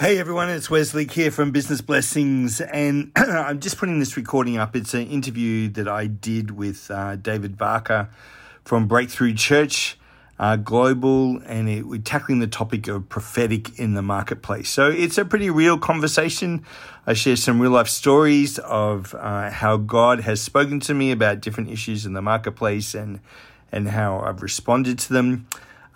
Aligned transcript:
Hey 0.00 0.20
everyone, 0.20 0.48
it's 0.48 0.70
Wesley 0.70 1.08
here 1.08 1.32
from 1.32 1.50
Business 1.50 1.80
Blessings, 1.80 2.60
and 2.60 3.10
I'm 3.16 3.58
just 3.58 3.78
putting 3.78 3.98
this 3.98 4.16
recording 4.16 4.56
up. 4.56 4.76
It's 4.76 4.94
an 4.94 5.08
interview 5.08 5.68
that 5.70 5.88
I 5.88 6.06
did 6.06 6.52
with 6.52 6.88
uh, 6.88 7.16
David 7.16 7.56
Vaka 7.56 8.08
from 8.62 8.86
Breakthrough 8.86 9.34
Church 9.34 9.98
uh, 10.38 10.54
Global, 10.54 11.42
and 11.44 11.68
it, 11.68 11.82
we're 11.84 12.00
tackling 12.00 12.38
the 12.38 12.46
topic 12.46 12.86
of 12.86 13.08
prophetic 13.08 13.76
in 13.76 13.94
the 13.94 14.02
marketplace. 14.02 14.68
So 14.68 14.88
it's 14.88 15.18
a 15.18 15.24
pretty 15.24 15.50
real 15.50 15.76
conversation. 15.76 16.64
I 17.04 17.14
share 17.14 17.34
some 17.34 17.60
real 17.60 17.72
life 17.72 17.88
stories 17.88 18.60
of 18.60 19.16
uh, 19.16 19.50
how 19.50 19.78
God 19.78 20.20
has 20.20 20.40
spoken 20.40 20.78
to 20.78 20.94
me 20.94 21.10
about 21.10 21.40
different 21.40 21.70
issues 21.70 22.06
in 22.06 22.12
the 22.12 22.22
marketplace 22.22 22.94
and 22.94 23.18
and 23.72 23.88
how 23.88 24.20
I've 24.20 24.42
responded 24.42 25.00
to 25.00 25.12
them. 25.12 25.48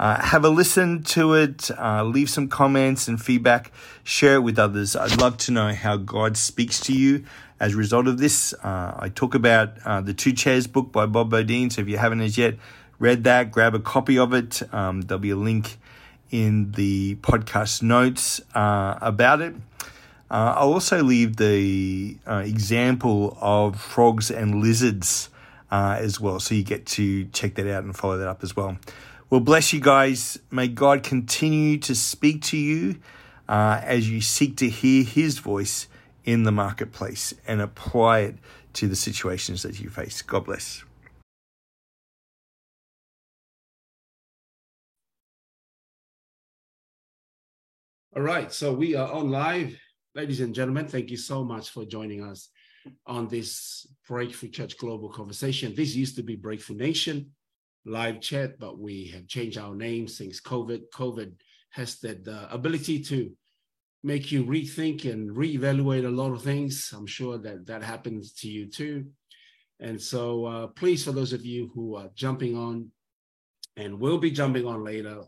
Uh, 0.03 0.21
have 0.21 0.45
a 0.45 0.49
listen 0.49 1.01
to 1.05 1.35
it, 1.35 1.71
uh, 1.79 2.03
leave 2.03 2.29
some 2.29 2.49
comments 2.49 3.07
and 3.07 3.23
feedback, 3.23 3.71
share 4.03 4.35
it 4.35 4.41
with 4.41 4.59
others. 4.59 4.97
I'd 4.97 5.21
love 5.21 5.37
to 5.37 5.53
know 5.53 5.73
how 5.73 5.97
God 5.97 6.37
speaks 6.37 6.81
to 6.81 6.93
you 6.93 7.23
as 7.61 7.75
a 7.75 7.77
result 7.77 8.09
of 8.09 8.19
this. 8.19 8.53
Uh, 8.65 8.97
I 8.99 9.11
talk 9.11 9.37
about 9.37 9.79
uh, 9.85 10.01
the 10.01 10.13
Two 10.13 10.33
Chairs 10.33 10.67
book 10.67 10.91
by 10.91 11.07
Bob 11.07 11.31
Beaudine, 11.31 11.71
so 11.71 11.83
if 11.83 11.89
you 11.89 11.99
haven't 11.99 12.21
as 12.21 12.37
yet 12.37 12.57
read 12.99 13.23
that, 13.23 13.53
grab 13.53 13.77
a 13.77 13.79
copy 13.79 14.19
of 14.19 14.35
it. 14.35 14.61
Um, 14.75 15.03
there'll 15.03 15.21
be 15.21 15.31
a 15.31 15.37
link 15.37 15.79
in 16.33 16.73
the 16.73 17.15
podcast 17.23 17.81
notes 17.81 18.41
uh, 18.57 18.99
about 19.01 19.41
it. 19.41 19.55
Uh, 20.29 20.55
I'll 20.57 20.73
also 20.73 21.01
leave 21.05 21.37
the 21.37 22.17
example 22.27 23.39
of 23.41 23.81
frogs 23.81 24.33
and 24.33 24.61
lizards 24.61 25.29
as 25.71 26.19
well, 26.19 26.41
so 26.41 26.57
you 26.57 26.65
get 26.65 26.87
to 26.87 27.27
check 27.27 27.55
that 27.55 27.73
out 27.73 27.85
and 27.85 27.95
follow 27.97 28.19
that 28.19 28.27
up 28.27 28.43
as 28.43 28.57
well. 28.57 28.79
Well, 29.33 29.41
bless 29.41 29.73
you 29.73 29.81
guys. 29.81 30.39
May 30.51 30.69
God 30.69 31.03
continue 31.03 31.79
to 31.79 31.95
speak 31.95 32.43
to 32.43 32.59
you 32.59 33.01
uh, 33.49 33.81
as 33.83 34.11
you 34.11 34.21
seek 34.21 34.59
to 34.59 34.69
hear 34.69 35.05
His 35.05 35.39
voice 35.39 35.89
in 36.23 36.43
the 36.43 36.53
marketplace 36.53 37.33
and 37.47 37.63
apply 37.63 38.19
it 38.19 38.35
to 38.75 38.89
the 38.89 38.95
situations 38.95 39.63
that 39.63 39.81
you 39.81 39.89
face. 39.89 40.21
God 40.21 40.45
bless. 40.45 40.85
All 48.15 48.21
right, 48.21 48.53
so 48.53 48.75
we 48.75 48.95
are 48.95 49.11
on 49.11 49.31
live. 49.31 49.75
Ladies 50.15 50.41
and 50.41 50.55
gentlemen, 50.55 50.89
thank 50.89 51.11
you 51.11 51.17
so 51.17 51.43
much 51.43 51.71
for 51.71 51.87
joining 51.87 52.23
us 52.23 52.51
on 53.07 53.29
this 53.29 53.87
Breakthrough 54.07 54.51
Church 54.51 54.77
Global 54.77 55.09
conversation. 55.09 55.75
This 55.75 55.95
used 55.95 56.17
to 56.17 56.23
be 56.23 56.37
Breakthrough 56.37 56.77
Nation 56.77 57.31
live 57.85 58.21
chat, 58.21 58.59
but 58.59 58.79
we 58.79 59.07
have 59.09 59.27
changed 59.27 59.59
our 59.59 59.75
name 59.75 60.07
since 60.09 60.41
COVID. 60.41 60.83
COVID 60.95 61.33
has 61.71 61.99
that 62.01 62.27
uh, 62.29 62.47
ability 62.51 63.01
to 63.01 63.31
make 64.05 64.33
you 64.33 64.45
rethink 64.45 65.11
and 65.11 65.31
reevaluate 65.31 66.07
a 66.07 66.11
lot 66.11 66.33
of 66.33 66.43
things. 66.43 66.93
I'm 66.97 67.07
sure 67.07 67.39
that 67.39 67.67
that 67.67 67.83
happens 67.83 68.33
to 68.35 68.49
you 68.49 68.67
too. 68.67 69.07
And 69.81 70.01
so, 70.01 70.45
uh, 70.45 70.67
please, 70.69 71.05
for 71.05 71.13
those 71.13 71.33
of 71.33 71.45
you 71.45 71.71
who 71.75 71.97
are 71.97 72.11
jumping 72.15 72.57
on 72.57 72.91
and 73.77 73.99
will 73.99 74.19
be 74.19 74.31
jumping 74.31 74.67
on 74.67 74.85
later, 74.85 75.23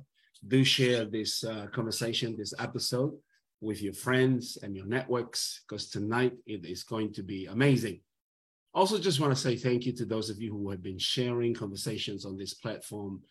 do 0.47 0.63
share 0.63 1.05
this 1.05 1.43
uh, 1.43 1.67
conversation, 1.73 2.37
this 2.37 2.55
episode 2.59 3.13
with 3.61 3.83
your 3.83 3.95
friends 3.95 4.59
and 4.63 4.77
your 4.77 4.87
networks, 4.87 5.63
because 5.67 5.89
tonight 5.89 6.35
it 6.47 6.65
is 6.65 6.85
going 6.85 7.13
to 7.15 7.23
be 7.23 7.47
amazing. 7.47 8.01
Also, 8.75 8.99
just 8.99 9.21
want 9.21 9.33
to 9.33 9.41
say 9.41 9.55
thank 9.55 9.87
you 9.87 9.93
to 9.93 10.05
those 10.05 10.31
of 10.31 10.43
you 10.43 10.53
who 10.53 10.69
have 10.69 10.83
been 10.83 10.99
sharing 10.99 11.55
conversations 11.55 12.27
on 12.27 12.37
this 12.37 12.55
platform 12.55 13.23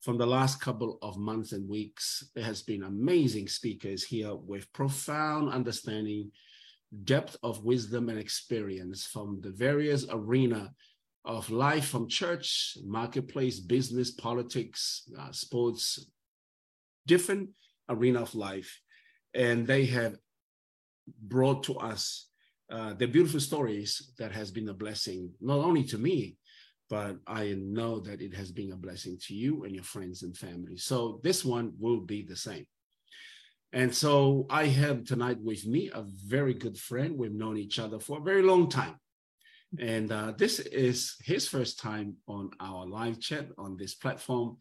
from 0.00 0.16
the 0.16 0.26
last 0.26 0.58
couple 0.58 0.98
of 1.02 1.18
months 1.18 1.52
and 1.52 1.68
weeks. 1.68 2.30
There 2.34 2.44
has 2.44 2.62
been 2.62 2.82
amazing 2.82 3.48
speakers 3.48 4.02
here 4.02 4.34
with 4.34 4.72
profound 4.72 5.50
understanding, 5.50 6.30
depth 7.04 7.36
of 7.42 7.62
wisdom 7.62 8.08
and 8.08 8.18
experience 8.18 9.04
from 9.04 9.40
the 9.42 9.50
various 9.50 10.06
arena 10.10 10.72
of 11.26 11.50
life 11.50 11.88
from 11.88 12.08
church, 12.08 12.78
marketplace, 12.82 13.60
business, 13.60 14.12
politics, 14.12 15.02
uh, 15.18 15.30
sports, 15.30 16.08
different 17.06 17.50
arena 17.90 18.22
of 18.22 18.34
life. 18.34 18.80
And 19.34 19.66
they 19.66 19.84
have 19.86 20.16
brought 21.20 21.64
to 21.64 21.76
us 21.76 22.28
uh, 22.70 22.94
the 22.94 23.06
beautiful 23.06 23.40
stories 23.40 24.12
that 24.18 24.32
has 24.32 24.50
been 24.50 24.68
a 24.68 24.74
blessing, 24.74 25.30
not 25.40 25.58
only 25.58 25.84
to 25.84 25.98
me, 25.98 26.36
but 26.88 27.16
I 27.26 27.56
know 27.58 28.00
that 28.00 28.20
it 28.20 28.34
has 28.34 28.52
been 28.52 28.72
a 28.72 28.76
blessing 28.76 29.18
to 29.26 29.34
you 29.34 29.64
and 29.64 29.74
your 29.74 29.84
friends 29.84 30.22
and 30.22 30.36
family. 30.36 30.76
So 30.76 31.20
this 31.22 31.44
one 31.44 31.72
will 31.78 32.00
be 32.00 32.22
the 32.22 32.36
same. 32.36 32.66
And 33.72 33.94
so 33.94 34.46
I 34.48 34.66
have 34.66 35.04
tonight 35.04 35.38
with 35.42 35.66
me 35.66 35.90
a 35.92 36.02
very 36.02 36.54
good 36.54 36.78
friend. 36.78 37.18
We've 37.18 37.32
known 37.32 37.56
each 37.56 37.78
other 37.78 37.98
for 37.98 38.18
a 38.18 38.22
very 38.22 38.42
long 38.42 38.68
time. 38.68 38.96
And 39.78 40.10
uh, 40.12 40.32
this 40.38 40.60
is 40.60 41.16
his 41.24 41.48
first 41.48 41.78
time 41.78 42.16
on 42.28 42.50
our 42.60 42.86
live 42.86 43.20
chat 43.20 43.48
on 43.58 43.76
this 43.76 43.94
platform. 43.94 44.56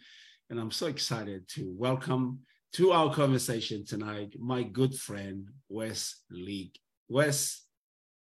And 0.50 0.60
I'm 0.60 0.72
so 0.72 0.88
excited 0.88 1.48
to 1.50 1.74
welcome 1.78 2.40
to 2.74 2.92
our 2.92 3.14
conversation 3.14 3.86
tonight 3.86 4.36
my 4.38 4.64
good 4.64 4.96
friend, 4.96 5.48
Wes 5.70 6.22
League. 6.30 6.76
Wes, 7.08 7.65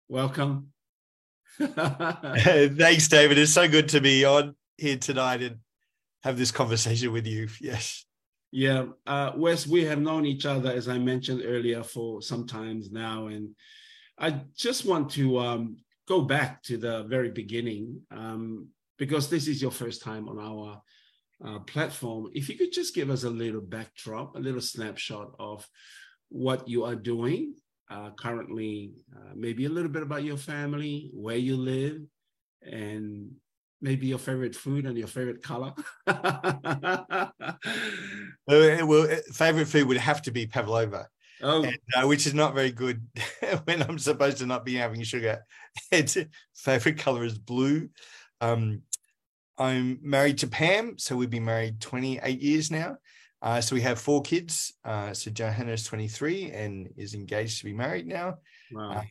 welcome. 0.07 0.71
Thanks, 1.57 3.07
David. 3.07 3.37
It's 3.37 3.53
so 3.53 3.67
good 3.67 3.89
to 3.89 4.01
be 4.01 4.25
on 4.25 4.55
here 4.77 4.97
tonight 4.97 5.41
and 5.41 5.57
have 6.23 6.37
this 6.37 6.51
conversation 6.51 7.11
with 7.11 7.27
you. 7.27 7.47
Yes. 7.61 8.03
Yeah, 8.49 8.85
uh, 9.05 9.33
Wes, 9.35 9.67
we 9.67 9.83
have 9.83 9.99
known 9.99 10.25
each 10.25 10.45
other, 10.45 10.71
as 10.71 10.87
I 10.87 10.97
mentioned 10.97 11.41
earlier, 11.43 11.83
for 11.83 12.21
some 12.21 12.47
times 12.47 12.89
now. 12.91 13.27
And 13.27 13.49
I 14.17 14.41
just 14.55 14.85
want 14.85 15.11
to 15.11 15.37
um, 15.39 15.77
go 16.07 16.21
back 16.21 16.63
to 16.63 16.77
the 16.77 17.03
very 17.03 17.29
beginning 17.29 18.01
um, 18.09 18.69
because 18.97 19.29
this 19.29 19.49
is 19.49 19.61
your 19.61 19.71
first 19.71 20.01
time 20.01 20.29
on 20.29 20.39
our 20.39 20.81
uh, 21.45 21.59
platform. 21.59 22.31
If 22.33 22.47
you 22.47 22.57
could 22.57 22.71
just 22.71 22.95
give 22.95 23.09
us 23.09 23.25
a 23.25 23.29
little 23.29 23.61
backdrop, 23.61 24.37
a 24.37 24.39
little 24.39 24.61
snapshot 24.61 25.35
of 25.39 25.67
what 26.29 26.69
you 26.69 26.85
are 26.85 26.95
doing 26.95 27.53
uh, 27.89 28.11
currently, 28.11 28.93
uh, 29.15 29.33
maybe 29.35 29.65
a 29.65 29.69
little 29.69 29.91
bit 29.91 30.03
about 30.03 30.23
your 30.23 30.37
family, 30.37 31.09
where 31.13 31.37
you 31.37 31.55
live, 31.55 32.01
and 32.61 33.31
maybe 33.81 34.07
your 34.07 34.17
favorite 34.17 34.55
food 34.55 34.85
and 34.85 34.97
your 34.97 35.07
favorite 35.07 35.41
color. 35.43 35.73
well, 38.47 39.07
favorite 39.33 39.67
food 39.67 39.87
would 39.87 39.97
have 39.97 40.21
to 40.23 40.31
be 40.31 40.47
pavlova. 40.47 41.07
Oh. 41.41 41.63
And, 41.63 41.77
uh, 41.95 42.07
which 42.07 42.25
is 42.25 42.33
not 42.33 42.55
very 42.55 42.71
good 42.71 43.05
when 43.65 43.83
I'm 43.83 43.99
supposed 43.99 44.39
to 44.39 44.45
not 44.45 44.65
be 44.65 44.75
having 44.75 45.03
sugar. 45.03 45.45
Favorite 46.55 46.97
color 46.97 47.23
is 47.23 47.37
blue. 47.37 47.89
Um, 48.41 48.81
I'm 49.57 49.99
married 50.01 50.39
to 50.39 50.47
Pam, 50.47 50.97
so 50.97 51.15
we've 51.15 51.29
been 51.29 51.45
married 51.45 51.79
28 51.79 52.39
years 52.39 52.71
now. 52.71 52.97
Uh, 53.41 53.61
so 53.61 53.75
we 53.75 53.81
have 53.81 53.99
four 53.99 54.21
kids. 54.21 54.73
Uh, 54.83 55.13
so 55.13 55.29
Johanna 55.29 55.73
is 55.73 55.83
23 55.83 56.51
and 56.51 56.89
is 56.97 57.13
engaged 57.13 57.59
to 57.59 57.65
be 57.65 57.73
married 57.73 58.07
now. 58.07 58.37
Wow. 58.71 58.99
Um, 58.99 59.07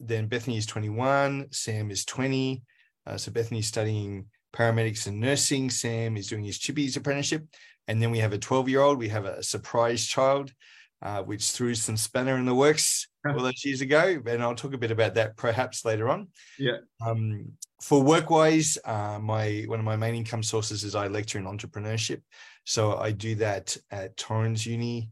then 0.00 0.26
Bethany 0.26 0.56
is 0.56 0.66
21. 0.66 1.46
Sam 1.50 1.90
is 1.90 2.04
20. 2.04 2.62
Uh, 3.06 3.16
so 3.16 3.30
Bethany's 3.30 3.68
studying 3.68 4.26
paramedics 4.52 5.06
and 5.06 5.20
nursing. 5.20 5.70
Sam 5.70 6.16
is 6.16 6.26
doing 6.26 6.44
his 6.44 6.58
chippies 6.58 6.96
apprenticeship. 6.96 7.46
And 7.86 8.02
then 8.02 8.10
we 8.10 8.18
have 8.18 8.32
a 8.32 8.38
12 8.38 8.68
year 8.68 8.80
old. 8.80 8.98
We 8.98 9.08
have 9.08 9.24
a 9.24 9.42
surprise 9.42 10.04
child, 10.04 10.52
uh, 11.00 11.22
which 11.22 11.52
threw 11.52 11.74
some 11.74 11.96
spanner 11.96 12.36
in 12.36 12.44
the 12.46 12.54
works 12.54 13.06
all 13.26 13.40
those 13.40 13.64
years 13.64 13.80
ago. 13.80 14.20
And 14.26 14.42
I'll 14.42 14.54
talk 14.54 14.74
a 14.74 14.78
bit 14.78 14.90
about 14.90 15.14
that 15.14 15.36
perhaps 15.36 15.84
later 15.84 16.08
on. 16.08 16.28
Yeah. 16.58 16.78
Um, 17.04 17.52
for 17.80 18.02
work 18.02 18.28
wise, 18.28 18.76
uh, 18.84 19.18
my 19.22 19.64
one 19.68 19.78
of 19.78 19.84
my 19.84 19.96
main 19.96 20.16
income 20.16 20.42
sources 20.42 20.82
is 20.82 20.96
I 20.96 21.06
lecture 21.06 21.38
in 21.38 21.44
entrepreneurship. 21.44 22.22
So 22.68 22.98
I 22.98 23.12
do 23.12 23.34
that 23.36 23.74
at 23.90 24.14
Torrens 24.18 24.66
Uni 24.66 25.08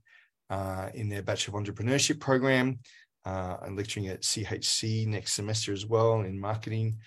uh, 0.50 0.90
in 0.92 1.08
their 1.08 1.22
Bachelor 1.22 1.58
of 1.58 1.64
Entrepreneurship 1.64 2.20
program. 2.20 2.80
Uh, 3.24 3.56
I'm 3.62 3.74
lecturing 3.74 4.08
at 4.08 4.20
CHC 4.20 5.06
next 5.06 5.32
semester 5.32 5.72
as 5.72 5.86
well 5.86 6.20
in 6.20 6.38
marketing. 6.38 6.98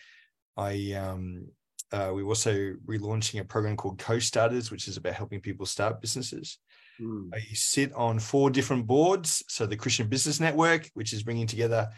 I 0.57 0.93
um, 0.93 1.49
uh, 1.91 2.09
we're 2.15 2.25
also 2.25 2.73
relaunching 2.87 3.39
a 3.39 3.45
program 3.45 3.77
called 3.77 3.99
Co-Starters, 3.99 4.71
which 4.71 4.87
is 4.87 4.97
about 4.97 5.13
helping 5.13 5.39
people 5.39 5.67
start 5.67 6.01
businesses. 6.01 6.57
Mm. 6.99 7.29
I 7.31 7.41
sit 7.53 7.93
on 7.93 8.17
four 8.17 8.49
different 8.49 8.87
boards. 8.87 9.43
So 9.49 9.67
the 9.67 9.77
Christian 9.77 10.07
Business 10.07 10.39
Network, 10.39 10.89
which 10.95 11.13
is 11.13 11.21
bringing 11.21 11.45
together 11.45 11.89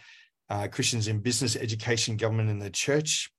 uh, 0.50 0.68
Christians 0.68 1.08
in 1.08 1.20
business, 1.20 1.56
education, 1.56 2.18
government, 2.18 2.50
and 2.50 2.62
the 2.62 2.70
church. 2.70 3.32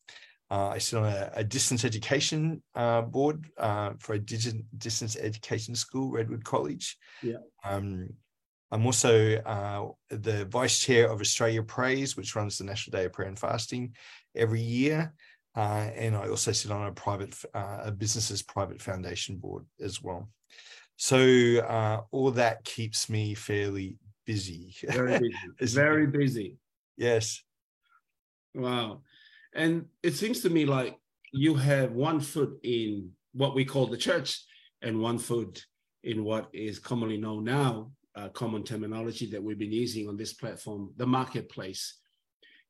Uh, 0.52 0.68
I 0.68 0.78
sit 0.78 0.98
on 0.98 1.06
a, 1.06 1.30
a 1.34 1.42
distance 1.42 1.82
education 1.82 2.62
uh, 2.74 3.00
board 3.00 3.46
uh, 3.56 3.92
for 3.98 4.12
a 4.12 4.18
digi- 4.18 4.62
distance 4.76 5.16
education 5.16 5.74
school, 5.74 6.10
Redwood 6.12 6.44
College. 6.44 6.98
Yeah. 7.22 7.38
Um, 7.64 8.10
I'm 8.70 8.84
also 8.84 9.36
uh, 9.36 9.88
the 10.10 10.44
vice 10.44 10.78
chair 10.78 11.10
of 11.10 11.22
Australia 11.22 11.62
Praise, 11.62 12.18
which 12.18 12.36
runs 12.36 12.58
the 12.58 12.64
National 12.64 12.98
Day 12.98 13.06
of 13.06 13.14
Prayer 13.14 13.28
and 13.28 13.38
Fasting 13.38 13.94
every 14.36 14.60
year. 14.60 15.14
Uh, 15.56 15.88
and 15.96 16.14
I 16.14 16.28
also 16.28 16.52
sit 16.52 16.70
on 16.70 16.86
a 16.86 16.92
private, 16.92 17.34
uh, 17.54 17.78
a 17.84 17.90
business's 17.90 18.42
private 18.42 18.82
foundation 18.82 19.38
board 19.38 19.64
as 19.80 20.02
well. 20.02 20.28
So 20.96 22.04
all 22.10 22.30
that 22.32 22.62
keeps 22.64 23.08
me 23.08 23.32
fairly 23.32 23.96
busy. 24.26 24.74
Very 24.86 25.18
busy. 25.18 25.34
very 25.80 26.06
busy. 26.08 26.58
Yes. 26.98 27.42
Wow. 28.54 29.00
And 29.54 29.86
it 30.02 30.14
seems 30.14 30.40
to 30.40 30.50
me 30.50 30.64
like 30.64 30.98
you 31.32 31.54
have 31.54 31.92
one 31.92 32.20
foot 32.20 32.58
in 32.62 33.10
what 33.32 33.54
we 33.54 33.64
call 33.64 33.86
the 33.86 33.96
church 33.96 34.42
and 34.82 35.00
one 35.00 35.18
foot 35.18 35.64
in 36.04 36.24
what 36.24 36.48
is 36.52 36.78
commonly 36.78 37.16
known 37.16 37.44
now, 37.44 37.92
uh, 38.14 38.28
common 38.28 38.62
terminology 38.62 39.26
that 39.26 39.42
we've 39.42 39.58
been 39.58 39.72
using 39.72 40.08
on 40.08 40.16
this 40.16 40.32
platform, 40.32 40.92
the 40.96 41.06
marketplace. 41.06 41.98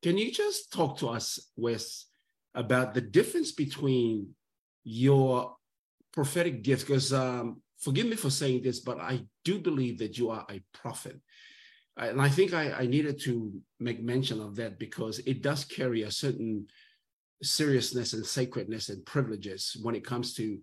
Can 0.02 0.19
you 0.19 0.31
just 0.32 0.73
talk 0.73 0.99
to 0.99 1.08
us, 1.08 1.38
Wes, 1.56 2.06
about 2.55 2.94
the 2.94 3.00
difference 3.00 3.52
between 3.52 4.35
your 4.85 5.56
prophetic 6.12 6.62
gift? 6.62 6.87
Because 6.87 7.12
um, 7.12 7.62
forgive 7.78 8.06
me 8.06 8.17
for 8.17 8.31
saying 8.31 8.62
this, 8.62 8.81
but 8.81 9.00
I 9.00 9.25
do 9.44 9.58
believe 9.58 9.99
that 9.99 10.19
you 10.19 10.31
are 10.31 10.44
a 10.50 10.61
prophet. 10.73 11.20
And 11.97 12.21
I 12.21 12.29
think 12.29 12.55
I, 12.55 12.73
I 12.73 12.87
needed 12.87 13.21
to 13.23 13.53
make 13.79 14.03
mention 14.03 14.41
of 14.41 14.56
that 14.56 14.79
because 14.79 15.19
it 15.21 15.43
does 15.43 15.65
carry 15.65 16.03
a 16.03 16.11
certain 16.11 16.67
seriousness 17.43 18.12
and 18.12 18.25
sacredness 18.25 18.89
and 18.89 19.05
privileges 19.05 19.77
when 19.83 19.94
it 19.94 20.05
comes 20.05 20.35
to 20.35 20.59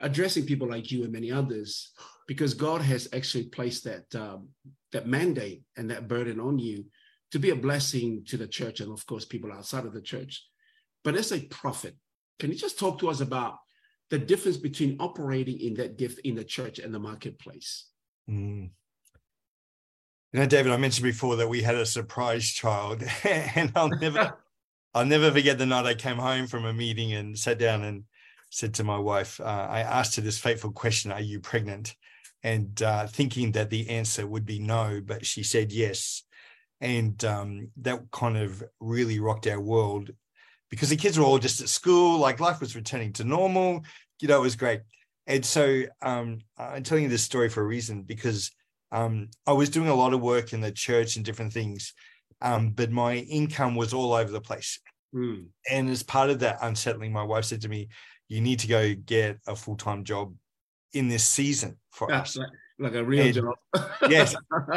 addressing 0.00 0.44
people 0.44 0.68
like 0.68 0.90
you 0.90 1.04
and 1.04 1.12
many 1.12 1.32
others, 1.32 1.92
because 2.28 2.52
God 2.52 2.82
has 2.82 3.08
actually 3.14 3.44
placed 3.44 3.84
that 3.84 4.14
um, 4.14 4.48
that 4.92 5.06
mandate 5.06 5.62
and 5.76 5.90
that 5.90 6.08
burden 6.08 6.40
on 6.40 6.58
you 6.58 6.84
to 7.30 7.38
be 7.38 7.50
a 7.50 7.56
blessing 7.56 8.24
to 8.26 8.36
the 8.36 8.46
church 8.46 8.80
and 8.80 8.92
of 8.92 9.04
course 9.06 9.24
people 9.24 9.52
outside 9.52 9.84
of 9.86 9.94
the 9.94 10.02
church. 10.02 10.44
But 11.02 11.16
as 11.16 11.32
a 11.32 11.44
prophet, 11.46 11.96
can 12.38 12.50
you 12.50 12.56
just 12.56 12.78
talk 12.78 12.98
to 12.98 13.08
us 13.08 13.20
about 13.20 13.56
the 14.10 14.18
difference 14.18 14.56
between 14.56 14.96
operating 15.00 15.60
in 15.60 15.74
that 15.74 15.96
gift 15.96 16.20
in 16.20 16.34
the 16.34 16.44
church 16.44 16.78
and 16.78 16.92
the 16.94 16.98
marketplace? 16.98 17.86
Mm. 18.28 18.70
You 20.36 20.42
know, 20.42 20.48
David, 20.48 20.70
I 20.70 20.76
mentioned 20.76 21.04
before 21.04 21.36
that 21.36 21.48
we 21.48 21.62
had 21.62 21.76
a 21.76 21.86
surprise 21.86 22.52
child, 22.52 23.02
and 23.24 23.72
I'll 23.74 23.88
never, 23.88 24.36
I'll 24.94 25.06
never 25.06 25.32
forget 25.32 25.56
the 25.56 25.64
night 25.64 25.86
I 25.86 25.94
came 25.94 26.18
home 26.18 26.46
from 26.46 26.66
a 26.66 26.74
meeting 26.74 27.14
and 27.14 27.38
sat 27.38 27.58
down 27.58 27.84
and 27.84 28.04
said 28.50 28.74
to 28.74 28.84
my 28.84 28.98
wife, 28.98 29.40
uh, 29.40 29.66
I 29.70 29.80
asked 29.80 30.14
her 30.16 30.20
this 30.20 30.38
fateful 30.38 30.72
question, 30.72 31.10
"Are 31.10 31.22
you 31.22 31.40
pregnant?" 31.40 31.96
And 32.42 32.82
uh, 32.82 33.06
thinking 33.06 33.52
that 33.52 33.70
the 33.70 33.88
answer 33.88 34.26
would 34.26 34.44
be 34.44 34.58
no, 34.58 35.00
but 35.02 35.24
she 35.24 35.42
said 35.42 35.72
yes, 35.72 36.22
and 36.82 37.24
um, 37.24 37.70
that 37.78 38.02
kind 38.12 38.36
of 38.36 38.62
really 38.78 39.20
rocked 39.20 39.46
our 39.46 39.58
world 39.58 40.10
because 40.68 40.90
the 40.90 40.96
kids 40.96 41.18
were 41.18 41.24
all 41.24 41.38
just 41.38 41.62
at 41.62 41.70
school, 41.70 42.18
like 42.18 42.40
life 42.40 42.60
was 42.60 42.76
returning 42.76 43.14
to 43.14 43.24
normal. 43.24 43.84
You 44.20 44.28
know, 44.28 44.36
it 44.36 44.42
was 44.42 44.54
great. 44.54 44.82
And 45.26 45.46
so 45.46 45.84
um, 46.02 46.40
I'm 46.58 46.82
telling 46.82 47.04
you 47.04 47.08
this 47.08 47.22
story 47.22 47.48
for 47.48 47.62
a 47.62 47.66
reason 47.66 48.02
because 48.02 48.50
um, 48.92 49.28
I 49.46 49.52
was 49.52 49.70
doing 49.70 49.88
a 49.88 49.94
lot 49.94 50.14
of 50.14 50.20
work 50.20 50.52
in 50.52 50.60
the 50.60 50.72
church 50.72 51.16
and 51.16 51.24
different 51.24 51.52
things, 51.52 51.92
um, 52.40 52.70
but 52.70 52.90
my 52.90 53.16
income 53.16 53.74
was 53.74 53.92
all 53.92 54.12
over 54.12 54.30
the 54.30 54.40
place. 54.40 54.78
Mm. 55.14 55.46
And 55.70 55.88
as 55.90 56.02
part 56.02 56.30
of 56.30 56.40
that 56.40 56.58
unsettling, 56.62 57.12
my 57.12 57.22
wife 57.22 57.44
said 57.44 57.62
to 57.62 57.68
me, 57.68 57.88
"You 58.28 58.40
need 58.40 58.60
to 58.60 58.68
go 58.68 58.94
get 58.94 59.38
a 59.46 59.56
full 59.56 59.76
time 59.76 60.04
job 60.04 60.34
in 60.92 61.08
this 61.08 61.24
season 61.24 61.78
for 61.90 62.10
yeah, 62.10 62.20
us." 62.20 62.36
Like, 62.36 62.48
like 62.78 62.94
a 62.94 63.04
real 63.04 63.26
and, 63.26 63.34
job. 63.34 63.54
yes, 64.08 64.36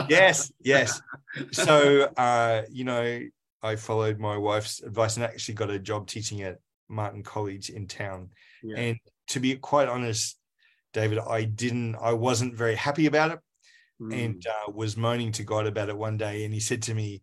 yes, 0.10 0.52
yes. 0.62 1.02
So, 1.52 2.04
uh, 2.18 2.64
you 2.72 2.86
know, 2.86 3.22
I 3.62 3.76
followed 3.76 4.20
my 4.20 4.38
wife's 4.38 4.82
advice 4.82 5.18
and 5.18 5.26
actually 5.26 5.56
got 5.56 5.70
a 5.70 5.78
job 5.78 6.08
teaching 6.08 6.42
at 6.42 6.58
Martin 6.88 7.24
College 7.24 7.70
in 7.70 7.88
town. 7.88 8.30
Yeah. 8.64 8.78
And 8.78 9.00
to 9.28 9.40
be 9.40 9.56
quite 9.56 9.90
honest, 9.90 10.38
David, 10.94 11.20
I 11.20 11.44
didn't, 11.44 11.96
I 12.02 12.14
wasn't 12.14 12.56
very 12.56 12.76
happy 12.76 13.06
about 13.06 13.32
it 13.32 13.40
mm. 14.02 14.14
and 14.14 14.46
uh, 14.46 14.72
was 14.72 14.98
moaning 14.98 15.32
to 15.34 15.44
God 15.44 15.68
about 15.68 15.90
it 15.90 15.98
one 15.98 16.18
day. 16.18 16.46
And 16.46 16.54
he 16.54 16.60
said 16.60 16.82
to 16.84 16.94
me, 16.94 17.22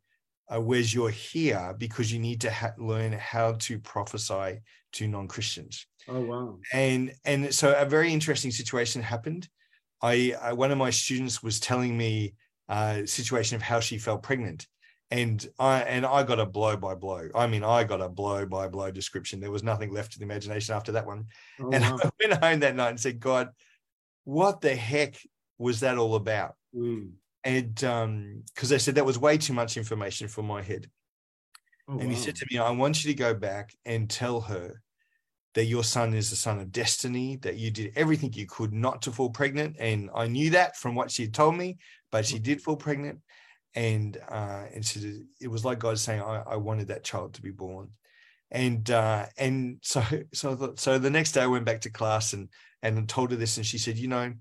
uh, 0.52 0.60
Wes 0.60 0.94
you're 0.94 1.10
here 1.10 1.74
because 1.76 2.12
you 2.12 2.18
need 2.18 2.40
to 2.42 2.50
ha- 2.50 2.74
learn 2.78 3.12
how 3.12 3.52
to 3.52 3.78
prophesy 3.78 4.60
to 4.92 5.08
non 5.08 5.28
Christians. 5.28 5.86
Oh, 6.08 6.20
wow. 6.20 6.58
And, 6.72 7.12
and 7.24 7.52
so 7.52 7.74
a 7.76 7.84
very 7.84 8.12
interesting 8.12 8.52
situation 8.52 9.02
happened. 9.02 9.48
I, 10.02 10.34
I 10.40 10.52
one 10.52 10.70
of 10.70 10.78
my 10.78 10.90
students 10.90 11.42
was 11.42 11.58
telling 11.58 11.96
me 11.96 12.34
uh, 12.68 13.00
a 13.02 13.06
situation 13.06 13.56
of 13.56 13.62
how 13.62 13.80
she 13.80 13.98
fell 13.98 14.18
pregnant 14.18 14.66
and 15.10 15.46
I 15.58 15.82
and 15.82 16.04
I 16.04 16.22
got 16.24 16.40
a 16.40 16.46
blow 16.46 16.76
by 16.76 16.94
blow. 16.94 17.28
I 17.34 17.46
mean, 17.46 17.62
I 17.62 17.84
got 17.84 18.00
a 18.00 18.08
blow 18.08 18.44
by 18.44 18.68
blow 18.68 18.90
description. 18.90 19.40
There 19.40 19.50
was 19.50 19.62
nothing 19.62 19.92
left 19.92 20.12
to 20.12 20.18
the 20.18 20.24
imagination 20.24 20.74
after 20.74 20.92
that 20.92 21.06
one. 21.06 21.26
Oh, 21.60 21.70
and 21.70 21.84
wow. 21.84 21.98
I 22.02 22.10
went 22.20 22.42
home 22.42 22.60
that 22.60 22.74
night 22.74 22.90
and 22.90 23.00
said, 23.00 23.20
God, 23.20 23.50
what 24.24 24.60
the 24.60 24.74
heck 24.74 25.16
was 25.58 25.80
that 25.80 25.98
all 25.98 26.14
about? 26.14 26.54
Mm. 26.74 27.12
And 27.44 27.84
um, 27.84 28.42
because 28.54 28.72
I 28.72 28.76
said 28.76 28.96
that 28.96 29.06
was 29.06 29.18
way 29.18 29.38
too 29.38 29.52
much 29.52 29.76
information 29.76 30.28
for 30.28 30.42
my 30.42 30.62
head. 30.62 30.90
Oh, 31.88 31.92
and 31.92 32.04
wow. 32.04 32.08
he 32.08 32.16
said 32.16 32.36
to 32.36 32.46
me, 32.50 32.58
I 32.58 32.70
want 32.70 33.04
you 33.04 33.12
to 33.12 33.16
go 33.16 33.34
back 33.34 33.72
and 33.84 34.10
tell 34.10 34.40
her 34.40 34.82
that 35.54 35.64
your 35.66 35.84
son 35.84 36.12
is 36.12 36.28
the 36.28 36.36
son 36.36 36.58
of 36.58 36.72
destiny, 36.72 37.36
that 37.36 37.56
you 37.56 37.70
did 37.70 37.92
everything 37.96 38.32
you 38.32 38.46
could 38.46 38.72
not 38.72 39.02
to 39.02 39.12
fall 39.12 39.30
pregnant. 39.30 39.76
And 39.78 40.10
I 40.14 40.26
knew 40.26 40.50
that 40.50 40.76
from 40.76 40.94
what 40.94 41.10
she 41.10 41.22
had 41.22 41.34
told 41.34 41.56
me, 41.56 41.78
but 42.10 42.26
she 42.26 42.38
did 42.38 42.60
fall 42.60 42.76
pregnant 42.76 43.20
and 43.76 44.16
uh, 44.28 44.64
and 44.74 44.84
so 44.84 45.00
it 45.40 45.48
was 45.48 45.64
like 45.64 45.78
God 45.78 45.98
saying, 45.98 46.22
I, 46.22 46.42
I 46.46 46.56
wanted 46.56 46.88
that 46.88 47.04
child 47.04 47.34
to 47.34 47.42
be 47.42 47.50
born, 47.50 47.90
and 48.50 48.90
uh, 48.90 49.26
and 49.36 49.78
so 49.82 50.02
so 50.32 50.52
I 50.52 50.54
thought, 50.56 50.80
so 50.80 50.98
the 50.98 51.10
next 51.10 51.32
day 51.32 51.42
I 51.42 51.46
went 51.46 51.66
back 51.66 51.82
to 51.82 51.90
class 51.90 52.32
and 52.32 52.48
and 52.82 53.08
told 53.08 53.30
her 53.30 53.36
this, 53.36 53.58
and 53.58 53.66
she 53.66 53.78
said, 53.78 53.98
you 53.98 54.08
know, 54.08 54.32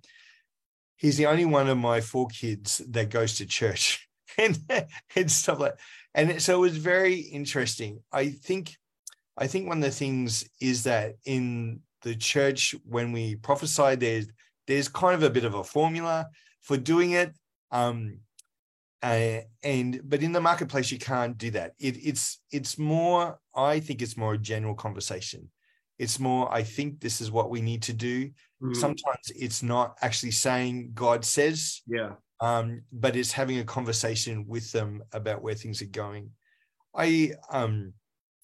he's 0.97 1.17
the 1.17 1.27
only 1.27 1.45
one 1.45 1.67
of 1.67 1.77
my 1.77 2.01
four 2.01 2.27
kids 2.27 2.81
that 2.89 3.09
goes 3.09 3.35
to 3.35 3.45
church, 3.45 4.07
and 4.37 4.57
and 5.15 5.31
stuff 5.31 5.59
like, 5.59 5.79
and 6.13 6.41
so 6.41 6.57
it 6.57 6.61
was 6.61 6.77
very 6.77 7.15
interesting. 7.15 7.99
I 8.11 8.29
think, 8.29 8.75
I 9.37 9.47
think 9.47 9.67
one 9.67 9.77
of 9.77 9.83
the 9.83 9.91
things 9.91 10.47
is 10.61 10.83
that 10.83 11.15
in 11.25 11.81
the 12.01 12.15
church 12.15 12.75
when 12.85 13.11
we 13.11 13.35
prophesy, 13.35 13.95
there's 13.95 14.27
there's 14.67 14.87
kind 14.87 15.15
of 15.15 15.23
a 15.23 15.29
bit 15.29 15.45
of 15.45 15.53
a 15.53 15.63
formula 15.63 16.27
for 16.61 16.77
doing 16.77 17.11
it. 17.11 17.33
Um, 17.71 18.19
uh, 19.05 19.41
and 19.61 20.01
but 20.03 20.23
in 20.23 20.31
the 20.31 20.41
marketplace 20.41 20.91
you 20.91 20.97
can't 20.97 21.37
do 21.37 21.51
that 21.51 21.73
it, 21.79 21.95
it's 21.97 22.41
it's 22.51 22.79
more 22.79 23.37
i 23.53 23.79
think 23.79 24.01
it's 24.01 24.17
more 24.17 24.33
a 24.33 24.37
general 24.37 24.73
conversation 24.73 25.47
it's 25.99 26.19
more 26.19 26.51
i 26.53 26.63
think 26.63 26.99
this 26.99 27.21
is 27.21 27.31
what 27.31 27.49
we 27.49 27.61
need 27.61 27.81
to 27.81 27.93
do 27.93 28.27
mm-hmm. 28.27 28.73
sometimes 28.73 29.31
it's 29.35 29.63
not 29.63 29.97
actually 30.01 30.31
saying 30.31 30.91
god 30.93 31.23
says 31.23 31.81
yeah 31.87 32.11
um 32.41 32.81
but 32.91 33.15
it's 33.15 33.31
having 33.31 33.59
a 33.59 33.63
conversation 33.63 34.45
with 34.47 34.71
them 34.71 35.03
about 35.13 35.41
where 35.41 35.55
things 35.55 35.81
are 35.81 35.85
going 35.85 36.29
i 36.95 37.31
um 37.49 37.93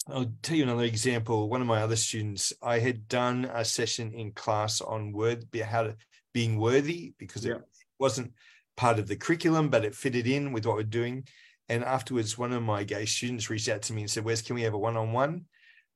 i'll 0.10 0.32
tell 0.42 0.56
you 0.56 0.64
another 0.64 0.84
example 0.84 1.50
one 1.50 1.62
of 1.62 1.68
my 1.68 1.82
other 1.82 1.96
students 1.96 2.54
i 2.62 2.80
had 2.80 3.08
done 3.08 3.50
a 3.54 3.64
session 3.64 4.14
in 4.14 4.32
class 4.32 4.82
on 4.82 5.12
word 5.12 5.46
how 5.64 5.84
to 5.84 5.96
being 6.34 6.58
worthy 6.58 7.14
because 7.18 7.46
yeah. 7.46 7.56
it 7.56 7.62
wasn't 8.00 8.32
part 8.78 9.00
of 9.00 9.08
the 9.08 9.16
curriculum, 9.16 9.70
but 9.70 9.86
it 9.86 9.96
fitted 9.96 10.28
in 10.28 10.52
with 10.52 10.66
what 10.66 10.76
we're 10.76 10.84
doing. 10.84 11.28
And 11.70 11.84
afterwards, 11.84 12.38
one 12.38 12.52
of 12.52 12.64
my 12.64 12.84
gay 12.84 13.06
students 13.06 13.50
reached 13.50 13.70
out 13.70 13.82
to 13.84 13.94
me 13.94 14.02
and 14.02 14.10
said, 14.10 14.26
Wes, 14.26 14.42
can 14.42 14.56
we 14.56 14.64
have 14.64 14.74
a 14.74 14.78
one-on-one 14.78 15.46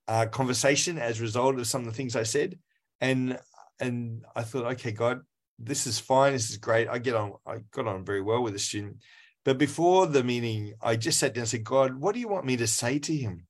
uh, 0.07 0.25
conversation 0.27 0.97
as 0.97 1.19
a 1.19 1.24
result 1.24 1.59
of 1.59 1.67
some 1.67 1.81
of 1.81 1.88
the 1.88 1.93
things 1.93 2.15
I 2.15 2.24
said? 2.24 2.57
And 3.01 3.39
and 3.79 4.24
I 4.35 4.43
thought, 4.43 4.65
okay, 4.74 4.91
God, 4.91 5.21
this 5.59 5.88
is 5.88 6.00
fine. 6.00 6.33
This 6.33 6.50
is 6.50 6.57
great. 6.57 6.88
I 6.88 6.97
get 6.97 7.15
on, 7.15 7.33
I 7.45 7.57
got 7.71 7.88
on 7.88 8.05
very 8.05 8.21
well 8.21 8.41
with 8.41 8.53
the 8.53 8.59
student. 8.59 8.97
But 9.43 9.57
before 9.57 10.07
the 10.07 10.24
meeting, 10.24 10.74
I 10.81 10.95
just 10.95 11.19
sat 11.19 11.33
down 11.33 11.41
and 11.41 11.50
said, 11.50 11.63
God, 11.63 11.95
what 11.95 12.13
do 12.13 12.19
you 12.19 12.27
want 12.27 12.45
me 12.45 12.57
to 12.57 12.67
say 12.67 13.00
to 13.00 13.15
him? 13.15 13.47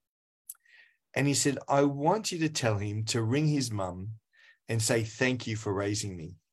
And 1.14 1.28
he 1.28 1.34
said, 1.34 1.58
I 1.70 1.84
want 1.84 2.32
you 2.32 2.40
to 2.40 2.50
tell 2.50 2.78
him 2.78 3.06
to 3.06 3.24
ring 3.24 3.48
his 3.48 3.72
mum 3.72 4.10
and 4.68 4.82
say, 4.82 5.04
thank 5.04 5.48
you 5.48 5.56
for 5.56 5.74
raising 5.74 6.16
me. 6.16 6.36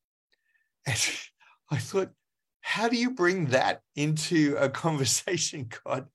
And 0.86 0.98
I 1.70 1.78
thought, 1.78 2.10
how 2.60 2.88
do 2.88 2.96
you 2.96 3.12
bring 3.12 3.46
that 3.46 3.80
into 3.96 4.56
a 4.58 4.68
conversation, 4.84 5.68
God? 5.84 6.06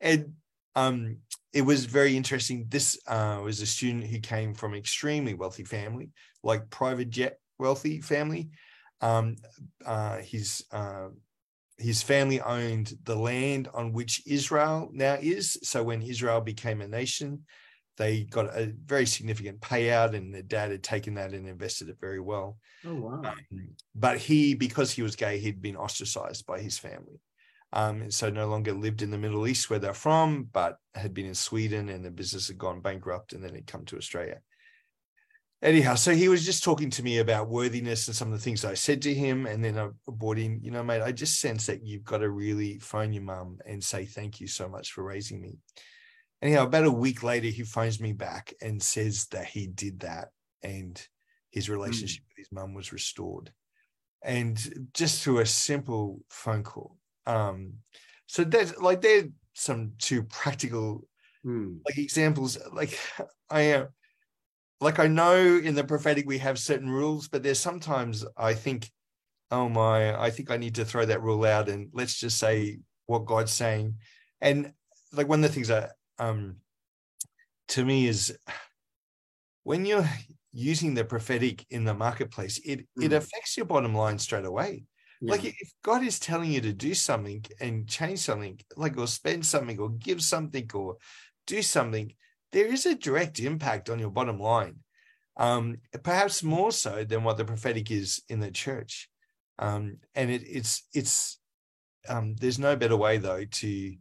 And 0.00 0.34
um, 0.76 1.18
it 1.52 1.62
was 1.62 1.84
very 1.84 2.16
interesting. 2.16 2.66
This 2.68 2.98
uh, 3.06 3.40
was 3.42 3.60
a 3.60 3.66
student 3.66 4.04
who 4.04 4.20
came 4.20 4.54
from 4.54 4.72
an 4.72 4.78
extremely 4.78 5.34
wealthy 5.34 5.64
family, 5.64 6.10
like 6.42 6.70
private 6.70 7.10
jet 7.10 7.38
wealthy 7.58 8.00
family. 8.00 8.50
Um, 9.00 9.36
uh, 9.84 10.18
his 10.18 10.64
uh, 10.70 11.08
his 11.78 12.02
family 12.02 12.40
owned 12.40 12.92
the 13.04 13.16
land 13.16 13.68
on 13.72 13.92
which 13.92 14.22
Israel 14.26 14.90
now 14.92 15.16
is. 15.20 15.58
So 15.62 15.82
when 15.82 16.02
Israel 16.02 16.40
became 16.40 16.82
a 16.82 16.88
nation, 16.88 17.46
they 17.96 18.24
got 18.24 18.56
a 18.56 18.72
very 18.84 19.06
significant 19.06 19.60
payout, 19.60 20.14
and 20.14 20.32
their 20.34 20.42
dad 20.42 20.70
had 20.70 20.82
taken 20.82 21.14
that 21.14 21.32
and 21.32 21.48
invested 21.48 21.88
it 21.88 21.96
very 22.00 22.20
well. 22.20 22.58
Oh 22.86 22.94
wow! 22.94 23.22
Um, 23.24 23.68
but 23.94 24.18
he, 24.18 24.54
because 24.54 24.92
he 24.92 25.02
was 25.02 25.16
gay, 25.16 25.38
he'd 25.38 25.62
been 25.62 25.76
ostracized 25.76 26.46
by 26.46 26.60
his 26.60 26.78
family, 26.78 27.20
um, 27.72 28.10
so 28.10 28.30
no 28.30 28.48
longer 28.48 28.72
lived 28.72 29.02
in 29.02 29.10
the 29.10 29.18
Middle 29.18 29.46
East 29.46 29.70
where 29.70 29.78
they're 29.78 29.94
from, 29.94 30.48
but 30.52 30.78
had 30.94 31.14
been 31.14 31.26
in 31.26 31.34
Sweden, 31.34 31.88
and 31.88 32.04
the 32.04 32.10
business 32.10 32.48
had 32.48 32.58
gone 32.58 32.80
bankrupt, 32.80 33.32
and 33.32 33.44
then 33.44 33.54
had 33.54 33.66
come 33.66 33.84
to 33.86 33.96
Australia. 33.96 34.40
anyhow, 35.62 35.94
so 35.94 36.14
he 36.14 36.28
was 36.28 36.44
just 36.44 36.64
talking 36.64 36.90
to 36.90 37.02
me 37.02 37.18
about 37.18 37.48
worthiness 37.48 38.08
and 38.08 38.16
some 38.16 38.32
of 38.32 38.38
the 38.38 38.42
things 38.42 38.64
I 38.64 38.74
said 38.74 39.02
to 39.02 39.14
him. 39.14 39.46
And 39.46 39.62
then 39.64 39.78
I 39.78 39.88
brought 40.06 40.38
in, 40.38 40.60
you 40.62 40.70
know, 40.70 40.82
mate, 40.82 41.02
I 41.02 41.12
just 41.12 41.40
sense 41.40 41.66
that 41.66 41.84
you've 41.84 42.04
got 42.04 42.18
to 42.18 42.30
really 42.30 42.78
phone 42.78 43.12
your 43.12 43.22
mum 43.22 43.58
and 43.66 43.82
say 43.84 44.04
thank 44.04 44.40
you 44.40 44.46
so 44.46 44.68
much 44.68 44.92
for 44.92 45.04
raising 45.04 45.40
me. 45.40 45.58
Anyhow, 46.42 46.64
about 46.64 46.84
a 46.84 46.90
week 46.90 47.22
later, 47.22 47.48
he 47.48 47.62
phones 47.62 48.00
me 48.00 48.12
back 48.12 48.54
and 48.62 48.82
says 48.82 49.26
that 49.26 49.46
he 49.46 49.66
did 49.66 50.00
that 50.00 50.28
and 50.62 51.00
his 51.50 51.68
relationship 51.68 52.22
mm. 52.22 52.28
with 52.28 52.38
his 52.38 52.52
mum 52.52 52.72
was 52.72 52.92
restored. 52.92 53.52
And 54.22 54.90
just 54.94 55.22
through 55.22 55.40
a 55.40 55.46
simple 55.46 56.20
phone 56.30 56.62
call. 56.62 56.96
Um, 57.30 57.74
so 58.26 58.44
there's 58.44 58.76
like 58.78 59.00
there's 59.00 59.28
some 59.54 59.92
two 59.98 60.22
practical 60.24 61.06
mm. 61.44 61.78
like 61.86 61.98
examples. 61.98 62.58
Like 62.72 62.98
I 63.50 63.60
am 63.62 63.88
like 64.80 64.98
I 64.98 65.06
know 65.06 65.36
in 65.36 65.74
the 65.74 65.84
prophetic 65.84 66.26
we 66.26 66.38
have 66.38 66.58
certain 66.58 66.90
rules, 66.90 67.28
but 67.28 67.42
there's 67.42 67.60
sometimes 67.60 68.24
I 68.36 68.54
think, 68.54 68.90
oh 69.50 69.68
my, 69.68 70.18
I 70.18 70.30
think 70.30 70.50
I 70.50 70.56
need 70.56 70.76
to 70.76 70.84
throw 70.84 71.04
that 71.04 71.22
rule 71.22 71.44
out 71.44 71.68
and 71.68 71.90
let's 71.92 72.18
just 72.18 72.38
say 72.38 72.78
what 73.06 73.26
God's 73.26 73.52
saying. 73.52 73.96
And 74.40 74.72
like 75.12 75.28
one 75.28 75.44
of 75.44 75.50
the 75.50 75.54
things 75.54 75.68
that 75.68 75.92
um 76.18 76.56
to 77.68 77.84
me 77.84 78.08
is 78.08 78.36
when 79.64 79.86
you're 79.86 80.08
using 80.52 80.94
the 80.94 81.04
prophetic 81.04 81.64
in 81.70 81.84
the 81.84 81.94
marketplace, 81.94 82.60
it 82.64 82.80
mm. 82.98 83.04
it 83.04 83.12
affects 83.12 83.56
your 83.56 83.66
bottom 83.66 83.94
line 83.94 84.18
straight 84.18 84.46
away. 84.46 84.84
Yeah. 85.20 85.32
Like 85.32 85.44
if 85.44 85.72
God 85.82 86.02
is 86.02 86.18
telling 86.18 86.50
you 86.50 86.60
to 86.62 86.72
do 86.72 86.94
something 86.94 87.44
and 87.60 87.86
change 87.86 88.20
something, 88.20 88.58
like 88.76 88.96
or 88.96 89.06
spend 89.06 89.44
something 89.44 89.78
or 89.78 89.90
give 89.90 90.22
something 90.22 90.70
or 90.72 90.96
do 91.46 91.60
something, 91.60 92.14
there 92.52 92.66
is 92.66 92.86
a 92.86 92.94
direct 92.94 93.38
impact 93.38 93.90
on 93.90 93.98
your 93.98 94.10
bottom 94.10 94.40
line, 94.40 94.76
um, 95.36 95.76
perhaps 96.02 96.42
more 96.42 96.72
so 96.72 97.04
than 97.04 97.22
what 97.22 97.36
the 97.36 97.44
prophetic 97.44 97.90
is 97.90 98.22
in 98.28 98.40
the 98.40 98.50
church. 98.50 99.10
Um, 99.58 99.98
and 100.14 100.30
it, 100.30 100.42
it's 100.46 100.84
it's 100.94 101.38
um, 102.08 102.34
there's 102.36 102.58
no 102.58 102.74
better 102.76 102.96
way 102.96 103.18
though 103.18 103.44
to 103.44 103.96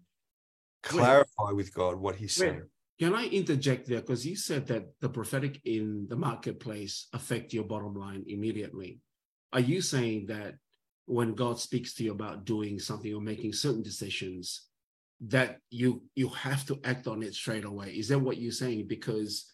clarify 0.83 1.49
Wait. 1.49 1.55
with 1.57 1.73
God 1.73 1.97
what 1.97 2.15
He's 2.15 2.35
saying. 2.35 2.63
Can 2.97 3.13
I 3.13 3.25
interject 3.27 3.87
there? 3.87 4.01
Because 4.01 4.25
you 4.25 4.35
said 4.35 4.67
that 4.67 4.87
the 4.99 5.09
prophetic 5.09 5.61
in 5.65 6.07
the 6.09 6.15
marketplace 6.15 7.07
affect 7.13 7.53
your 7.53 7.63
bottom 7.63 7.93
line 7.93 8.23
immediately. 8.27 8.99
Are 9.53 9.59
you 9.59 9.81
saying 9.81 10.27
that 10.27 10.55
when 11.09 11.33
God 11.33 11.59
speaks 11.59 11.95
to 11.95 12.03
you 12.03 12.11
about 12.11 12.45
doing 12.45 12.77
something 12.77 13.13
or 13.13 13.19
making 13.19 13.53
certain 13.53 13.81
decisions, 13.81 14.67
that 15.21 15.57
you 15.71 16.03
you 16.15 16.29
have 16.29 16.65
to 16.67 16.79
act 16.83 17.07
on 17.07 17.23
it 17.23 17.33
straight 17.33 17.65
away. 17.65 17.89
Is 17.89 18.07
that 18.09 18.19
what 18.19 18.37
you're 18.37 18.51
saying? 18.51 18.87
Because 18.87 19.51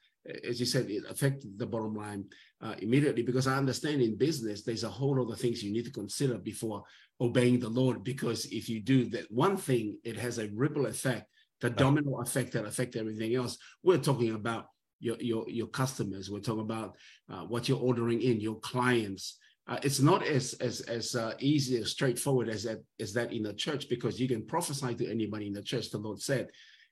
as 0.48 0.60
you 0.60 0.66
said, 0.66 0.90
it 0.90 1.04
affected 1.10 1.58
the 1.58 1.66
bottom 1.66 1.96
line 1.96 2.26
uh, 2.62 2.76
immediately. 2.80 3.24
Because 3.24 3.48
I 3.48 3.58
understand 3.58 4.02
in 4.02 4.18
business, 4.18 4.64
there's 4.64 4.84
a 4.84 4.90
whole 4.90 5.18
lot 5.18 5.32
of 5.32 5.40
things 5.40 5.64
you 5.64 5.72
need 5.72 5.86
to 5.86 5.92
consider 5.92 6.38
before 6.38 6.84
obeying 7.22 7.60
the 7.60 7.70
Lord. 7.70 8.04
Because 8.04 8.46
if 8.48 8.68
you 8.68 8.82
do 8.82 9.06
that 9.12 9.32
one 9.32 9.56
thing, 9.56 9.98
it 10.04 10.18
has 10.18 10.40
a 10.40 10.50
ripple 10.54 10.88
effect, 10.88 11.30
the 11.62 11.70
domino 11.70 12.20
effect 12.22 12.52
that 12.52 12.66
affect 12.66 12.98
everything 12.98 13.34
else. 13.34 13.58
We're 13.82 13.98
talking 13.98 14.36
about 14.36 14.66
your 15.00 15.16
your 15.22 15.50
your 15.50 15.68
customers. 15.68 16.30
We're 16.30 16.40
talking 16.40 16.68
about 16.70 16.98
uh, 17.32 17.44
what 17.44 17.70
you're 17.70 17.80
ordering 17.80 18.22
in, 18.22 18.42
your 18.42 18.60
clients, 18.60 19.40
uh, 19.68 19.80
it's 19.82 20.00
not 20.00 20.24
as 20.26 20.54
as 20.56 20.82
as 20.82 21.16
uh, 21.16 21.34
easy 21.40 21.78
as 21.78 21.90
straightforward 21.90 22.50
as 22.50 22.64
that 22.64 22.84
as 23.00 23.14
that 23.14 23.34
in 23.34 23.44
the 23.44 23.54
church 23.54 23.90
because 23.90 24.20
you 24.20 24.28
can 24.28 24.46
prophesy 24.46 24.94
to 24.94 25.10
anybody 25.10 25.48
in 25.48 25.54
the 25.54 25.64
church. 25.64 25.90
The 25.90 25.98
Lord 25.98 26.22
said, 26.22 26.50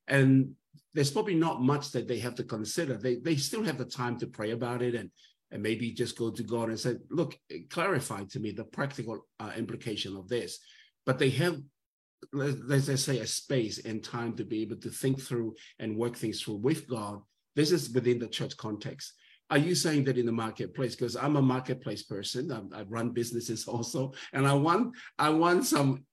and 0.08 0.56
there's 0.94 1.12
probably 1.12 1.36
not 1.36 1.62
much 1.62 1.92
that 1.92 2.08
they 2.08 2.20
have 2.20 2.36
to 2.36 2.44
consider. 2.44 2.98
They 2.98 3.18
they 3.18 3.36
still 3.36 3.64
have 3.64 3.78
the 3.78 3.86
time 3.86 4.18
to 4.20 4.28
pray 4.28 4.52
about 4.52 4.82
it 4.82 4.96
and 4.96 5.12
and 5.52 5.62
maybe 5.62 5.92
just 5.92 6.18
go 6.18 6.32
to 6.32 6.42
God 6.42 6.70
and 6.70 6.80
say, 6.80 6.96
look, 7.12 7.38
clarify 7.70 8.24
to 8.24 8.40
me 8.40 8.52
the 8.52 8.64
practical 8.64 9.28
uh, 9.40 9.52
implication 9.56 10.18
of 10.18 10.28
this. 10.28 10.58
But 11.06 11.20
they 11.20 11.30
have 11.32 11.58
let's 12.32 12.86
just 12.86 13.06
say 13.06 13.20
a 13.20 13.28
space 13.28 13.86
and 13.86 14.04
time 14.04 14.34
to 14.38 14.46
be 14.46 14.62
able 14.62 14.78
to 14.78 14.90
think 14.90 15.22
through 15.22 15.54
and 15.78 15.98
work 15.98 16.16
things 16.16 16.42
through 16.42 16.56
with 16.56 16.88
God. 16.88 17.20
This 17.56 17.72
is 17.72 17.92
within 17.92 18.18
the 18.18 18.30
church 18.30 18.58
context 18.58 19.14
are 19.54 19.60
you 19.60 19.76
saying 19.76 20.06
that 20.06 20.18
in 20.18 20.26
the 20.26 20.32
marketplace? 20.32 20.96
Because 20.96 21.16
I'm 21.16 21.36
a 21.36 21.42
marketplace 21.42 22.02
person. 22.02 22.52
I, 22.52 22.80
I 22.80 22.82
run 22.84 23.12
businesses 23.12 23.68
also, 23.74 24.14
and 24.34 24.48
I 24.48 24.54
want 24.54 24.96
I 25.20 25.30
want 25.30 25.68
some 25.68 26.06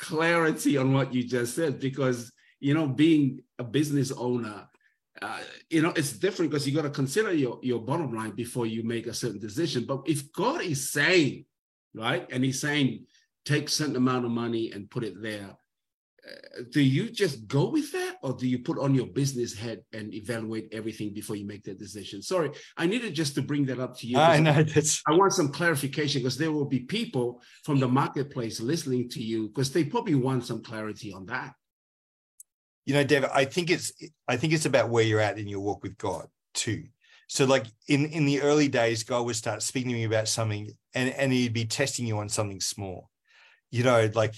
clarity 0.00 0.76
on 0.76 0.92
what 0.92 1.14
you 1.14 1.22
just 1.22 1.54
said 1.54 1.78
because 1.78 2.32
you 2.58 2.74
know 2.74 2.88
being 2.88 3.40
a 3.60 3.64
business 3.64 4.10
owner 4.12 4.68
uh, 5.22 5.40
you 5.70 5.82
know 5.82 5.92
it's 5.96 6.12
different 6.12 6.50
because 6.50 6.66
you 6.68 6.74
got 6.74 6.82
to 6.82 6.90
consider 6.90 7.32
your 7.32 7.58
your 7.62 7.80
bottom 7.80 8.12
line 8.14 8.30
before 8.30 8.66
you 8.66 8.84
make 8.84 9.08
a 9.08 9.14
certain 9.14 9.40
decision 9.40 9.84
but 9.84 10.00
if 10.06 10.30
god 10.30 10.62
is 10.62 10.92
saying 10.92 11.44
right 11.94 12.28
and 12.30 12.44
he's 12.44 12.60
saying 12.60 13.04
take 13.44 13.68
certain 13.68 13.96
amount 13.96 14.24
of 14.24 14.30
money 14.30 14.70
and 14.70 14.88
put 14.88 15.02
it 15.02 15.20
there 15.20 15.50
do 16.70 16.80
you 16.80 17.10
just 17.10 17.48
go 17.48 17.68
with 17.68 17.90
that 17.90 18.07
or 18.22 18.34
do 18.34 18.46
you 18.46 18.58
put 18.60 18.78
on 18.78 18.94
your 18.94 19.06
business 19.06 19.56
head 19.56 19.82
and 19.92 20.14
evaluate 20.14 20.68
everything 20.72 21.12
before 21.12 21.36
you 21.36 21.46
make 21.46 21.64
that 21.64 21.78
decision? 21.78 22.22
Sorry 22.22 22.50
i 22.76 22.86
needed 22.86 23.14
just 23.14 23.34
to 23.34 23.42
bring 23.42 23.66
that 23.66 23.80
up 23.80 23.96
to 23.98 24.06
you 24.06 24.18
i 24.18 24.38
know 24.38 24.62
that's 24.62 25.02
i 25.06 25.12
want 25.12 25.32
some 25.32 25.48
clarification 25.48 26.20
because 26.20 26.38
there 26.38 26.52
will 26.52 26.64
be 26.64 26.80
people 26.80 27.42
from 27.64 27.78
the 27.78 27.88
marketplace 27.88 28.60
listening 28.60 29.08
to 29.08 29.22
you 29.22 29.48
because 29.48 29.72
they 29.72 29.84
probably 29.84 30.14
want 30.14 30.44
some 30.44 30.62
clarity 30.62 31.12
on 31.12 31.26
that. 31.26 31.52
You 32.84 32.94
know 32.94 33.04
david 33.04 33.30
i 33.34 33.44
think 33.44 33.70
it's 33.70 33.92
i 34.26 34.36
think 34.36 34.52
it's 34.52 34.66
about 34.66 34.88
where 34.88 35.04
you're 35.04 35.20
at 35.20 35.38
in 35.38 35.48
your 35.48 35.60
walk 35.60 35.82
with 35.82 35.98
god 35.98 36.28
too. 36.54 36.84
So 37.28 37.44
like 37.44 37.66
in 37.88 38.06
in 38.06 38.24
the 38.24 38.40
early 38.40 38.68
days 38.68 39.02
god 39.02 39.26
would 39.26 39.36
start 39.36 39.62
speaking 39.62 39.90
to 39.90 39.96
me 39.96 40.04
about 40.04 40.28
something 40.28 40.70
and 40.94 41.10
and 41.10 41.32
he'd 41.32 41.52
be 41.52 41.66
testing 41.66 42.06
you 42.06 42.18
on 42.18 42.28
something 42.28 42.60
small. 42.60 43.10
You 43.70 43.84
know 43.84 44.10
like 44.14 44.34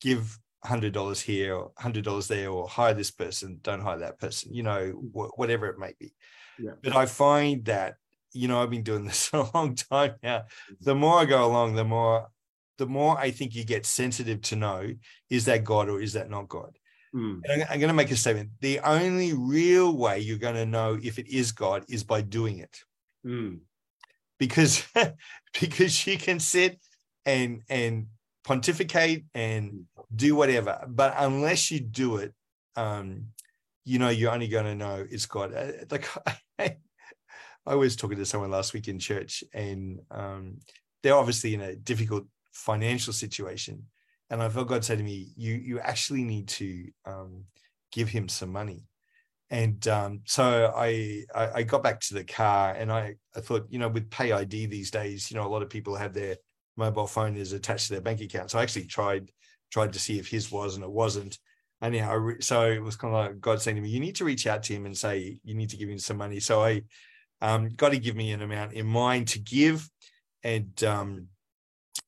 give 0.00 0.38
hundred 0.64 0.92
dollars 0.92 1.20
here 1.20 1.54
or 1.54 1.72
hundred 1.76 2.04
dollars 2.04 2.28
there, 2.28 2.50
or 2.50 2.68
hire 2.68 2.94
this 2.94 3.10
person, 3.10 3.58
don't 3.62 3.80
hire 3.80 3.98
that 3.98 4.18
person, 4.18 4.54
you 4.54 4.62
know, 4.62 4.90
wh- 4.90 5.36
whatever 5.38 5.66
it 5.66 5.78
may 5.78 5.92
be. 5.98 6.14
Yeah. 6.58 6.72
But 6.82 6.94
I 6.94 7.06
find 7.06 7.64
that, 7.64 7.96
you 8.32 8.48
know, 8.48 8.62
I've 8.62 8.70
been 8.70 8.82
doing 8.82 9.04
this 9.04 9.30
a 9.32 9.48
long 9.54 9.74
time 9.74 10.14
now. 10.22 10.38
Mm-hmm. 10.38 10.74
The 10.80 10.94
more 10.94 11.18
I 11.18 11.24
go 11.24 11.44
along, 11.44 11.74
the 11.74 11.84
more 11.84 12.28
the 12.78 12.86
more 12.86 13.18
I 13.18 13.30
think 13.30 13.54
you 13.54 13.64
get 13.64 13.86
sensitive 13.86 14.40
to 14.42 14.56
know 14.56 14.92
is 15.30 15.44
that 15.44 15.64
God 15.64 15.88
or 15.88 16.00
is 16.00 16.14
that 16.14 16.30
not 16.30 16.48
God? 16.48 16.76
Mm. 17.14 17.42
I'm, 17.50 17.60
I'm 17.70 17.78
going 17.78 17.88
to 17.88 17.94
make 17.94 18.10
a 18.10 18.16
statement. 18.16 18.50
The 18.60 18.80
only 18.80 19.34
real 19.34 19.96
way 19.96 20.20
you're 20.20 20.38
going 20.38 20.54
to 20.54 20.66
know 20.66 20.98
if 21.02 21.18
it 21.18 21.28
is 21.28 21.52
God 21.52 21.84
is 21.88 22.02
by 22.02 22.22
doing 22.22 22.58
it. 22.58 22.78
Mm. 23.26 23.60
Because 24.38 24.84
because 25.60 26.06
you 26.06 26.18
can 26.18 26.40
sit 26.40 26.80
and 27.26 27.62
and 27.68 28.06
pontificate 28.44 29.24
and 29.34 29.72
mm 29.72 29.84
do 30.14 30.36
whatever. 30.36 30.84
But 30.88 31.14
unless 31.16 31.70
you 31.70 31.80
do 31.80 32.16
it, 32.16 32.34
um, 32.76 33.28
you 33.84 33.98
know, 33.98 34.10
you're 34.10 34.30
only 34.30 34.48
going 34.48 34.64
to 34.66 34.74
know 34.74 35.06
it's 35.10 35.26
God. 35.26 35.54
Uh, 35.54 35.72
like 35.90 36.06
I, 36.58 36.76
I 37.66 37.74
was 37.74 37.96
talking 37.96 38.18
to 38.18 38.26
someone 38.26 38.50
last 38.50 38.74
week 38.74 38.88
in 38.88 38.98
church, 38.98 39.42
and 39.52 40.00
um, 40.10 40.58
they're 41.02 41.16
obviously 41.16 41.54
in 41.54 41.60
a 41.60 41.76
difficult 41.76 42.26
financial 42.52 43.12
situation. 43.12 43.84
And 44.30 44.42
I 44.42 44.48
felt 44.48 44.68
God 44.68 44.84
say 44.84 44.96
to 44.96 45.02
me, 45.02 45.32
"You 45.36 45.54
you 45.54 45.80
actually 45.80 46.24
need 46.24 46.48
to 46.48 46.88
um, 47.04 47.44
give 47.92 48.08
him 48.08 48.28
some 48.28 48.50
money." 48.50 48.84
And 49.50 49.86
um, 49.88 50.20
so 50.24 50.72
I, 50.74 51.24
I, 51.34 51.50
I 51.56 51.62
got 51.62 51.82
back 51.82 52.00
to 52.00 52.14
the 52.14 52.24
car, 52.24 52.74
and 52.74 52.90
I 52.90 53.16
I 53.36 53.40
thought, 53.40 53.66
you 53.68 53.78
know, 53.78 53.88
with 53.88 54.10
Pay 54.10 54.32
ID 54.32 54.66
these 54.66 54.90
days, 54.90 55.30
you 55.30 55.36
know, 55.36 55.46
a 55.46 55.50
lot 55.50 55.62
of 55.62 55.68
people 55.68 55.96
have 55.96 56.14
their 56.14 56.36
mobile 56.76 57.06
phone 57.06 57.36
is 57.36 57.52
attached 57.52 57.86
to 57.86 57.94
their 57.94 58.02
bank 58.02 58.20
account. 58.20 58.50
So 58.50 58.58
I 58.58 58.62
actually 58.62 58.86
tried 58.86 59.30
tried 59.70 59.92
to 59.94 59.98
see 59.98 60.18
if 60.18 60.28
his 60.28 60.52
was 60.52 60.74
and 60.74 60.84
it 60.84 60.90
wasn't. 60.90 61.38
Anyhow, 61.82 62.30
so 62.40 62.70
it 62.70 62.82
was 62.82 62.94
kind 62.94 63.14
of 63.14 63.24
like 63.24 63.40
God 63.40 63.60
saying 63.60 63.76
to 63.76 63.82
me, 63.82 63.88
"You 63.88 63.98
need 63.98 64.16
to 64.16 64.24
reach 64.24 64.46
out 64.46 64.62
to 64.64 64.74
him 64.74 64.86
and 64.86 64.96
say 64.96 65.40
you 65.42 65.54
need 65.54 65.70
to 65.70 65.76
give 65.76 65.88
him 65.88 65.98
some 65.98 66.16
money." 66.16 66.38
So 66.38 66.62
I 66.62 66.82
um, 67.40 67.70
got 67.70 67.90
to 67.90 67.98
give 67.98 68.14
me 68.14 68.30
an 68.30 68.42
amount 68.42 68.74
in 68.74 68.86
mind 68.86 69.28
to 69.28 69.40
give, 69.40 69.90
and 70.44 70.82
um, 70.84 71.26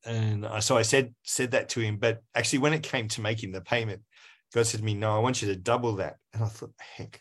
and 0.05 0.47
I, 0.47 0.61
so 0.61 0.77
I 0.77 0.83
said 0.83 1.13
said 1.25 1.51
that 1.53 1.71
to 1.71 1.81
him. 1.81 1.97
But 1.97 2.23
actually, 2.37 2.61
when 2.61 2.73
it 2.73 2.85
came 2.85 3.09
to 3.09 3.21
making 3.21 3.51
the 3.51 3.61
payment, 3.61 4.03
God 4.55 4.67
said 4.67 4.79
to 4.79 4.87
me, 4.87 4.95
"No, 4.95 5.17
I 5.17 5.19
want 5.19 5.43
you 5.43 5.49
to 5.49 5.57
double 5.57 5.97
that." 5.97 6.19
And 6.33 6.45
I 6.45 6.47
thought, 6.47 6.73
"Heck, 6.79 7.21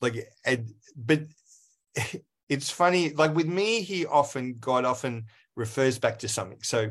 like," 0.00 0.16
and, 0.44 0.74
but 0.96 1.22
it's 2.48 2.70
funny. 2.70 3.10
Like 3.10 3.36
with 3.36 3.46
me, 3.46 3.82
he 3.82 4.04
often 4.04 4.56
God 4.58 4.84
often 4.84 5.26
refers 5.56 5.98
back 5.98 6.18
to 6.20 6.28
something. 6.28 6.58
So 6.62 6.90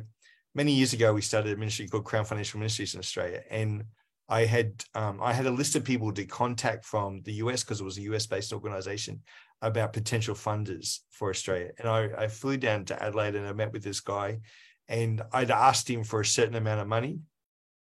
many 0.54 0.74
years 0.74 0.94
ago, 0.94 1.14
we 1.14 1.22
started 1.22 1.54
a 1.54 1.58
ministry 1.58 1.88
called 1.88 2.06
Crown 2.06 2.26
Financial 2.26 2.60
Ministries 2.60 2.94
in 2.94 3.00
Australia, 3.00 3.44
and 3.50 3.84
I 4.30 4.46
had 4.46 4.84
um, 4.96 5.22
I 5.22 5.34
had 5.34 5.46
a 5.46 5.52
list 5.52 5.76
of 5.76 5.84
people 5.84 6.12
to 6.14 6.26
contact 6.26 6.86
from 6.86 7.22
the 7.24 7.34
US 7.34 7.64
because 7.64 7.82
it 7.82 7.86
was 7.86 7.98
a 7.98 8.02
US 8.04 8.28
based 8.28 8.54
organization 8.54 9.22
about 9.62 9.94
potential 9.94 10.36
funders 10.36 11.00
for 11.12 11.30
Australia. 11.30 11.72
And 11.78 11.88
I, 11.88 12.10
I 12.18 12.28
flew 12.28 12.58
down 12.58 12.86
to 12.86 13.04
Adelaide 13.04 13.36
and 13.36 13.46
I 13.48 13.54
met 13.54 13.74
with 13.74 13.84
this 13.84 14.00
guy, 14.00 14.40
and 14.88 15.22
I'd 15.32 15.52
asked 15.52 15.90
him 15.90 16.04
for 16.04 16.22
a 16.22 16.26
certain 16.26 16.56
amount 16.56 16.82
of 16.82 16.88
money, 16.88 17.20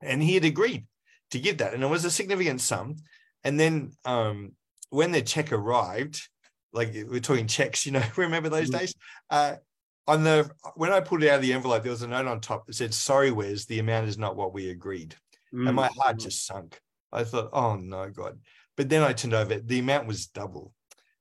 and 0.00 0.22
he 0.22 0.34
had 0.34 0.44
agreed 0.44 0.86
to 1.30 1.40
give 1.40 1.58
that, 1.58 1.74
and 1.74 1.82
it 1.82 1.86
was 1.88 2.04
a 2.04 2.10
significant 2.10 2.60
sum. 2.60 2.96
And 3.42 3.58
then 3.60 3.92
um, 4.04 4.52
when 4.90 5.12
the 5.12 5.20
check 5.22 5.52
arrived, 5.52 6.28
like 6.72 6.92
we're 6.94 7.20
talking 7.20 7.46
checks, 7.46 7.86
you 7.86 7.92
know, 7.92 8.02
remember 8.16 8.48
those 8.48 8.70
Mhm. 8.70 8.78
days? 8.78 8.94
Uh, 9.30 9.56
on 10.06 10.24
the 10.24 10.50
when 10.76 10.92
I 10.92 11.00
pulled 11.00 11.22
it 11.22 11.30
out 11.30 11.36
of 11.36 11.42
the 11.42 11.52
envelope, 11.52 11.82
there 11.82 11.92
was 11.92 12.02
a 12.02 12.08
note 12.08 12.26
on 12.26 12.40
top 12.40 12.66
that 12.66 12.74
said, 12.74 12.94
"Sorry, 12.94 13.30
Wes, 13.30 13.64
the 13.66 13.78
amount 13.78 14.08
is 14.08 14.18
not 14.18 14.36
what 14.36 14.52
we 14.52 14.70
agreed." 14.70 15.16
And 15.64 15.76
my 15.76 15.88
Mm. 15.88 15.94
heart 15.98 16.18
just 16.18 16.46
sunk. 16.46 16.80
I 17.12 17.24
thought, 17.24 17.50
"Oh 17.52 17.76
no, 17.76 18.10
God!" 18.10 18.40
But 18.76 18.88
then 18.88 19.02
I 19.02 19.12
turned 19.12 19.34
over. 19.34 19.58
The 19.60 19.78
amount 19.78 20.06
was 20.08 20.26
double 20.26 20.74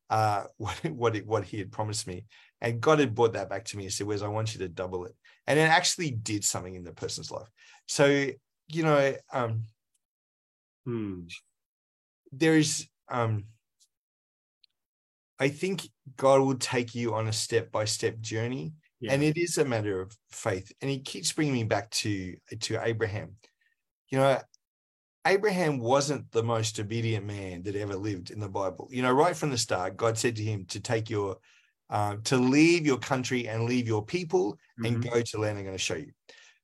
uh, 0.10 0.46
what 0.58 0.76
what 0.86 1.16
it, 1.16 1.28
what 1.28 1.46
he 1.46 1.60
had 1.60 1.72
promised 1.72 2.08
me, 2.08 2.26
and 2.62 2.82
God 2.82 3.00
had 3.00 3.16
brought 3.16 3.34
that 3.34 3.50
back 3.50 3.66
to 3.66 3.78
me 3.78 3.86
and 3.86 3.94
said, 3.94 4.08
"Wes, 4.08 4.22
I 4.22 4.28
want 4.30 4.54
you 4.54 4.60
to 4.60 4.70
double 4.70 5.06
it," 5.06 5.16
and 5.48 5.60
it 5.60 5.64
actually 5.64 6.12
did 6.12 6.44
something 6.46 6.76
in 6.76 6.84
the 6.84 6.94
person's 6.94 7.32
life. 7.32 7.50
So 7.88 8.30
you 8.70 8.84
know, 8.84 9.16
um, 9.34 9.66
Mm. 10.86 11.28
there 12.32 12.56
is 12.58 12.88
um 13.10 13.46
i 15.46 15.50
think 15.50 15.78
god 16.16 16.40
will 16.42 16.58
take 16.74 16.96
you 16.96 17.14
on 17.14 17.28
a 17.28 17.34
step 17.46 17.72
by 17.78 17.86
step 17.86 18.16
journey 18.32 18.66
Yeah. 19.00 19.14
and 19.14 19.24
it 19.30 19.38
is 19.38 19.58
a 19.58 19.66
matter 19.74 19.96
of 20.04 20.10
faith 20.30 20.72
and 20.80 20.90
he 20.94 21.00
keeps 21.12 21.32
bringing 21.36 21.54
me 21.60 21.66
back 21.76 21.90
to 22.02 22.12
to 22.66 22.72
abraham. 22.92 23.30
You 24.12 24.18
know 24.20 24.34
abraham 25.26 25.80
wasn't 25.80 26.32
the 26.32 26.44
most 26.44 26.80
obedient 26.80 27.26
man 27.26 27.64
that 27.64 27.76
ever 27.76 27.96
lived 27.96 28.32
in 28.32 28.40
the 28.40 28.50
bible. 28.50 28.88
You 28.96 29.02
know 29.04 29.12
right 29.24 29.36
from 29.36 29.52
the 29.52 29.58
start 29.58 29.98
god 29.98 30.18
said 30.18 30.36
to 30.38 30.44
him 30.52 30.66
to 30.74 30.80
take 30.80 31.10
your 31.10 31.38
uh, 31.90 32.16
to 32.24 32.38
leave 32.38 32.86
your 32.86 32.98
country 33.12 33.42
and 33.48 33.66
leave 33.66 33.88
your 33.88 34.04
people 34.06 34.58
and 34.84 34.94
Mhm. 34.98 35.12
go 35.12 35.22
to 35.22 35.38
land 35.40 35.58
i'm 35.58 35.66
going 35.66 35.76
to 35.76 35.90
show 35.90 35.96
you. 36.06 36.12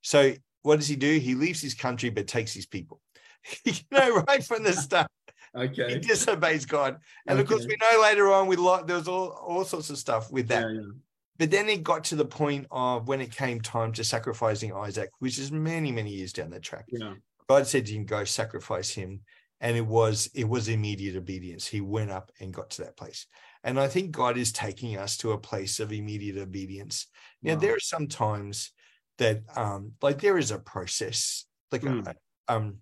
So 0.02 0.34
what 0.62 0.76
does 0.76 0.88
he 0.88 0.96
do? 0.96 1.12
He 1.18 1.34
leaves 1.34 1.60
his 1.62 1.74
country 1.74 2.10
but 2.10 2.26
takes 2.26 2.52
his 2.54 2.66
people. 2.66 3.00
You 3.64 3.72
know 3.90 4.08
right 4.28 4.44
from 4.44 4.62
the 4.64 4.72
start 4.86 5.08
he 5.54 5.60
Okay. 5.60 5.98
disobeys 5.98 6.66
God. 6.66 6.98
And 7.26 7.38
of 7.40 7.46
course, 7.46 7.66
we 7.66 7.76
know 7.80 8.00
later 8.02 8.32
on 8.32 8.46
with 8.46 8.58
lot 8.58 8.86
there 8.86 8.96
was 8.96 9.08
all, 9.08 9.30
all 9.30 9.64
sorts 9.64 9.90
of 9.90 9.98
stuff 9.98 10.30
with 10.30 10.48
that. 10.48 10.62
Yeah, 10.62 10.80
yeah. 10.80 10.90
But 11.38 11.50
then 11.50 11.68
it 11.68 11.82
got 11.82 12.04
to 12.04 12.16
the 12.16 12.24
point 12.24 12.66
of 12.70 13.08
when 13.08 13.20
it 13.20 13.34
came 13.34 13.60
time 13.60 13.92
to 13.94 14.04
sacrificing 14.04 14.72
Isaac, 14.74 15.10
which 15.20 15.38
is 15.38 15.50
many, 15.50 15.90
many 15.90 16.10
years 16.10 16.32
down 16.32 16.50
the 16.50 16.60
track. 16.60 16.84
Yeah. 16.88 17.14
God 17.48 17.66
said 17.66 17.86
to 17.86 17.92
him, 17.94 18.04
Go 18.04 18.24
sacrifice 18.24 18.90
him. 18.90 19.20
And 19.62 19.76
it 19.76 19.84
was 19.86 20.30
it 20.34 20.44
was 20.48 20.68
immediate 20.68 21.16
obedience. 21.16 21.66
He 21.66 21.80
went 21.82 22.10
up 22.10 22.30
and 22.40 22.52
got 22.54 22.70
to 22.70 22.82
that 22.82 22.96
place. 22.96 23.26
And 23.62 23.78
I 23.78 23.88
think 23.88 24.10
God 24.10 24.38
is 24.38 24.52
taking 24.52 24.96
us 24.96 25.18
to 25.18 25.32
a 25.32 25.38
place 25.38 25.80
of 25.80 25.92
immediate 25.92 26.38
obedience. 26.38 27.06
Now, 27.42 27.54
Wow. 27.54 27.60
there 27.60 27.74
are 27.74 27.80
some 27.80 28.06
times 28.06 28.70
that 29.18 29.42
um, 29.56 29.92
like 30.00 30.20
there 30.20 30.38
is 30.38 30.50
a 30.50 30.58
process. 30.58 31.44
Like 31.72 31.82
Mm. 31.82 32.06
uh, 32.08 32.12
um 32.48 32.78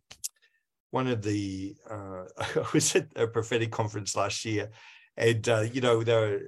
one 0.90 1.06
of 1.06 1.22
the 1.22 1.76
uh 1.88 2.24
I 2.38 2.64
was 2.72 2.94
at 2.96 3.08
a 3.16 3.26
prophetic 3.26 3.70
conference 3.70 4.16
last 4.16 4.44
year, 4.44 4.70
and 5.16 5.46
uh, 5.48 5.60
you 5.72 5.80
know, 5.80 6.02
they 6.02 6.14
were 6.14 6.40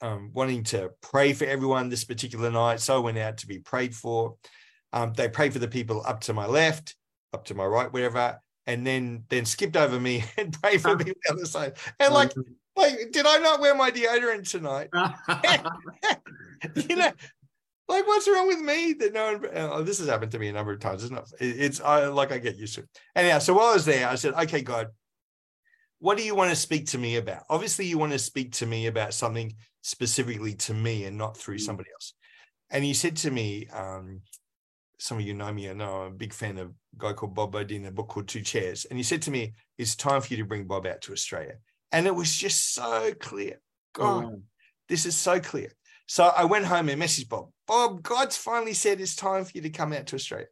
um 0.00 0.30
wanting 0.32 0.62
to 0.64 0.90
pray 1.00 1.32
for 1.32 1.44
everyone 1.44 1.88
this 1.88 2.04
particular 2.04 2.50
night. 2.50 2.80
So 2.80 2.96
I 2.96 3.00
went 3.00 3.18
out 3.18 3.38
to 3.38 3.46
be 3.46 3.58
prayed 3.58 3.94
for. 3.94 4.36
Um, 4.92 5.12
they 5.12 5.28
prayed 5.28 5.52
for 5.52 5.58
the 5.58 5.68
people 5.68 6.02
up 6.06 6.20
to 6.22 6.32
my 6.32 6.46
left, 6.46 6.96
up 7.34 7.44
to 7.46 7.54
my 7.54 7.66
right, 7.66 7.92
wherever, 7.92 8.40
and 8.66 8.86
then 8.86 9.24
then 9.28 9.44
skipped 9.44 9.76
over 9.76 9.98
me 9.98 10.24
and 10.36 10.52
prayed 10.60 10.80
for 10.80 10.96
me 10.96 11.04
on 11.04 11.14
the 11.24 11.32
other 11.32 11.46
side. 11.46 11.76
And 11.98 12.14
like, 12.14 12.32
like, 12.76 13.10
did 13.10 13.26
I 13.26 13.38
not 13.38 13.60
wear 13.60 13.74
my 13.74 13.90
deodorant 13.90 14.48
tonight? 14.48 14.88
you 16.88 16.96
know, 16.96 17.12
like 17.88 18.06
what's 18.06 18.28
wrong 18.28 18.46
with 18.46 18.60
me 18.60 18.92
that 18.94 19.12
no 19.14 19.32
one 19.38 19.48
oh, 19.54 19.82
this 19.82 19.98
has 19.98 20.08
happened 20.08 20.32
to 20.32 20.38
me 20.38 20.48
a 20.48 20.52
number 20.52 20.72
of 20.72 20.80
times 20.80 21.02
it's 21.02 21.12
not 21.12 21.28
it- 21.40 21.60
it's 21.60 21.80
I 21.80 22.06
like 22.06 22.32
I 22.32 22.38
get 22.38 22.56
used 22.56 22.74
to 22.74 22.82
it. 22.82 22.88
Anyhow 23.16 23.38
so 23.38 23.54
while 23.54 23.68
I 23.68 23.74
was 23.74 23.84
there 23.84 24.08
I 24.08 24.14
said 24.16 24.34
okay 24.34 24.62
God 24.62 24.88
what 26.00 26.16
do 26.16 26.22
you 26.24 26.34
want 26.34 26.50
to 26.50 26.56
speak 26.56 26.86
to 26.88 26.98
me 26.98 27.16
about? 27.16 27.42
Obviously 27.50 27.86
you 27.86 27.98
want 27.98 28.12
to 28.12 28.18
speak 28.20 28.52
to 28.52 28.66
me 28.66 28.86
about 28.86 29.14
something 29.14 29.52
specifically 29.82 30.54
to 30.54 30.72
me 30.74 31.04
and 31.06 31.18
not 31.18 31.36
through 31.36 31.56
Mm. 31.56 31.60
somebody 31.60 31.90
else. 31.92 32.14
And 32.70 32.84
he 32.84 32.94
said 32.94 33.16
to 33.16 33.30
me 33.30 33.66
um 33.68 34.20
some 35.00 35.18
of 35.18 35.24
you 35.24 35.32
know 35.34 35.52
me 35.52 35.70
I 35.70 35.72
know 35.72 36.02
I'm 36.02 36.12
a 36.12 36.16
big 36.16 36.32
fan 36.32 36.58
of 36.58 36.68
a 36.68 36.72
guy 36.98 37.12
called 37.14 37.34
Bob 37.34 37.52
Beaudine 37.52 37.86
a 37.86 37.90
book 37.92 38.08
called 38.08 38.28
Two 38.28 38.42
Chairs. 38.42 38.84
And 38.84 38.98
he 38.98 39.02
said 39.02 39.22
to 39.22 39.30
me 39.30 39.54
it's 39.78 39.96
time 39.96 40.20
for 40.20 40.28
you 40.32 40.36
to 40.38 40.44
bring 40.44 40.66
Bob 40.66 40.86
out 40.86 41.00
to 41.02 41.12
Australia. 41.12 41.54
And 41.92 42.06
it 42.06 42.14
was 42.14 42.36
just 42.36 42.74
so 42.74 43.12
clear. 43.18 43.60
God 43.94 44.24
Oh, 44.24 44.42
this 44.88 45.06
is 45.06 45.16
so 45.16 45.40
clear. 45.40 45.70
So 46.08 46.24
I 46.24 46.46
went 46.46 46.64
home 46.64 46.88
and 46.88 47.00
messaged 47.00 47.28
Bob. 47.28 47.50
Bob, 47.66 48.02
God's 48.02 48.36
finally 48.36 48.72
said 48.72 49.00
it's 49.00 49.14
time 49.14 49.44
for 49.44 49.52
you 49.54 49.62
to 49.62 49.70
come 49.70 49.92
out 49.92 50.06
to 50.06 50.16
Australia. 50.16 50.46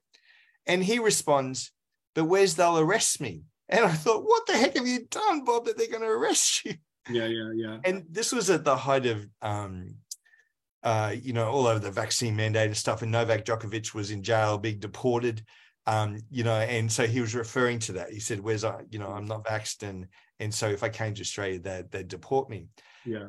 And 0.66 0.84
he 0.84 0.98
responds, 0.98 1.72
but 2.14 2.24
where's 2.24 2.54
they'll 2.54 2.78
arrest 2.78 3.20
me? 3.20 3.42
And 3.68 3.84
I 3.84 3.92
thought, 3.92 4.24
what 4.24 4.46
the 4.46 4.56
heck 4.56 4.76
have 4.76 4.86
you 4.86 5.06
done, 5.10 5.44
Bob, 5.44 5.64
that 5.64 5.78
they're 5.78 5.88
going 5.88 6.02
to 6.02 6.08
arrest 6.08 6.64
you? 6.64 6.74
Yeah, 7.08 7.26
yeah, 7.26 7.50
yeah. 7.54 7.78
And 7.84 8.04
this 8.10 8.32
was 8.32 8.50
at 8.50 8.64
the 8.64 8.76
height 8.76 9.06
of, 9.06 9.26
um, 9.40 9.94
uh, 10.82 11.14
you 11.20 11.32
know, 11.32 11.46
all 11.46 11.66
over 11.66 11.78
the 11.78 11.90
vaccine 11.90 12.36
mandate 12.36 12.66
and 12.66 12.76
stuff. 12.76 13.02
And 13.02 13.10
Novak 13.10 13.44
Djokovic 13.44 13.94
was 13.94 14.10
in 14.10 14.22
jail, 14.22 14.58
being 14.58 14.78
deported. 14.78 15.42
Um, 15.86 16.18
you 16.30 16.42
know, 16.44 16.56
and 16.56 16.90
so 16.90 17.06
he 17.06 17.20
was 17.20 17.34
referring 17.34 17.78
to 17.80 17.92
that. 17.92 18.10
He 18.10 18.18
said, 18.18 18.40
"Wes 18.40 18.64
I? 18.64 18.82
You 18.90 18.98
know, 18.98 19.06
I'm 19.06 19.24
not 19.24 19.44
vaxxed, 19.44 19.88
and 19.88 20.08
and 20.40 20.52
so 20.52 20.68
if 20.68 20.82
I 20.82 20.88
came 20.88 21.14
to 21.14 21.20
Australia, 21.20 21.60
they 21.60 21.84
they'd 21.88 22.08
deport 22.08 22.50
me." 22.50 22.66
Yeah. 23.04 23.26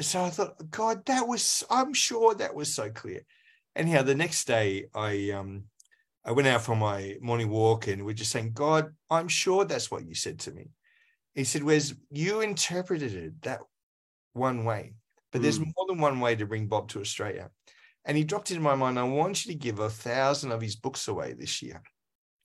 So 0.00 0.24
I 0.24 0.30
thought, 0.30 0.70
God, 0.70 1.04
that 1.06 1.26
was, 1.26 1.64
I'm 1.70 1.92
sure 1.92 2.34
that 2.34 2.54
was 2.54 2.72
so 2.74 2.90
clear. 2.90 3.22
Anyhow, 3.76 4.02
the 4.02 4.14
next 4.14 4.46
day 4.46 4.86
I 4.94 5.30
um 5.30 5.64
I 6.24 6.32
went 6.32 6.48
out 6.48 6.62
for 6.62 6.76
my 6.76 7.16
morning 7.20 7.48
walk 7.48 7.86
and 7.86 8.04
we're 8.04 8.12
just 8.12 8.30
saying, 8.30 8.52
God, 8.52 8.92
I'm 9.08 9.28
sure 9.28 9.64
that's 9.64 9.90
what 9.90 10.06
you 10.06 10.14
said 10.14 10.38
to 10.40 10.52
me. 10.52 10.70
He 11.34 11.44
said, 11.44 11.62
Wes 11.62 11.94
you 12.10 12.40
interpreted 12.40 13.14
it 13.14 13.42
that 13.42 13.60
one 14.32 14.64
way, 14.64 14.94
but 15.32 15.42
there's 15.42 15.60
more 15.60 15.86
than 15.88 15.98
one 15.98 16.20
way 16.20 16.36
to 16.36 16.46
bring 16.46 16.66
Bob 16.66 16.88
to 16.88 17.00
Australia. 17.00 17.50
And 18.04 18.16
he 18.16 18.24
dropped 18.24 18.50
into 18.50 18.62
my 18.62 18.74
mind, 18.74 18.98
I 18.98 19.04
want 19.04 19.44
you 19.44 19.52
to 19.52 19.58
give 19.58 19.78
a 19.78 19.90
thousand 19.90 20.52
of 20.52 20.60
his 20.60 20.76
books 20.76 21.08
away 21.08 21.32
this 21.32 21.62
year. 21.62 21.82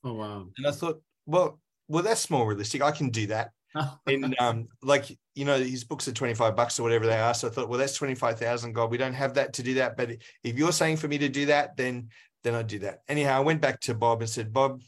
Oh 0.03 0.13
wow. 0.13 0.47
And 0.57 0.67
I 0.67 0.71
thought, 0.71 1.01
well, 1.25 1.59
well, 1.87 2.03
that's 2.03 2.29
more 2.29 2.47
realistic. 2.47 2.81
I 2.81 2.91
can 2.91 3.09
do 3.09 3.27
that 3.27 3.51
and 4.07 4.35
um, 4.39 4.67
like 4.81 5.17
you 5.33 5.45
know, 5.45 5.57
his 5.57 5.83
books 5.83 6.07
are 6.07 6.13
twenty 6.13 6.33
five 6.33 6.55
bucks 6.55 6.79
or 6.79 6.83
whatever 6.83 7.05
they 7.05 7.19
are. 7.19 7.33
So 7.33 7.47
I 7.47 7.51
thought, 7.51 7.69
well, 7.69 7.79
that's 7.79 7.95
twenty 7.95 8.15
five 8.15 8.39
thousand. 8.39 8.73
God, 8.73 8.89
we 8.89 8.97
don't 8.97 9.13
have 9.13 9.33
that 9.35 9.53
to 9.53 9.63
do 9.63 9.75
that. 9.75 9.97
But 9.97 10.11
if 10.43 10.57
you're 10.57 10.71
saying 10.71 10.97
for 10.97 11.07
me 11.07 11.17
to 11.17 11.29
do 11.29 11.47
that, 11.47 11.75
then 11.75 12.09
then 12.43 12.55
I'd 12.55 12.67
do 12.67 12.79
that. 12.79 13.01
Anyhow, 13.07 13.37
I 13.37 13.41
went 13.41 13.61
back 13.61 13.81
to 13.81 13.93
Bob 13.93 14.21
and 14.21 14.29
said, 14.29 14.53
Bob, 14.53 14.81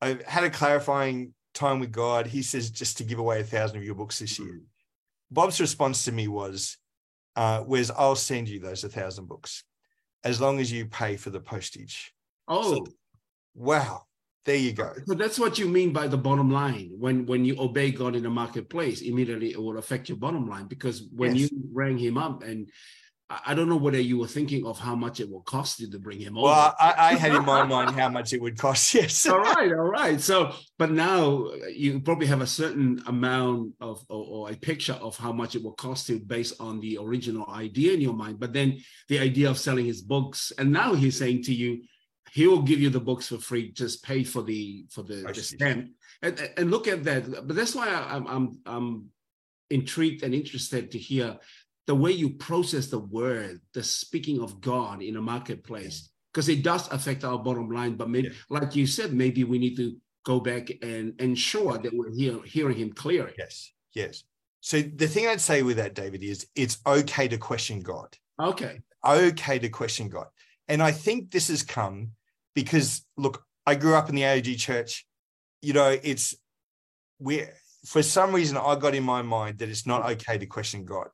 I've 0.00 0.22
had 0.24 0.44
a 0.44 0.50
clarifying 0.50 1.32
time 1.54 1.80
with 1.80 1.92
God. 1.92 2.26
He 2.26 2.42
says 2.42 2.70
just 2.70 2.98
to 2.98 3.04
give 3.04 3.18
away 3.18 3.40
a 3.40 3.44
thousand 3.44 3.78
of 3.78 3.84
your 3.84 3.94
books 3.94 4.18
this 4.18 4.38
year. 4.38 4.60
Bob's 5.30 5.60
response 5.60 6.04
to 6.04 6.12
me 6.12 6.28
was, 6.28 6.76
uh, 7.36 7.64
"Wes 7.66 7.90
I'll 7.90 8.16
send 8.16 8.48
you 8.48 8.60
those 8.60 8.84
a 8.84 8.88
thousand 8.88 9.26
books, 9.26 9.64
as 10.22 10.40
long 10.40 10.60
as 10.60 10.70
you 10.70 10.86
pay 10.86 11.16
for 11.16 11.30
the 11.30 11.40
postage." 11.40 12.12
Oh, 12.46 12.84
Wow, 13.54 14.02
there 14.44 14.56
you 14.56 14.72
go. 14.72 14.92
so 15.06 15.14
that's 15.14 15.38
what 15.38 15.58
you 15.58 15.66
mean 15.68 15.92
by 15.92 16.06
the 16.06 16.18
bottom 16.18 16.50
line. 16.50 16.90
When 16.98 17.26
when 17.26 17.44
you 17.44 17.56
obey 17.58 17.90
God 17.90 18.14
in 18.16 18.22
the 18.24 18.30
marketplace, 18.30 19.00
immediately 19.00 19.52
it 19.52 19.62
will 19.62 19.78
affect 19.78 20.08
your 20.08 20.18
bottom 20.18 20.48
line 20.48 20.66
because 20.66 21.02
when 21.14 21.34
Yes. 21.36 21.50
you 21.50 21.62
rang 21.72 21.98
him 21.98 22.18
up 22.18 22.42
and 22.42 22.70
I 23.30 23.54
don't 23.54 23.70
know 23.70 23.76
whether 23.78 23.98
you 23.98 24.18
were 24.18 24.26
thinking 24.28 24.66
of 24.66 24.78
how 24.78 24.94
much 24.94 25.18
it 25.18 25.30
will 25.30 25.40
cost 25.40 25.80
you 25.80 25.90
to 25.90 25.98
bring 25.98 26.20
him 26.20 26.36
over. 26.36 26.44
Well, 26.44 26.74
I, 26.78 26.94
I 26.98 27.14
had 27.14 27.34
in 27.34 27.42
my 27.46 27.64
mind 27.64 27.92
how 27.92 28.10
much 28.10 28.34
it 28.34 28.40
would 28.40 28.58
cost. 28.58 28.92
Yes. 29.00 29.26
all 29.26 29.38
right, 29.40 29.72
all 29.72 29.90
right. 30.00 30.20
So, 30.20 30.52
but 30.78 30.90
now 30.90 31.46
uh, 31.46 31.66
you 31.74 32.00
probably 32.00 32.26
have 32.26 32.42
a 32.42 32.46
certain 32.46 33.02
amount 33.06 33.72
of 33.80 34.04
or, 34.10 34.24
or 34.34 34.50
a 34.50 34.54
picture 34.54 34.92
of 35.00 35.16
how 35.16 35.32
much 35.32 35.56
it 35.56 35.64
will 35.64 35.72
cost 35.72 36.10
you 36.10 36.20
based 36.20 36.60
on 36.60 36.80
the 36.80 36.98
original 37.00 37.48
idea 37.48 37.94
in 37.94 38.02
your 38.02 38.12
mind. 38.12 38.38
But 38.38 38.52
then 38.52 38.78
the 39.08 39.18
idea 39.20 39.48
of 39.48 39.56
selling 39.58 39.86
his 39.86 40.02
books, 40.02 40.52
and 40.58 40.70
now 40.70 40.92
he's 40.92 41.18
saying 41.18 41.44
to 41.44 41.54
you, 41.54 41.82
he 42.34 42.48
will 42.48 42.62
give 42.62 42.80
you 42.80 42.90
the 42.90 42.98
books 42.98 43.28
for 43.28 43.38
free. 43.38 43.70
Just 43.70 44.02
pay 44.02 44.24
for 44.24 44.42
the 44.42 44.86
for 44.90 45.04
the, 45.04 45.22
the 45.32 45.34
stamp, 45.34 45.90
and 46.20 46.50
and 46.56 46.68
look 46.68 46.88
at 46.88 47.04
that. 47.04 47.46
But 47.46 47.54
that's 47.54 47.76
why 47.76 47.86
I'm 47.88 48.26
I'm 48.26 48.58
I'm 48.66 49.06
intrigued 49.70 50.24
and 50.24 50.34
interested 50.34 50.90
to 50.90 50.98
hear 50.98 51.38
the 51.86 51.94
way 51.94 52.10
you 52.10 52.30
process 52.30 52.88
the 52.88 52.98
word, 52.98 53.60
the 53.72 53.84
speaking 53.84 54.42
of 54.42 54.60
God 54.60 55.00
in 55.00 55.16
a 55.16 55.22
marketplace, 55.22 56.10
because 56.32 56.48
it 56.48 56.64
does 56.64 56.90
affect 56.90 57.22
our 57.22 57.38
bottom 57.38 57.70
line. 57.70 57.94
But 57.94 58.10
maybe, 58.10 58.28
Yeah. 58.28 58.34
like 58.50 58.74
you 58.74 58.88
said, 58.88 59.14
maybe 59.14 59.44
we 59.44 59.60
need 59.60 59.76
to 59.76 59.96
go 60.24 60.40
back 60.40 60.72
and 60.82 61.14
ensure 61.20 61.78
that 61.78 61.92
we're 61.94 62.12
hear, 62.12 62.42
hearing 62.42 62.78
Him 62.78 62.92
clearly. 62.92 63.34
Yes, 63.38 63.72
yes. 63.94 64.24
So 64.60 64.82
the 64.82 65.06
thing 65.06 65.28
I'd 65.28 65.40
say 65.40 65.62
with 65.62 65.76
that, 65.76 65.94
David, 65.94 66.24
is 66.24 66.48
it's 66.56 66.78
okay 66.84 67.28
to 67.28 67.38
question 67.38 67.80
God. 67.80 68.16
Okay. 68.40 68.80
Okay 69.06 69.60
to 69.60 69.68
question 69.68 70.08
God. 70.08 70.26
And 70.66 70.82
I 70.82 70.90
think 70.90 71.30
this 71.30 71.46
has 71.48 71.62
come 71.62 72.12
because 72.54 73.04
look, 73.16 73.44
I 73.66 73.74
grew 73.74 73.94
up 73.94 74.08
in 74.08 74.14
the 74.14 74.22
AOG 74.22 74.58
church. 74.58 75.06
You 75.62 75.72
know, 75.72 75.96
it's 76.02 76.34
we 77.18 77.44
for 77.84 78.02
some 78.02 78.32
reason 78.32 78.56
I 78.56 78.76
got 78.76 78.94
in 78.94 79.04
my 79.04 79.22
mind 79.22 79.58
that 79.58 79.68
it's 79.68 79.86
not 79.86 80.10
okay 80.12 80.38
to 80.38 80.46
question 80.46 80.84
God. 80.84 81.08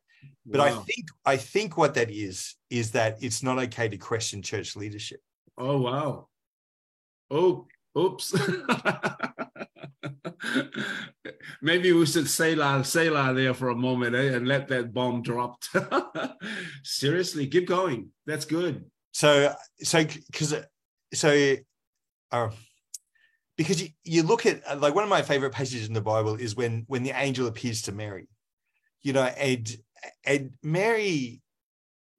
But 0.44 0.60
I 0.60 0.70
think 0.70 1.06
I 1.24 1.36
think 1.36 1.76
what 1.76 1.94
that 1.94 2.10
is 2.10 2.56
is 2.70 2.92
that 2.92 3.22
it's 3.22 3.42
not 3.42 3.58
okay 3.58 3.88
to 3.88 3.96
question 3.96 4.42
church 4.42 4.76
leadership. 4.76 5.20
Oh 5.56 5.80
wow. 5.80 6.28
Oh, 7.30 7.66
oops. 7.96 8.34
Maybe 11.62 11.92
we 11.92 12.06
should 12.06 12.28
Selah, 12.28 12.84
say 12.84 13.10
la 13.10 13.32
there 13.32 13.54
for 13.54 13.68
a 13.68 13.74
moment 13.74 14.16
eh, 14.16 14.34
and 14.34 14.48
let 14.48 14.68
that 14.68 14.92
bomb 14.92 15.22
drop. 15.22 15.62
Seriously, 16.82 17.46
keep 17.46 17.68
going. 17.68 18.08
That's 18.26 18.44
good. 18.44 18.84
So, 19.12 19.54
so, 19.82 20.04
because, 20.04 20.54
so, 21.12 21.56
uh, 22.32 22.50
because 23.56 23.82
you, 23.82 23.88
you 24.04 24.22
look 24.22 24.46
at 24.46 24.80
like 24.80 24.94
one 24.94 25.04
of 25.04 25.10
my 25.10 25.22
favorite 25.22 25.52
passages 25.52 25.86
in 25.86 25.94
the 25.94 26.00
Bible 26.00 26.36
is 26.36 26.56
when 26.56 26.84
when 26.86 27.02
the 27.02 27.12
angel 27.14 27.46
appears 27.46 27.82
to 27.82 27.92
Mary, 27.92 28.28
you 29.02 29.12
know, 29.12 29.24
and 29.24 29.76
and 30.24 30.52
Mary, 30.62 31.42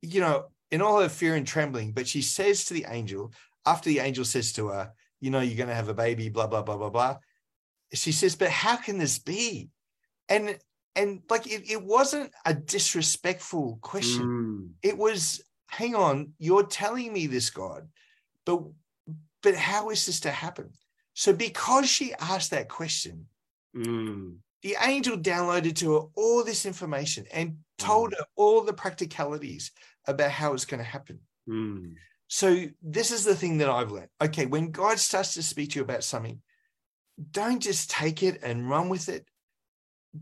you 0.01 0.21
know, 0.21 0.45
in 0.69 0.81
all 0.81 1.01
her 1.01 1.09
fear 1.09 1.35
and 1.35 1.47
trembling, 1.47 1.93
but 1.93 2.07
she 2.07 2.21
says 2.21 2.65
to 2.65 2.73
the 2.73 2.85
angel 2.87 3.33
after 3.65 3.89
the 3.89 3.99
angel 3.99 4.25
says 4.25 4.53
to 4.53 4.67
her, 4.67 4.91
you 5.19 5.31
know, 5.31 5.39
you're 5.39 5.57
going 5.57 5.69
to 5.69 5.75
have 5.75 5.89
a 5.89 5.93
baby, 5.93 6.29
blah 6.29 6.47
blah 6.47 6.61
blah 6.61 6.77
blah 6.77 6.89
blah. 6.89 7.17
She 7.93 8.11
says, 8.11 8.35
but 8.35 8.49
how 8.49 8.75
can 8.75 8.97
this 8.97 9.19
be? 9.19 9.69
And 10.29 10.57
and 10.95 11.21
like 11.29 11.47
it, 11.47 11.69
it 11.69 11.81
wasn't 11.81 12.31
a 12.45 12.53
disrespectful 12.53 13.79
question. 13.81 14.23
Mm. 14.23 14.69
It 14.83 14.97
was, 14.97 15.41
hang 15.69 15.95
on, 15.95 16.33
you're 16.37 16.65
telling 16.65 17.11
me 17.13 17.27
this, 17.27 17.49
God, 17.49 17.87
but 18.45 18.61
but 19.43 19.55
how 19.55 19.89
is 19.89 20.05
this 20.05 20.19
to 20.21 20.31
happen? 20.31 20.69
So 21.13 21.33
because 21.33 21.89
she 21.89 22.13
asked 22.19 22.51
that 22.51 22.69
question, 22.69 23.25
mm. 23.75 24.35
the 24.63 24.75
angel 24.85 25.17
downloaded 25.17 25.75
to 25.77 25.93
her 25.93 26.01
all 26.15 26.43
this 26.43 26.65
information 26.65 27.25
and 27.33 27.57
told 27.77 28.11
mm. 28.11 28.17
her 28.17 28.25
all 28.35 28.61
the 28.61 28.73
practicalities 28.73 29.71
about 30.07 30.31
how 30.31 30.53
it's 30.53 30.65
going 30.65 30.79
to 30.79 30.89
happen. 30.89 31.19
Mm. 31.49 31.95
So 32.27 32.65
this 32.81 33.11
is 33.11 33.25
the 33.25 33.35
thing 33.35 33.57
that 33.57 33.69
I've 33.69 33.91
learned. 33.91 34.09
Okay, 34.21 34.45
when 34.45 34.71
God 34.71 34.99
starts 34.99 35.33
to 35.33 35.43
speak 35.43 35.71
to 35.71 35.79
you 35.79 35.83
about 35.83 36.03
something, 36.03 36.41
don't 37.31 37.59
just 37.61 37.91
take 37.91 38.23
it 38.23 38.39
and 38.41 38.69
run 38.69 38.89
with 38.89 39.09
it 39.09 39.25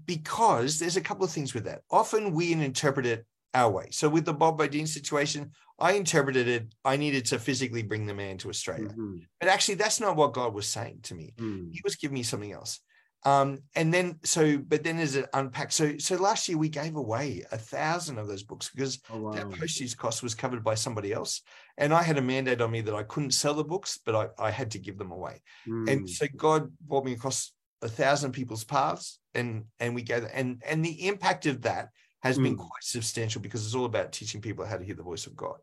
because 0.05 0.79
there's 0.79 0.97
a 0.97 1.01
couple 1.01 1.25
of 1.25 1.31
things 1.31 1.53
with 1.53 1.65
that. 1.65 1.81
Often 1.91 2.33
we 2.33 2.51
interpret 2.51 3.05
it 3.05 3.25
our 3.53 3.69
way. 3.69 3.87
So 3.91 4.09
with 4.09 4.25
the 4.25 4.33
Bob 4.33 4.59
Beaudine 4.59 4.87
situation, 4.87 5.51
I 5.79 5.93
interpreted 5.93 6.47
it, 6.47 6.73
I 6.83 6.97
needed 6.97 7.25
to 7.27 7.39
physically 7.39 7.83
bring 7.83 8.05
the 8.05 8.13
man 8.13 8.37
to 8.39 8.49
Australia. 8.49 8.89
Mm-hmm. 8.89 9.17
But 9.39 9.49
actually, 9.49 9.75
that's 9.75 9.99
not 9.99 10.15
what 10.15 10.33
God 10.33 10.53
was 10.53 10.67
saying 10.67 10.99
to 11.03 11.15
me. 11.15 11.33
Mm. 11.37 11.69
He 11.71 11.81
was 11.83 11.95
giving 11.95 12.15
me 12.15 12.23
something 12.23 12.51
else. 12.51 12.79
Um, 13.25 13.59
and 13.75 13.93
then 13.93 14.19
so, 14.23 14.57
but 14.57 14.83
then 14.83 14.97
as 14.97 15.15
it 15.15 15.27
unpacked, 15.33 15.73
so 15.73 15.97
so 15.97 16.15
last 16.15 16.47
year 16.47 16.57
we 16.57 16.69
gave 16.69 16.95
away 16.95 17.43
a 17.51 17.57
thousand 17.57 18.17
of 18.17 18.27
those 18.27 18.43
books 18.43 18.69
because 18.73 18.99
oh, 19.11 19.19
wow. 19.19 19.31
that 19.31 19.51
postage 19.51 19.97
cost 19.97 20.23
was 20.23 20.35
covered 20.35 20.63
by 20.63 20.75
somebody 20.75 21.11
else, 21.11 21.41
and 21.77 21.93
I 21.93 22.01
had 22.01 22.17
a 22.17 22.21
mandate 22.21 22.61
on 22.61 22.71
me 22.71 22.79
that 22.81 22.95
I 22.95 23.03
couldn't 23.03 23.31
sell 23.31 23.53
the 23.53 23.63
books, 23.63 23.99
but 24.05 24.15
I, 24.15 24.47
I 24.47 24.51
had 24.51 24.71
to 24.71 24.79
give 24.79 24.97
them 24.97 25.11
away. 25.11 25.41
Mm. 25.67 25.89
And 25.89 26.09
so 26.09 26.27
God 26.33 26.71
brought 26.79 27.03
me 27.03 27.11
across 27.11 27.51
a 27.81 27.89
thousand 27.89 28.31
people's 28.31 28.63
paths, 28.63 29.19
and 29.33 29.65
and 29.81 29.95
we 29.95 30.01
gave 30.01 30.25
and 30.33 30.63
and 30.65 30.83
the 30.83 31.07
impact 31.07 31.45
of 31.45 31.63
that 31.63 31.89
has 32.21 32.37
mm. 32.37 32.43
been 32.43 32.57
quite 32.57 32.83
substantial 32.83 33.41
because 33.41 33.65
it's 33.65 33.75
all 33.75 33.85
about 33.85 34.11
teaching 34.11 34.41
people 34.41 34.65
how 34.65 34.77
to 34.77 34.83
hear 34.83 34.95
the 34.95 35.03
voice 35.03 35.25
of 35.27 35.35
God. 35.35 35.57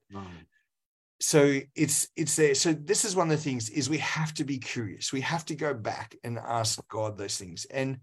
So 1.21 1.61
it's 1.75 2.09
it's 2.15 2.37
there. 2.37 2.55
So 2.55 2.75
this 2.75 3.05
is 3.05 3.17
one 3.17 3.31
of 3.31 3.37
the 3.37 3.43
things 3.43 3.71
is 3.71 3.89
we 3.89 3.99
have 3.99 4.35
to 4.35 4.45
be 4.45 4.59
curious. 4.59 5.13
We 5.13 5.23
have 5.23 5.47
to 5.47 5.55
go 5.55 5.73
back 5.73 6.15
and 6.25 6.39
ask 6.39 6.79
God 6.89 7.17
those 7.17 7.39
things. 7.39 7.65
And 7.71 7.99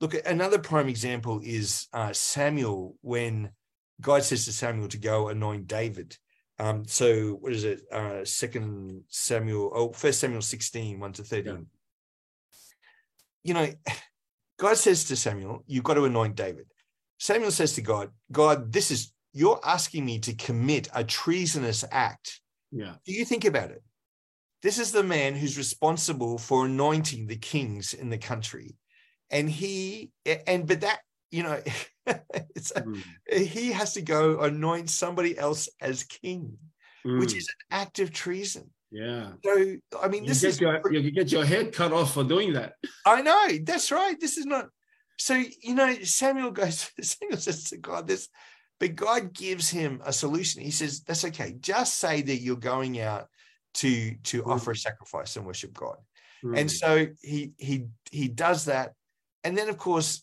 look, 0.00 0.14
another 0.26 0.58
prime 0.58 0.88
example 0.88 1.40
is 1.42 1.86
uh, 1.94 2.12
Samuel 2.12 2.96
when 3.00 3.50
God 4.00 4.22
says 4.22 4.44
to 4.44 4.52
Samuel 4.52 4.88
to 4.88 4.98
go 4.98 5.28
anoint 5.28 5.66
David. 5.66 6.16
Um, 6.58 6.84
so 6.86 7.30
what 7.40 7.52
is 7.52 7.64
it? 7.64 7.82
Uh, 7.90 8.24
second 8.24 9.04
Samuel, 9.08 9.70
oh, 9.74 9.92
first 9.92 10.20
Samuel 10.20 10.42
16, 10.42 10.98
1 10.98 11.12
to 11.14 11.22
13. 11.22 11.46
Yeah. 11.46 11.58
You 13.44 13.54
know, 13.54 13.72
God 14.58 14.76
says 14.76 15.04
to 15.04 15.16
Samuel, 15.16 15.62
you've 15.66 15.84
got 15.84 15.94
to 15.94 16.04
anoint 16.04 16.34
David. 16.34 16.66
Samuel 17.18 17.50
says 17.50 17.74
to 17.74 17.82
God, 17.82 18.10
God, 18.32 18.72
this 18.72 18.90
is, 18.90 19.12
you're 19.32 19.60
asking 19.64 20.04
me 20.04 20.18
to 20.20 20.34
commit 20.34 20.88
a 20.94 21.04
treasonous 21.04 21.84
act. 21.90 22.40
Yeah. 22.70 22.94
Do 23.04 23.12
you 23.12 23.24
think 23.24 23.44
about 23.44 23.70
it? 23.70 23.82
This 24.62 24.78
is 24.78 24.92
the 24.92 25.02
man 25.02 25.34
who's 25.34 25.58
responsible 25.58 26.38
for 26.38 26.66
anointing 26.66 27.26
the 27.26 27.36
kings 27.36 27.92
in 27.92 28.10
the 28.10 28.18
country. 28.18 28.76
And 29.30 29.48
he, 29.48 30.10
and, 30.46 30.66
but 30.66 30.80
that, 30.80 31.00
you 31.30 31.42
know, 31.42 31.60
it's 32.54 32.70
a, 32.72 32.82
mm. 32.82 33.02
he 33.30 33.72
has 33.72 33.94
to 33.94 34.02
go 34.02 34.40
anoint 34.40 34.90
somebody 34.90 35.38
else 35.38 35.68
as 35.80 36.04
king, 36.04 36.56
mm. 37.06 37.20
which 37.20 37.36
is 37.36 37.48
an 37.48 37.78
act 37.78 37.98
of 37.98 38.12
treason. 38.12 38.70
Yeah. 38.90 39.32
So 39.44 39.76
I 40.02 40.08
mean, 40.08 40.24
this 40.24 40.42
is 40.42 40.60
your, 40.60 40.80
you 40.90 41.10
get 41.10 41.30
your 41.30 41.44
head 41.44 41.72
cut 41.72 41.92
off 41.92 42.14
for 42.14 42.24
doing 42.24 42.54
that. 42.54 42.74
I 43.04 43.20
know. 43.20 43.48
That's 43.62 43.92
right. 43.92 44.18
This 44.18 44.38
is 44.38 44.46
not 44.46 44.68
so, 45.18 45.34
you 45.34 45.74
know, 45.74 45.94
Samuel 46.02 46.52
goes, 46.52 46.90
Samuel 47.00 47.38
says 47.38 47.64
to 47.64 47.76
God, 47.76 48.06
this, 48.06 48.28
but 48.80 48.94
God 48.94 49.32
gives 49.32 49.68
him 49.68 50.00
a 50.04 50.12
solution. 50.12 50.62
He 50.62 50.70
says, 50.70 51.00
that's 51.02 51.24
okay. 51.26 51.56
Just 51.60 51.98
say 51.98 52.22
that 52.22 52.40
you're 52.40 52.56
going 52.56 53.00
out 53.00 53.26
to, 53.74 54.14
to 54.14 54.42
mm. 54.42 54.50
offer 54.50 54.70
a 54.70 54.76
sacrifice 54.76 55.36
and 55.36 55.44
worship 55.44 55.74
God. 55.74 55.96
Mm. 56.44 56.58
And 56.58 56.70
so 56.70 57.06
he, 57.20 57.52
he, 57.58 57.86
he 58.10 58.28
does 58.28 58.66
that. 58.66 58.92
And 59.42 59.58
then 59.58 59.68
of 59.68 59.76
course, 59.76 60.22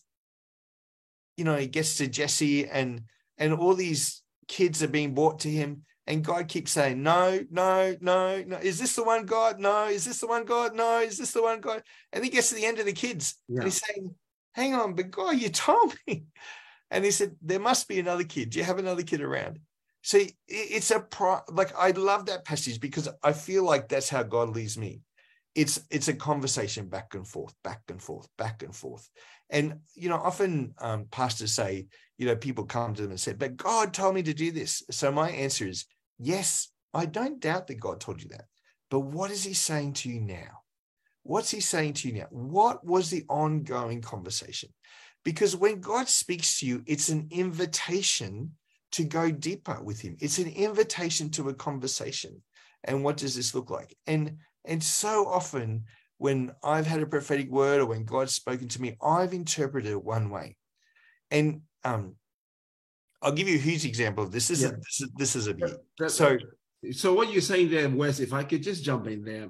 you 1.36 1.44
know, 1.44 1.56
he 1.56 1.66
gets 1.66 1.98
to 1.98 2.06
Jesse 2.06 2.66
and, 2.66 3.02
and 3.36 3.52
all 3.52 3.74
these 3.74 4.22
kids 4.48 4.82
are 4.82 4.88
being 4.88 5.14
brought 5.14 5.40
to 5.40 5.50
him 5.50 5.82
and 6.06 6.24
God 6.24 6.48
keeps 6.48 6.70
saying, 6.70 7.02
No, 7.02 7.40
no, 7.50 7.96
no, 8.00 8.42
no. 8.46 8.56
Is 8.58 8.78
this 8.78 8.94
the 8.94 9.02
one 9.02 9.26
God? 9.26 9.58
No. 9.58 9.86
Is 9.86 10.04
this 10.04 10.20
the 10.20 10.28
one 10.28 10.44
God? 10.44 10.74
No. 10.74 11.00
Is 11.00 11.18
this 11.18 11.32
the 11.32 11.42
one 11.42 11.60
God? 11.60 11.82
And 12.12 12.22
he 12.22 12.30
gets 12.30 12.50
to 12.50 12.54
the 12.54 12.64
end 12.64 12.78
of 12.78 12.86
the 12.86 12.92
kids 12.92 13.34
yeah. 13.48 13.56
and 13.56 13.64
he's 13.64 13.82
saying, 13.84 14.14
hang 14.56 14.74
on, 14.74 14.94
but 14.94 15.10
God, 15.10 15.38
you 15.38 15.50
told 15.50 15.94
me. 16.06 16.24
And 16.88 17.04
he 17.04 17.10
said, 17.10 17.34
there 17.42 17.58
must 17.58 17.88
be 17.88 17.98
another 17.98 18.22
kid. 18.22 18.50
Do 18.50 18.60
you 18.60 18.64
have 18.64 18.78
another 18.78 19.02
kid 19.02 19.20
around? 19.20 19.58
See, 20.04 20.36
it's 20.46 20.92
a 20.92 21.00
pro 21.00 21.40
like 21.48 21.76
I 21.76 21.90
love 21.90 22.26
that 22.26 22.44
passage 22.44 22.78
because 22.78 23.08
I 23.24 23.32
feel 23.32 23.64
like 23.64 23.88
that's 23.88 24.08
how 24.08 24.22
God 24.22 24.50
leads 24.50 24.78
me. 24.78 25.00
It's 25.56 25.80
it's 25.90 26.06
a 26.06 26.14
conversation 26.14 26.86
back 26.86 27.16
and 27.16 27.26
forth, 27.26 27.52
back 27.64 27.80
and 27.88 28.00
forth, 28.00 28.28
back 28.38 28.62
and 28.62 28.72
forth. 28.72 29.10
And 29.50 29.80
you 29.96 30.08
know, 30.08 30.14
often 30.14 30.74
um, 30.78 31.06
pastors 31.10 31.50
say, 31.50 31.88
you 32.18 32.26
know, 32.26 32.36
people 32.36 32.66
come 32.66 32.94
to 32.94 33.02
them 33.02 33.10
and 33.10 33.18
say, 33.18 33.32
"But 33.32 33.56
God 33.56 33.92
told 33.92 34.14
me 34.14 34.22
to 34.22 34.32
do 34.32 34.52
this." 34.52 34.84
So 34.92 35.10
my 35.10 35.30
answer 35.30 35.66
is 35.66 35.86
yes. 36.20 36.68
I 36.94 37.06
don't 37.06 37.40
doubt 37.40 37.66
that 37.66 37.80
God 37.80 37.98
told 37.98 38.22
you 38.22 38.28
that, 38.28 38.44
but 38.92 39.00
what 39.00 39.32
is 39.32 39.42
He 39.42 39.54
saying 39.54 39.94
to 39.94 40.08
you 40.08 40.20
now? 40.20 40.62
What's 41.26 41.50
he 41.50 41.60
saying 41.60 41.94
to 41.94 42.08
you 42.08 42.14
now? 42.14 42.26
What 42.30 42.84
was 42.84 43.10
the 43.10 43.24
ongoing 43.28 44.00
conversation? 44.00 44.70
Because 45.24 45.56
when 45.56 45.80
God 45.80 46.08
speaks 46.08 46.60
to 46.60 46.66
you, 46.66 46.82
it's 46.86 47.08
an 47.08 47.26
invitation 47.30 48.52
to 48.92 49.04
go 49.04 49.30
deeper 49.30 49.82
with 49.82 50.00
him. 50.00 50.16
It's 50.20 50.38
an 50.38 50.48
invitation 50.48 51.30
to 51.30 51.48
a 51.48 51.54
conversation. 51.54 52.42
And 52.84 53.02
what 53.02 53.16
does 53.16 53.34
this 53.34 53.54
look 53.54 53.70
like? 53.70 53.96
And 54.06 54.36
and 54.64 54.82
so 54.82 55.26
often 55.26 55.84
when 56.18 56.52
I've 56.62 56.86
had 56.86 57.02
a 57.02 57.06
prophetic 57.06 57.50
word 57.50 57.80
or 57.80 57.86
when 57.86 58.04
God's 58.04 58.32
spoken 58.32 58.68
to 58.68 58.80
me, 58.80 58.96
I've 59.02 59.34
interpreted 59.34 59.90
it 59.90 60.04
one 60.04 60.30
way. 60.30 60.56
And 61.30 61.62
um, 61.84 62.14
I'll 63.20 63.32
give 63.32 63.48
you 63.48 63.56
a 63.56 63.60
huge 63.60 63.84
example 63.84 64.24
of 64.24 64.32
this. 64.32 64.48
This, 64.48 64.62
yeah. 64.62 64.68
is, 64.68 64.74
this 64.74 65.00
is 65.00 65.08
this 65.16 65.36
is 65.36 65.46
a 65.48 65.54
bit. 65.54 65.72
So 66.08 66.38
so 66.92 67.14
what 67.14 67.32
you're 67.32 67.42
saying 67.42 67.70
there, 67.70 67.88
Wes, 67.88 68.20
if 68.20 68.32
I 68.32 68.44
could 68.44 68.62
just 68.62 68.84
jump 68.84 69.08
in 69.08 69.24
there, 69.24 69.48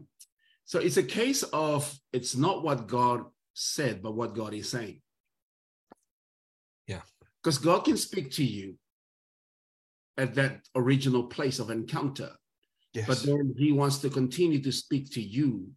so 0.67 0.81
it's 0.81 0.97
a 0.97 1.03
case 1.03 1.45
of 1.45 1.97
it's 2.13 2.37
not 2.37 2.65
what 2.65 2.89
God 2.89 3.25
said, 3.55 4.03
but 4.03 4.17
what 4.17 4.35
God 4.35 4.53
is 4.53 4.69
saying. 4.69 5.01
Yeah. 6.89 7.03
Because 7.43 7.59
God 7.59 7.85
can 7.85 7.97
speak 7.97 8.33
to 8.33 8.45
you 8.45 8.75
at 10.19 10.35
that 10.35 10.67
original 10.75 11.25
place 11.25 11.61
of 11.61 11.71
encounter. 11.71 12.31
Yes. 12.93 13.07
But 13.07 13.23
then 13.23 13.55
he 13.57 13.71
wants 13.71 13.99
to 13.99 14.11
continue 14.11 14.61
to 14.63 14.73
speak 14.73 15.13
to 15.13 15.23
you 15.23 15.69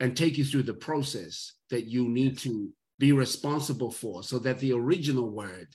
and 0.00 0.16
take 0.16 0.36
you 0.36 0.44
through 0.44 0.64
the 0.64 0.74
process 0.74 1.52
that 1.70 1.84
you 1.84 2.08
need 2.08 2.36
to 2.38 2.70
be 2.98 3.12
responsible 3.12 3.92
for 3.92 4.24
so 4.24 4.40
that 4.40 4.58
the 4.58 4.72
original 4.72 5.30
word 5.30 5.68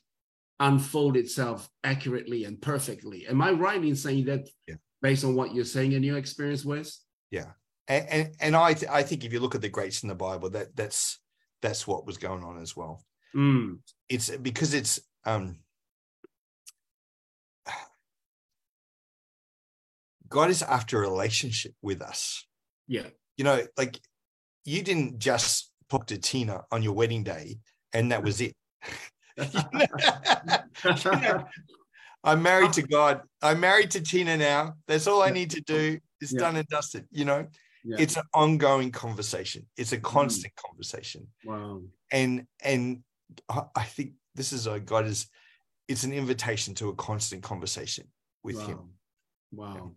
unfold 0.60 1.16
itself 1.16 1.70
accurately 1.86 2.44
and 2.44 2.62
perfectly. 2.62 3.28
Am 3.28 3.42
I 3.42 3.52
right 3.52 3.82
in 3.82 3.96
saying 3.96 4.26
that 4.26 4.50
yeah. 4.68 4.76
based 5.02 5.24
on 5.24 5.36
what 5.36 5.56
you're 5.56 5.64
saying 5.64 5.94
in 5.94 6.04
your 6.04 6.18
experience, 6.18 6.66
Wes? 6.66 7.00
Yeah 7.30 7.52
and 7.88 8.08
and, 8.10 8.36
and 8.40 8.56
I 8.56 8.74
th- 8.74 8.92
I 8.92 9.04
think 9.04 9.24
if 9.24 9.34
you 9.34 9.40
look 9.40 9.56
at 9.56 9.62
the 9.62 9.70
greats 9.70 10.04
in 10.04 10.10
the 10.10 10.16
Bible, 10.16 10.50
that 10.52 10.76
that's 10.76 11.20
that's 11.62 11.88
what 11.88 12.06
was 12.06 12.18
going 12.18 12.44
on 12.44 12.62
as 12.62 12.76
well. 12.76 13.04
Mm. 13.36 13.80
It's 14.10 14.30
because 14.38 14.74
it's 14.74 15.00
um, 15.26 15.60
God 20.28 20.50
is 20.50 20.64
after 20.64 20.98
a 20.98 21.02
relationship 21.02 21.74
with 21.82 22.02
us. 22.02 22.46
Yeah, 22.88 23.08
you 23.38 23.44
know, 23.44 23.62
like 23.78 24.00
you 24.66 24.82
didn't 24.82 25.20
just 25.20 25.72
talk 25.90 26.08
to 26.08 26.18
Tina 26.18 26.64
on 26.72 26.84
your 26.84 26.94
wedding 26.94 27.24
day 27.24 27.60
and 27.94 28.12
that 28.12 28.24
was 28.24 28.42
it. 28.42 28.56
I'm 32.24 32.42
married 32.42 32.74
to 32.74 32.84
God. 32.84 33.22
I'm 33.42 33.60
married 33.60 33.92
to 33.92 34.02
Tina 34.02 34.38
now. 34.38 34.74
That's 34.88 35.08
all 35.08 35.24
I 35.24 35.32
need 35.32 35.52
to 35.52 35.62
do. 35.62 36.00
It's 36.20 36.34
yeah. 36.34 36.40
done 36.40 36.56
and 36.56 36.68
dusted, 36.68 37.08
you 37.12 37.26
know. 37.26 37.48
Yeah. 37.84 37.98
it's 38.00 38.18
an 38.18 38.24
ongoing 38.34 38.92
conversation 38.92 39.66
it's 39.78 39.92
a 39.92 39.98
mm. 39.98 40.04
constant 40.04 40.54
mm. 40.54 40.70
conversation 40.70 41.28
wow 41.46 41.82
and 42.12 42.46
and 42.64 43.04
i 43.76 43.84
think 43.84 44.12
this 44.36 44.54
is 44.54 44.68
a 44.68 44.80
god 44.80 45.06
is 45.06 45.28
it's 45.88 46.04
an 46.04 46.14
invitation 46.14 46.74
to 46.74 46.90
a 46.90 46.96
constant 46.96 47.44
conversation 47.44 48.06
with 48.44 48.56
wow. 48.58 48.66
him 48.66 48.80
wow 49.52 49.92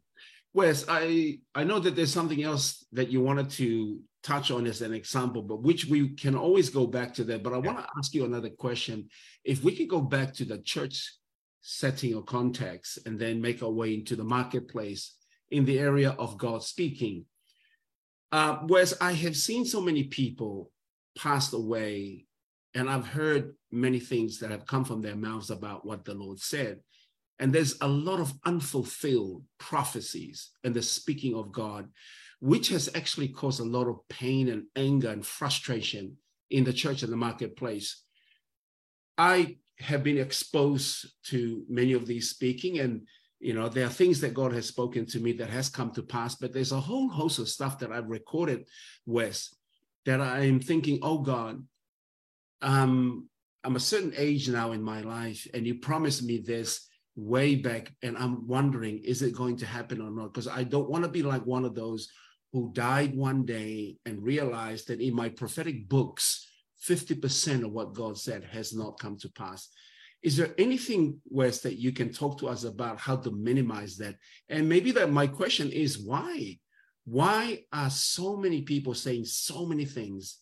wes 0.52 0.84
i 0.88 1.38
i 1.54 1.64
know 1.64 1.78
that 1.78 1.96
there's 1.96 2.12
something 2.12 2.42
else 2.42 2.84
that 2.92 3.08
you 3.08 3.20
wanted 3.20 3.50
to 3.50 4.00
touch 4.22 4.50
on 4.50 4.66
as 4.66 4.80
an 4.80 4.94
example 4.94 5.42
but 5.42 5.62
which 5.62 5.84
we 5.84 6.08
can 6.14 6.34
always 6.34 6.70
go 6.70 6.86
back 6.86 7.12
to 7.12 7.24
that 7.24 7.42
but 7.42 7.52
i 7.52 7.56
yeah. 7.56 7.66
want 7.66 7.78
to 7.78 7.86
ask 7.98 8.14
you 8.14 8.24
another 8.24 8.48
question 8.50 9.08
if 9.44 9.62
we 9.62 9.76
could 9.76 9.88
go 9.88 10.00
back 10.00 10.32
to 10.32 10.44
the 10.44 10.58
church 10.58 11.12
setting 11.60 12.14
or 12.14 12.22
context 12.22 12.98
and 13.06 13.18
then 13.18 13.40
make 13.40 13.62
our 13.62 13.70
way 13.70 13.94
into 13.94 14.16
the 14.16 14.24
marketplace 14.24 15.14
in 15.50 15.64
the 15.64 15.78
area 15.78 16.10
of 16.18 16.38
god 16.38 16.62
speaking 16.62 17.24
uh, 18.34 18.58
whereas 18.66 18.94
I 19.00 19.12
have 19.12 19.36
seen 19.36 19.64
so 19.64 19.80
many 19.80 20.02
people 20.02 20.72
pass 21.16 21.52
away, 21.52 22.26
and 22.74 22.90
I've 22.90 23.06
heard 23.06 23.54
many 23.70 24.00
things 24.00 24.40
that 24.40 24.50
have 24.50 24.66
come 24.66 24.84
from 24.84 25.02
their 25.02 25.14
mouths 25.14 25.50
about 25.50 25.86
what 25.86 26.04
the 26.04 26.14
Lord 26.14 26.40
said. 26.40 26.80
And 27.38 27.52
there's 27.52 27.76
a 27.80 27.86
lot 27.86 28.18
of 28.18 28.34
unfulfilled 28.44 29.44
prophecies 29.58 30.50
and 30.64 30.74
the 30.74 30.82
speaking 30.82 31.36
of 31.36 31.52
God, 31.52 31.88
which 32.40 32.70
has 32.70 32.90
actually 32.96 33.28
caused 33.28 33.60
a 33.60 33.64
lot 33.76 33.86
of 33.86 34.00
pain 34.08 34.48
and 34.48 34.64
anger 34.74 35.10
and 35.10 35.24
frustration 35.24 36.16
in 36.50 36.64
the 36.64 36.72
church 36.72 37.04
and 37.04 37.12
the 37.12 37.16
marketplace. 37.16 38.02
I 39.16 39.58
have 39.78 40.02
been 40.02 40.18
exposed 40.18 41.06
to 41.26 41.64
many 41.68 41.92
of 41.92 42.04
these 42.04 42.30
speaking, 42.30 42.80
and 42.80 43.06
you 43.40 43.52
know 43.52 43.68
there 43.68 43.86
are 43.86 43.90
things 43.90 44.20
that 44.20 44.34
god 44.34 44.52
has 44.52 44.66
spoken 44.66 45.04
to 45.06 45.20
me 45.20 45.32
that 45.32 45.50
has 45.50 45.68
come 45.68 45.90
to 45.90 46.02
pass 46.02 46.34
but 46.34 46.52
there's 46.52 46.72
a 46.72 46.80
whole 46.80 47.08
host 47.08 47.38
of 47.38 47.48
stuff 47.48 47.78
that 47.78 47.92
i've 47.92 48.08
recorded 48.08 48.64
wes 49.06 49.54
that 50.06 50.20
i'm 50.20 50.60
thinking 50.60 50.98
oh 51.02 51.18
god 51.18 51.62
um 52.62 53.28
i'm 53.64 53.76
a 53.76 53.80
certain 53.80 54.12
age 54.16 54.48
now 54.48 54.72
in 54.72 54.82
my 54.82 55.00
life 55.00 55.46
and 55.54 55.66
you 55.66 55.76
promised 55.76 56.22
me 56.22 56.38
this 56.38 56.88
way 57.16 57.54
back 57.54 57.92
and 58.02 58.16
i'm 58.16 58.46
wondering 58.46 58.98
is 59.04 59.22
it 59.22 59.34
going 59.34 59.56
to 59.56 59.66
happen 59.66 60.00
or 60.00 60.10
not? 60.10 60.32
Because 60.32 60.48
i 60.48 60.64
don't 60.64 60.90
want 60.90 61.04
to 61.04 61.10
be 61.10 61.22
like 61.22 61.44
one 61.46 61.64
of 61.64 61.74
those 61.74 62.08
who 62.52 62.72
died 62.72 63.14
one 63.14 63.44
day 63.44 63.96
and 64.06 64.22
realized 64.22 64.88
that 64.88 65.00
in 65.00 65.14
my 65.14 65.28
prophetic 65.28 65.88
books 65.88 66.48
50% 66.88 67.64
of 67.64 67.72
what 67.72 67.94
god 67.94 68.18
said 68.18 68.44
has 68.44 68.74
not 68.74 68.98
come 68.98 69.16
to 69.18 69.28
pass 69.30 69.68
is 70.24 70.38
there 70.38 70.54
anything, 70.56 71.20
Wes, 71.28 71.60
that 71.60 71.78
you 71.78 71.92
can 71.92 72.10
talk 72.10 72.38
to 72.38 72.48
us 72.48 72.64
about 72.64 72.98
how 72.98 73.14
to 73.16 73.30
minimize 73.30 73.98
that? 73.98 74.16
And 74.48 74.66
maybe 74.66 74.90
that 74.92 75.12
my 75.12 75.26
question 75.26 75.70
is 75.70 75.98
why? 75.98 76.58
Why 77.04 77.64
are 77.70 77.90
so 77.90 78.34
many 78.34 78.62
people 78.62 78.94
saying 78.94 79.26
so 79.26 79.66
many 79.66 79.84
things 79.84 80.38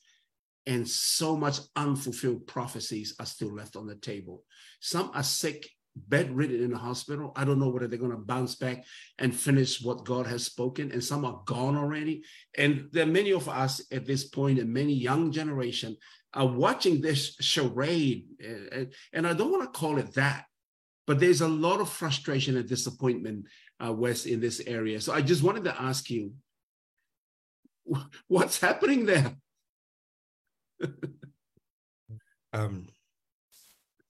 and 0.66 0.88
so 0.88 1.37
much 1.37 1.59
unfulfilled 1.75 2.47
prophecies 2.47 3.16
are 3.18 3.27
still 3.27 3.53
left 3.53 3.75
on 3.75 3.88
the 3.88 3.97
table? 3.97 4.45
Some 4.79 5.11
are 5.14 5.25
sick, 5.25 5.68
bedridden 5.97 6.62
in 6.62 6.71
the 6.71 6.79
hospital. 6.79 7.33
I 7.35 7.45
don't 7.45 7.59
know 7.59 7.68
whether 7.68 7.88
they're 7.88 7.99
going 7.99 8.12
to 8.12 8.16
bounce 8.18 8.55
back 8.55 8.85
and 9.18 9.35
finish 9.35 9.83
what 9.83 10.05
God 10.05 10.29
has 10.29 10.47
spoken, 10.47 10.92
and 10.92 11.03
some 11.03 11.25
are 11.25 11.42
gone 11.45 11.77
already. 11.77 12.23
And 12.57 12.88
there 12.92 13.03
are 13.03 13.11
many 13.11 13.33
of 13.33 13.49
us 13.49 13.83
at 13.90 14.07
this 14.07 14.29
point, 14.29 14.61
and 14.61 14.73
many 14.73 14.95
young 14.95 15.33
generation 15.33 15.97
uh, 16.38 16.47
watching 16.47 17.01
this 17.01 17.37
charade, 17.40 18.27
uh, 18.42 18.85
and 19.12 19.27
I 19.27 19.33
don't 19.33 19.51
want 19.51 19.64
to 19.64 19.79
call 19.79 19.99
it 19.99 20.14
that, 20.14 20.47
but 21.07 21.21
there's 21.21 21.40
a 21.40 21.49
lot 21.49 21.81
of 21.81 21.88
frustration 21.88 22.57
and 22.57 22.68
disappointment, 22.68 23.47
uh, 23.85 23.92
Wes, 23.92 24.27
in 24.27 24.40
this 24.40 24.61
area. 24.66 25.01
So 25.01 25.12
I 25.12 25.21
just 25.21 25.42
wanted 25.42 25.64
to 25.64 25.81
ask 25.81 26.11
you, 26.11 26.33
what's 28.29 28.61
happening 28.61 29.07
there? 29.07 29.35
um, 32.53 32.87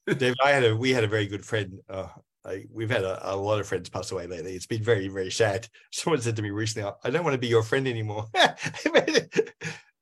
David, 0.07 0.39
I 0.43 0.51
had 0.51 0.65
a 0.65 0.77
we 0.77 0.91
had 0.91 1.05
a 1.05 1.09
very 1.09 1.27
good 1.27 1.45
friend. 1.45 1.79
Uh, 1.89 2.09
I, 2.45 2.65
we've 2.73 2.91
had 2.91 3.05
a, 3.05 3.35
a, 3.35 3.37
lot 3.37 3.61
of 3.61 3.69
friends 3.69 3.89
pass 3.89 4.11
away 4.11 4.27
lately. 4.27 4.55
It's 4.55 4.67
been 4.67 4.83
very, 4.83 5.07
very 5.07 5.31
sad. 5.31 5.69
Someone 5.93 6.21
said 6.21 6.35
to 6.37 6.43
me 6.43 6.51
recently, 6.51 6.91
"I 7.05 7.11
don't 7.11 7.23
want 7.23 7.35
to 7.35 7.39
be 7.39 7.47
your 7.47 7.63
friend 7.63 7.87
anymore." 7.87 8.27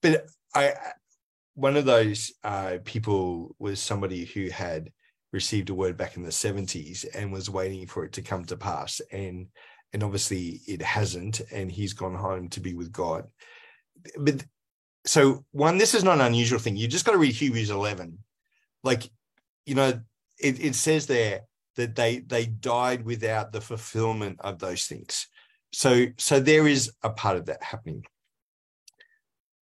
but 0.00 0.26
I, 0.54 0.72
one 1.60 1.76
of 1.76 1.84
those 1.84 2.32
uh, 2.42 2.78
people 2.84 3.54
was 3.58 3.80
somebody 3.80 4.24
who 4.24 4.48
had 4.48 4.90
received 5.30 5.68
a 5.68 5.74
word 5.74 5.94
back 5.94 6.16
in 6.16 6.22
the 6.22 6.30
70s 6.30 7.04
and 7.14 7.30
was 7.30 7.50
waiting 7.50 7.86
for 7.86 8.04
it 8.04 8.14
to 8.14 8.22
come 8.22 8.44
to 8.46 8.56
pass. 8.56 9.00
And 9.12 9.48
and 9.92 10.02
obviously 10.04 10.60
it 10.68 10.80
hasn't 10.80 11.40
and 11.52 11.70
he's 11.70 11.92
gone 11.92 12.14
home 12.14 12.48
to 12.50 12.60
be 12.60 12.74
with 12.74 12.92
god. 12.92 13.26
But 14.18 14.44
so 15.04 15.44
one 15.50 15.76
this 15.76 15.94
is 15.94 16.02
not 16.02 16.14
an 16.14 16.26
unusual 16.26 16.58
thing. 16.58 16.76
You 16.76 16.88
just 16.88 17.04
got 17.04 17.12
to 17.12 17.18
read 17.18 17.34
hebrews 17.34 17.70
11 17.70 18.18
like 18.82 19.10
you 19.66 19.74
know 19.74 20.00
it, 20.38 20.64
it 20.64 20.74
says 20.74 21.06
there 21.06 21.42
that 21.76 21.94
they 21.94 22.20
they 22.20 22.46
died 22.46 23.04
without 23.04 23.52
the 23.52 23.60
fulfillment 23.60 24.38
of 24.40 24.58
those 24.58 24.86
things. 24.86 25.26
So 25.72 26.06
so 26.16 26.40
there 26.40 26.66
is 26.66 26.90
a 27.02 27.10
part 27.10 27.36
of 27.36 27.46
that 27.46 27.62
happening 27.62 28.04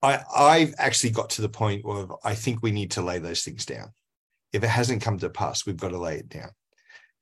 I 0.02 0.20
I've 0.34 0.74
actually 0.78 1.10
got 1.10 1.30
to 1.30 1.42
the 1.42 1.48
point 1.48 1.84
where 1.84 2.06
I 2.24 2.34
think 2.34 2.62
we 2.62 2.70
need 2.70 2.92
to 2.92 3.02
lay 3.02 3.18
those 3.18 3.42
things 3.42 3.66
down. 3.66 3.92
If 4.52 4.62
it 4.62 4.68
hasn't 4.68 5.02
come 5.02 5.18
to 5.18 5.28
pass, 5.28 5.66
we've 5.66 5.76
got 5.76 5.90
to 5.90 5.98
lay 5.98 6.16
it 6.16 6.28
down 6.28 6.50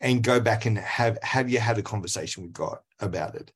and 0.01 0.23
go 0.23 0.41
back 0.41 0.67
and 0.67 0.79
have 0.79 1.19
have 1.23 1.51
you 1.51 1.59
had 1.59 1.79
a 1.79 1.83
conversation 1.83 2.43
with 2.43 2.53
God 2.53 2.79
about 3.01 3.35
it? 3.35 3.53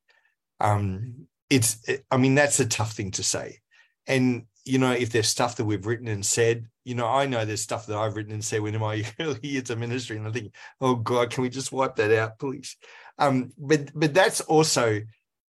Um, 0.58 1.26
it's 1.48 1.84
I 2.10 2.16
mean 2.16 2.34
that's 2.34 2.60
a 2.60 2.66
tough 2.66 2.92
thing 2.92 3.10
to 3.12 3.22
say, 3.22 3.58
and 4.06 4.46
you 4.64 4.78
know 4.78 4.92
if 4.92 5.10
there's 5.10 5.28
stuff 5.28 5.56
that 5.56 5.64
we've 5.64 5.86
written 5.86 6.08
and 6.08 6.24
said, 6.24 6.66
you 6.84 6.94
know 6.94 7.06
I 7.06 7.26
know 7.26 7.44
there's 7.44 7.62
stuff 7.62 7.86
that 7.86 7.98
I've 7.98 8.16
written 8.16 8.32
and 8.32 8.44
said 8.44 8.60
when 8.60 8.74
in 8.74 8.80
my 8.80 9.04
early 9.20 9.40
years 9.42 9.70
of 9.70 9.78
ministry, 9.78 10.16
and 10.16 10.26
I 10.26 10.30
think, 10.30 10.54
oh 10.80 10.94
God, 10.94 11.30
can 11.30 11.42
we 11.42 11.50
just 11.50 11.72
wipe 11.72 11.96
that 11.96 12.16
out, 12.16 12.38
please? 12.38 12.76
Um, 13.18 13.52
but 13.58 13.90
but 13.94 14.14
that's 14.14 14.40
also 14.42 15.02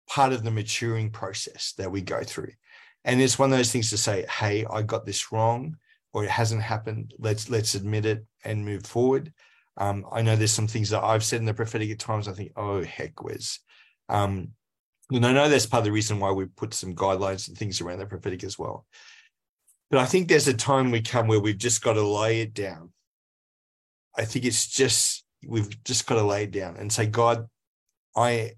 part 0.07 0.33
of 0.33 0.43
the 0.43 0.51
maturing 0.51 1.09
process 1.09 1.73
that 1.77 1.91
we 1.91 2.01
go 2.01 2.23
through 2.23 2.51
and 3.05 3.21
it's 3.21 3.39
one 3.39 3.51
of 3.51 3.57
those 3.57 3.71
things 3.71 3.89
to 3.89 3.97
say 3.97 4.25
hey 4.29 4.65
i 4.69 4.81
got 4.81 5.05
this 5.05 5.31
wrong 5.31 5.77
or 6.15 6.23
it 6.23 6.29
hasn't 6.29 6.61
happened. 6.61 7.13
Let's 7.19 7.49
let's 7.49 7.75
admit 7.75 8.05
it 8.05 8.25
and 8.45 8.63
move 8.65 8.85
forward. 8.85 9.33
Um, 9.77 10.05
i 10.09 10.21
know 10.21 10.37
there's 10.37 10.53
some 10.53 10.67
things 10.67 10.89
that 10.91 11.03
i've 11.03 11.23
said 11.25 11.41
in 11.41 11.45
the 11.45 11.53
prophetic 11.53 11.91
at 11.91 11.99
times 11.99 12.29
i 12.29 12.31
think 12.31 12.53
oh 12.55 12.81
heck 12.81 13.21
wes 13.21 13.59
um, 14.07 14.51
and 15.11 15.25
i 15.25 15.33
know 15.33 15.49
that's 15.49 15.65
part 15.65 15.81
of 15.81 15.85
the 15.85 15.91
reason 15.91 16.17
why 16.17 16.31
we 16.31 16.45
put 16.45 16.73
some 16.73 16.95
guidelines 16.95 17.49
and 17.49 17.57
things 17.57 17.81
around 17.81 17.99
the 17.99 18.05
prophetic 18.05 18.45
as 18.45 18.57
well. 18.57 18.85
But 19.91 19.99
i 19.99 20.05
think 20.05 20.29
there's 20.29 20.47
a 20.47 20.53
time 20.53 20.91
we 20.91 21.01
come 21.01 21.27
where 21.27 21.41
we've 21.41 21.57
just 21.57 21.83
got 21.83 21.93
to 21.93 22.07
lay 22.07 22.39
it 22.39 22.53
down. 22.53 22.93
I 24.17 24.23
think 24.23 24.45
it's 24.45 24.65
just 24.65 25.25
we've 25.45 25.83
just 25.83 26.07
got 26.07 26.15
to 26.15 26.23
lay 26.23 26.43
it 26.43 26.51
down 26.51 26.77
and 26.77 26.91
say 26.91 27.05
god 27.05 27.49
i 28.15 28.53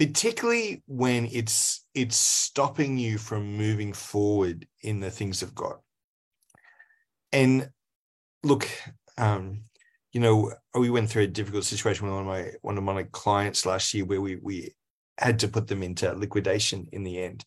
particularly 0.00 0.82
when 0.86 1.26
it's 1.26 1.84
it's 1.94 2.16
stopping 2.16 2.96
you 2.96 3.18
from 3.18 3.58
moving 3.58 3.92
forward 3.92 4.66
in 4.80 4.98
the 4.98 5.10
things 5.10 5.42
of 5.42 5.54
God. 5.54 5.74
And 7.32 7.68
look, 8.42 8.66
um, 9.18 9.64
you 10.12 10.20
know, 10.22 10.54
we 10.74 10.88
went 10.88 11.10
through 11.10 11.24
a 11.24 11.26
difficult 11.26 11.64
situation 11.64 12.06
with 12.06 12.14
one 12.14 12.22
of 12.22 12.26
my 12.26 12.50
one 12.62 12.78
of 12.78 12.84
my 12.84 13.02
clients 13.12 13.66
last 13.66 13.92
year 13.92 14.06
where 14.06 14.22
we 14.22 14.36
we 14.36 14.74
had 15.18 15.38
to 15.40 15.48
put 15.48 15.68
them 15.68 15.82
into 15.82 16.10
liquidation 16.14 16.88
in 16.92 17.04
the 17.04 17.22
end. 17.22 17.44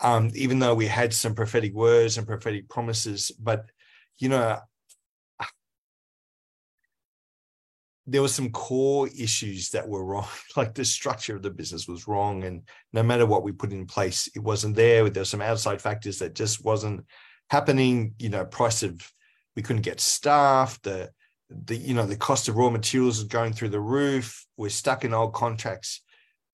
Um, 0.00 0.32
even 0.34 0.58
though 0.58 0.74
we 0.74 0.88
had 0.88 1.14
some 1.14 1.36
prophetic 1.36 1.74
words 1.74 2.18
and 2.18 2.26
prophetic 2.26 2.68
promises, 2.68 3.30
but 3.38 3.66
you 4.18 4.28
know, 4.28 4.58
there 8.08 8.22
were 8.22 8.28
some 8.28 8.50
core 8.50 9.06
issues 9.08 9.68
that 9.70 9.86
were 9.86 10.04
wrong 10.04 10.26
like 10.56 10.74
the 10.74 10.84
structure 10.84 11.36
of 11.36 11.42
the 11.42 11.50
business 11.50 11.86
was 11.86 12.08
wrong 12.08 12.44
and 12.44 12.62
no 12.92 13.02
matter 13.02 13.26
what 13.26 13.42
we 13.42 13.52
put 13.52 13.72
in 13.72 13.86
place 13.86 14.28
it 14.34 14.40
wasn't 14.40 14.74
there. 14.74 15.08
There 15.08 15.20
were 15.20 15.26
some 15.26 15.42
outside 15.42 15.82
factors 15.82 16.18
that 16.18 16.34
just 16.34 16.64
wasn't 16.64 17.04
happening 17.50 18.14
you 18.18 18.30
know 18.30 18.44
price 18.44 18.82
of 18.82 19.00
we 19.56 19.62
couldn't 19.62 19.82
get 19.82 20.00
staff 20.00 20.80
the 20.82 21.10
the 21.50 21.76
you 21.76 21.94
know 21.94 22.06
the 22.06 22.16
cost 22.16 22.48
of 22.48 22.56
raw 22.56 22.70
materials 22.70 23.18
is 23.18 23.24
going 23.24 23.52
through 23.52 23.70
the 23.70 23.80
roof 23.80 24.46
we're 24.56 24.68
stuck 24.68 25.04
in 25.04 25.14
old 25.14 25.34
contracts. 25.34 26.02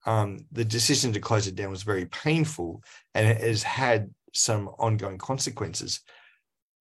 Um, 0.07 0.45
the 0.53 0.67
decision 0.67 1.14
to 1.14 1.21
close 1.21 1.47
it 1.47 1.55
down 1.55 1.71
was 1.71 1.83
very 1.83 2.05
painful 2.05 2.83
and 3.14 3.27
it 3.27 3.40
has 3.40 3.62
had 3.62 4.12
some 4.35 4.69
ongoing 4.79 5.17
consequences 5.17 6.01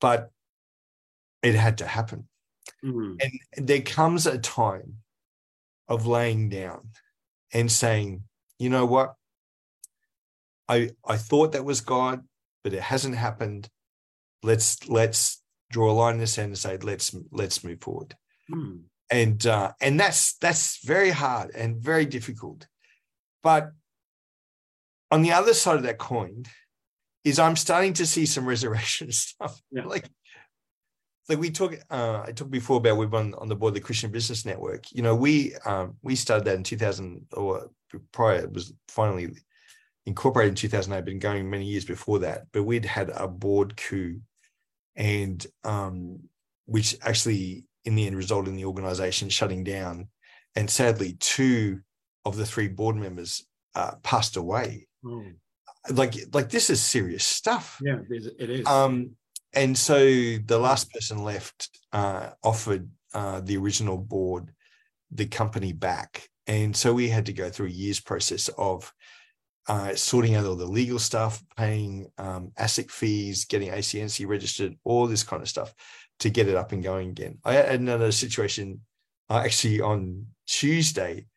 but 0.02 0.30
it 1.42 1.56
had 1.56 1.78
to 1.78 1.88
happen 1.88 2.28
Mm-hmm. 2.84 3.15
And 3.56 3.67
there 3.67 3.82
comes 3.82 4.28
a 4.28 4.38
time 4.38 4.97
of 5.88 6.08
laying 6.08 6.49
down 6.49 6.89
and 7.54 7.71
saying, 7.71 8.23
you 8.60 8.69
know 8.69 8.86
what? 8.86 9.15
I 10.69 10.91
I 11.06 11.17
thought 11.17 11.52
that 11.54 11.65
was 11.65 11.82
God, 11.82 12.23
but 12.63 12.73
it 12.73 12.82
hasn't 12.82 13.15
happened. 13.15 13.69
Let's 14.41 14.88
let's 14.88 15.41
draw 15.69 15.91
a 15.91 15.93
line 15.93 16.15
in 16.15 16.19
the 16.19 16.28
sand 16.28 16.49
and 16.49 16.58
say, 16.58 16.78
let's 16.78 17.15
let's 17.32 17.63
move 17.63 17.82
forward. 17.82 18.15
Mm. 18.52 18.84
And 19.12 19.45
uh, 19.45 19.73
and 19.82 19.99
that's 19.99 20.38
that's 20.38 20.84
very 20.86 21.12
hard 21.12 21.52
and 21.56 21.78
very 21.78 22.06
difficult. 22.06 22.67
But 23.41 23.71
on 25.12 25.21
the 25.21 25.34
other 25.34 25.54
side 25.54 25.76
of 25.76 25.84
that 25.84 25.99
coin 25.99 26.45
is 27.23 27.39
I'm 27.39 27.56
starting 27.56 27.93
to 27.93 28.06
see 28.06 28.26
some 28.26 28.45
resurrection 28.54 29.12
stuff. 29.12 29.62
Yeah. 29.71 29.86
Like, 29.86 30.10
like 31.30 31.40
we 31.40 31.52
talk, 31.52 31.76
uh, 31.90 32.24
I 32.28 32.32
talked 32.32 32.52
before 32.52 32.78
about 32.78 32.98
we've 32.98 33.14
on 33.14 33.34
on 33.36 33.48
the 33.48 33.56
board 33.56 33.72
of 33.72 33.76
the 33.76 33.82
Christian 33.82 34.12
Business 34.12 34.46
Network. 34.46 34.92
You 34.92 35.02
know, 35.02 35.16
we 35.16 35.56
um, 35.66 35.96
we 36.02 36.16
started 36.16 36.46
that 36.46 36.56
in 36.56 36.64
2000 36.64 37.26
or 37.34 37.70
prior. 38.12 38.40
It 38.44 38.54
was 38.54 38.74
finally 38.88 39.32
incorporated 40.06 40.50
in 40.50 40.56
2008, 40.56 41.06
been 41.06 41.20
going 41.20 41.50
many 41.50 41.66
years 41.66 41.86
before 41.86 42.20
that. 42.20 42.48
But 42.52 42.64
we'd 42.64 42.86
had 42.86 43.10
a 43.10 43.28
board 43.28 43.78
coup, 43.78 44.20
and 44.96 45.46
um, 45.64 46.20
which 46.66 46.98
actually 47.02 47.66
in 47.86 47.96
the 47.96 48.08
end 48.08 48.16
resulted 48.16 48.50
in 48.50 48.58
the 48.58 48.66
organization 48.66 49.30
shutting 49.30 49.64
down. 49.64 50.08
And 50.56 50.70
sadly, 50.70 51.14
two 51.20 51.82
of 52.26 52.38
the 52.38 52.46
three 52.46 52.68
board 52.68 52.96
members 52.96 53.46
uh, 53.76 53.96
passed 54.04 54.38
away. 54.38 54.88
Oh, 55.06 55.24
Like, 55.90 56.16
like 56.34 56.50
this 56.50 56.70
is 56.70 56.82
serious 56.82 57.24
stuff. 57.24 57.80
yeah, 57.82 58.00
it 58.10 58.16
is. 58.16 58.30
It 58.40 58.50
is. 58.50 58.68
Um, 58.68 59.16
and 59.54 59.78
so 59.78 59.98
the 60.04 60.60
last 60.60 60.92
person 60.92 61.24
left 61.24 61.70
uh, 61.92 62.32
offered 62.44 62.89
uh, 63.13 63.42
the 63.42 63.58
original 63.58 63.98
board 63.98 64.52
the 65.12 65.26
company 65.26 65.74
back. 65.74 66.28
And 66.48 66.76
so 66.76 66.94
we 66.94 67.08
had 67.08 67.28
to 67.28 67.34
go 67.34 67.50
through 67.50 67.68
a 67.68 67.72
year's 67.72 68.00
process 68.00 68.50
of 68.58 68.92
uh, 69.68 69.96
sorting 69.96 70.36
out 70.36 70.46
all 70.46 70.56
the 70.56 70.66
legal 70.66 71.00
stuff, 71.00 71.42
paying 71.56 72.08
um, 72.18 72.52
ASIC 72.60 72.92
fees, 72.92 73.46
getting 73.46 73.70
ACNC 73.70 74.28
registered, 74.28 74.76
all 74.84 75.08
this 75.08 75.24
kind 75.24 75.42
of 75.42 75.48
stuff 75.48 75.74
to 76.20 76.30
get 76.30 76.50
it 76.50 76.56
up 76.56 76.72
and 76.72 76.84
going 76.84 77.10
again. 77.10 77.38
I 77.46 77.54
had 77.54 77.80
another 77.80 78.12
situation 78.12 78.82
uh, 79.30 79.42
actually 79.46 79.80
on 79.80 80.26
Tuesday 80.48 81.28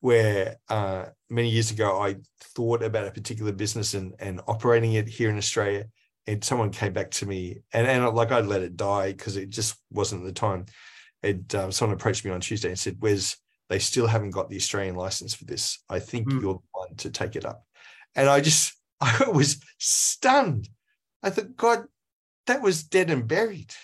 where 0.00 0.56
uh, 0.68 1.06
many 1.28 1.50
years 1.50 1.70
ago 1.70 2.00
I 2.00 2.16
thought 2.54 2.82
about 2.82 3.06
a 3.06 3.10
particular 3.10 3.52
business 3.52 3.94
and, 3.94 4.14
and 4.18 4.40
operating 4.46 4.94
it 4.94 5.08
here 5.08 5.30
in 5.30 5.38
Australia. 5.38 5.86
And 6.26 6.42
someone 6.42 6.70
came 6.70 6.92
back 6.94 7.10
to 7.12 7.26
me, 7.26 7.58
and, 7.72 7.86
and 7.86 8.08
like 8.14 8.32
I'd 8.32 8.46
let 8.46 8.62
it 8.62 8.76
die 8.76 9.12
because 9.12 9.36
it 9.36 9.50
just 9.50 9.76
wasn't 9.90 10.24
the 10.24 10.32
time. 10.32 10.66
And 11.22 11.54
um, 11.54 11.72
someone 11.72 11.94
approached 11.96 12.24
me 12.24 12.30
on 12.30 12.40
Tuesday 12.40 12.68
and 12.68 12.78
said, 12.78 12.96
Wes, 13.00 13.36
they 13.68 13.78
still 13.78 14.06
haven't 14.06 14.30
got 14.30 14.48
the 14.48 14.56
Australian 14.56 14.94
license 14.94 15.34
for 15.34 15.44
this. 15.44 15.82
I 15.88 15.98
think 15.98 16.30
Hmm. 16.30 16.40
you're 16.40 16.54
the 16.54 16.60
one 16.72 16.94
to 16.98 17.10
take 17.10 17.36
it 17.36 17.44
up. 17.44 17.64
And 18.14 18.28
I 18.28 18.40
just, 18.40 18.74
I 19.00 19.26
was 19.32 19.60
stunned. 19.78 20.68
I 21.22 21.30
thought, 21.30 21.56
God, 21.56 21.84
that 22.46 22.62
was 22.62 22.84
dead 22.84 23.10
and 23.10 23.26
buried. 23.26 23.74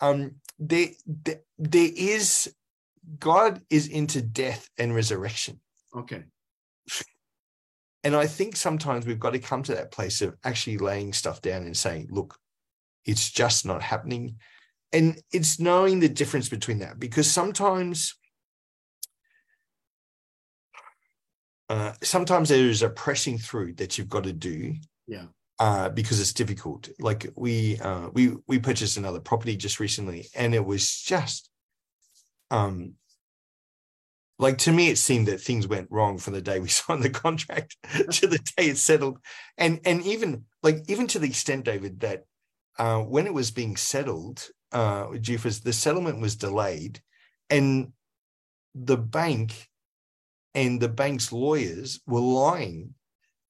Um, 0.00 0.36
there, 0.58 0.88
there, 1.06 1.40
there 1.58 1.90
is, 1.94 2.54
God 3.18 3.62
is 3.70 3.88
into 3.88 4.20
death 4.22 4.68
and 4.78 4.94
resurrection. 4.94 5.60
okay. 5.94 6.24
And 8.04 8.14
I 8.14 8.26
think 8.26 8.56
sometimes 8.56 9.06
we've 9.06 9.18
got 9.18 9.32
to 9.32 9.38
come 9.38 9.62
to 9.64 9.74
that 9.74 9.90
place 9.90 10.22
of 10.22 10.36
actually 10.44 10.78
laying 10.78 11.12
stuff 11.12 11.42
down 11.42 11.62
and 11.62 11.76
saying, 11.76 12.08
look, 12.10 12.38
it's 13.04 13.30
just 13.30 13.66
not 13.66 13.82
happening. 13.82 14.36
And 14.92 15.20
it's 15.32 15.58
knowing 15.58 16.00
the 16.00 16.08
difference 16.08 16.48
between 16.48 16.78
that 16.78 16.98
because 16.98 17.30
sometimes, 17.30 18.14
uh, 21.68 21.92
sometimes 22.02 22.48
there 22.48 22.64
is 22.64 22.82
a 22.82 22.88
pressing 22.88 23.38
through 23.38 23.74
that 23.74 23.98
you've 23.98 24.08
got 24.08 24.24
to 24.24 24.32
do. 24.32 24.74
Yeah. 25.06 25.26
Uh, 25.60 25.88
because 25.88 26.20
it's 26.20 26.32
difficult. 26.32 26.88
Like 27.00 27.26
we 27.34 27.80
uh, 27.80 28.10
we 28.12 28.32
we 28.46 28.60
purchased 28.60 28.96
another 28.96 29.18
property 29.18 29.56
just 29.56 29.80
recently, 29.80 30.28
and 30.36 30.54
it 30.54 30.64
was 30.64 31.00
just 31.00 31.50
um 32.52 32.94
like 34.38 34.58
to 34.58 34.72
me 34.72 34.88
it 34.88 34.98
seemed 34.98 35.26
that 35.26 35.40
things 35.40 35.66
went 35.66 35.88
wrong 35.90 36.18
from 36.18 36.34
the 36.34 36.40
day 36.42 36.60
we 36.60 36.68
signed 36.80 37.02
the 37.02 37.10
contract 37.10 37.76
to 38.12 38.26
the 38.26 38.38
day 38.56 38.68
it 38.68 38.78
settled. 38.78 39.18
And 39.56 39.80
and 39.84 40.02
even 40.02 40.44
like 40.62 40.84
even 40.88 41.06
to 41.08 41.18
the 41.18 41.28
extent 41.28 41.64
david 41.64 42.00
that 42.00 42.24
uh, 42.78 43.00
when 43.00 43.26
it 43.26 43.34
was 43.34 43.50
being 43.50 43.76
settled 43.76 44.48
uh 44.72 45.06
Jufus, 45.06 45.62
the 45.62 45.72
settlement 45.72 46.20
was 46.20 46.36
delayed 46.36 47.00
and 47.50 47.92
the 48.74 48.96
bank 48.96 49.68
and 50.54 50.80
the 50.80 50.88
bank's 50.88 51.32
lawyers 51.32 52.00
were 52.06 52.20
lying 52.20 52.94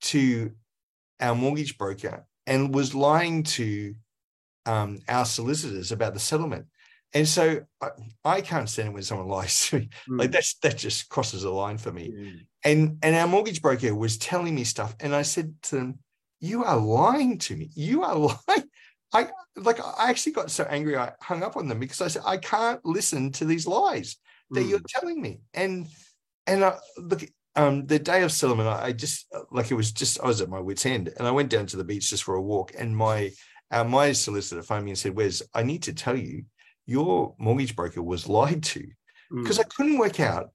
to 0.01 0.53
our 1.21 1.35
mortgage 1.35 1.77
broker 1.79 2.27
and 2.47 2.75
was 2.75 2.95
lying 2.95 3.43
to 3.43 3.95
um, 4.67 5.01
our 5.09 5.25
solicitors 5.25 5.93
about 5.93 6.15
the 6.15 6.21
settlement 6.21 6.67
and 7.15 7.27
so 7.27 7.61
I, 7.81 7.89
I 8.25 8.41
can't 8.41 8.69
stand 8.69 8.89
it 8.89 8.95
when 8.95 9.03
someone 9.03 9.29
lies 9.39 9.69
to 9.69 9.81
me 9.81 9.89
like 10.19 10.31
Mm. 10.31 10.33
that's 10.33 10.55
that 10.59 10.77
just 10.77 11.09
crosses 11.09 11.45
a 11.45 11.51
line 11.51 11.79
for 11.79 11.93
me 11.93 12.13
Yeah. 12.15 12.31
and 12.65 12.99
and 13.03 13.15
our 13.15 13.27
mortgage 13.27 13.63
broker 13.63 13.95
was 13.95 14.19
telling 14.19 14.55
me 14.55 14.65
stuff 14.65 14.95
and 15.01 15.15
i 15.15 15.23
said 15.23 15.55
to 15.63 15.77
them 15.77 15.99
you 16.41 16.65
are 16.65 16.77
lying 16.77 17.39
to 17.39 17.57
me 17.57 17.71
you 17.75 18.03
are 18.03 18.17
lying 18.49 18.65
i 19.13 19.29
like 19.57 19.81
i 19.81 20.11
actually 20.11 20.33
got 20.33 20.51
so 20.51 20.65
angry 20.65 20.97
i 20.97 21.13
hung 21.23 21.43
up 21.43 21.57
on 21.57 21.69
them 21.69 21.79
because 21.81 22.01
i 22.01 22.09
said 22.09 22.23
i 22.27 22.37
can't 22.37 22.85
listen 22.85 23.33
to 23.33 23.45
these 23.45 23.67
lies 23.67 24.17
that 24.51 24.63
Mm. 24.65 24.69
you're 24.71 24.81
telling 24.89 25.21
me 25.21 25.41
and 25.55 25.87
and 26.47 26.65
I, 26.65 26.79
look 26.97 27.23
um 27.55 27.87
the 27.87 27.99
day 27.99 28.23
of 28.23 28.33
settlement 28.33 28.69
I, 28.69 28.87
I 28.87 28.93
just 28.93 29.27
like 29.51 29.71
it 29.71 29.75
was 29.75 29.93
just 29.93 30.21
i 30.21 30.27
was 30.27 30.41
at 30.41 30.49
my 30.49 30.61
wits 30.61 30.87
end 30.87 31.11
and 31.19 31.27
i 31.27 31.31
went 31.31 31.51
down 31.51 31.67
to 31.67 31.77
the 31.77 31.85
beach 31.85 32.09
just 32.11 32.25
for 32.25 32.35
a 32.37 32.43
walk 32.43 32.73
and 32.79 32.97
my 32.97 33.31
uh, 33.71 33.85
my 33.85 34.13
solicitor 34.13 34.63
phoned 34.63 34.85
me 34.87 34.93
and 34.93 34.99
said 34.99 35.15
wes 35.15 35.43
i 35.55 35.63
need 35.63 35.83
to 35.85 35.93
tell 35.93 36.17
you 36.17 36.45
your 36.89 37.35
mortgage 37.39 37.77
broker 37.77 38.03
was 38.03 38.29
lied 38.29 38.63
to 38.65 38.89
Mm. 39.31 39.43
because 39.43 39.59
I 39.59 39.65
couldn't 39.65 39.99
work 39.99 40.21
out. 40.21 40.53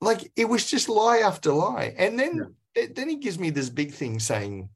Like 0.00 0.32
it 0.34 0.46
was 0.46 0.68
just 0.68 0.88
lie 0.88 1.18
after 1.18 1.52
lie, 1.52 1.94
and 1.98 2.18
then 2.18 2.54
then 2.74 3.08
he 3.08 3.16
gives 3.16 3.38
me 3.38 3.50
this 3.50 3.68
big 3.68 3.92
thing 3.92 4.18
saying, 4.18 4.70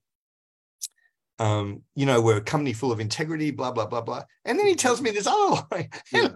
um, 1.39 1.83
you 1.95 2.05
know, 2.05 2.21
we're 2.21 2.37
a 2.37 2.43
company 2.43 2.75
full 2.75 2.93
of 2.93 3.01
integrity, 3.01 3.51
blah 3.53 3.73
blah 3.73 3.87
blah 3.87 4.03
blah, 4.03 4.23
and 4.45 4.59
then 4.59 4.67
he 4.67 4.75
tells 4.75 5.01
me 5.01 5.11
this 5.11 5.27
other 5.27 5.67
lie. 5.73 5.89
Yeah. 6.13 6.29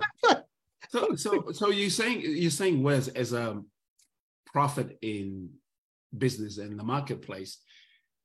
So, 0.88 1.14
so, 1.14 1.52
so 1.52 1.68
you're 1.70 1.90
saying 1.90 2.22
you're 2.24 2.50
saying 2.50 2.82
Wes 2.82 3.08
as 3.08 3.32
a 3.34 3.62
prophet 4.46 4.98
in 5.02 5.50
business 6.16 6.56
and 6.58 6.78
the 6.80 6.82
marketplace, 6.82 7.58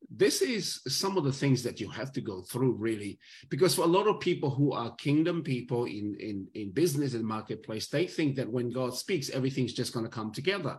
this 0.10 0.42
is 0.42 0.82
some 0.88 1.18
of 1.18 1.24
the 1.24 1.32
things 1.32 1.64
that 1.64 1.80
you 1.80 1.90
have 1.90 2.12
to 2.14 2.22
go 2.22 2.42
through 2.42 2.74
really, 2.74 3.18
because 3.50 3.76
for 3.76 3.84
a 3.84 3.88
lot 3.98 4.08
of 4.08 4.20
people 4.20 4.50
who 4.50 4.72
are 4.72 4.96
kingdom 4.96 5.44
people 5.44 5.86
in 5.86 6.16
in 6.20 6.48
in 6.54 6.72
business 6.72 7.14
and 7.14 7.24
marketplace, 7.26 7.88
they 7.88 8.08
think 8.08 8.36
that 8.36 8.52
when 8.52 8.72
God 8.72 8.96
speaks, 8.96 9.30
everything's 9.30 9.74
just 9.74 9.94
going 9.94 10.06
to 10.06 10.12
come 10.12 10.32
together, 10.32 10.78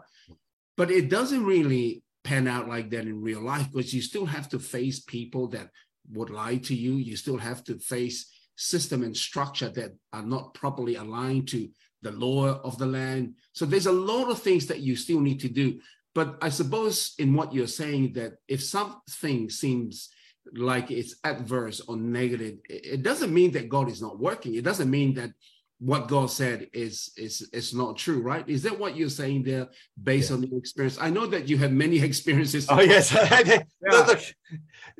but 0.76 0.90
it 0.90 1.08
doesn't 1.08 1.44
really 1.44 2.02
pan 2.24 2.48
out 2.48 2.68
like 2.68 2.90
that 2.90 3.06
in 3.06 3.22
real 3.22 3.40
life 3.40 3.70
because 3.72 3.94
you 3.94 4.02
still 4.02 4.26
have 4.26 4.48
to 4.48 4.58
face 4.58 5.00
people 5.00 5.48
that 5.48 5.70
would 6.12 6.30
lie 6.30 6.56
to 6.56 6.74
you. 6.74 6.94
You 6.94 7.16
still 7.16 7.38
have 7.38 7.62
to 7.64 7.78
face 7.78 8.32
system 8.56 9.02
and 9.02 9.16
structure 9.16 9.68
that 9.68 9.92
are 10.12 10.22
not 10.22 10.54
properly 10.54 10.96
aligned 10.96 11.48
to 11.48 11.68
the 12.02 12.12
law 12.12 12.60
of 12.62 12.78
the 12.78 12.86
land. 12.86 13.34
So 13.52 13.64
there's 13.64 13.86
a 13.86 13.92
lot 13.92 14.30
of 14.30 14.40
things 14.40 14.66
that 14.66 14.80
you 14.80 14.96
still 14.96 15.20
need 15.20 15.40
to 15.40 15.48
do. 15.48 15.80
But 16.16 16.38
I 16.40 16.48
suppose 16.48 17.14
in 17.18 17.34
what 17.34 17.52
you're 17.52 17.66
saying 17.66 18.14
that 18.14 18.38
if 18.48 18.62
something 18.64 19.50
seems 19.50 20.08
like 20.54 20.90
it's 20.90 21.16
adverse 21.24 21.82
or 21.86 21.98
negative, 21.98 22.56
it 22.70 23.02
doesn't 23.02 23.34
mean 23.34 23.50
that 23.52 23.68
God 23.68 23.90
is 23.90 24.00
not 24.00 24.18
working. 24.18 24.54
It 24.54 24.64
doesn't 24.64 24.90
mean 24.90 25.12
that 25.16 25.32
what 25.78 26.08
God 26.08 26.30
said 26.30 26.68
is 26.72 27.12
is 27.18 27.46
is 27.52 27.74
not 27.74 27.98
true, 27.98 28.22
right? 28.22 28.48
Is 28.48 28.62
that 28.62 28.78
what 28.78 28.96
you're 28.96 29.10
saying 29.10 29.42
there 29.42 29.68
based 30.02 30.30
on 30.30 30.42
your 30.42 30.58
experience? 30.58 30.96
I 30.98 31.10
know 31.10 31.26
that 31.26 31.50
you 31.50 31.58
had 31.58 31.74
many 31.74 32.00
experiences. 32.10 32.66
Oh 32.70 32.80
yes, 32.80 33.12
Yeah. 33.30 33.60
Look, 33.92 34.06
look, 34.08 34.20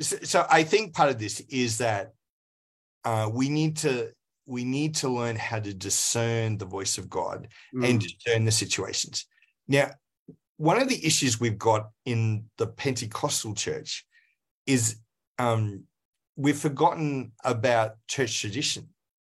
so 0.01 0.47
I 0.51 0.65
think 0.65 0.95
part 0.95 1.09
of 1.09 1.19
this 1.19 1.41
is 1.49 1.79
that 1.79 2.13
uh, 3.07 3.31
we 3.33 3.49
need 3.49 3.79
to 3.79 4.13
we 4.45 4.65
need 4.65 4.97
to 4.97 5.09
learn 5.09 5.37
how 5.37 5.61
to 5.61 5.73
discern 5.73 6.59
the 6.59 6.67
voice 6.67 6.99
of 6.99 7.09
God 7.09 7.49
and 7.81 7.99
Mm, 7.99 8.03
discern 8.03 8.45
the 8.45 8.53
situations. 8.53 9.25
Now, 9.67 9.93
one 10.57 10.81
of 10.81 10.89
the 10.89 11.05
issues 11.05 11.39
we've 11.39 11.59
got 11.59 11.91
in 12.05 12.45
the 12.57 12.67
Pentecostal 12.67 13.55
church 13.55 14.07
is 14.67 14.97
um, 15.39 15.85
we've 16.37 16.59
forgotten 16.59 17.33
about 17.45 17.97
church 18.09 18.41
tradition. 18.41 18.89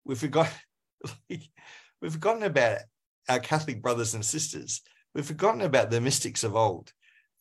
We've 0.06 0.18
forgotten, 0.18 0.54
we've 1.30 2.12
forgotten 2.12 2.44
about 2.44 2.80
our 3.28 3.40
Catholic 3.40 3.82
brothers 3.82 4.14
and 4.14 4.24
sisters. 4.24 4.82
We've 5.14 5.26
forgotten 5.26 5.62
about 5.62 5.90
the 5.90 6.02
mystics 6.02 6.44
of 6.44 6.56
old, 6.56 6.94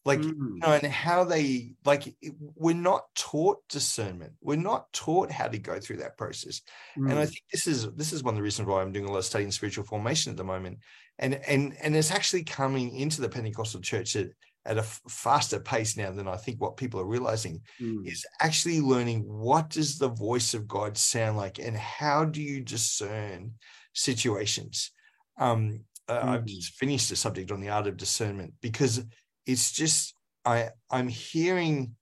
like 0.05 0.21
mm, 0.21 0.55
you 0.55 0.61
know, 0.63 0.73
and 0.73 0.93
how 0.93 1.25
they 1.25 1.75
like. 1.85 2.15
We're 2.55 2.75
not 2.75 3.05
taught 3.15 3.59
discernment. 3.69 4.33
We're 4.41 4.57
not 4.57 4.93
taught 4.93 5.31
how 5.31 5.49
to 5.49 5.59
go 5.59 5.79
through 5.81 5.99
that 5.99 6.17
process 6.17 6.63
and 7.07 7.19
I 7.19 7.25
mm, 7.25 7.27
think 7.27 7.43
this 7.53 7.67
is 7.67 7.91
this 7.93 8.13
is 8.13 8.23
one 8.23 8.35
of 8.35 8.37
the 8.37 8.43
reasons 8.43 8.69
why 8.69 8.83
I'm 8.83 8.93
doing 8.93 9.07
a 9.07 9.11
lot 9.11 9.19
of 9.19 9.25
study 9.25 9.45
in 9.45 9.51
spiritual 9.51 9.85
formation 9.85 10.31
at 10.31 10.37
the 10.37 10.45
moment, 10.45 10.79
and 11.19 11.35
and 11.47 11.75
and 11.83 11.97
it's 11.97 12.11
actually 12.11 12.45
coming 12.45 12.95
into 12.97 13.21
the 13.21 13.29
Pentecostal 13.29 13.81
church 13.81 14.15
at, 14.17 14.29
at 14.67 14.79
a 14.79 14.83
faster 14.83 15.59
pace 15.59 15.97
now 15.97 16.11
than 16.11 16.29
I 16.29 16.37
think 16.37 16.61
what 16.61 16.77
people 16.77 17.01
are 17.01 17.07
realizing 17.07 17.63
mm, 17.81 18.07
is 18.07 18.27
actually 18.41 18.81
learning 18.81 19.21
what 19.21 19.71
does 19.71 19.99
the 19.99 20.09
voice 20.09 20.55
of 20.55 20.69
God 20.69 20.99
sound 20.99 21.37
like, 21.37 21.59
and 21.59 21.77
how 21.77 22.25
do 22.25 22.43
you 22.43 22.61
discern 22.61 23.55
situations. 23.95 24.91
Um, 25.39 25.85
uh, 26.09 26.21
I've 26.23 26.47
just 26.47 26.75
finished 26.75 27.11
a 27.11 27.17
subject 27.17 27.53
on 27.53 27.61
the 27.61 27.69
art 27.69 27.87
of 27.87 27.97
discernment 27.97 28.55
because 28.61 29.03
it's 29.49 29.73
just 29.73 30.15
I 30.45 30.69
I'm 30.91 31.09
hearing 31.09 31.97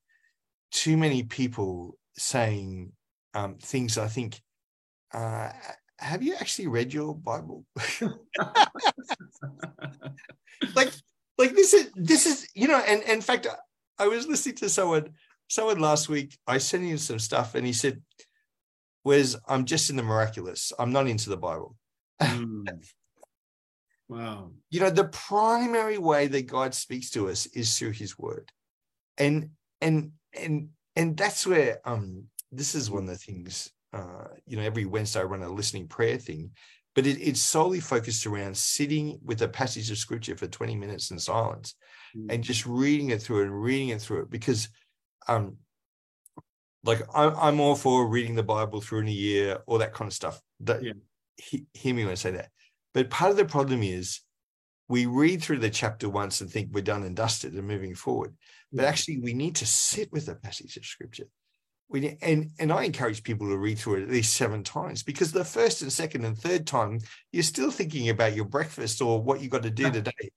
too 0.72 0.96
many 0.96 1.22
people 1.22 1.96
saying 2.18 2.92
um, 3.34 3.54
things. 3.58 3.96
I 3.96 4.08
think, 4.08 4.42
uh, 5.14 5.50
have 5.98 6.22
you 6.22 6.34
actually 6.34 6.66
read 6.66 6.92
your 6.92 7.14
Bible? 7.14 7.64
like, 10.74 10.92
like 11.38 11.54
this 11.54 11.72
is 11.72 11.90
this 11.94 12.26
is 12.26 12.48
you 12.54 12.66
know, 12.68 12.82
and, 12.86 13.02
and 13.02 13.12
in 13.12 13.20
fact, 13.20 13.46
I 13.98 14.08
was 14.08 14.26
listening 14.26 14.56
to 14.56 14.68
someone 14.68 15.10
someone 15.48 15.78
last 15.78 16.08
week. 16.08 16.36
I 16.46 16.58
sent 16.58 16.82
him 16.82 16.98
some 16.98 17.20
stuff, 17.20 17.54
and 17.54 17.64
he 17.64 17.72
said, 17.72 18.02
"Whereas 19.04 19.36
I'm 19.46 19.64
just 19.64 19.88
in 19.88 19.96
the 19.96 20.02
miraculous. 20.02 20.72
I'm 20.78 20.92
not 20.92 21.06
into 21.06 21.30
the 21.30 21.36
Bible." 21.36 21.76
Mm. 22.20 22.84
Wow. 24.08 24.52
You 24.70 24.80
know, 24.80 24.90
the 24.90 25.04
primary 25.08 25.98
way 25.98 26.26
that 26.28 26.46
God 26.46 26.74
speaks 26.74 27.10
to 27.10 27.28
us 27.28 27.46
is 27.46 27.76
through 27.76 27.92
his 27.92 28.18
word. 28.18 28.50
And 29.18 29.50
and 29.80 30.12
and 30.38 30.70
and 30.94 31.16
that's 31.16 31.46
where 31.46 31.80
um 31.84 32.24
this 32.52 32.74
is 32.74 32.90
one 32.90 33.04
of 33.04 33.08
the 33.08 33.16
things 33.16 33.70
uh 33.92 34.28
you 34.46 34.56
know 34.56 34.62
every 34.62 34.84
Wednesday 34.84 35.20
I 35.20 35.24
run 35.24 35.42
a 35.42 35.48
listening 35.48 35.88
prayer 35.88 36.18
thing, 36.18 36.50
but 36.94 37.06
it, 37.06 37.18
it's 37.20 37.40
solely 37.40 37.80
focused 37.80 38.26
around 38.26 38.56
sitting 38.56 39.18
with 39.24 39.42
a 39.42 39.48
passage 39.48 39.90
of 39.90 39.98
scripture 39.98 40.36
for 40.36 40.46
20 40.46 40.76
minutes 40.76 41.10
in 41.10 41.18
silence 41.18 41.74
mm. 42.16 42.26
and 42.30 42.44
just 42.44 42.66
reading 42.66 43.10
it 43.10 43.22
through 43.22 43.42
and 43.42 43.62
reading 43.62 43.88
it 43.88 44.00
through 44.00 44.22
it 44.22 44.30
because 44.30 44.68
um 45.28 45.56
like 46.86 47.02
I'm, 47.14 47.34
I'm 47.36 47.60
all 47.60 47.74
for 47.74 48.06
reading 48.06 48.36
the 48.36 48.42
Bible 48.42 48.80
through 48.80 49.00
in 49.00 49.08
a 49.08 49.10
year, 49.10 49.58
all 49.66 49.78
that 49.78 49.92
kind 49.92 50.08
of 50.08 50.14
stuff. 50.14 50.40
That 50.60 50.82
yeah. 50.82 50.92
he, 51.36 51.66
hear 51.74 51.94
me 51.94 52.04
when 52.04 52.12
I 52.12 52.14
say 52.14 52.30
that. 52.30 52.50
But 52.96 53.10
part 53.10 53.30
of 53.30 53.36
the 53.36 53.44
problem 53.44 53.82
is 53.82 54.20
we 54.88 55.04
read 55.04 55.42
through 55.42 55.58
the 55.58 55.68
chapter 55.68 56.08
once 56.08 56.40
and 56.40 56.50
think 56.50 56.70
we're 56.72 56.80
done 56.80 57.02
and 57.02 57.14
dusted 57.14 57.52
and 57.52 57.68
moving 57.68 57.94
forward. 57.94 58.34
But 58.72 58.86
mm. 58.86 58.88
actually, 58.88 59.18
we 59.18 59.34
need 59.34 59.56
to 59.56 59.66
sit 59.66 60.10
with 60.12 60.28
a 60.28 60.34
passage 60.34 60.78
of 60.78 60.86
scripture. 60.86 61.26
We, 61.90 62.16
and, 62.22 62.52
and 62.58 62.72
I 62.72 62.84
encourage 62.84 63.22
people 63.22 63.50
to 63.50 63.58
read 63.58 63.78
through 63.78 63.96
it 63.96 64.04
at 64.04 64.08
least 64.08 64.32
seven 64.32 64.64
times 64.64 65.02
because 65.02 65.30
the 65.30 65.44
first 65.44 65.82
and 65.82 65.92
second 65.92 66.24
and 66.24 66.38
third 66.38 66.66
time, 66.66 67.00
you're 67.32 67.42
still 67.42 67.70
thinking 67.70 68.08
about 68.08 68.34
your 68.34 68.46
breakfast 68.46 69.02
or 69.02 69.20
what 69.20 69.42
you 69.42 69.50
got 69.50 69.64
to 69.64 69.70
do 69.70 69.90
today. 69.90 70.30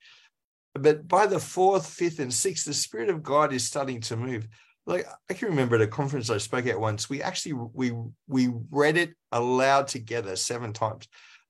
But 0.74 1.07
by 1.07 1.28
the 1.28 1.39
fourth, 1.39 1.88
fifth, 1.88 2.20
and 2.20 2.34
sixth, 2.34 2.66
the 2.66 2.74
Spirit 2.74 3.07
of 3.07 3.24
God 3.24 3.53
is 3.53 3.66
starting 3.66 4.01
to 4.01 4.18
move. 4.18 4.49
Like 4.86 5.07
I 5.30 5.34
can 5.34 5.47
remember 5.47 5.78
at 5.78 5.82
a 5.82 5.88
conference 5.88 6.30
I 6.30 6.39
spoke 6.39 6.66
at 6.66 6.78
once, 6.78 7.10
we 7.10 7.22
actually 7.22 7.53
we 7.53 7.93
we 8.28 8.51
read 8.70 8.97
it 8.97 9.14
aloud 9.32 9.88
together 9.88 10.36
seven 10.36 10.74
times. 10.74 11.07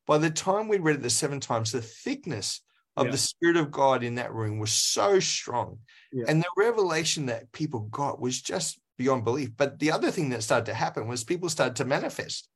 By 0.10 0.18
the 0.18 0.32
time 0.32 0.68
we 0.68 0.80
read 0.80 0.95
it 0.95 1.01
the 1.03 1.10
seven 1.12 1.39
times, 1.39 1.72
the 1.72 1.84
thickness 1.84 2.62
of 2.97 3.05
yeah. 3.05 3.12
the 3.12 3.18
Spirit 3.20 3.57
of 3.57 3.70
God 3.70 4.03
in 4.03 4.16
that 4.16 4.34
room 4.34 4.57
was 4.57 4.72
so 4.72 5.20
strong. 5.20 5.78
Yeah. 6.12 6.26
And 6.28 6.41
the 6.41 6.49
revelation 6.57 7.28
that 7.28 7.51
people 7.51 7.82
got 7.82 8.20
was 8.20 8.41
just 8.41 8.80
beyond 8.97 9.24
belief. 9.24 9.51
But 9.55 9.78
the 9.78 9.91
other 9.91 10.10
thing 10.10 10.30
that 10.30 10.41
started 10.41 10.66
to 10.66 10.74
happen 10.74 11.07
was 11.07 11.24
people 11.24 11.47
started 11.47 11.76
to 11.76 11.86
manifest. 11.86 12.49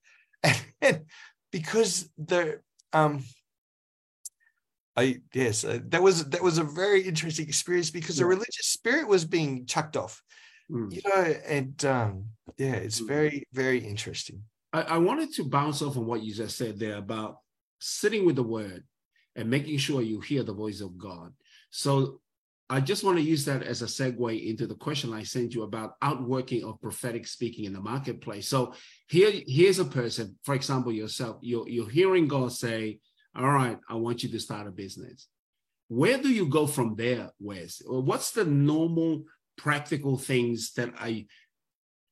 And 0.81 1.01
because 1.51 2.09
the 2.17 2.59
um 2.91 3.23
I 4.97 5.21
yes, 5.31 5.63
uh, 5.63 5.77
that 5.89 6.01
was 6.01 6.25
that 6.29 6.41
was 6.41 6.57
a 6.57 6.63
very 6.63 7.03
interesting 7.03 7.47
experience 7.47 7.91
because 7.91 8.17
yeah. 8.17 8.23
the 8.23 8.29
religious 8.29 8.65
spirit 8.65 9.07
was 9.07 9.25
being 9.25 9.67
chucked 9.67 9.95
off. 9.95 10.23
Mm. 10.71 10.91
You 10.91 11.01
know, 11.05 11.35
and 11.45 11.85
um 11.85 12.25
yeah, 12.57 12.73
it's 12.73 12.99
mm. 12.99 13.07
very, 13.07 13.47
very 13.53 13.77
interesting. 13.77 14.41
I, 14.73 14.81
I 14.81 14.97
wanted 14.97 15.31
to 15.35 15.43
bounce 15.43 15.83
off 15.83 15.97
on 15.97 16.07
what 16.07 16.23
you 16.23 16.33
just 16.33 16.57
said 16.57 16.79
there 16.79 16.97
about 16.97 17.37
sitting 17.83 18.25
with 18.25 18.37
the 18.37 18.43
word 18.43 18.83
and 19.35 19.49
making 19.49 19.77
sure 19.77 20.01
you 20.01 20.21
hear 20.21 20.43
the 20.43 20.53
voice 20.53 20.79
of 20.79 20.97
God. 20.97 21.33
So 21.69 22.21
I 22.69 22.79
just 22.79 23.03
want 23.03 23.17
to 23.17 23.23
use 23.23 23.43
that 23.45 23.61
as 23.61 23.81
a 23.81 23.85
segue 23.85 24.49
into 24.49 24.67
the 24.67 24.75
question 24.75 25.13
I 25.13 25.23
sent 25.23 25.53
you 25.53 25.63
about 25.63 25.95
outworking 26.01 26.63
of 26.63 26.81
prophetic 26.81 27.27
speaking 27.27 27.65
in 27.65 27.73
the 27.73 27.81
marketplace. 27.81 28.47
So 28.47 28.73
here, 29.09 29.31
here's 29.45 29.79
a 29.79 29.85
person, 29.85 30.37
for 30.43 30.55
example, 30.55 30.93
yourself, 30.93 31.37
you're, 31.41 31.67
you're 31.67 31.89
hearing 31.89 32.27
God 32.27 32.53
say, 32.53 32.99
All 33.35 33.49
right, 33.49 33.77
I 33.89 33.95
want 33.95 34.23
you 34.23 34.29
to 34.29 34.39
start 34.39 34.67
a 34.67 34.71
business. 34.71 35.27
Where 35.89 36.17
do 36.17 36.29
you 36.29 36.47
go 36.47 36.65
from 36.65 36.95
there, 36.95 37.31
Wes? 37.39 37.81
What's 37.85 38.31
the 38.31 38.45
normal 38.45 39.23
practical 39.57 40.17
things 40.17 40.73
that 40.73 40.93
I 40.97 41.25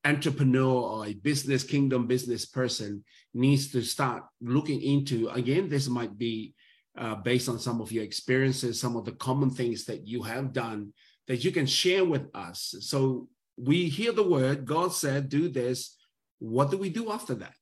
entrepreneur 0.03 0.81
or 0.81 1.05
a 1.05 1.13
business 1.13 1.63
kingdom 1.63 2.07
business 2.07 2.45
person 2.45 3.03
needs 3.33 3.71
to 3.71 3.81
start 3.81 4.23
looking 4.41 4.81
into 4.81 5.29
again 5.29 5.69
this 5.69 5.87
might 5.87 6.17
be 6.17 6.53
uh, 6.97 7.15
based 7.15 7.47
on 7.47 7.59
some 7.59 7.79
of 7.79 7.91
your 7.91 8.03
experiences 8.03 8.79
some 8.79 8.95
of 8.95 9.05
the 9.05 9.11
common 9.13 9.49
things 9.49 9.85
that 9.85 10.07
you 10.07 10.23
have 10.23 10.51
done 10.53 10.91
that 11.27 11.45
you 11.45 11.51
can 11.51 11.65
share 11.65 12.03
with 12.03 12.27
us. 12.35 12.75
So 12.81 13.29
we 13.57 13.87
hear 13.87 14.11
the 14.11 14.27
word 14.27 14.65
god 14.65 14.93
said 14.93 15.29
do 15.29 15.47
this. 15.47 15.97
What 16.39 16.71
do 16.71 16.77
we 16.77 16.89
do 16.89 17.11
after 17.11 17.35
that? 17.35 17.53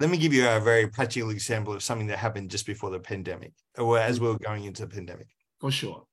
Let 0.00 0.10
me 0.10 0.16
give 0.16 0.32
you 0.32 0.48
a 0.48 0.58
very 0.58 0.88
practical 0.88 1.30
example 1.30 1.74
of 1.74 1.82
something 1.82 2.06
that 2.08 2.18
happened 2.18 2.50
just 2.50 2.66
before 2.66 2.90
the 2.90 2.98
pandemic 2.98 3.52
or 3.76 3.98
as 3.98 4.20
we 4.20 4.28
were 4.28 4.38
going 4.38 4.64
into 4.64 4.86
the 4.86 4.94
pandemic. 4.94 5.28
For 5.60 5.70
sure 5.70 6.06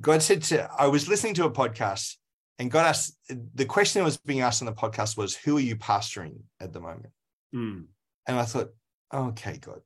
God 0.00 0.22
said 0.22 0.42
to, 0.44 0.70
I 0.78 0.86
was 0.86 1.08
listening 1.08 1.34
to 1.34 1.44
a 1.44 1.50
podcast 1.50 2.16
and 2.58 2.70
God 2.70 2.86
asked, 2.86 3.16
the 3.54 3.64
question 3.64 4.00
that 4.00 4.04
was 4.04 4.18
being 4.18 4.40
asked 4.40 4.62
on 4.62 4.66
the 4.66 4.72
podcast 4.72 5.16
was, 5.16 5.34
Who 5.34 5.56
are 5.56 5.60
you 5.60 5.76
pastoring 5.76 6.36
at 6.60 6.72
the 6.72 6.80
moment? 6.80 7.12
Mm. 7.54 7.86
And 8.26 8.38
I 8.38 8.44
thought, 8.44 8.70
okay, 9.12 9.58
God, 9.58 9.80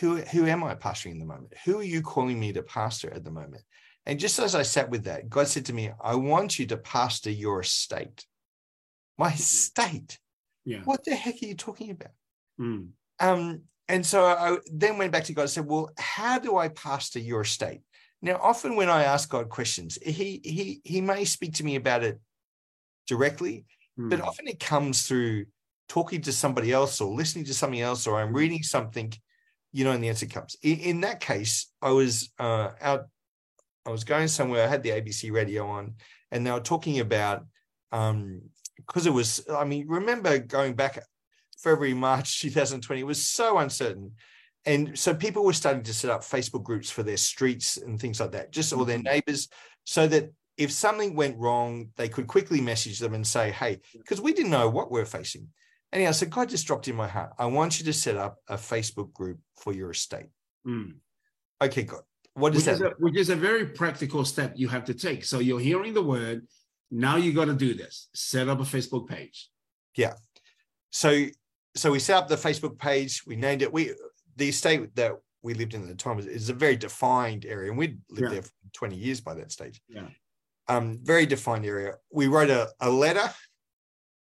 who, 0.00 0.16
who 0.16 0.46
am 0.46 0.64
I 0.64 0.74
pastoring 0.74 1.12
in 1.12 1.18
the 1.18 1.24
moment? 1.24 1.54
Who 1.64 1.78
are 1.78 1.84
you 1.84 2.02
calling 2.02 2.38
me 2.38 2.52
to 2.52 2.62
pastor 2.62 3.12
at 3.12 3.24
the 3.24 3.30
moment? 3.30 3.62
And 4.06 4.18
just 4.18 4.38
as 4.38 4.54
I 4.54 4.62
sat 4.62 4.90
with 4.90 5.04
that, 5.04 5.28
God 5.28 5.46
said 5.46 5.66
to 5.66 5.72
me, 5.72 5.90
I 6.02 6.14
want 6.14 6.58
you 6.58 6.66
to 6.66 6.76
pastor 6.76 7.30
your 7.30 7.60
estate. 7.60 8.26
My 9.18 9.32
estate? 9.32 10.18
Yeah. 10.64 10.80
What 10.84 11.04
the 11.04 11.14
heck 11.14 11.42
are 11.42 11.46
you 11.46 11.54
talking 11.54 11.90
about? 11.90 12.12
Mm. 12.60 12.88
Um, 13.20 13.62
and 13.88 14.06
so 14.06 14.24
I 14.24 14.56
then 14.72 14.98
went 14.98 15.12
back 15.12 15.24
to 15.24 15.32
God 15.32 15.42
and 15.42 15.50
said, 15.50 15.66
Well, 15.66 15.90
how 15.98 16.38
do 16.38 16.56
I 16.56 16.68
pastor 16.68 17.18
your 17.18 17.42
estate? 17.42 17.82
Now, 18.22 18.38
often 18.42 18.76
when 18.76 18.90
I 18.90 19.04
ask 19.04 19.30
God 19.30 19.48
questions, 19.48 19.98
he 20.02 20.40
he 20.44 20.80
he 20.84 21.00
may 21.00 21.24
speak 21.24 21.54
to 21.54 21.64
me 21.64 21.76
about 21.76 22.04
it 22.04 22.20
directly, 23.06 23.64
mm. 23.98 24.10
but 24.10 24.18
hmm. 24.18 24.24
often 24.26 24.46
it 24.46 24.60
comes 24.60 25.06
through 25.06 25.46
talking 25.88 26.20
to 26.22 26.32
somebody 26.32 26.70
else 26.70 27.00
or 27.00 27.12
listening 27.14 27.46
to 27.46 27.54
something 27.54 27.80
else, 27.80 28.06
or 28.06 28.20
I'm 28.20 28.34
reading 28.34 28.62
something, 28.62 29.12
you 29.72 29.84
know, 29.84 29.92
and 29.92 30.04
the 30.04 30.08
answer 30.08 30.26
comes. 30.26 30.56
In, 30.62 30.78
in 30.78 31.00
that 31.00 31.20
case, 31.20 31.72
I 31.80 31.90
was 31.90 32.30
uh, 32.38 32.70
out, 32.80 33.06
I 33.86 33.90
was 33.90 34.04
going 34.04 34.28
somewhere. 34.28 34.64
I 34.64 34.68
had 34.68 34.82
the 34.82 34.90
ABC 34.90 35.32
radio 35.32 35.66
on, 35.66 35.94
and 36.30 36.46
they 36.46 36.52
were 36.52 36.60
talking 36.60 37.00
about 37.00 37.46
um 37.92 38.42
because 38.76 39.06
it 39.06 39.12
was. 39.12 39.46
I 39.50 39.64
mean, 39.64 39.88
remember 39.88 40.38
going 40.38 40.74
back 40.74 41.02
February, 41.58 41.94
March 41.94 42.40
2020, 42.42 43.00
it 43.00 43.04
was 43.04 43.24
so 43.24 43.58
uncertain 43.58 44.12
and 44.66 44.98
so 44.98 45.14
people 45.14 45.44
were 45.44 45.52
starting 45.52 45.82
to 45.84 45.94
set 45.94 46.10
up 46.10 46.22
Facebook 46.22 46.62
groups 46.62 46.90
for 46.90 47.02
their 47.02 47.16
streets 47.16 47.76
and 47.76 47.98
things 47.98 48.20
like 48.20 48.32
that, 48.32 48.52
just 48.52 48.72
all 48.72 48.84
their 48.84 48.98
mm-hmm. 48.98 49.14
neighbors, 49.14 49.48
so 49.84 50.06
that 50.08 50.32
if 50.56 50.70
something 50.70 51.16
went 51.16 51.38
wrong, 51.38 51.88
they 51.96 52.08
could 52.08 52.26
quickly 52.26 52.60
message 52.60 52.98
them 52.98 53.14
and 53.14 53.26
say, 53.26 53.50
hey, 53.50 53.80
because 53.94 54.20
we 54.20 54.32
didn't 54.32 54.50
know 54.50 54.68
what 54.68 54.90
we're 54.90 55.06
facing. 55.06 55.48
Anyhow, 55.92 56.12
so 56.12 56.26
God 56.26 56.48
just 56.48 56.66
dropped 56.66 56.86
in 56.86 56.94
my 56.94 57.08
heart. 57.08 57.32
I 57.38 57.46
want 57.46 57.80
you 57.80 57.86
to 57.86 57.92
set 57.92 58.16
up 58.16 58.36
a 58.46 58.56
Facebook 58.56 59.12
group 59.12 59.38
for 59.56 59.72
your 59.72 59.90
estate. 59.90 60.28
Mm. 60.66 60.96
Okay, 61.62 61.82
God. 61.82 62.02
What 62.34 62.54
is 62.54 62.58
which 62.58 62.64
that? 62.66 62.74
Is 62.74 62.80
a, 62.80 62.94
which 62.98 63.16
is 63.16 63.30
a 63.30 63.36
very 63.36 63.66
practical 63.66 64.24
step 64.24 64.52
you 64.54 64.68
have 64.68 64.84
to 64.84 64.94
take. 64.94 65.24
So 65.24 65.40
you're 65.40 65.58
hearing 65.58 65.94
the 65.94 66.02
word. 66.02 66.46
Now 66.90 67.16
you 67.16 67.32
got 67.32 67.46
to 67.46 67.54
do 67.54 67.74
this. 67.74 68.08
Set 68.14 68.48
up 68.48 68.60
a 68.60 68.64
Facebook 68.64 69.08
page. 69.08 69.48
Yeah. 69.96 70.12
So 70.90 71.26
so 71.74 71.92
we 71.92 71.98
set 71.98 72.16
up 72.16 72.28
the 72.28 72.36
Facebook 72.36 72.78
page. 72.78 73.22
We 73.26 73.36
named 73.36 73.62
it. 73.62 73.72
We 73.72 73.94
the 74.36 74.48
estate 74.48 74.94
that 74.96 75.12
we 75.42 75.54
lived 75.54 75.74
in 75.74 75.82
at 75.82 75.88
the 75.88 75.94
time 75.94 76.18
is, 76.18 76.26
is 76.26 76.48
a 76.48 76.54
very 76.54 76.76
defined 76.76 77.44
area, 77.46 77.70
and 77.70 77.78
we'd 77.78 77.98
lived 78.10 78.22
yeah. 78.22 78.28
there 78.28 78.42
for 78.42 78.50
20 78.74 78.96
years 78.96 79.20
by 79.20 79.34
that 79.34 79.52
stage. 79.52 79.80
Yeah. 79.88 80.08
Um, 80.68 81.00
very 81.02 81.26
defined 81.26 81.66
area. 81.66 81.94
We 82.12 82.28
wrote 82.28 82.50
a, 82.50 82.70
a 82.80 82.90
letter. 82.90 83.28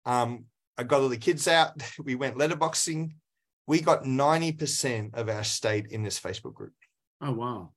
Um, 0.06 0.46
I 0.78 0.84
got 0.84 1.00
all 1.00 1.08
the 1.08 1.16
kids 1.16 1.46
out. 1.48 1.82
We 2.02 2.14
went 2.14 2.36
letterboxing. 2.36 3.14
We 3.66 3.80
got 3.80 4.04
90% 4.04 5.14
of 5.14 5.28
our 5.28 5.44
state 5.44 5.88
in 5.88 6.02
this 6.02 6.18
Facebook 6.18 6.54
group. 6.54 6.72
Oh, 7.20 7.32
wow. 7.32 7.70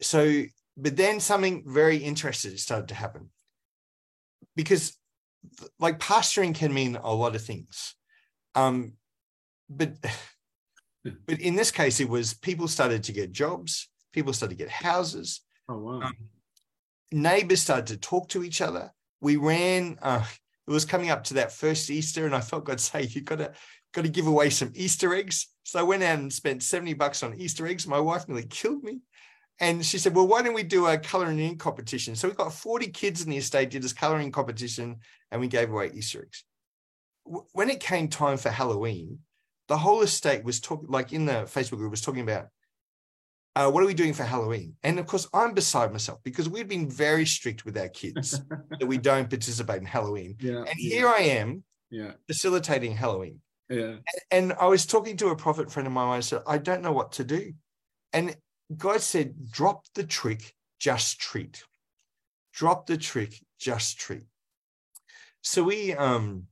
So, 0.00 0.44
but 0.76 0.96
then 0.96 1.20
something 1.20 1.62
very 1.66 1.98
interesting 1.98 2.56
started 2.56 2.88
to 2.88 2.94
happen 2.94 3.30
because 4.56 4.96
like 5.78 5.98
pastoring 5.98 6.54
can 6.54 6.72
mean 6.72 6.96
a 6.96 7.14
lot 7.14 7.36
of 7.36 7.42
things. 7.42 7.94
Um, 8.54 8.94
but 9.68 9.94
but 11.04 11.40
in 11.40 11.54
this 11.54 11.70
case, 11.70 12.00
it 12.00 12.08
was 12.08 12.34
people 12.34 12.68
started 12.68 13.04
to 13.04 13.12
get 13.12 13.32
jobs, 13.32 13.88
people 14.12 14.32
started 14.32 14.56
to 14.56 14.64
get 14.64 14.70
houses. 14.70 15.42
Oh, 15.68 15.78
wow. 15.78 16.00
Um, 16.02 16.14
neighbors 17.12 17.62
started 17.62 17.86
to 17.88 17.96
talk 17.96 18.28
to 18.30 18.42
each 18.42 18.60
other. 18.60 18.92
We 19.20 19.36
ran, 19.36 19.98
uh, 20.02 20.24
it 20.66 20.70
was 20.70 20.84
coming 20.84 21.10
up 21.10 21.24
to 21.24 21.34
that 21.34 21.52
first 21.52 21.90
Easter, 21.90 22.24
and 22.26 22.34
I 22.34 22.40
felt 22.40 22.64
God 22.64 22.80
say, 22.80 23.02
You've 23.02 23.24
got 23.24 23.38
to, 23.38 23.52
got 23.92 24.02
to 24.02 24.08
give 24.08 24.26
away 24.26 24.50
some 24.50 24.72
Easter 24.74 25.14
eggs. 25.14 25.48
So 25.62 25.78
I 25.78 25.82
went 25.82 26.02
out 26.02 26.18
and 26.18 26.32
spent 26.32 26.62
70 26.62 26.94
bucks 26.94 27.22
on 27.22 27.34
Easter 27.34 27.66
eggs. 27.66 27.86
My 27.86 28.00
wife 28.00 28.28
nearly 28.28 28.46
killed 28.46 28.82
me. 28.82 29.00
And 29.60 29.84
she 29.84 29.98
said, 29.98 30.14
Well, 30.14 30.26
why 30.26 30.42
don't 30.42 30.54
we 30.54 30.62
do 30.62 30.86
a 30.86 30.98
coloring 30.98 31.38
in 31.38 31.58
competition? 31.58 32.16
So 32.16 32.28
we 32.28 32.34
got 32.34 32.52
40 32.52 32.88
kids 32.88 33.22
in 33.22 33.30
the 33.30 33.36
estate, 33.36 33.70
did 33.70 33.82
this 33.82 33.92
coloring 33.92 34.32
competition, 34.32 34.96
and 35.30 35.40
we 35.40 35.48
gave 35.48 35.70
away 35.70 35.90
Easter 35.94 36.22
eggs. 36.22 36.44
When 37.52 37.70
it 37.70 37.80
came 37.80 38.08
time 38.08 38.36
for 38.36 38.50
Halloween, 38.50 39.20
the 39.68 39.78
whole 39.78 40.02
estate 40.02 40.44
was 40.44 40.60
talking, 40.60 40.88
like 40.88 41.12
in 41.12 41.26
the 41.26 41.42
Facebook 41.44 41.78
group, 41.78 41.90
was 41.90 42.00
talking 42.00 42.22
about 42.22 42.48
uh, 43.56 43.70
what 43.70 43.82
are 43.82 43.86
we 43.86 43.94
doing 43.94 44.12
for 44.12 44.24
Halloween? 44.24 44.74
And 44.82 44.98
of 44.98 45.06
course, 45.06 45.28
I'm 45.32 45.54
beside 45.54 45.92
myself 45.92 46.18
because 46.24 46.48
we've 46.48 46.68
been 46.68 46.90
very 46.90 47.24
strict 47.24 47.64
with 47.64 47.78
our 47.78 47.88
kids 47.88 48.40
that 48.80 48.86
we 48.86 48.98
don't 48.98 49.30
participate 49.30 49.78
in 49.80 49.86
Halloween. 49.86 50.36
Yeah. 50.40 50.58
And 50.58 50.74
yeah, 50.76 50.96
here 50.96 51.08
I 51.08 51.18
am 51.20 51.62
Yeah. 51.90 52.12
facilitating 52.26 52.96
Halloween. 52.96 53.40
Yeah. 53.70 53.96
And 54.30 54.52
I 54.54 54.66
was 54.66 54.86
talking 54.86 55.16
to 55.18 55.28
a 55.28 55.36
prophet 55.36 55.70
friend 55.70 55.86
of 55.86 55.92
mine. 55.92 56.16
I 56.16 56.20
said, 56.20 56.42
I 56.46 56.58
don't 56.58 56.82
know 56.82 56.92
what 56.92 57.12
to 57.12 57.24
do. 57.24 57.52
And 58.12 58.36
God 58.76 59.00
said, 59.00 59.50
drop 59.50 59.84
the 59.94 60.04
trick, 60.04 60.54
just 60.80 61.20
treat. 61.20 61.62
Drop 62.52 62.86
the 62.86 62.96
trick, 62.96 63.40
just 63.58 63.98
treat. 63.98 64.24
So 65.42 65.62
we 65.62 65.92
um 65.94 66.46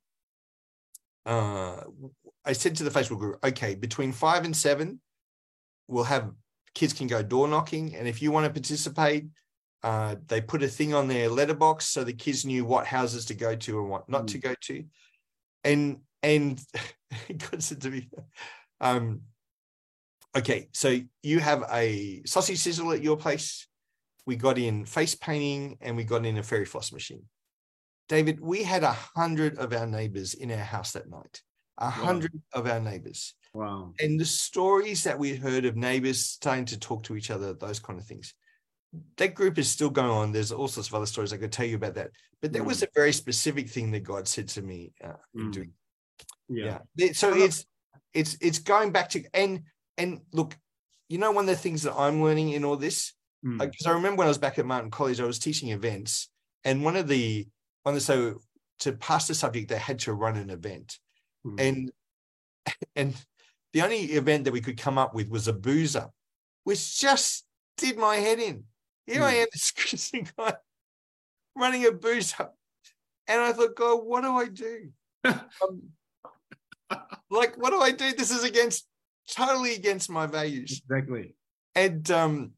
uh 1.26 1.82
I 2.44 2.52
said 2.52 2.76
to 2.76 2.84
the 2.84 2.90
Facebook 2.90 3.18
group, 3.18 3.38
okay, 3.44 3.74
between 3.74 4.12
five 4.12 4.44
and 4.44 4.56
seven, 4.56 5.00
we'll 5.88 6.04
have 6.04 6.32
kids 6.74 6.92
can 6.92 7.06
go 7.06 7.22
door 7.22 7.48
knocking. 7.48 7.94
And 7.94 8.08
if 8.08 8.22
you 8.22 8.32
want 8.32 8.46
to 8.46 8.52
participate, 8.52 9.26
uh, 9.82 10.16
they 10.26 10.40
put 10.40 10.62
a 10.62 10.68
thing 10.68 10.94
on 10.94 11.08
their 11.08 11.28
letterbox 11.28 11.86
so 11.86 12.04
the 12.04 12.12
kids 12.12 12.44
knew 12.44 12.64
what 12.64 12.86
houses 12.86 13.26
to 13.26 13.34
go 13.34 13.54
to 13.56 13.80
and 13.80 13.90
what 13.90 14.08
not 14.08 14.24
Mm. 14.24 14.28
to 14.28 14.38
go 14.38 14.54
to. 14.62 14.84
And 15.64 16.00
and 16.22 16.60
God 17.50 17.62
said 17.62 17.80
to 17.82 17.90
me, 17.90 18.08
um, 18.80 19.22
okay, 20.36 20.68
so 20.72 20.98
you 21.22 21.40
have 21.40 21.64
a 21.72 22.22
sausage 22.26 22.58
sizzle 22.58 22.92
at 22.92 23.02
your 23.02 23.16
place. 23.16 23.66
We 24.24 24.36
got 24.36 24.56
in 24.56 24.84
face 24.84 25.16
painting 25.16 25.78
and 25.80 25.96
we 25.96 26.04
got 26.04 26.24
in 26.24 26.38
a 26.38 26.42
fairy 26.44 26.64
floss 26.64 26.92
machine. 26.92 27.24
David, 28.08 28.40
we 28.40 28.62
had 28.62 28.84
a 28.84 28.92
hundred 29.16 29.58
of 29.58 29.72
our 29.72 29.86
neighbors 29.86 30.34
in 30.34 30.50
our 30.52 30.58
house 30.58 30.92
that 30.92 31.10
night. 31.10 31.42
A 31.82 31.90
hundred 31.90 32.40
of 32.52 32.66
our 32.68 32.80
neighbors 32.80 33.34
Wow. 33.54 33.92
and 34.00 34.18
the 34.18 34.24
stories 34.24 35.02
that 35.04 35.18
we 35.18 35.34
heard 35.36 35.64
of 35.64 35.76
neighbors 35.76 36.24
starting 36.24 36.64
to 36.66 36.78
talk 36.78 37.02
to 37.04 37.16
each 37.16 37.30
other, 37.30 37.52
those 37.52 37.80
kind 37.80 37.98
of 37.98 38.06
things. 38.06 38.34
That 39.16 39.34
group 39.34 39.58
is 39.58 39.68
still 39.68 39.90
going 39.90 40.10
on. 40.10 40.32
There's 40.32 40.52
all 40.52 40.68
sorts 40.68 40.88
of 40.88 40.94
other 40.94 41.06
stories 41.06 41.32
I 41.32 41.38
could 41.38 41.50
tell 41.52 41.66
you 41.66 41.76
about 41.76 41.94
that. 41.94 42.10
But 42.40 42.52
there 42.52 42.62
Mm. 42.62 42.66
was 42.66 42.82
a 42.82 42.88
very 42.94 43.12
specific 43.12 43.68
thing 43.68 43.90
that 43.90 44.00
God 44.04 44.28
said 44.28 44.48
to 44.50 44.62
me 44.62 44.92
uh, 45.02 45.14
Mm. 45.36 45.52
doing. 45.52 45.72
Yeah. 46.48 46.78
Yeah. 46.96 47.12
So 47.12 47.34
it's 47.34 47.66
it's 48.14 48.36
it's 48.40 48.58
going 48.58 48.92
back 48.92 49.08
to 49.10 49.24
and 49.34 49.62
and 49.98 50.20
look, 50.32 50.56
you 51.08 51.18
know, 51.18 51.32
one 51.32 51.44
of 51.48 51.54
the 51.56 51.62
things 51.62 51.82
that 51.82 51.94
I'm 51.94 52.22
learning 52.22 52.50
in 52.50 52.64
all 52.64 52.76
this, 52.76 53.12
Mm. 53.44 53.58
because 53.58 53.86
I 53.86 53.90
remember 53.92 54.18
when 54.18 54.26
I 54.28 54.34
was 54.36 54.38
back 54.38 54.58
at 54.58 54.66
Martin 54.66 54.90
College, 54.90 55.20
I 55.20 55.24
was 55.24 55.38
teaching 55.40 55.70
events, 55.70 56.28
and 56.64 56.84
one 56.84 56.96
of 56.96 57.08
the 57.08 57.48
on 57.84 57.94
the 57.94 58.00
so 58.00 58.40
to 58.80 58.92
pass 58.92 59.26
the 59.26 59.34
subject, 59.34 59.68
they 59.68 59.78
had 59.78 59.98
to 60.00 60.12
run 60.12 60.36
an 60.36 60.50
event 60.50 60.98
Mm. 61.46 61.58
and 61.58 61.92
and 62.96 63.14
the 63.72 63.82
only 63.82 63.98
event 64.12 64.44
that 64.44 64.52
we 64.52 64.60
could 64.60 64.78
come 64.78 64.98
up 64.98 65.14
with 65.14 65.28
was 65.28 65.48
a 65.48 65.52
boozer, 65.52 66.08
which 66.64 66.98
just 67.00 67.46
did 67.76 67.96
my 67.96 68.16
head 68.16 68.38
in. 68.38 68.64
Here 69.06 69.22
I 69.22 69.32
Hmm. 69.32 69.40
am, 69.42 69.46
this 69.52 69.70
Christian 69.72 70.26
guy 70.36 70.54
running 71.56 71.86
a 71.86 71.92
boozer, 71.92 72.50
and 73.28 73.40
I 73.40 73.52
thought, 73.52 73.76
God, 73.76 73.96
what 74.04 74.22
do 74.22 74.34
I 74.34 74.46
do? 74.48 74.90
Um, 75.62 75.90
like, 77.30 77.56
what 77.56 77.70
do 77.70 77.80
I 77.80 77.92
do? 77.92 78.12
This 78.12 78.30
is 78.30 78.44
against 78.44 78.86
totally 79.30 79.74
against 79.74 80.10
my 80.10 80.26
values. 80.26 80.82
exactly. 80.88 81.34
And 81.74 82.10
um, 82.10 82.52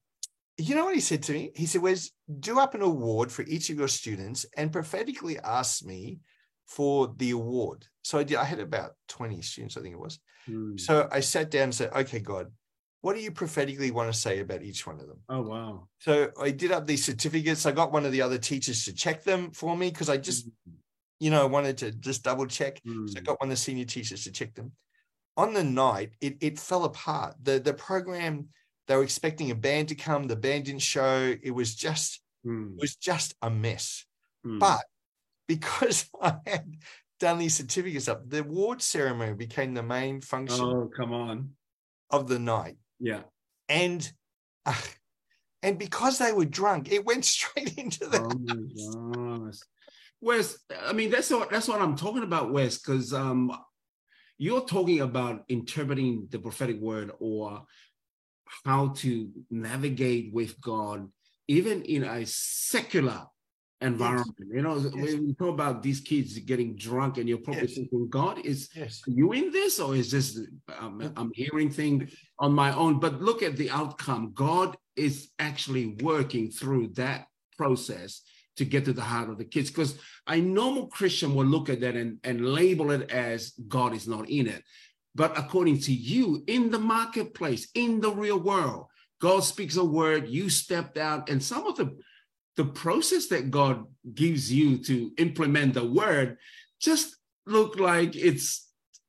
you 0.57 0.74
know 0.74 0.85
what 0.87 0.95
he 0.95 1.01
said 1.01 1.22
to 1.24 1.32
me? 1.32 1.53
He 1.55 1.66
said, 1.66 1.82
"Wes, 1.82 2.11
do 2.41 2.59
up 2.59 2.74
an 2.74 2.82
award 2.82 3.30
for 3.30 3.43
each 3.43 3.70
of 3.70 3.78
your 3.78 3.89
students 3.89 4.47
and 4.57 4.72
prophetically 4.72 5.39
ask 5.39 5.85
me 5.85 6.18
for 6.67 7.15
the 7.17 7.31
award." 7.31 7.87
So 8.03 8.19
I 8.19 8.25
did. 8.25 8.37
I 8.37 8.45
had 8.45 8.61
about 8.61 8.93
twenty 9.09 9.43
students, 9.43 9.77
I 9.77 9.81
think 9.83 9.95
it 9.95 10.01
was. 10.01 10.19
Mm. 10.49 10.79
So 10.79 11.09
I 11.11 11.21
sat 11.21 11.51
down 11.51 11.65
and 11.65 11.75
said, 11.75 11.93
"Okay, 11.93 12.21
God, 12.21 12.53
what 13.01 13.15
do 13.15 13.23
you 13.23 13.31
prophetically 13.31 13.91
want 13.91 14.12
to 14.12 14.19
say 14.19 14.41
about 14.41 14.62
each 14.62 14.87
one 14.87 15.01
of 15.01 15.07
them?" 15.07 15.21
Oh 15.29 15.43
wow. 15.43 15.89
So 16.01 16.31
I 16.41 16.51
did 16.51 16.73
up 16.73 16.87
these 16.87 17.05
certificates. 17.05 17.67
I 17.67 17.73
got 17.73 17.93
one 17.93 18.05
of 18.05 18.12
the 18.12 18.23
other 18.23 18.39
teachers 18.39 18.85
to 18.85 18.93
check 18.93 19.25
them 19.25 19.51
for 19.53 19.77
me 19.77 19.91
because 19.91 20.09
I 20.09 20.17
just, 20.19 20.49
you 21.21 21.31
know, 21.31 21.43
I 21.43 21.47
wanted 21.47 21.79
to 21.79 21.93
just 21.93 22.23
double 22.25 22.47
check. 22.47 22.81
Mm. 22.87 23.09
So 23.09 23.19
I 23.19 23.23
got 23.23 23.41
one 23.41 23.49
of 23.49 23.57
the 23.57 23.57
senior 23.57 23.87
teachers 23.87 24.25
to 24.25 24.33
check 24.33 24.55
them. 24.55 24.73
On 25.37 25.53
the 25.53 25.65
night, 25.65 26.12
it, 26.21 26.37
it 26.41 26.59
fell 26.59 26.85
apart. 26.85 27.37
The 27.43 27.59
the 27.59 27.75
program, 27.75 28.49
they 28.87 28.97
were 28.97 29.03
expecting 29.03 29.51
a 29.51 29.55
band 29.55 29.89
to 29.89 29.95
come. 29.95 30.25
The 30.29 30.37
band 30.37 30.67
didn't 30.67 30.83
show. 30.83 31.35
It 31.43 31.51
was 31.51 31.75
just, 31.75 32.21
Mm. 32.47 32.75
it 32.75 32.81
was 32.81 32.97
just 32.97 33.35
a 33.41 33.49
mess. 33.49 34.05
Mm. 34.47 34.61
But 34.61 34.85
because 35.47 36.09
I 36.20 36.36
had 36.47 36.76
done 37.20 37.38
these 37.38 37.55
certificates 37.55 38.09
up, 38.09 38.28
the 38.28 38.40
award 38.40 38.82
ceremony 38.82 39.34
became 39.34 39.74
the 39.74 39.82
main 39.82 40.20
function 40.20 40.64
oh 40.64 40.90
come 40.97 41.12
on. 41.12 41.51
of 42.11 42.28
the 42.28 42.38
night. 42.38 42.76
Yeah. 43.01 43.22
And 43.68 44.11
uh, 44.66 44.74
and 45.62 45.78
because 45.78 46.18
they 46.18 46.32
were 46.32 46.45
drunk, 46.45 46.92
it 46.92 47.05
went 47.05 47.24
straight 47.36 47.78
into 47.78 48.07
the 48.07 48.20
Oh 48.20 48.38
my 48.38 49.47
gosh. 49.47 49.59
Wes, 50.20 50.59
I 50.82 50.92
mean, 50.92 51.11
that's 51.11 51.30
what 51.30 51.51
that's 51.51 51.68
what 51.68 51.80
I'm 51.80 51.97
talking 51.97 52.22
about, 52.22 52.53
Wes, 52.53 52.78
because 52.78 53.12
um 53.12 53.53
you're 54.38 54.64
talking 54.64 55.01
about 55.01 55.45
interpreting 55.49 56.26
the 56.30 56.38
prophetic 56.38 56.80
word 56.80 57.12
or 57.20 57.64
how 58.64 58.88
to 58.88 59.30
navigate 59.51 60.32
with 60.32 60.61
God, 60.61 61.09
even 61.49 61.82
in 61.82 62.05
a 62.05 62.26
secular 62.26 63.26
environment. 63.81 64.37
You 64.39 64.62
know, 64.62 64.77
Yes. 64.77 64.93
when 64.93 65.29
you 65.29 65.35
talk 65.35 65.53
about 65.55 65.83
these 65.83 66.01
kids 66.01 66.39
getting 66.39 66.77
drunk, 66.77 67.18
and 67.18 67.29
you're 67.29 67.39
probably 67.39 67.62
Yes. 67.62 67.75
thinking, 67.75 68.09
God 68.09 68.39
is 68.45 68.68
yes. 68.75 69.03
are 69.07 69.11
you 69.11 69.33
in 69.33 69.51
this 69.51 69.81
or 69.81 69.95
is 69.95 70.11
this 70.11 70.39
um, 70.79 71.12
i'm 71.16 71.31
hearing 71.35 71.70
things 71.70 72.14
on 72.39 72.53
my 72.53 72.75
own 72.75 72.99
but 73.01 73.20
look 73.20 73.43
at 73.43 73.57
the 73.57 73.70
outcome 73.70 74.33
god 74.35 74.77
is 74.97 75.31
actually 75.39 75.97
working 76.03 76.51
through 76.51 76.89
that 76.89 77.27
process 77.57 78.22
to 78.57 78.64
get 78.64 78.85
to 78.85 78.93
the 78.93 79.03
heart 79.03 79.29
of 79.29 79.39
the 79.39 79.45
kids 79.45 79.70
because 79.70 79.99
a 80.29 80.37
normal 80.41 80.87
christian 80.89 81.35
will 81.35 81.47
look 81.47 81.68
at 81.68 81.81
that 81.81 81.95
and, 81.97 82.18
and 82.25 82.47
label 82.47 82.91
it 82.91 83.11
as 83.11 83.53
god 83.68 83.95
is 83.95 84.07
not 84.09 84.29
in 84.29 84.47
it 84.47 84.62
but 85.14 85.37
according 85.39 85.79
to 85.79 85.93
you 85.93 86.43
in 86.47 86.70
the 86.70 86.79
marketplace 86.79 87.68
in 87.75 88.01
the 88.01 88.11
real 88.11 88.41
world 88.41 88.87
god 89.20 89.41
speaks 89.41 89.77
a 89.77 89.85
word 89.85 90.29
you 90.29 90.49
stepped 90.49 90.97
out 90.99 91.29
and 91.29 91.43
some 91.43 91.66
of 91.66 91.77
the 91.77 91.89
the 92.57 92.64
process 92.64 93.26
that 93.28 93.50
god 93.50 93.84
gives 94.14 94.52
you 94.52 94.78
to 94.78 95.11
implement 95.18 95.74
the 95.74 95.84
word 95.84 96.36
just 96.80 97.16
look 97.46 97.78
like 97.78 98.14
it's 98.16 98.68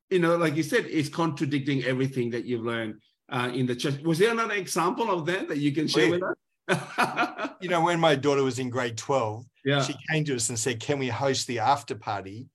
you 0.09 0.19
know 0.19 0.35
like 0.35 0.55
you 0.55 0.63
said 0.63 0.85
it's 0.89 1.09
contradicting 1.09 1.83
everything 1.83 2.29
that 2.29 2.45
you've 2.45 2.65
learned 2.65 2.95
uh, 3.31 3.49
in 3.53 3.65
the 3.65 3.75
church 3.75 3.99
was 4.03 4.19
there 4.19 4.31
another 4.31 4.53
example 4.53 5.09
of 5.09 5.25
that 5.25 5.47
that 5.47 5.57
you 5.57 5.71
can 5.71 5.87
share 5.87 6.11
with 6.11 6.23
us 6.23 6.35
You 7.61 7.69
know, 7.69 7.81
when 7.81 7.99
my 7.99 8.15
daughter 8.15 8.43
was 8.43 8.59
in 8.59 8.69
grade 8.69 8.97
12, 8.97 9.45
yeah 9.63 9.81
she 9.81 9.95
came 10.09 10.23
to 10.25 10.35
us 10.35 10.49
and 10.49 10.59
said, 10.59 10.79
Can 10.79 10.99
we 10.99 11.07
host 11.07 11.47
the 11.47 11.59
after 11.59 11.95
party 11.95 12.47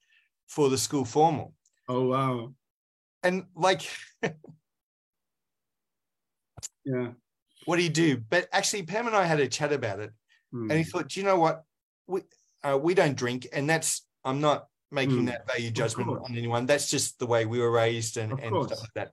for 0.46 0.68
the 0.68 0.78
school 0.78 1.04
formal? 1.04 1.54
oh 1.88 2.06
wow 2.06 2.52
And 3.22 3.46
like, 3.54 3.82
yeah 6.84 7.08
what 7.66 7.76
do 7.76 7.82
you 7.82 7.90
do? 7.90 8.16
But 8.16 8.48
actually, 8.52 8.84
Pam 8.84 9.06
and 9.06 9.14
I 9.14 9.24
had 9.24 9.38
a 9.38 9.46
chat 9.46 9.72
about 9.72 10.00
it. 10.00 10.12
Hmm. 10.52 10.70
And 10.70 10.78
he 10.78 10.84
thought, 10.84 11.08
do 11.08 11.20
you 11.20 11.26
know 11.26 11.38
what? 11.38 11.64
We 12.06 12.22
uh, 12.62 12.78
we 12.80 12.94
don't 12.94 13.16
drink, 13.16 13.46
and 13.52 13.68
that's 13.68 14.06
I'm 14.24 14.40
not 14.40 14.66
making 14.90 15.22
Mm. 15.22 15.26
that 15.26 15.46
value 15.46 15.70
judgment 15.70 16.10
on 16.10 16.36
anyone. 16.36 16.66
That's 16.66 16.90
just 16.90 17.18
the 17.18 17.26
way 17.26 17.46
we 17.46 17.60
were 17.60 17.70
raised 17.70 18.16
and, 18.16 18.32
Of 18.32 18.40
and 18.40 18.50
course. 18.50 18.66
stuff 18.66 18.80
like 18.80 18.94
that. 18.94 19.12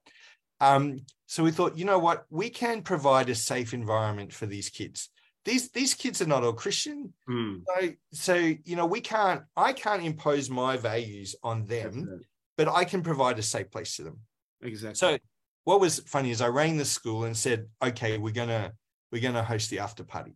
Um, 0.60 1.02
so 1.28 1.44
we 1.44 1.52
thought, 1.52 1.78
you 1.78 1.86
know 1.86 2.00
what? 2.00 2.26
We 2.32 2.50
can 2.50 2.82
provide 2.82 3.30
a 3.30 3.36
safe 3.36 3.74
environment 3.76 4.34
for 4.34 4.48
these 4.48 4.70
kids. 4.70 5.10
These 5.46 5.70
these 5.72 5.94
kids 5.94 6.22
are 6.22 6.26
not 6.28 6.44
all 6.44 6.54
Christian. 6.54 7.14
Hmm. 7.28 7.58
So 7.68 7.90
so 8.12 8.34
you 8.36 8.76
know, 8.76 8.86
we 8.88 9.02
can't 9.02 9.44
I 9.56 9.74
can't 9.74 10.04
impose 10.04 10.50
my 10.50 10.76
values 10.78 11.36
on 11.44 11.66
them, 11.66 12.22
but 12.58 12.68
I 12.68 12.84
can 12.84 13.02
provide 13.04 13.38
a 13.40 13.44
safe 13.44 13.70
place 13.72 13.96
to 13.98 14.04
them. 14.04 14.20
exactly 14.62 14.96
So 14.96 15.18
what 15.64 15.80
was 15.80 16.00
funny 16.00 16.32
is 16.32 16.42
I 16.42 16.48
rang 16.48 16.78
the 16.78 16.86
school 16.86 17.26
and 17.26 17.38
said, 17.38 17.68
okay, 17.82 18.18
we're 18.18 18.34
gonna 18.34 18.74
we're 19.12 19.22
gonna 19.22 19.44
host 19.44 19.70
the 19.70 19.80
after 19.80 20.04
party. 20.04 20.34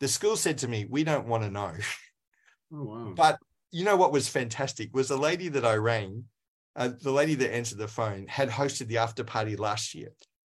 The 0.00 0.08
school 0.08 0.36
said 0.36 0.58
to 0.58 0.68
me, 0.68 0.86
we 0.88 1.04
don't 1.04 1.26
want 1.26 1.42
to 1.44 1.50
know. 1.50 1.72
oh 2.72 2.84
wow 2.84 3.12
But 3.16 3.38
you 3.70 3.84
know 3.84 3.96
what 3.96 4.12
was 4.12 4.28
fantastic 4.28 4.94
was 4.94 5.08
the 5.08 5.16
lady 5.16 5.48
that 5.48 5.64
I 5.64 5.74
rang, 5.74 6.24
uh, 6.76 6.90
the 7.00 7.10
lady 7.10 7.34
that 7.36 7.54
answered 7.54 7.78
the 7.78 7.88
phone 7.88 8.26
had 8.28 8.50
hosted 8.50 8.88
the 8.88 8.98
after 8.98 9.24
party 9.24 9.56
last 9.56 9.94
year. 9.94 10.10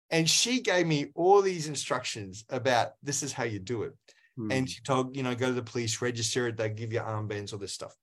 And 0.09 0.29
she 0.29 0.61
gave 0.61 0.85
me 0.85 1.11
all 1.15 1.41
these 1.41 1.67
instructions 1.67 2.45
about 2.49 2.91
this 3.01 3.23
is 3.23 3.33
how 3.33 3.45
you 3.45 3.59
do 3.59 3.83
it. 3.83 3.93
Hmm. 4.37 4.51
And 4.51 4.69
she 4.69 4.81
told, 4.81 5.15
you 5.15 5.23
know, 5.23 5.35
go 5.35 5.47
to 5.47 5.53
the 5.53 5.63
police, 5.63 6.01
register 6.01 6.47
it, 6.47 6.57
they 6.57 6.69
give 6.69 6.93
you 6.93 6.99
armbands, 6.99 7.53
all 7.53 7.59
this 7.59 7.73
stuff. 7.73 7.95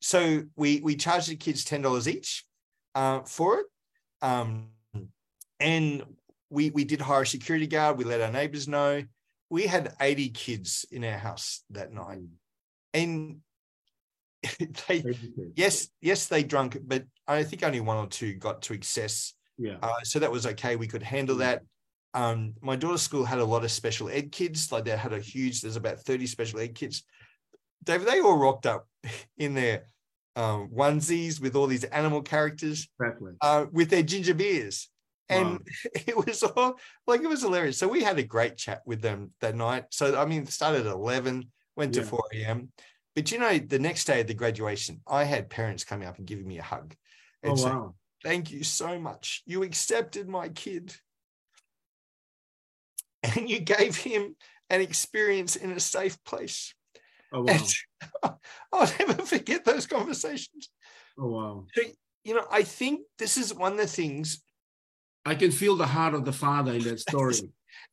So 0.00 0.42
we 0.56 0.80
we 0.80 0.96
charged 0.96 1.28
the 1.28 1.36
kids 1.36 1.64
$10 1.64 2.06
each 2.08 2.44
uh, 2.94 3.20
for 3.20 3.60
it. 3.60 3.66
Um, 4.20 4.68
and 5.60 6.02
we 6.50 6.70
we 6.70 6.84
did 6.84 7.00
hire 7.00 7.22
a 7.22 7.26
security 7.26 7.66
guard, 7.66 7.96
we 7.96 8.04
let 8.04 8.20
our 8.20 8.32
neighbors 8.32 8.68
know. 8.68 9.02
We 9.52 9.66
had 9.66 9.94
80 10.00 10.30
kids 10.30 10.86
in 10.90 11.04
our 11.04 11.18
house 11.18 11.62
that 11.70 11.92
night. 11.92 12.22
And 12.94 13.40
they 14.88 15.04
yes, 15.54 15.88
yes, 16.00 16.26
they 16.26 16.42
drunk, 16.42 16.78
but 16.82 17.04
I 17.28 17.42
think 17.42 17.62
only 17.62 17.80
one 17.80 17.98
or 17.98 18.06
two 18.06 18.32
got 18.36 18.62
to 18.62 18.72
excess. 18.72 19.34
Yeah. 19.58 19.76
Uh, 19.82 19.92
so 20.04 20.18
that 20.20 20.32
was 20.32 20.46
okay. 20.46 20.76
We 20.76 20.86
could 20.86 21.02
handle 21.02 21.36
that. 21.36 21.60
Um, 22.14 22.54
my 22.62 22.76
daughter's 22.76 23.02
school 23.02 23.26
had 23.26 23.40
a 23.40 23.44
lot 23.44 23.62
of 23.62 23.70
special 23.70 24.08
ed 24.08 24.32
kids. 24.32 24.72
Like 24.72 24.86
they 24.86 24.96
had 24.96 25.12
a 25.12 25.20
huge, 25.20 25.60
there's 25.60 25.76
about 25.76 25.98
30 25.98 26.26
special 26.26 26.58
ed 26.58 26.74
kids. 26.74 27.04
David, 27.84 28.08
they 28.08 28.20
all 28.20 28.38
rocked 28.38 28.64
up 28.64 28.88
in 29.36 29.52
their 29.52 29.84
um, 30.34 30.70
onesies 30.74 31.42
with 31.42 31.56
all 31.56 31.66
these 31.66 31.84
animal 31.84 32.22
characters, 32.22 32.88
exactly. 32.98 33.32
uh, 33.42 33.66
with 33.70 33.90
their 33.90 34.02
ginger 34.02 34.32
beers. 34.32 34.88
And 35.32 35.50
wow. 35.50 35.58
it 36.06 36.26
was 36.26 36.42
all 36.42 36.78
like 37.06 37.22
it 37.22 37.28
was 37.28 37.42
hilarious. 37.42 37.78
So 37.78 37.88
we 37.88 38.02
had 38.02 38.18
a 38.18 38.22
great 38.22 38.56
chat 38.56 38.82
with 38.86 39.00
them 39.00 39.32
that 39.40 39.56
night. 39.56 39.84
So 39.90 40.18
I 40.18 40.24
mean, 40.26 40.46
started 40.46 40.86
at 40.86 40.92
11, 40.92 41.50
went 41.76 41.94
yeah. 41.94 42.02
to 42.02 42.08
4 42.08 42.22
a.m. 42.34 42.72
But 43.14 43.30
you 43.30 43.38
know, 43.38 43.58
the 43.58 43.78
next 43.78 44.06
day 44.06 44.20
at 44.20 44.28
the 44.28 44.34
graduation, 44.34 45.00
I 45.06 45.24
had 45.24 45.50
parents 45.50 45.84
coming 45.84 46.08
up 46.08 46.18
and 46.18 46.26
giving 46.26 46.46
me 46.46 46.58
a 46.58 46.62
hug. 46.62 46.94
Oh, 47.44 47.50
and 47.50 47.60
oh, 47.60 47.64
wow. 47.64 47.94
Thank 48.24 48.52
you 48.52 48.62
so 48.62 48.98
much. 48.98 49.42
You 49.46 49.62
accepted 49.62 50.28
my 50.28 50.48
kid. 50.48 50.94
And 53.36 53.48
you 53.48 53.60
gave 53.60 53.94
him 53.94 54.34
an 54.68 54.80
experience 54.80 55.54
in 55.54 55.70
a 55.70 55.78
safe 55.78 56.18
place. 56.24 56.74
Oh, 57.32 57.42
wow. 58.22 58.38
I'll 58.72 58.92
never 58.98 59.22
forget 59.22 59.64
those 59.64 59.86
conversations. 59.86 60.70
Oh, 61.16 61.28
wow. 61.28 61.66
So, 61.72 61.82
you 62.24 62.34
know, 62.34 62.44
I 62.50 62.64
think 62.64 63.02
this 63.20 63.36
is 63.36 63.54
one 63.54 63.72
of 63.72 63.78
the 63.78 63.86
things. 63.86 64.42
I 65.24 65.34
can 65.34 65.50
feel 65.50 65.76
the 65.76 65.86
heart 65.86 66.14
of 66.14 66.24
the 66.24 66.32
father 66.32 66.72
in 66.72 66.82
that 66.84 67.00
story. 67.08 67.40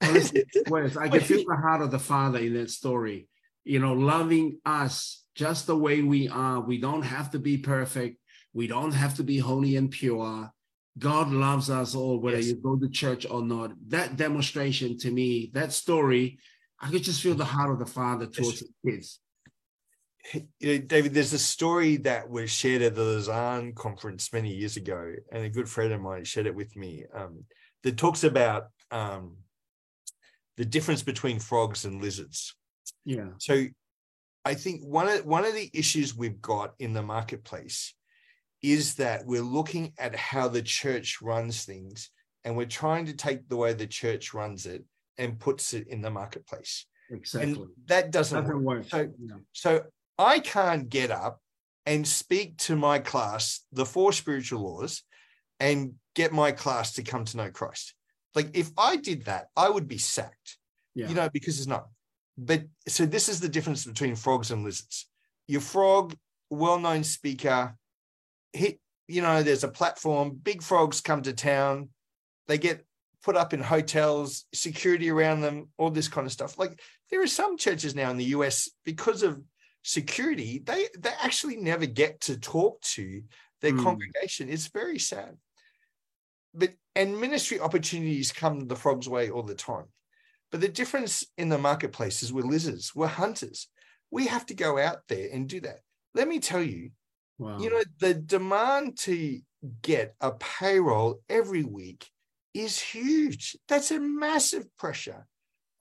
Wes, 0.70 0.98
I 0.98 1.10
can 1.10 1.22
feel 1.22 1.44
the 1.48 1.58
heart 1.62 1.82
of 1.82 1.92
the 1.92 2.00
father 2.00 2.40
in 2.40 2.54
that 2.54 2.70
story. 2.70 3.28
You 3.64 3.80
know, 3.80 3.94
loving 3.94 4.60
us 4.66 5.24
just 5.36 5.68
the 5.68 5.78
way 5.78 6.02
we 6.02 6.28
are. 6.28 6.60
We 6.60 6.80
don't 6.80 7.04
have 7.04 7.32
to 7.32 7.40
be 7.40 7.58
perfect. 7.58 8.18
We 8.54 8.68
don't 8.68 8.94
have 8.94 9.16
to 9.16 9.24
be 9.24 9.38
holy 9.38 9.76
and 9.76 9.92
pure. 9.92 10.52
God 10.98 11.32
loves 11.32 11.70
us 11.70 11.96
all, 11.96 12.20
whether 12.20 12.38
yes. 12.38 12.48
you 12.48 12.56
go 12.56 12.76
to 12.78 12.90
church 12.90 13.26
or 13.30 13.42
not. 13.42 13.72
That 13.88 14.18
demonstration 14.18 14.98
to 15.00 15.12
me, 15.12 15.52
that 15.54 15.72
story, 15.72 16.40
I 16.80 16.90
could 16.90 17.04
just 17.04 17.22
feel 17.22 17.36
the 17.36 17.46
heart 17.46 17.72
of 17.72 17.80
the 17.80 17.86
father 17.86 18.26
towards 18.26 18.60
his 18.60 18.72
kids. 18.86 19.20
You 20.34 20.48
know, 20.62 20.78
David, 20.80 21.14
there's 21.14 21.34
a 21.34 21.40
story 21.40 21.98
that 21.98 22.30
was 22.30 22.52
shared 22.52 22.82
at 22.82 22.96
the 22.96 23.04
Lausanne 23.04 23.74
conference 23.74 24.32
many 24.32 24.54
years 24.54 24.78
ago, 24.78 25.14
and 25.32 25.44
a 25.44 25.50
good 25.50 25.70
friend 25.70 25.94
of 25.94 26.02
mine 26.02 26.24
shared 26.24 26.48
it 26.48 26.56
with 26.56 26.76
me. 26.76 27.06
Um, 27.14 27.46
that 27.84 27.98
talks 27.98 28.24
about 28.24 28.68
um, 28.92 29.38
the 30.58 30.66
difference 30.66 31.02
between 31.02 31.40
frogs 31.40 31.86
and 31.86 32.02
lizards. 32.02 32.56
Yeah. 33.06 33.30
So, 33.38 33.66
I 34.46 34.54
think 34.54 34.82
one 34.84 35.08
of 35.08 35.26
one 35.26 35.46
of 35.46 35.54
the 35.54 35.70
issues 35.74 36.16
we've 36.16 36.42
got 36.42 36.74
in 36.80 36.94
the 36.94 37.04
marketplace 37.04 37.94
is 38.62 38.96
that 38.96 39.26
we're 39.26 39.42
looking 39.42 39.94
at 39.98 40.16
how 40.16 40.48
the 40.48 40.62
church 40.62 41.22
runs 41.22 41.66
things, 41.66 42.10
and 42.44 42.56
we're 42.56 42.66
trying 42.66 43.06
to 43.06 43.14
take 43.14 43.48
the 43.48 43.58
way 43.58 43.74
the 43.74 43.88
church 43.88 44.34
runs 44.34 44.66
it 44.66 44.84
and 45.18 45.40
puts 45.40 45.74
it 45.74 45.88
in 45.88 46.02
the 46.02 46.12
marketplace. 46.12 46.86
Exactly. 47.12 47.54
And 47.54 47.68
that 47.88 48.12
doesn't, 48.12 48.44
doesn't 48.44 48.64
work. 48.64 48.80
work. 48.80 48.88
So, 48.90 49.10
no. 49.20 49.36
so 49.54 49.84
I 50.20 50.40
can't 50.40 50.90
get 50.90 51.10
up 51.10 51.40
and 51.86 52.08
speak 52.08 52.58
to 52.58 52.76
my 52.76 53.00
class 53.00 53.62
the 53.72 53.86
four 53.86 54.12
spiritual 54.12 54.62
laws 54.62 55.02
and 55.60 55.94
get 56.14 56.34
my 56.34 56.52
class 56.52 56.94
to 56.94 57.04
come 57.04 57.26
to 57.26 57.38
know 57.38 57.50
Christ. 57.50 57.96
Like 58.36 58.52
if 58.54 58.70
I 58.78 58.98
did 58.98 59.26
that, 59.26 59.48
I 59.56 59.70
would 59.70 59.88
be 59.88 59.98
sacked. 59.98 60.58
Yeah. 60.94 61.08
You 61.08 61.16
know, 61.16 61.30
because 61.32 61.58
it's 61.58 61.68
not. 61.68 61.88
But 62.38 62.64
so 62.88 63.06
this 63.06 63.30
is 63.30 63.40
the 63.40 63.50
difference 63.50 63.86
between 63.86 64.16
frogs 64.16 64.52
and 64.52 64.64
lizards. 64.64 65.08
Your 65.48 65.62
frog, 65.62 66.16
well-known 66.50 67.04
speaker, 67.04 67.76
hit, 68.54 68.80
you 69.08 69.22
know, 69.22 69.42
there's 69.42 69.64
a 69.64 69.70
platform, 69.70 70.38
big 70.42 70.62
frogs 70.62 71.02
come 71.02 71.22
to 71.24 71.34
town, 71.34 71.90
they 72.48 72.58
get 72.58 72.86
put 73.24 73.36
up 73.36 73.54
in 73.54 73.62
hotels, 73.62 74.46
security 74.54 75.10
around 75.10 75.42
them, 75.42 75.70
all 75.78 75.90
this 75.90 76.08
kind 76.08 76.28
of 76.28 76.34
stuff. 76.34 76.58
Like 76.58 76.80
there 77.10 77.22
are 77.22 77.28
some 77.28 77.58
churches 77.58 77.96
now 77.96 78.12
in 78.12 78.18
the 78.18 78.26
US 78.26 78.70
because 78.86 79.24
of 79.24 79.42
security, 79.84 80.60
they 80.60 80.88
they 80.98 81.12
actually 81.22 81.58
never 81.58 81.86
get 81.86 82.22
to 82.22 82.38
talk 82.38 82.82
to 82.82 83.22
their 83.62 83.74
mm. 83.74 83.84
congregation. 83.84 84.50
It's 84.50 84.68
very 84.68 85.00
sad. 85.00 85.38
But 86.54 86.74
and 86.96 87.20
ministry 87.20 87.60
opportunities 87.60 88.32
come 88.32 88.68
the 88.68 88.76
frog's 88.76 89.08
way 89.08 89.30
all 89.30 89.44
the 89.44 89.56
time. 89.56 89.86
But 90.52 90.62
the 90.62 90.68
difference 90.68 91.26
in 91.38 91.50
the 91.50 91.58
marketplace 91.58 92.24
is 92.24 92.34
we're 92.34 92.42
lizards, 92.42 92.94
we're 92.96 93.08
hunters. 93.08 93.68
We 94.12 94.28
have 94.28 94.46
to 94.48 94.56
go 94.56 94.80
out 94.80 95.02
there 95.08 95.30
and 95.32 95.48
do 95.48 95.62
that. 95.62 95.82
Let 96.16 96.28
me 96.28 96.40
tell 96.40 96.64
you, 96.64 96.90
wow. 97.38 97.60
you 97.60 97.70
know, 97.70 97.84
the 98.00 98.16
demand 98.16 98.98
to 99.00 99.40
get 99.84 100.16
a 100.20 100.32
payroll 100.32 101.20
every 101.30 101.64
week 101.64 102.10
is 102.56 102.80
huge. 102.80 103.56
That's 103.68 103.92
a 103.92 104.00
massive 104.00 104.76
pressure 104.78 105.28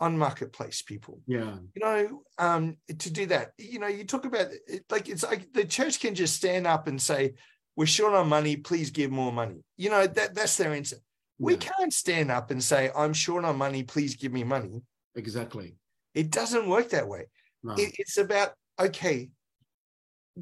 on 0.01 0.16
marketplace 0.16 0.82
people. 0.82 1.20
Yeah. 1.26 1.57
You 1.74 1.80
know, 1.80 2.22
um, 2.38 2.76
to 2.86 3.11
do 3.11 3.26
that, 3.26 3.53
you 3.59 3.78
know, 3.78 3.88
you 3.88 4.05
talk 4.05 4.24
about 4.24 4.49
it, 4.66 4.84
like 4.90 5.09
it's 5.09 5.24
like 5.24 5.53
the 5.53 5.64
church 5.64 6.01
can 6.01 6.14
just 6.14 6.36
stand 6.36 6.66
up 6.66 6.86
and 6.86 7.01
say, 7.01 7.34
We're 7.76 7.86
short 7.86 8.14
on 8.14 8.28
money, 8.28 8.57
please 8.57 8.90
give 8.90 9.11
more 9.11 9.32
money. 9.32 9.62
You 9.76 9.90
know, 9.90 10.07
that 10.07 10.34
that's 10.34 10.57
their 10.57 10.72
answer. 10.72 10.96
Yeah. 11.38 11.46
We 11.46 11.57
can't 11.57 11.92
stand 11.92 12.30
up 12.30 12.51
and 12.51 12.62
say, 12.62 12.90
I'm 12.96 13.12
short 13.12 13.44
on 13.44 13.57
money, 13.57 13.82
please 13.82 14.16
give 14.16 14.32
me 14.32 14.44
money. 14.44 14.82
Exactly. 15.14 15.76
It 16.14 16.30
doesn't 16.30 16.68
work 16.68 16.90
that 16.90 17.09
way. 17.09 17.26
No. 17.62 17.74
It, 17.74 17.94
it's 17.99 18.18
about, 18.18 18.53
okay, 18.78 19.30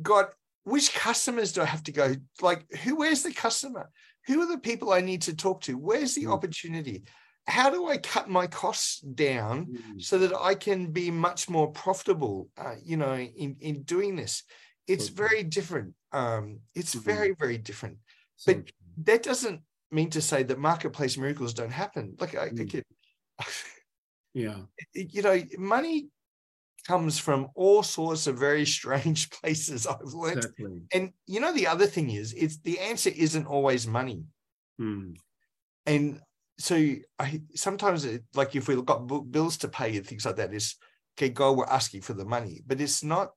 God, 0.00 0.26
which 0.64 0.94
customers 0.94 1.52
do 1.52 1.62
I 1.62 1.66
have 1.66 1.82
to 1.84 1.92
go? 1.92 2.14
Like, 2.40 2.64
who 2.82 2.96
where's 2.96 3.22
the 3.22 3.32
customer? 3.32 3.90
Who 4.26 4.40
are 4.42 4.48
the 4.48 4.59
people 4.59 4.92
I 4.92 5.00
need 5.00 5.22
to 5.22 5.36
talk 5.36 5.61
to? 5.62 5.78
Where's 5.78 6.14
the 6.14 6.24
mm. 6.24 6.32
opportunity? 6.32 7.04
How 7.47 7.70
do 7.70 7.88
I 7.88 7.97
cut 7.99 8.28
my 8.28 8.47
costs 8.47 9.01
down 9.01 9.66
mm. 9.66 10.03
so 10.03 10.18
that 10.18 10.34
I 10.34 10.55
can 10.55 10.92
be 10.92 11.11
much 11.11 11.49
more 11.49 11.70
profitable? 11.70 12.49
Uh, 12.59 12.74
you 12.82 12.97
know, 12.97 13.14
in 13.14 13.57
in 13.61 13.82
doing 13.82 14.16
this, 14.16 14.42
it's 14.86 15.07
okay. 15.07 15.14
very 15.14 15.42
different. 15.44 15.94
Um, 16.12 16.61
it's 16.74 16.94
mm-hmm. 16.94 17.05
very 17.05 17.34
very 17.38 17.59
different. 17.59 17.99
So 18.36 18.55
but 18.55 18.70
that 19.05 19.22
doesn't 19.22 19.61
mean 19.90 20.11
to 20.11 20.20
say 20.20 20.42
that 20.42 20.59
marketplace 20.59 21.16
miracles 21.16 21.55
don't 21.55 21.72
happen. 21.72 22.16
Like 22.18 22.34
I, 22.34 22.49
mm. 22.49 22.82
I 23.40 23.47
yeah, 24.34 24.57
you 24.94 25.22
know, 25.22 25.40
money 25.59 26.09
comes 26.86 27.18
from 27.18 27.49
all 27.55 27.82
sorts 27.82 28.26
of 28.26 28.38
very 28.38 28.64
strange 28.64 29.30
places 29.40 29.86
I've 29.86 30.14
learned. 30.14 30.38
Exactly. 30.38 30.82
And 30.92 31.12
you 31.26 31.40
know, 31.40 31.53
the 31.53 31.66
other 31.66 31.86
thing 31.86 32.11
is, 32.11 32.32
it's 32.32 32.59
the 32.59 32.78
answer 32.78 33.11
isn't 33.14 33.47
always 33.47 33.86
money. 33.86 34.24
Hmm. 34.78 35.12
And 35.86 36.20
so 36.59 36.94
I 37.18 37.42
sometimes 37.54 38.04
it, 38.04 38.24
like 38.34 38.57
if 38.57 38.68
we've 38.68 38.84
got 38.84 39.07
bills 39.30 39.57
to 39.59 39.68
pay 39.68 39.96
and 39.96 40.07
things 40.07 40.24
like 40.24 40.36
that, 40.36 40.54
is 40.54 40.76
okay, 41.18 41.28
God, 41.28 41.57
we're 41.57 41.64
asking 41.66 42.02
for 42.02 42.14
the 42.14 42.24
money, 42.24 42.62
but 42.66 42.80
it's 42.80 43.02
not. 43.02 43.30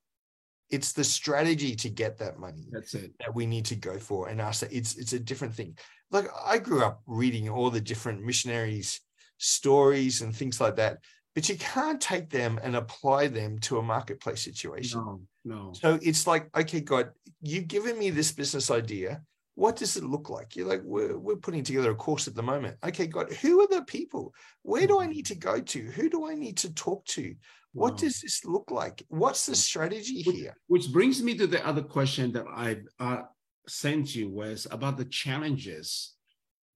It's 0.70 0.94
the 0.94 1.04
strategy 1.04 1.76
to 1.78 1.90
get 1.90 2.20
that 2.20 2.38
money. 2.38 2.68
That's 2.72 2.94
it. 2.94 3.12
That 3.20 3.34
we 3.34 3.48
need 3.48 3.66
to 3.66 3.76
go 3.76 3.98
for 3.98 4.28
and 4.30 4.40
ask 4.40 4.62
that. 4.62 4.72
It's 4.72 4.96
it's 4.98 5.14
a 5.14 5.20
different 5.20 5.56
thing. 5.56 5.78
Like 6.12 6.28
I 6.46 6.60
grew 6.60 6.84
up 6.84 7.02
reading 7.08 7.50
all 7.50 7.72
the 7.72 7.82
different 7.82 8.24
missionaries' 8.24 9.02
stories 9.38 10.22
and 10.22 10.36
things 10.36 10.62
like 10.62 10.76
that 10.76 11.00
but 11.36 11.48
you 11.48 11.56
can't 11.56 12.02
take 12.02 12.30
them 12.30 12.60
and 12.62 12.76
apply 12.76 13.28
them 13.28 13.60
to 13.60 13.78
a 13.78 13.84
marketplace 13.84 14.42
situation. 14.42 15.00
No, 15.00 15.22
no. 15.46 15.74
So 15.74 16.00
it's 16.02 16.28
like, 16.28 16.50
okay, 16.54 16.82
God, 16.82 17.12
you've 17.42 17.68
given 17.68 17.98
me 17.98 18.10
this 18.10 18.32
business 18.32 18.72
idea. 18.72 19.22
What 19.56 19.76
does 19.76 19.98
it 19.98 20.04
look 20.04 20.30
like? 20.30 20.56
You're 20.56 20.68
like, 20.68 20.82
we're, 20.84 21.18
we're 21.18 21.36
putting 21.36 21.64
together 21.64 21.92
a 21.92 21.96
course 21.96 22.28
at 22.28 22.36
the 22.36 22.42
moment. 22.42 22.78
Okay, 22.84 23.08
God, 23.08 23.32
who 23.34 23.62
are 23.62 23.68
the 23.68 23.84
people? 23.84 24.34
Where 24.62 24.88
do 24.88 25.02
I 25.02 25.08
need 25.08 25.26
to 25.28 25.36
go 25.36 25.60
to? 25.60 25.80
Who 25.80 26.10
do 26.10 26.30
I 26.30 26.36
need 26.36 26.58
to 26.58 26.74
talk 26.74 27.06
to? 27.08 27.36
What 27.74 27.94
wow. 27.94 27.98
does 27.98 28.22
this 28.22 28.46
look 28.46 28.72
like? 28.72 29.04
What's 29.10 29.46
the 29.46 29.56
strategy 29.56 30.24
which, 30.26 30.36
here? 30.36 30.56
Which 30.68 30.92
brings 30.92 31.22
me 31.22 31.36
to 31.38 31.46
the 31.48 31.66
other 31.68 31.84
question 31.84 32.32
that 32.32 32.46
I 32.48 32.78
uh, 33.00 33.24
sent 33.68 34.16
you 34.16 34.30
was 34.30 34.66
about 34.72 34.98
the 34.98 35.06
challenges 35.06 36.14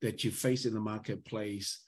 that 0.02 0.24
you 0.24 0.32
face 0.32 0.66
in 0.66 0.74
the 0.74 0.80
marketplace 0.80 1.80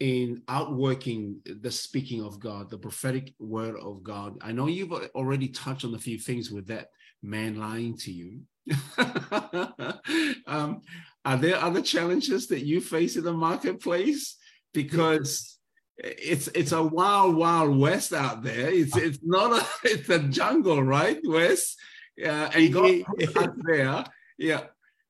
in 0.00 0.42
outworking 0.48 1.40
the 1.44 1.70
speaking 1.70 2.22
of 2.22 2.40
God, 2.40 2.70
the 2.70 2.78
prophetic 2.78 3.32
word 3.38 3.76
of 3.80 4.02
God. 4.02 4.38
I 4.40 4.52
know 4.52 4.66
you've 4.66 4.92
already 4.92 5.48
touched 5.48 5.84
on 5.84 5.94
a 5.94 5.98
few 5.98 6.18
things 6.18 6.50
with 6.50 6.66
that 6.68 6.88
man 7.22 7.56
lying 7.56 7.96
to 7.98 8.12
you. 8.12 8.40
um, 10.46 10.80
are 11.24 11.36
there 11.36 11.56
other 11.56 11.82
challenges 11.82 12.48
that 12.48 12.64
you 12.64 12.80
face 12.80 13.16
in 13.16 13.24
the 13.24 13.32
marketplace? 13.32 14.36
Because 14.72 15.58
it's 15.98 16.48
it's 16.48 16.72
a 16.72 16.82
wild, 16.82 17.36
wild 17.36 17.76
west 17.78 18.12
out 18.12 18.42
there. 18.42 18.70
It's 18.70 18.96
it's 18.96 19.18
not 19.22 19.52
a 19.52 19.66
it's 19.88 20.08
a 20.08 20.18
jungle, 20.20 20.82
right, 20.82 21.18
Wes? 21.24 21.76
Yeah, 22.16 22.50
and 22.54 22.72
God 22.72 23.52
there. 23.64 24.04
Yeah. 24.38 24.64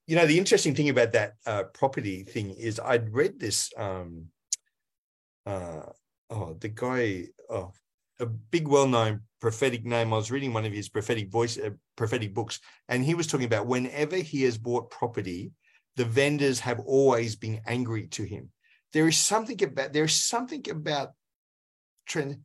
You 0.06 0.16
know, 0.16 0.26
the 0.26 0.38
interesting 0.38 0.74
thing 0.74 0.90
about 0.90 1.12
that 1.12 1.32
uh, 1.46 1.64
property 1.72 2.24
thing 2.24 2.50
is 2.50 2.78
I'd 2.78 3.14
read 3.14 3.40
this 3.40 3.72
um, 3.76 4.26
uh, 5.46 5.80
oh, 6.30 6.56
the 6.60 6.68
guy, 6.68 7.28
oh, 7.48 7.72
a 8.20 8.26
big, 8.26 8.68
well-known 8.68 9.20
prophetic 9.40 9.84
name. 9.84 10.12
I 10.12 10.16
was 10.16 10.30
reading 10.30 10.52
one 10.52 10.64
of 10.64 10.72
his 10.72 10.88
prophetic 10.88 11.30
voice, 11.30 11.58
uh, 11.58 11.70
prophetic 11.96 12.34
books, 12.34 12.60
and 12.88 13.04
he 13.04 13.14
was 13.14 13.26
talking 13.26 13.46
about 13.46 13.66
whenever 13.66 14.16
he 14.16 14.42
has 14.42 14.56
bought 14.56 14.90
property, 14.90 15.52
the 15.96 16.04
vendors 16.04 16.60
have 16.60 16.80
always 16.80 17.36
been 17.36 17.60
angry 17.66 18.06
to 18.08 18.24
him. 18.24 18.50
There 18.92 19.08
is 19.08 19.18
something 19.18 19.62
about 19.62 19.92
there 19.92 20.04
is 20.04 20.14
something 20.14 20.64
about 20.70 21.10
trend 22.06 22.38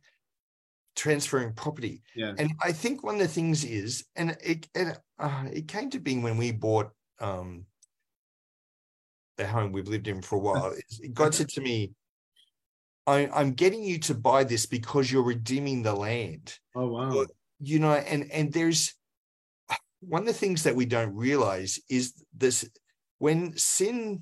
transferring 0.96 1.54
property. 1.54 2.02
Yeah. 2.16 2.34
And 2.38 2.54
I 2.62 2.72
think 2.72 3.04
one 3.04 3.16
of 3.16 3.22
the 3.22 3.28
things 3.28 3.64
is, 3.64 4.06
and 4.16 4.36
it 4.44 4.68
and, 4.76 5.00
uh, 5.18 5.46
it 5.52 5.68
came 5.68 5.90
to 5.92 6.00
being 6.00 6.22
when 6.22 6.38
we 6.38 6.52
bought 6.52 6.92
um, 7.20 7.66
the 9.38 9.48
home 9.48 9.72
we've 9.72 9.88
lived 9.88 10.08
in 10.08 10.22
for 10.22 10.36
a 10.36 10.40
while. 10.40 10.74
God 11.14 11.34
said 11.34 11.50
to 11.50 11.62
me, 11.62 11.92
I, 13.10 13.30
I'm 13.34 13.54
getting 13.54 13.84
you 13.84 13.98
to 14.00 14.14
buy 14.14 14.44
this 14.44 14.66
because 14.66 15.12
you're 15.12 15.24
redeeming 15.24 15.82
the 15.82 15.94
land. 15.94 16.58
Oh 16.76 16.88
wow. 16.88 17.26
You 17.60 17.80
know, 17.80 17.94
and 17.94 18.32
and 18.32 18.54
there's 18.54 18.94
one 20.02 20.22
of 20.22 20.28
the 20.28 20.34
things 20.34 20.64
that 20.64 20.76
we 20.76 20.86
don't 20.86 21.16
realize 21.16 21.80
is 21.90 22.14
this 22.38 22.70
when 23.18 23.58
sin 23.58 24.22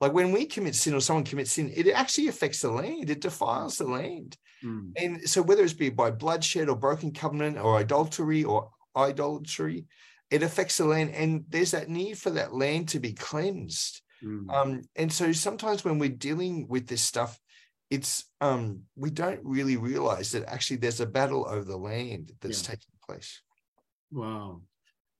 like 0.00 0.12
when 0.12 0.32
we 0.32 0.44
commit 0.44 0.74
sin 0.74 0.94
or 0.94 1.00
someone 1.00 1.24
commits 1.24 1.52
sin, 1.52 1.72
it 1.74 1.88
actually 1.88 2.28
affects 2.28 2.60
the 2.60 2.70
land, 2.70 3.08
it 3.08 3.22
defiles 3.22 3.78
the 3.78 3.86
land. 3.86 4.36
Mm. 4.62 4.92
And 4.96 5.28
so 5.28 5.40
whether 5.40 5.64
it's 5.64 5.72
be 5.72 5.88
by 5.88 6.10
bloodshed 6.10 6.68
or 6.68 6.76
broken 6.76 7.12
covenant 7.12 7.56
or 7.58 7.80
adultery 7.80 8.44
or 8.44 8.70
idolatry, 8.94 9.86
it 10.30 10.42
affects 10.42 10.76
the 10.76 10.84
land. 10.84 11.14
And 11.14 11.44
there's 11.48 11.70
that 11.70 11.88
need 11.88 12.18
for 12.18 12.30
that 12.30 12.54
land 12.54 12.90
to 12.90 13.00
be 13.00 13.14
cleansed. 13.14 14.02
Mm. 14.22 14.50
Um, 14.50 14.82
and 14.96 15.10
so 15.10 15.32
sometimes 15.32 15.82
when 15.82 15.98
we're 15.98 16.10
dealing 16.10 16.68
with 16.68 16.86
this 16.86 17.02
stuff, 17.02 17.40
it's 17.90 18.24
um, 18.40 18.82
we 18.96 19.10
don't 19.10 19.40
really 19.44 19.76
realize 19.76 20.32
that 20.32 20.44
actually 20.48 20.78
there's 20.78 21.00
a 21.00 21.06
battle 21.06 21.46
over 21.48 21.64
the 21.64 21.76
land 21.76 22.32
that's 22.40 22.62
Yeah. 22.62 22.70
taking 22.70 22.92
place. 23.06 23.40
Wow. 24.10 24.62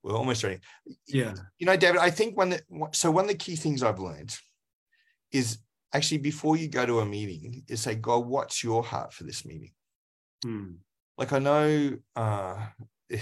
We're 0.03 0.15
almost 0.15 0.43
ready. 0.43 0.59
Yeah. 1.07 1.33
You 1.59 1.65
know, 1.65 1.77
David, 1.77 1.99
I 1.99 2.09
think 2.09 2.37
one 2.37 2.49
that 2.49 2.63
so 2.91 3.11
one 3.11 3.25
of 3.25 3.29
the 3.29 3.35
key 3.37 3.55
things 3.55 3.83
I've 3.83 3.99
learned 3.99 4.37
is 5.31 5.59
actually 5.93 6.19
before 6.19 6.57
you 6.57 6.67
go 6.67 6.85
to 6.85 6.99
a 6.99 7.05
meeting, 7.05 7.63
is 7.67 7.81
say, 7.81 7.95
God, 7.95 8.25
what's 8.25 8.63
your 8.63 8.83
heart 8.83 9.13
for 9.13 9.23
this 9.23 9.45
meeting? 9.45 9.71
Mm. 10.45 10.75
Like 11.17 11.33
I 11.33 11.39
know 11.39 11.97
uh 12.15 12.67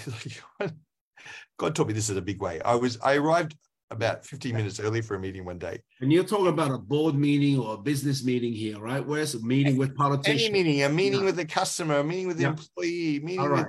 God 1.58 1.76
taught 1.76 1.88
me 1.88 1.94
this 1.94 2.10
in 2.10 2.18
a 2.18 2.22
big 2.22 2.42
way. 2.42 2.62
I 2.62 2.76
was 2.76 3.00
I 3.02 3.16
arrived 3.16 3.56
about 3.92 4.26
15 4.26 4.56
minutes 4.56 4.80
early 4.80 5.02
for 5.02 5.16
a 5.16 5.20
meeting 5.20 5.46
one 5.46 5.60
day. 5.60 5.80
And 6.02 6.12
you're 6.12 6.24
talking 6.24 6.48
about 6.48 6.72
a 6.72 6.78
board 6.78 7.16
meeting 7.16 7.60
or 7.60 7.76
a 7.76 7.78
business 7.78 8.24
meeting 8.24 8.54
here, 8.54 8.80
right? 8.80 9.06
Where's 9.06 9.36
a 9.36 9.40
meeting 9.42 9.78
with 9.78 9.96
politicians? 9.96 10.44
Any 10.44 10.52
meeting, 10.52 10.84
a 10.84 10.90
meeting 10.90 11.20
Yeah. 11.22 11.26
with 11.26 11.40
a 11.40 11.46
customer, 11.46 12.00
a 12.00 12.04
meeting 12.04 12.28
with 12.28 12.38
the 12.38 12.44
Yeah. 12.44 12.50
employee, 12.50 13.20
meeting 13.20 13.42
All 13.42 13.52
with 13.52 13.68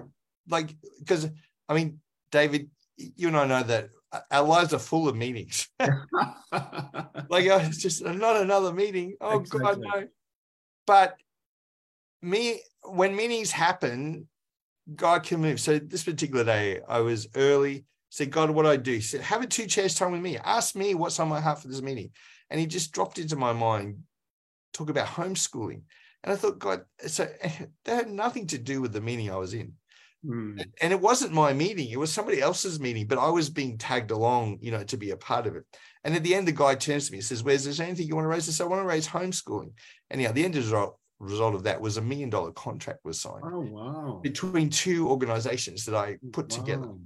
like 0.49 0.75
because 0.99 1.29
I 1.69 1.75
mean, 1.75 2.01
David, 2.31 2.71
you 2.97 3.29
and 3.29 3.37
I 3.37 3.47
know 3.47 3.63
that 3.65 3.91
our 4.31 4.43
lives 4.43 4.73
are 4.73 4.79
full 4.79 5.09
of 5.09 5.17
meetings. 5.17 5.69
like 5.81 7.47
oh, 7.47 7.59
it's 7.59 7.83
just 7.83 8.05
not 8.05 8.37
another 8.37 8.73
meeting. 8.73 9.17
Oh 9.21 9.41
God, 9.41 9.81
no. 9.81 10.09
But 10.87 11.17
me, 12.23 12.63
when 12.83 13.15
meetings 13.17 13.51
happen, 13.51 14.29
God 14.95 15.25
can 15.25 15.41
move. 15.41 15.61
So 15.61 15.79
this 15.79 16.05
particular 16.05 16.45
day, 16.45 16.81
I 16.89 17.01
was 17.01 17.29
early. 17.35 17.85
Said, 18.11 18.31
God, 18.31 18.51
what 18.51 18.63
do 18.63 18.69
I 18.71 18.77
do? 18.77 18.93
He 18.93 19.01
said, 19.01 19.21
have 19.21 19.43
a 19.43 19.47
two 19.47 19.67
chairs 19.67 19.95
time 19.95 20.13
with 20.13 20.21
me. 20.23 20.39
Ask 20.39 20.75
me 20.77 20.95
what's 20.95 21.19
on 21.21 21.29
my 21.29 21.41
heart 21.41 21.61
for 21.61 21.69
this 21.69 21.83
meeting. 21.83 22.11
And 22.51 22.61
he 22.61 22.67
just 22.67 22.93
dropped 22.93 23.19
into 23.19 23.37
my 23.37 23.53
mind, 23.53 23.99
talk 24.73 24.91
about 24.91 25.09
homeschooling. 25.09 25.83
And 26.23 26.33
I 26.33 26.37
thought, 26.37 26.59
God, 26.59 26.83
so 27.07 27.25
that 27.85 27.95
had 27.95 28.09
nothing 28.09 28.47
to 28.49 28.59
do 28.59 28.81
with 28.81 28.93
the 28.93 29.01
meeting 29.01 29.31
I 29.31 29.37
was 29.37 29.55
in 29.55 29.75
Mm. 30.25 30.65
and 30.81 30.93
it 30.93 31.01
wasn't 31.01 31.33
my 31.33 31.53
meeting 31.53 31.89
it 31.89 31.99
was 31.99 32.13
somebody 32.13 32.41
else's 32.41 32.81
meeting 32.81 33.07
but 33.07 33.19
i 33.19 33.29
was 33.29 33.49
being 33.49 33.79
tagged 33.79 34.11
along 34.11 34.59
you 34.61 34.73
know 34.73 34.83
to 34.83 34.97
be 34.97 35.11
a 35.11 35.17
part 35.17 35.47
of 35.47 35.55
it 35.55 35.63
and 36.03 36.17
at 36.17 36.25
the 36.25 36.35
end 36.35 36.49
the 36.49 36.53
guy 36.53 36.75
turns 36.75 37.07
to 37.07 37.13
me 37.13 37.19
and 37.19 37.25
says 37.25 37.45
where's 37.45 37.65
there 37.65 37.87
anything 37.87 38.09
you 38.09 38.17
want 38.17 38.25
to 38.25 38.29
raise 38.31 38.49
I 38.49 38.53
said, 38.53 38.65
i 38.65 38.67
want 38.69 38.83
to 38.83 38.89
raise 38.89 39.07
homeschooling 39.07 39.73
anyhow 40.11 40.33
the 40.33 40.45
end 40.45 40.57
result 40.57 40.99
result 41.21 41.55
of 41.55 41.63
that 41.65 41.81
was 41.81 41.97
a 41.97 42.03
million 42.03 42.29
dollar 42.31 42.51
contract 42.53 43.05
was 43.05 43.21
signed 43.21 43.45
Oh 43.45 43.61
wow. 43.61 44.21
between 44.21 44.69
two 44.69 45.09
organizations 45.09 45.85
that 45.85 45.95
i 45.95 46.17
put 46.33 46.49
together 46.49 46.89
Wow. 46.89 46.99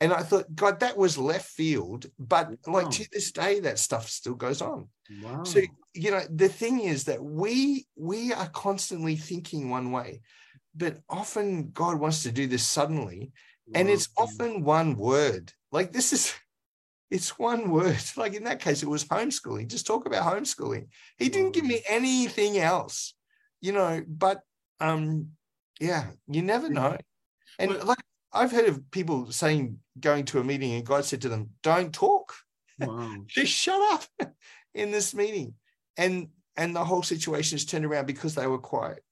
And 0.00 0.12
i 0.12 0.22
thought 0.22 0.54
god 0.54 0.80
that 0.80 0.96
was 0.96 1.18
left 1.18 1.48
field 1.48 2.06
but 2.18 2.50
like 2.66 2.90
to 2.90 3.06
this 3.12 3.32
day 3.32 3.60
that 3.60 3.78
stuff 3.78 4.08
still 4.08 4.34
goes 4.34 4.62
on. 4.62 4.88
Wow. 5.22 5.42
so 5.44 5.60
you 5.94 6.10
know 6.10 6.22
the 6.30 6.48
thing 6.48 6.80
is 6.80 7.04
that 7.04 7.22
we 7.22 7.86
we 7.96 8.32
are 8.32 8.48
constantly 8.48 9.16
thinking 9.16 9.70
one 9.70 9.90
way 9.90 10.20
but 10.74 10.98
often 11.08 11.70
god 11.72 11.98
wants 11.98 12.22
to 12.24 12.32
do 12.32 12.46
this 12.46 12.66
suddenly 12.66 13.32
and 13.74 13.88
it's 13.88 14.08
mm-hmm. 14.08 14.22
often 14.24 14.64
one 14.64 14.96
word. 14.96 15.52
Like 15.72 15.92
this 15.92 16.12
is 16.12 16.34
it's 17.10 17.38
one 17.38 17.70
word. 17.70 17.98
Like 18.16 18.34
in 18.34 18.44
that 18.44 18.60
case 18.60 18.82
it 18.82 18.88
was 18.88 19.04
homeschooling. 19.04 19.68
Just 19.68 19.86
talk 19.86 20.06
about 20.06 20.24
homeschooling. 20.24 20.88
He 21.16 21.28
didn't 21.28 21.54
give 21.54 21.64
me 21.64 21.78
mm. 21.78 21.84
anything 21.88 22.58
else 22.58 23.14
you 23.60 23.72
know 23.72 24.00
but 24.06 24.40
um 24.78 25.30
yeah 25.80 26.06
you 26.28 26.42
never 26.42 26.68
mm. 26.68 26.74
know. 26.74 26.96
And 27.58 27.82
like 27.84 27.98
i've 28.32 28.52
heard 28.52 28.68
of 28.68 28.90
people 28.90 29.30
saying 29.30 29.78
going 30.00 30.24
to 30.24 30.38
a 30.38 30.44
meeting 30.44 30.72
and 30.72 30.86
god 30.86 31.04
said 31.04 31.20
to 31.20 31.28
them 31.28 31.50
don't 31.62 31.92
talk 31.92 32.34
wow. 32.78 33.14
just 33.26 33.52
shut 33.52 33.80
up 33.92 34.32
in 34.74 34.90
this 34.90 35.14
meeting 35.14 35.54
and 35.96 36.28
and 36.56 36.74
the 36.74 36.84
whole 36.84 37.02
situation 37.02 37.56
is 37.56 37.64
turned 37.64 37.84
around 37.84 38.06
because 38.06 38.34
they 38.34 38.46
were 38.46 38.58
quiet 38.58 39.02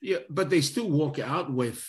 Yeah, 0.00 0.18
but 0.28 0.50
they 0.50 0.60
still 0.60 0.90
walk 0.90 1.18
out 1.18 1.52
with 1.52 1.84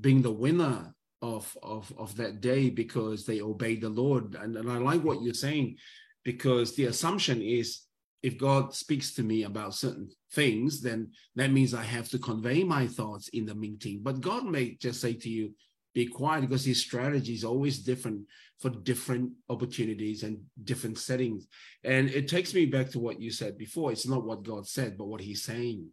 being 0.00 0.22
the 0.22 0.32
winner 0.32 0.94
of 1.20 1.56
of 1.62 1.92
of 1.96 2.16
that 2.16 2.40
day 2.40 2.70
because 2.70 3.24
they 3.24 3.40
obeyed 3.40 3.80
the 3.80 3.88
Lord. 3.88 4.34
And, 4.34 4.56
and 4.56 4.70
I 4.70 4.78
like 4.78 5.02
what 5.02 5.22
you're 5.22 5.34
saying 5.34 5.76
because 6.24 6.74
the 6.74 6.86
assumption 6.86 7.40
is 7.40 7.82
if 8.22 8.38
God 8.38 8.74
speaks 8.74 9.14
to 9.14 9.22
me 9.22 9.44
about 9.44 9.74
certain 9.74 10.10
things, 10.32 10.80
then 10.80 11.10
that 11.36 11.50
means 11.50 11.74
I 11.74 11.82
have 11.82 12.08
to 12.10 12.18
convey 12.18 12.62
my 12.62 12.86
thoughts 12.86 13.28
in 13.28 13.46
the 13.46 13.54
meeting. 13.54 14.00
But 14.02 14.20
God 14.20 14.44
may 14.44 14.76
just 14.80 15.00
say 15.00 15.14
to 15.14 15.28
you, 15.28 15.54
be 15.94 16.06
quiet 16.06 16.42
because 16.42 16.64
his 16.64 16.80
strategy 16.80 17.34
is 17.34 17.44
always 17.44 17.78
different 17.80 18.22
for 18.60 18.70
different 18.70 19.32
opportunities 19.48 20.22
and 20.22 20.38
different 20.64 20.98
settings. 20.98 21.46
And 21.84 22.08
it 22.10 22.28
takes 22.28 22.54
me 22.54 22.66
back 22.66 22.90
to 22.90 22.98
what 22.98 23.20
you 23.20 23.30
said 23.30 23.58
before. 23.58 23.92
It's 23.92 24.06
not 24.06 24.24
what 24.24 24.44
God 24.44 24.66
said, 24.66 24.96
but 24.96 25.06
what 25.08 25.20
he's 25.20 25.42
saying. 25.44 25.88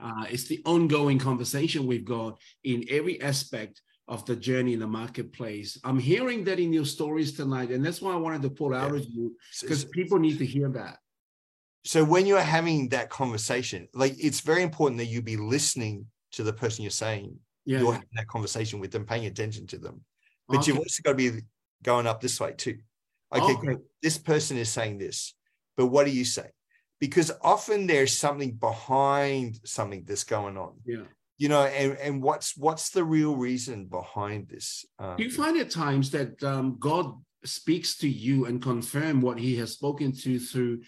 Uh, 0.00 0.24
it's 0.30 0.48
the 0.48 0.62
ongoing 0.64 1.18
conversation 1.18 1.86
we've 1.86 2.04
got 2.04 2.38
in 2.64 2.84
every 2.88 3.20
aspect 3.20 3.80
of 4.08 4.24
the 4.26 4.36
journey 4.36 4.72
in 4.74 4.80
the 4.80 4.86
marketplace. 4.86 5.78
I'm 5.84 5.98
hearing 5.98 6.44
that 6.44 6.58
in 6.60 6.72
your 6.72 6.84
stories 6.84 7.32
tonight, 7.36 7.70
and 7.70 7.84
that's 7.84 8.02
why 8.02 8.12
I 8.12 8.16
wanted 8.16 8.42
to 8.42 8.50
pull 8.50 8.74
out 8.74 8.92
Yeah. 8.92 8.98
of 8.98 9.06
you 9.08 9.36
because 9.60 9.84
people 9.84 10.18
need 10.18 10.38
to 10.38 10.46
hear 10.46 10.68
that. 10.70 10.98
so 11.86 12.02
when 12.02 12.24
you're 12.26 12.40
having 12.40 12.88
that 12.88 13.10
conversation 13.10 13.86
like 13.92 14.14
it's 14.18 14.40
very 14.40 14.62
important 14.62 14.96
that 14.98 15.04
you 15.14 15.20
be 15.20 15.36
listening 15.36 16.06
to 16.32 16.42
the 16.42 16.52
person 16.52 16.82
you're 16.82 16.90
saying 16.90 17.38
Yeah. 17.66 17.80
you're 17.80 17.92
having 17.92 18.08
that 18.14 18.28
conversation 18.28 18.78
with 18.80 18.90
them 18.92 19.04
paying 19.06 19.26
attention 19.26 19.66
to 19.68 19.78
them 19.78 20.04
but 20.48 20.66
you've 20.66 20.78
also 20.78 21.02
got 21.02 21.12
to 21.12 21.16
be 21.16 21.40
going 21.82 22.06
up 22.06 22.20
this 22.20 22.38
way 22.40 22.52
too 22.56 22.78
okay, 23.34 23.54
Okay. 23.54 23.76
this 24.02 24.18
person 24.18 24.56
is 24.58 24.68
saying 24.68 24.98
this 24.98 25.34
but 25.76 25.86
what 25.86 26.04
do 26.06 26.10
you 26.12 26.24
say 26.24 26.48
because 27.00 27.30
often 27.42 27.86
there's 27.86 28.16
something 28.16 28.52
behind 28.52 29.58
something 29.64 30.04
that's 30.06 30.24
going 30.24 30.56
on 30.56 30.74
Yeah. 30.84 31.04
you 31.38 31.48
know 31.48 31.64
and, 31.64 31.96
and 31.98 32.22
what's 32.22 32.56
what's 32.56 32.90
the 32.90 33.04
real 33.04 33.34
reason 33.36 33.86
behind 33.86 34.48
this 34.48 34.84
um, 34.98 35.16
Do 35.16 35.24
you 35.24 35.30
find 35.30 35.56
at 35.58 35.70
times 35.70 36.10
that 36.10 36.42
um, 36.44 36.76
God 36.78 37.06
speaks 37.44 37.96
to 37.98 38.08
you 38.08 38.46
and 38.46 38.62
confirm 38.62 39.20
what 39.20 39.38
He 39.38 39.56
has 39.56 39.72
spoken 39.72 40.12
to 40.12 40.38
through 40.38 40.82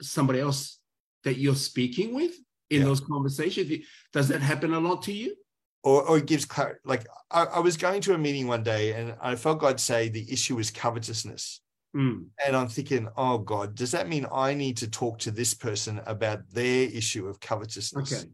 somebody 0.00 0.40
else 0.40 0.78
that 1.24 1.38
you're 1.38 1.54
speaking 1.56 2.14
with 2.14 2.34
in 2.70 2.80
Yeah. 2.80 2.84
those 2.88 3.00
conversations? 3.00 3.84
Does 4.12 4.28
that 4.28 4.40
happen 4.42 4.72
a 4.74 4.80
lot 4.80 5.02
to 5.04 5.12
you? 5.12 5.34
Or, 5.82 6.02
or 6.08 6.18
it 6.18 6.26
gives 6.26 6.44
clarity. 6.44 6.80
Like 6.84 7.06
I, 7.30 7.44
I 7.44 7.58
was 7.60 7.76
going 7.76 8.00
to 8.02 8.14
a 8.14 8.18
meeting 8.18 8.46
one 8.46 8.62
day 8.62 8.92
and 8.92 9.16
I 9.20 9.36
felt 9.36 9.60
God 9.60 9.80
say 9.80 10.08
the 10.08 10.30
issue 10.30 10.58
is 10.58 10.70
covetousness. 10.70 11.60
Mm, 11.96 12.26
And 12.46 12.56
I'm 12.56 12.68
thinking, 12.68 13.08
oh 13.16 13.38
God, 13.38 13.74
does 13.74 13.92
that 13.92 14.08
mean 14.08 14.26
I 14.32 14.54
need 14.54 14.76
to 14.78 14.90
talk 14.90 15.18
to 15.20 15.30
this 15.30 15.54
person 15.54 16.00
about 16.06 16.48
their 16.50 16.88
issue 16.88 17.26
of 17.26 17.40
covetousness? 17.40 18.12
okay. 18.12 18.30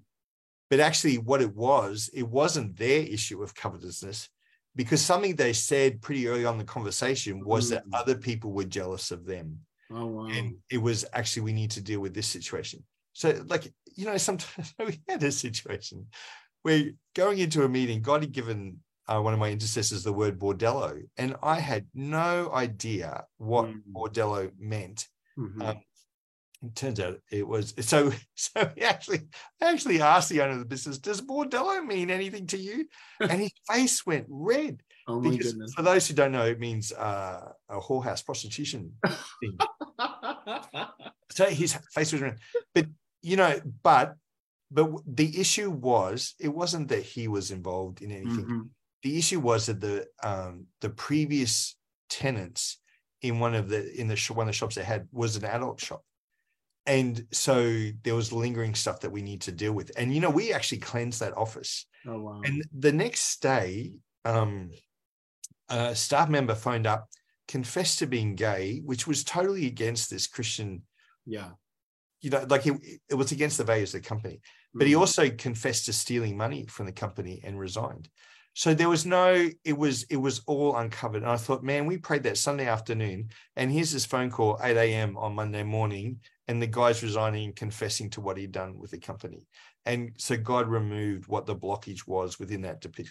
But 0.70 0.80
actually, 0.80 1.18
what 1.18 1.42
it 1.42 1.54
was, 1.54 2.10
it 2.12 2.24
wasn't 2.24 2.76
their 2.76 3.02
issue 3.02 3.42
of 3.42 3.54
covetousness 3.54 4.28
because 4.74 5.00
something 5.00 5.36
they 5.36 5.52
said 5.52 6.02
pretty 6.02 6.26
early 6.26 6.44
on 6.44 6.54
in 6.54 6.58
the 6.58 6.64
conversation 6.64 7.44
was 7.44 7.68
that 7.70 7.86
Mm. 7.86 8.00
other 8.00 8.16
people 8.16 8.52
were 8.52 8.64
jealous 8.64 9.10
of 9.10 9.24
them. 9.24 9.60
Oh 9.90 10.06
wow. 10.06 10.26
And 10.26 10.56
it 10.70 10.78
was 10.78 11.04
actually, 11.12 11.42
we 11.42 11.52
need 11.52 11.70
to 11.72 11.80
deal 11.80 12.00
with 12.00 12.14
this 12.14 12.26
situation. 12.26 12.82
So, 13.12 13.44
like, 13.46 13.72
you 13.94 14.06
know, 14.06 14.16
sometimes 14.16 14.74
we 14.84 15.00
had 15.08 15.22
a 15.22 15.30
situation 15.30 16.06
where 16.64 16.90
going 17.14 17.38
into 17.38 17.62
a 17.62 17.68
meeting, 17.68 18.02
God 18.02 18.22
had 18.22 18.32
given 18.32 18.80
uh, 19.06 19.20
one 19.20 19.34
of 19.34 19.38
my 19.38 19.50
intercessors 19.50 20.02
the 20.02 20.12
word 20.12 20.38
bordello, 20.38 21.00
and 21.18 21.36
I 21.42 21.60
had 21.60 21.86
no 21.94 22.50
idea 22.52 23.26
what 23.36 23.66
Mm. 23.66 23.82
bordello 23.92 24.50
meant. 24.58 25.06
Mhm. 25.38 25.62
um, 25.62 25.80
it 26.62 26.74
turns 26.74 26.98
out 26.98 27.20
it 27.30 27.46
was 27.46 27.74
so 27.80 28.10
so 28.34 28.72
he 28.74 28.82
actually 28.82 29.20
actually 29.60 30.00
asked 30.00 30.30
the 30.30 30.40
owner 30.40 30.52
of 30.52 30.58
the 30.60 30.64
business 30.64 30.96
does 30.98 31.20
bordello 31.20 31.84
mean 31.84 32.08
anything 32.10 32.46
to 32.46 32.56
you 32.56 32.88
and 33.20 33.42
his 33.42 33.52
face 33.70 34.06
went 34.06 34.24
red 34.30 34.82
Oh 35.06 35.20
my 35.20 35.28
because 35.30 35.52
goodness. 35.52 35.74
for 35.74 35.82
those 35.82 36.08
who 36.08 36.14
don't 36.14 36.32
know 36.32 36.46
it 36.46 36.58
means 36.58 36.90
uh, 36.92 37.52
a 37.68 37.78
whorehouse 37.80 38.24
prostitution 38.24 38.94
thing 39.40 39.58
so 41.30 41.44
his 41.46 41.74
face 41.92 42.12
was 42.12 42.22
red 42.22 42.38
but 42.74 42.86
you 43.20 43.36
know 43.36 43.60
but 43.82 44.16
but 44.70 44.90
the 45.06 45.40
issue 45.40 45.70
was 45.70 46.34
it 46.40 46.48
wasn't 46.48 46.88
that 46.88 47.02
he 47.02 47.28
was 47.28 47.50
involved 47.50 48.02
in 48.02 48.10
anything. 48.10 48.44
Mm-hmm. 48.44 48.60
the 49.02 49.18
issue 49.18 49.40
was 49.40 49.66
that 49.66 49.80
the 49.80 50.06
um 50.22 50.66
the 50.80 50.90
previous 50.90 51.76
tenants 52.08 52.80
in 53.22 53.38
one 53.38 53.54
of 53.54 53.68
the 53.68 53.92
in 54.00 54.08
the 54.08 54.32
one 54.34 54.46
of 54.48 54.52
the 54.52 54.58
shops 54.58 54.74
they 54.74 54.84
had 54.84 55.08
was 55.12 55.36
an 55.36 55.44
adult 55.44 55.80
shop. 55.80 56.02
And 56.86 57.26
so 57.32 57.88
there 58.02 58.14
was 58.14 58.30
lingering 58.32 58.74
stuff 58.74 59.00
that 59.00 59.10
we 59.10 59.22
need 59.22 59.40
to 59.42 59.52
deal 59.52 59.72
with. 59.72 59.90
And 59.96 60.14
you 60.14 60.20
know 60.20 60.30
we 60.30 60.52
actually 60.52 60.78
cleansed 60.78 61.20
that 61.20 61.36
office. 61.36 61.86
Oh 62.06 62.20
wow. 62.20 62.40
And 62.44 62.64
the 62.76 62.92
next 62.92 63.40
day 63.40 63.94
um 64.24 64.70
a 65.68 65.94
staff 65.94 66.28
member 66.28 66.54
phoned 66.54 66.86
up 66.86 67.08
confessed 67.48 67.98
to 67.98 68.06
being 68.06 68.34
gay 68.34 68.80
which 68.84 69.06
was 69.06 69.22
totally 69.22 69.66
against 69.66 70.10
this 70.10 70.26
christian 70.26 70.82
yeah 71.26 71.50
you 72.24 72.30
know 72.30 72.44
like 72.48 72.66
it, 72.66 72.74
it 73.10 73.14
was 73.14 73.32
against 73.32 73.58
the 73.58 73.64
values 73.64 73.94
of 73.94 74.02
the 74.02 74.08
company 74.08 74.40
but 74.74 74.86
he 74.86 74.94
mm-hmm. 74.94 75.00
also 75.00 75.30
confessed 75.30 75.86
to 75.86 75.92
stealing 75.92 76.36
money 76.36 76.66
from 76.66 76.86
the 76.86 76.92
company 76.92 77.40
and 77.44 77.58
resigned 77.58 78.08
so 78.56 78.72
there 78.72 78.88
was 78.88 79.04
no, 79.04 79.50
it 79.64 79.76
was, 79.76 80.04
it 80.04 80.16
was 80.16 80.40
all 80.46 80.76
uncovered. 80.76 81.22
And 81.22 81.30
I 81.30 81.36
thought, 81.36 81.64
man, 81.64 81.86
we 81.86 81.98
prayed 81.98 82.22
that 82.22 82.38
Sunday 82.38 82.68
afternoon, 82.68 83.30
and 83.56 83.70
here's 83.70 83.92
this 83.92 84.06
phone 84.06 84.30
call, 84.30 84.60
8 84.62 84.76
a.m. 84.76 85.16
on 85.16 85.34
Monday 85.34 85.64
morning, 85.64 86.20
and 86.46 86.62
the 86.62 86.68
guy's 86.68 87.02
resigning 87.02 87.46
and 87.46 87.56
confessing 87.56 88.10
to 88.10 88.20
what 88.20 88.36
he'd 88.36 88.52
done 88.52 88.78
with 88.78 88.92
the 88.92 88.98
company. 88.98 89.48
And 89.86 90.12
so 90.18 90.36
God 90.36 90.68
removed 90.68 91.26
what 91.26 91.46
the 91.46 91.56
blockage 91.56 92.06
was 92.06 92.38
within 92.38 92.62
that 92.62 92.80
de- 92.80 93.04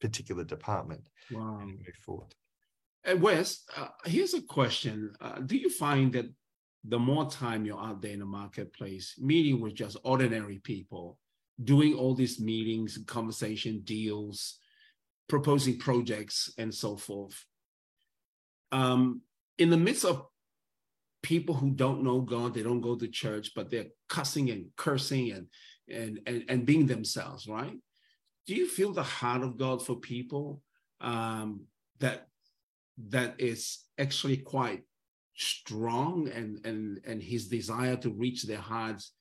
particular 0.00 0.44
department. 0.44 1.02
Wow. 1.30 1.58
And 1.60 1.70
moved 1.70 1.98
forward. 2.04 2.34
And 3.02 3.20
Wes, 3.20 3.64
uh, 3.76 3.88
here's 4.04 4.34
a 4.34 4.42
question. 4.42 5.12
Uh, 5.20 5.40
do 5.40 5.56
you 5.56 5.70
find 5.70 6.12
that 6.12 6.26
the 6.86 6.98
more 6.98 7.30
time 7.30 7.64
you're 7.64 7.80
out 7.80 8.02
there 8.02 8.12
in 8.12 8.18
the 8.18 8.26
marketplace, 8.26 9.14
meeting 9.18 9.60
with 9.60 9.74
just 9.74 9.96
ordinary 10.04 10.58
people, 10.58 11.18
doing 11.62 11.94
all 11.94 12.14
these 12.14 12.40
meetings, 12.40 12.98
conversation, 13.06 13.80
deals, 13.84 14.58
proposing 15.28 15.78
projects 15.78 16.52
and 16.58 16.74
so 16.74 16.96
forth. 16.96 17.44
Um, 18.70 19.22
in 19.56 19.70
the 19.70 19.76
midst 19.76 20.04
of 20.04 20.26
people 21.22 21.54
who 21.54 21.70
don't 21.70 22.04
know 22.04 22.20
God, 22.20 22.52
they 22.52 22.62
don't 22.62 22.82
go 22.82 22.96
to 22.96 23.08
church, 23.08 23.52
but 23.56 23.70
they're 23.70 23.86
cussing 24.08 24.50
and 24.50 24.66
cursing 24.76 25.32
and 25.32 25.46
and 25.88 26.20
and, 26.26 26.44
and 26.48 26.66
being 26.66 26.86
themselves, 26.86 27.46
right? 27.46 27.78
Do 28.46 28.54
you 28.54 28.68
feel 28.68 28.92
the 28.92 29.02
heart 29.02 29.42
of 29.42 29.56
God 29.56 29.84
for 29.84 29.96
people 29.96 30.60
um, 31.00 31.62
that 32.00 32.28
that 33.08 33.36
is 33.38 33.84
actually 33.98 34.36
quite 34.38 34.82
strong 35.36 36.28
and 36.28 36.64
and 36.64 37.00
and 37.04 37.22
his 37.22 37.48
desire 37.48 37.96
to 37.96 38.10
reach 38.10 38.44
their 38.44 38.58
hearts 38.58 39.12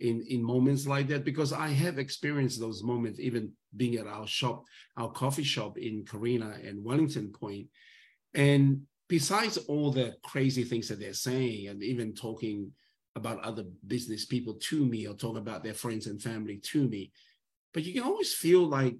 in 0.00 0.24
in 0.28 0.42
moments 0.42 0.86
like 0.86 1.08
that 1.08 1.24
because 1.24 1.52
I 1.52 1.68
have 1.68 1.98
experienced 1.98 2.58
those 2.58 2.82
moments 2.82 3.20
even 3.20 3.52
being 3.76 3.96
at 3.96 4.06
our 4.06 4.26
shop, 4.26 4.64
our 4.96 5.10
coffee 5.12 5.44
shop 5.44 5.78
in 5.78 6.04
Carina 6.04 6.56
and 6.64 6.84
Wellington 6.84 7.32
And 8.34 8.82
besides 9.08 9.58
all 9.58 9.92
the 9.92 10.16
crazy 10.24 10.64
things 10.64 10.88
that 10.88 10.98
they're 10.98 11.12
saying 11.12 11.68
and 11.68 11.82
even 11.82 12.14
talking 12.14 12.72
about 13.16 13.40
other 13.40 13.64
business 13.86 14.24
people 14.24 14.54
to 14.54 14.84
me 14.84 15.06
or 15.06 15.14
talk 15.14 15.36
about 15.36 15.62
their 15.62 15.74
friends 15.74 16.06
and 16.06 16.20
family 16.20 16.58
to 16.64 16.88
me, 16.88 17.12
but 17.74 17.84
you 17.84 17.92
can 17.92 18.02
always 18.02 18.32
feel 18.32 18.66
like 18.66 18.96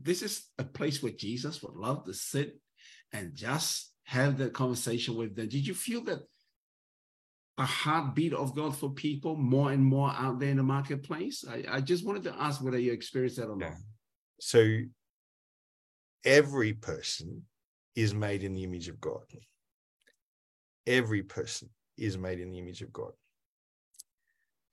this 0.00 0.22
is 0.22 0.46
a 0.58 0.64
place 0.64 1.02
where 1.02 1.12
Jesus 1.12 1.62
would 1.62 1.74
love 1.74 2.04
to 2.04 2.14
sit 2.14 2.58
and 3.12 3.34
just 3.34 3.89
have 4.10 4.38
that 4.38 4.52
conversation 4.52 5.14
with 5.14 5.36
them. 5.36 5.48
Did 5.48 5.64
you 5.64 5.72
feel 5.72 6.02
that 6.02 6.18
a 7.58 7.64
heartbeat 7.64 8.32
of 8.32 8.56
God 8.56 8.76
for 8.76 8.90
people 8.90 9.36
more 9.36 9.70
and 9.70 9.84
more 9.84 10.10
out 10.10 10.40
there 10.40 10.48
in 10.48 10.56
the 10.56 10.64
marketplace? 10.64 11.44
I, 11.48 11.76
I 11.76 11.80
just 11.80 12.04
wanted 12.04 12.24
to 12.24 12.34
ask 12.36 12.60
whether 12.60 12.76
you 12.76 12.90
experienced 12.92 13.36
that 13.36 13.46
or 13.46 13.56
not. 13.56 13.74
So 14.40 14.78
every 16.24 16.72
person 16.72 17.42
is 17.94 18.12
made 18.12 18.42
in 18.42 18.54
the 18.54 18.64
image 18.64 18.88
of 18.88 19.00
God. 19.00 19.22
Every 20.88 21.22
person 21.22 21.68
is 21.96 22.18
made 22.18 22.40
in 22.40 22.50
the 22.50 22.58
image 22.58 22.82
of 22.82 22.92
God. 22.92 23.12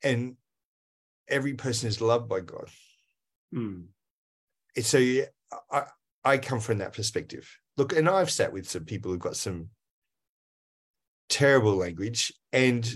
And 0.02 0.34
every 1.28 1.54
person 1.54 1.86
is 1.88 2.00
loved 2.00 2.28
by 2.28 2.40
God. 2.40 2.70
Hmm. 3.52 3.82
So 4.82 4.98
I, 5.70 5.84
I 6.24 6.38
come 6.38 6.58
from 6.58 6.78
that 6.78 6.92
perspective. 6.92 7.48
Look, 7.78 7.94
and 7.94 8.08
I've 8.08 8.30
sat 8.30 8.52
with 8.52 8.68
some 8.68 8.84
people 8.84 9.10
who've 9.10 9.20
got 9.20 9.36
some 9.36 9.68
terrible 11.28 11.76
language 11.76 12.32
and 12.52 12.88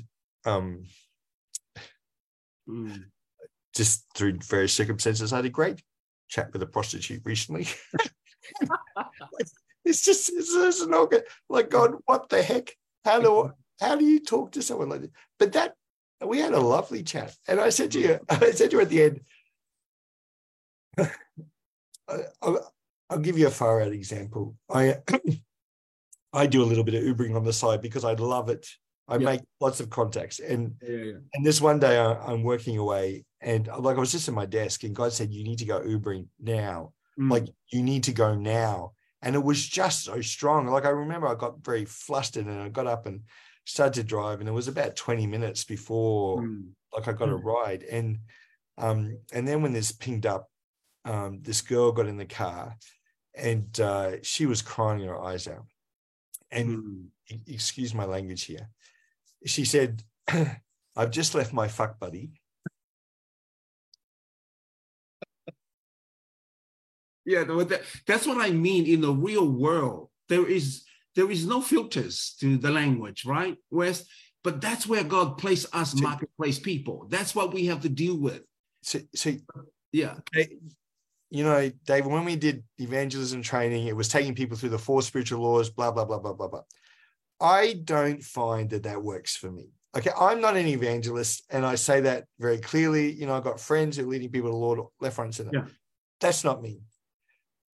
um 0.46 0.86
mm. 2.66 3.04
just 3.74 4.06
through 4.16 4.38
various 4.38 4.72
circumstances 4.72 5.34
i 5.34 5.36
had 5.36 5.44
a 5.44 5.50
great 5.50 5.82
chat 6.32 6.50
with 6.52 6.62
a 6.62 6.66
prostitute 6.66 7.22
recently. 7.24 7.66
It's 9.84 10.04
just 10.04 10.30
it's, 10.32 10.54
it's 10.54 10.86
not 10.86 11.10
good 11.10 11.24
like 11.48 11.68
god 11.68 11.94
what 12.06 12.28
the 12.28 12.40
heck? 12.40 12.70
How 13.04 13.20
do 13.20 13.52
how 13.80 13.96
do 13.96 14.04
you 14.04 14.20
talk 14.20 14.52
to 14.52 14.62
someone 14.62 14.90
like 14.90 15.00
that? 15.00 15.10
But 15.40 15.52
that 15.54 15.74
we 16.24 16.38
had 16.38 16.52
a 16.52 16.60
lovely 16.60 17.02
chat 17.02 17.34
and 17.48 17.60
i 17.60 17.68
said 17.68 17.90
to 17.90 18.00
you 18.00 18.20
i 18.28 18.52
said 18.52 18.70
to 18.70 18.76
you 18.76 18.82
at 18.82 18.88
the 18.88 19.02
end 19.02 19.20
I'll, 22.40 22.72
I'll 23.12 23.18
give 23.18 23.38
you 23.38 23.46
a 23.46 23.50
far 23.50 23.82
out 23.82 23.92
example 23.92 24.56
i 24.72 24.96
I 26.32 26.46
do 26.46 26.62
a 26.62 26.64
little 26.64 26.84
bit 26.84 26.94
of 26.94 27.02
Ubering 27.02 27.36
on 27.36 27.44
the 27.44 27.52
side 27.52 27.82
because 27.82 28.04
I 28.04 28.14
love 28.14 28.48
it. 28.48 28.66
I 29.06 29.16
yeah. 29.16 29.24
make 29.24 29.40
lots 29.60 29.80
of 29.80 29.90
contacts, 29.90 30.38
and 30.38 30.74
yeah, 30.80 31.18
and 31.34 31.44
this 31.44 31.60
one 31.60 31.78
day 31.78 31.98
I, 31.98 32.32
am 32.32 32.42
working 32.42 32.78
away, 32.78 33.24
and 33.40 33.66
like 33.66 33.96
I 33.96 34.00
was 34.00 34.12
just 34.12 34.28
at 34.28 34.34
my 34.34 34.46
desk, 34.46 34.84
and 34.84 34.94
God 34.94 35.12
said, 35.12 35.32
"You 35.32 35.44
need 35.44 35.58
to 35.58 35.66
go 35.66 35.80
Ubering 35.80 36.28
now. 36.40 36.92
Mm. 37.20 37.30
Like 37.30 37.48
you 37.70 37.82
need 37.82 38.04
to 38.04 38.12
go 38.12 38.34
now." 38.34 38.92
And 39.20 39.34
it 39.34 39.42
was 39.42 39.66
just 39.66 40.04
so 40.04 40.20
strong. 40.20 40.66
Like 40.66 40.86
I 40.86 40.90
remember, 40.90 41.26
I 41.26 41.34
got 41.34 41.64
very 41.64 41.84
flustered, 41.84 42.46
and 42.46 42.62
I 42.62 42.68
got 42.68 42.86
up 42.86 43.06
and 43.06 43.22
started 43.66 43.94
to 43.94 44.04
drive, 44.04 44.40
and 44.40 44.48
it 44.48 44.52
was 44.52 44.68
about 44.68 44.96
20 44.96 45.26
minutes 45.26 45.64
before 45.64 46.40
mm. 46.40 46.68
like 46.94 47.08
I 47.08 47.12
got 47.12 47.28
mm. 47.28 47.32
a 47.32 47.36
ride, 47.36 47.82
and 47.82 48.18
um, 48.78 49.18
and 49.32 49.46
then 49.46 49.60
when 49.62 49.72
this 49.72 49.92
pinged 49.92 50.26
up, 50.26 50.48
um, 51.04 51.40
this 51.42 51.60
girl 51.60 51.92
got 51.92 52.06
in 52.06 52.16
the 52.16 52.24
car, 52.24 52.76
and 53.34 53.80
uh, 53.80 54.22
she 54.22 54.46
was 54.46 54.62
crying 54.62 55.04
her 55.04 55.20
eyes 55.20 55.48
out 55.48 55.66
and 56.50 57.10
mm. 57.30 57.40
excuse 57.46 57.94
my 57.94 58.04
language 58.04 58.44
here. 58.44 58.68
She 59.46 59.64
said, 59.64 60.02
I've 60.96 61.10
just 61.10 61.34
left 61.34 61.52
my 61.52 61.68
fuck 61.68 61.98
buddy. 61.98 62.30
yeah, 67.24 67.44
that's 68.06 68.26
what 68.26 68.38
I 68.38 68.50
mean 68.50 68.86
in 68.86 69.00
the 69.00 69.12
real 69.12 69.48
world. 69.48 70.10
There 70.28 70.46
is 70.46 70.84
there 71.14 71.30
is 71.30 71.46
no 71.46 71.60
filters 71.60 72.34
to 72.40 72.56
the 72.56 72.70
language, 72.70 73.26
right? 73.26 73.56
Whereas, 73.68 74.06
but 74.42 74.60
that's 74.60 74.86
where 74.86 75.04
God 75.04 75.36
placed 75.36 75.74
us 75.74 75.94
marketplace 76.00 76.58
people. 76.58 77.06
That's 77.10 77.34
what 77.34 77.52
we 77.52 77.66
have 77.66 77.82
to 77.82 77.88
deal 77.90 78.16
with. 78.16 78.42
So, 78.82 79.00
so 79.14 79.34
yeah 79.92 80.14
you 81.32 81.44
know, 81.44 81.70
David, 81.86 82.12
when 82.12 82.26
we 82.26 82.36
did 82.36 82.62
evangelism 82.76 83.40
training, 83.40 83.86
it 83.86 83.96
was 83.96 84.08
taking 84.08 84.34
people 84.34 84.54
through 84.54 84.68
the 84.68 84.78
four 84.78 85.00
spiritual 85.00 85.40
laws, 85.40 85.70
blah, 85.70 85.90
blah, 85.90 86.04
blah, 86.04 86.18
blah, 86.18 86.34
blah, 86.34 86.46
blah. 86.46 86.60
I 87.40 87.80
don't 87.84 88.22
find 88.22 88.68
that 88.68 88.82
that 88.82 89.02
works 89.02 89.34
for 89.34 89.50
me. 89.50 89.70
Okay, 89.96 90.10
I'm 90.18 90.42
not 90.42 90.58
an 90.58 90.66
evangelist, 90.66 91.44
and 91.48 91.64
I 91.64 91.76
say 91.76 92.02
that 92.02 92.26
very 92.38 92.58
clearly. 92.58 93.10
You 93.12 93.24
know, 93.24 93.34
I've 93.34 93.44
got 93.44 93.60
friends 93.60 93.96
who 93.96 94.04
are 94.04 94.08
leading 94.08 94.28
people 94.28 94.50
to 94.50 94.52
the 94.52 94.58
Lord 94.58 94.80
left, 95.00 95.16
right, 95.16 95.24
and 95.24 95.34
center. 95.34 95.50
Yeah. 95.54 95.64
That's 96.20 96.44
not 96.44 96.60
me. 96.60 96.82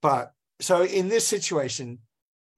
But 0.02 0.32
so 0.61 0.84
in 0.84 1.09
this 1.09 1.26
situation, 1.26 1.98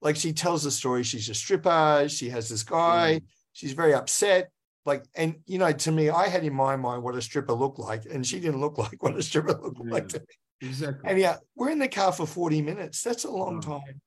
like 0.03 0.17
she 0.17 0.33
tells 0.33 0.63
the 0.63 0.71
story, 0.71 1.01
she's 1.01 1.29
a 1.29 1.33
stripper, 1.33 2.05
she 2.09 2.29
has 2.29 2.47
this 2.47 2.61
guy, 2.61 3.21
mm. 3.21 3.27
she's 3.53 3.73
very 3.73 3.95
upset. 3.95 4.51
Like, 4.85 5.05
and 5.15 5.37
you 5.47 5.57
know, 5.57 5.71
to 5.71 5.91
me, 5.91 6.11
I 6.11 6.27
had 6.27 6.43
in 6.43 6.53
my 6.53 6.75
mind 6.75 7.01
what 7.01 7.15
a 7.15 7.23
stripper 7.23 7.53
looked 7.53 7.79
like, 7.79 8.05
and 8.05 8.25
she 8.25 8.39
didn't 8.39 8.61
look 8.61 8.77
like 8.77 9.01
what 9.01 9.17
a 9.17 9.23
stripper 9.23 9.59
looked 9.59 9.81
yeah. 9.83 9.91
like 9.91 10.07
to 10.09 10.19
me. 10.19 10.35
Exactly. 10.61 11.09
And 11.09 11.19
yeah, 11.19 11.37
we're 11.55 11.69
in 11.69 11.79
the 11.79 11.87
car 11.87 12.11
for 12.11 12.27
40 12.27 12.61
minutes. 12.61 13.01
That's 13.03 13.23
a 13.25 13.31
long 13.31 13.55
wow. 13.55 13.79
time. 13.79 14.01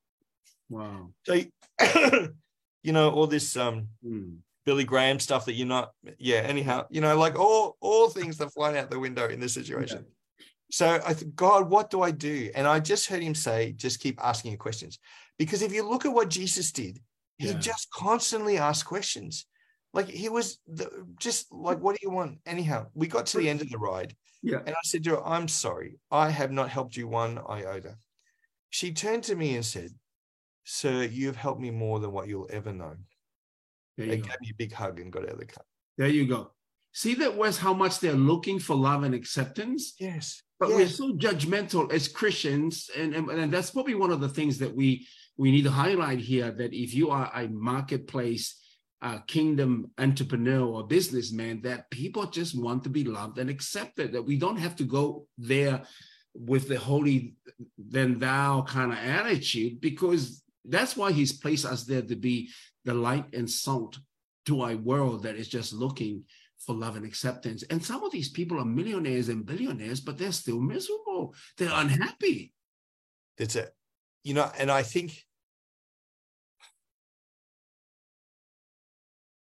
Wow. 0.68 1.10
So, 1.24 1.34
you 2.82 2.92
know, 2.92 3.10
all 3.10 3.26
this 3.26 3.56
um, 3.56 3.88
mm. 4.04 4.36
Billy 4.64 4.84
Graham 4.84 5.18
stuff 5.18 5.44
that 5.46 5.54
you're 5.54 5.66
not, 5.66 5.92
yeah, 6.18 6.38
anyhow, 6.38 6.86
you 6.90 7.00
know, 7.00 7.16
like 7.18 7.38
all 7.38 7.76
all 7.80 8.08
things 8.08 8.38
that 8.38 8.52
flying 8.52 8.76
out 8.76 8.90
the 8.90 8.98
window 8.98 9.28
in 9.28 9.40
this 9.40 9.54
situation. 9.54 10.04
Yeah. 10.06 10.46
So 10.70 11.00
I 11.06 11.14
think, 11.14 11.36
God, 11.36 11.70
what 11.70 11.90
do 11.90 12.02
I 12.02 12.10
do? 12.10 12.50
And 12.54 12.66
I 12.66 12.80
just 12.80 13.06
heard 13.06 13.22
him 13.22 13.34
say, 13.34 13.72
just 13.72 14.00
keep 14.00 14.18
asking 14.22 14.52
your 14.52 14.58
questions. 14.58 14.98
Because 15.38 15.62
if 15.62 15.72
you 15.72 15.88
look 15.88 16.04
at 16.04 16.12
what 16.12 16.30
Jesus 16.30 16.72
did, 16.72 16.98
he 17.38 17.48
yeah. 17.48 17.58
just 17.58 17.90
constantly 17.90 18.58
asked 18.58 18.86
questions. 18.86 19.46
Like 19.92 20.08
he 20.08 20.28
was 20.28 20.58
the, 20.66 20.90
just 21.20 21.52
like, 21.52 21.78
what 21.78 21.94
do 21.94 22.00
you 22.02 22.10
want? 22.10 22.38
Anyhow, 22.46 22.86
we 22.94 23.06
got 23.06 23.26
to 23.26 23.38
the 23.38 23.48
end 23.48 23.60
of 23.60 23.70
the 23.70 23.78
ride. 23.78 24.16
Yeah. 24.44 24.58
And 24.58 24.70
I 24.74 24.80
said 24.84 25.04
to 25.04 25.10
her, 25.10 25.24
I'm 25.26 25.48
sorry. 25.48 25.98
I 26.10 26.28
have 26.30 26.52
not 26.52 26.68
helped 26.68 26.96
you 26.96 27.08
one 27.08 27.38
iota. 27.48 27.96
She 28.70 28.92
turned 28.92 29.24
to 29.24 29.34
me 29.34 29.54
and 29.56 29.64
said, 29.64 29.90
Sir, 30.64 31.04
you 31.04 31.26
have 31.28 31.36
helped 31.36 31.60
me 31.60 31.70
more 31.70 31.98
than 31.98 32.12
what 32.12 32.28
you'll 32.28 32.48
ever 32.50 32.72
know. 32.72 32.94
There 33.96 34.06
They 34.06 34.16
go. 34.18 34.22
gave 34.24 34.40
me 34.40 34.50
a 34.50 34.56
big 34.56 34.72
hug 34.72 35.00
and 35.00 35.10
got 35.12 35.24
out 35.24 35.30
of 35.30 35.38
the 35.38 35.46
car. 35.46 35.64
There 35.96 36.08
you 36.08 36.26
go. 36.26 36.50
See 36.92 37.14
that 37.16 37.36
was 37.36 37.58
how 37.58 37.72
much 37.74 38.00
they're 38.00 38.12
looking 38.12 38.58
for 38.58 38.76
love 38.76 39.02
and 39.02 39.14
acceptance. 39.14 39.94
Yes. 39.98 40.42
But 40.60 40.68
we're 40.70 40.88
so 40.88 41.12
judgmental 41.12 41.92
as 41.92 42.06
Christians, 42.08 42.88
and, 42.96 43.14
and, 43.14 43.28
and 43.28 43.52
that's 43.52 43.70
probably 43.70 43.94
one 43.96 44.12
of 44.12 44.20
the 44.20 44.28
things 44.28 44.58
that 44.58 44.74
we 44.74 45.06
we 45.36 45.50
need 45.50 45.64
to 45.64 45.70
highlight 45.70 46.20
here. 46.20 46.50
That 46.50 46.72
if 46.72 46.94
you 46.94 47.10
are 47.10 47.30
a 47.34 47.48
marketplace 47.48 48.56
uh, 49.04 49.18
kingdom 49.26 49.90
entrepreneur 49.98 50.64
or 50.64 50.86
businessman, 50.86 51.60
that 51.62 51.90
people 51.90 52.24
just 52.26 52.58
want 52.58 52.82
to 52.82 52.88
be 52.88 53.04
loved 53.04 53.38
and 53.38 53.50
accepted. 53.50 54.12
That 54.12 54.26
we 54.26 54.36
don't 54.36 54.56
have 54.56 54.76
to 54.76 54.84
go 54.84 55.26
there 55.38 55.82
with 56.34 56.68
the 56.68 56.78
holy 56.78 57.36
then 57.78 58.18
thou 58.18 58.62
kind 58.62 58.92
of 58.92 58.98
attitude, 58.98 59.80
because 59.80 60.42
that's 60.64 60.96
why 60.96 61.12
He's 61.12 61.32
placed 61.32 61.66
us 61.66 61.84
there 61.84 62.02
to 62.02 62.16
be 62.16 62.50
the 62.84 62.94
light 62.94 63.26
and 63.34 63.48
salt 63.48 63.98
to 64.46 64.64
a 64.64 64.74
world 64.74 65.22
that 65.22 65.36
is 65.36 65.48
just 65.48 65.72
looking 65.72 66.24
for 66.58 66.74
love 66.74 66.96
and 66.96 67.04
acceptance. 67.04 67.62
And 67.64 67.84
some 67.84 68.02
of 68.02 68.12
these 68.12 68.30
people 68.30 68.58
are 68.58 68.64
millionaires 68.64 69.28
and 69.28 69.44
billionaires, 69.44 70.00
but 70.00 70.18
they're 70.18 70.32
still 70.32 70.60
miserable. 70.60 71.34
They're 71.58 71.70
unhappy. 71.72 72.52
That's 73.36 73.56
it. 73.56 73.74
You 74.22 74.34
know, 74.34 74.50
and 74.58 74.70
I 74.70 74.82
think 74.82 75.24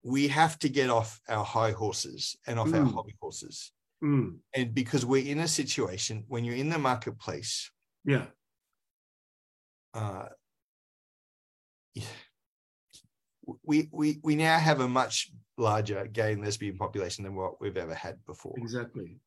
we 0.07 0.29
have 0.29 0.57
to 0.59 0.69
get 0.69 0.89
off 0.89 1.19
our 1.27 1.43
high 1.43 1.71
horses 1.71 2.37
and 2.47 2.57
off 2.59 2.73
our 2.73 2.85
Mm. 2.85 2.93
hobby 2.93 3.15
horses. 3.19 3.73
Mm, 4.01 4.39
And 4.53 4.73
because 4.73 5.05
we're 5.05 5.25
in 5.33 5.39
a 5.39 5.47
situation 5.47 6.23
when 6.27 6.45
you're 6.45 6.55
in 6.63 6.69
the 6.69 6.77
marketplace, 6.77 7.71
yeah. 8.05 8.27
uh, 9.93 10.29
we 13.63 13.89
we 13.91 14.19
we 14.23 14.35
now 14.35 14.59
have 14.59 14.79
a 14.81 14.87
much 14.87 15.31
larger 15.57 16.05
gay 16.07 16.33
and 16.33 16.43
lesbian 16.43 16.77
population 16.77 17.23
than 17.23 17.35
what 17.35 17.59
we've 17.59 17.77
ever 17.77 17.95
had 17.95 18.23
before. 18.25 18.53
Exactly. 18.57 19.17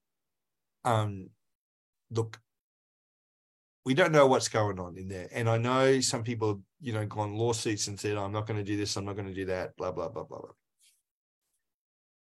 Um, 0.84 1.30
look, 2.10 2.40
we 3.84 3.94
don't 3.94 4.12
know 4.12 4.26
what's 4.28 4.48
going 4.48 4.78
on 4.78 4.96
in 4.96 5.08
there, 5.08 5.28
and 5.32 5.48
I 5.48 5.58
know 5.58 6.00
some 6.00 6.22
people, 6.22 6.62
you 6.80 6.92
know, 6.92 7.04
gone 7.06 7.34
lawsuits 7.34 7.88
and 7.88 7.98
said, 7.98 8.16
"I'm 8.16 8.32
not 8.32 8.46
going 8.46 8.58
to 8.58 8.64
do 8.72 8.76
this, 8.76 8.96
I'm 8.96 9.04
not 9.04 9.16
going 9.16 9.28
to 9.28 9.34
do 9.34 9.46
that," 9.46 9.76
blah 9.76 9.92
blah 9.92 10.08
blah 10.08 10.24
blah 10.24 10.38
blah. 10.40 10.52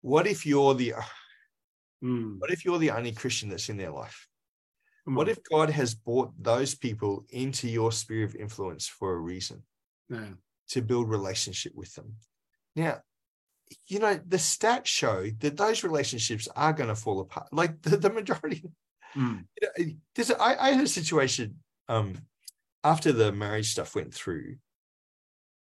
What 0.02 0.28
if 0.28 0.46
you're 0.46 0.74
the 0.74 0.94
Mm, 2.04 2.40
what 2.40 2.52
if 2.52 2.64
you're 2.64 2.78
the 2.78 2.92
only 2.92 3.12
Christian 3.12 3.50
that's 3.50 3.70
in 3.70 3.78
their 3.78 3.92
life? 3.92 4.28
come 5.06 5.16
What 5.16 5.28
on. 5.28 5.32
if 5.32 5.44
God 5.44 5.70
has 5.72 5.96
brought 5.96 6.32
those 6.42 6.76
people 6.76 7.26
into 7.30 7.68
your 7.68 7.92
sphere 7.92 8.24
of 8.26 8.36
influence 8.36 8.88
for 8.88 9.14
a 9.14 9.20
reason? 9.20 9.64
Yeah. 10.10 10.34
to 10.70 10.82
build 10.82 11.10
relationship 11.10 11.74
with 11.76 11.94
them. 11.96 12.16
Now, 12.76 13.02
you 13.88 14.00
know, 14.00 14.16
the 14.16 14.38
stats 14.38 14.86
show 14.86 15.30
that 15.40 15.58
those 15.58 15.84
relationships 15.84 16.48
are 16.56 16.74
going 16.74 16.90
to 16.90 16.96
fall 16.96 17.20
apart. 17.22 17.48
Like 17.52 17.82
the, 17.82 17.98
the 17.98 18.10
majority, 18.10 18.64
Mm, 19.18 19.46
you 19.62 19.68
know, 19.68 19.92
there's 20.14 20.30
a, 20.30 20.42
I, 20.42 20.68
I 20.68 20.72
had 20.74 20.84
a 20.84 20.88
situation 20.88 21.56
um 21.90 22.16
after 22.84 23.12
the 23.12 23.32
marriage 23.32 23.72
stuff 23.72 23.96
went 23.96 24.14
through. 24.14 24.58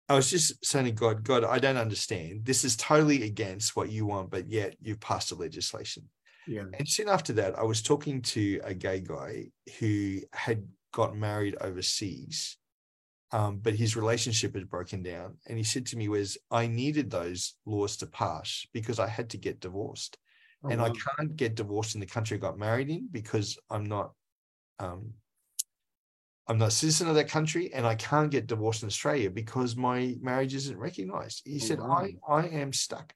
I 0.07 0.15
was 0.15 0.29
just 0.29 0.63
saying 0.63 0.85
to 0.85 0.91
God, 0.91 1.23
God, 1.23 1.43
I 1.43 1.57
don't 1.59 1.77
understand. 1.77 2.45
This 2.45 2.63
is 2.63 2.75
totally 2.77 3.23
against 3.23 3.75
what 3.75 3.89
you 3.89 4.05
want, 4.05 4.29
but 4.29 4.47
yet 4.49 4.75
you've 4.79 4.99
passed 4.99 5.31
a 5.31 5.35
legislation. 5.35 6.09
yeah. 6.45 6.65
And 6.77 6.87
soon 6.87 7.09
after 7.09 7.33
that, 7.33 7.57
I 7.57 7.63
was 7.63 7.81
talking 7.81 8.21
to 8.21 8.61
a 8.63 8.73
gay 8.73 8.99
guy 8.99 9.45
who 9.79 10.19
had 10.31 10.67
got 10.93 11.17
married 11.17 11.55
overseas, 11.59 12.57
um, 13.31 13.57
but 13.57 13.73
his 13.75 13.95
relationship 13.95 14.53
had 14.55 14.69
broken 14.69 15.01
down. 15.01 15.37
And 15.47 15.57
he 15.57 15.63
said 15.63 15.87
to 15.87 15.97
me, 15.97 16.07
"Was 16.07 16.37
I 16.51 16.67
needed 16.67 17.09
those 17.09 17.55
laws 17.65 17.97
to 17.97 18.05
pass 18.07 18.65
because 18.73 18.99
I 18.99 19.07
had 19.07 19.31
to 19.31 19.37
get 19.37 19.59
divorced, 19.59 20.17
Oh, 20.63 20.69
and 20.69 20.81
I 20.81 20.91
can't 20.91 21.35
get 21.35 21.55
divorced 21.55 21.95
in 21.95 22.01
the 22.01 22.05
country 22.07 22.37
I 22.37 22.39
got 22.39 22.59
married 22.59 22.89
in 22.89 23.07
because 23.11 23.57
I'm 23.69 23.85
not." 23.85 24.13
Um, 24.79 25.13
I'm 26.47 26.57
not 26.59 26.67
a 26.67 26.71
citizen 26.71 27.07
of 27.07 27.15
that 27.15 27.27
country, 27.29 27.73
and 27.73 27.87
I 27.87 27.95
can't 27.95 28.29
get 28.29 28.47
divorced 28.47 28.83
in 28.83 28.87
Australia 28.87 29.29
because 29.31 29.75
my 29.75 30.15
marriage 30.21 30.53
isn't 30.53 30.77
recognized. 30.77 31.41
He 31.45 31.59
said, 31.59 31.79
wow. 31.79 32.07
"I 32.27 32.31
I 32.31 32.47
am 32.47 32.71
stuck," 32.71 33.13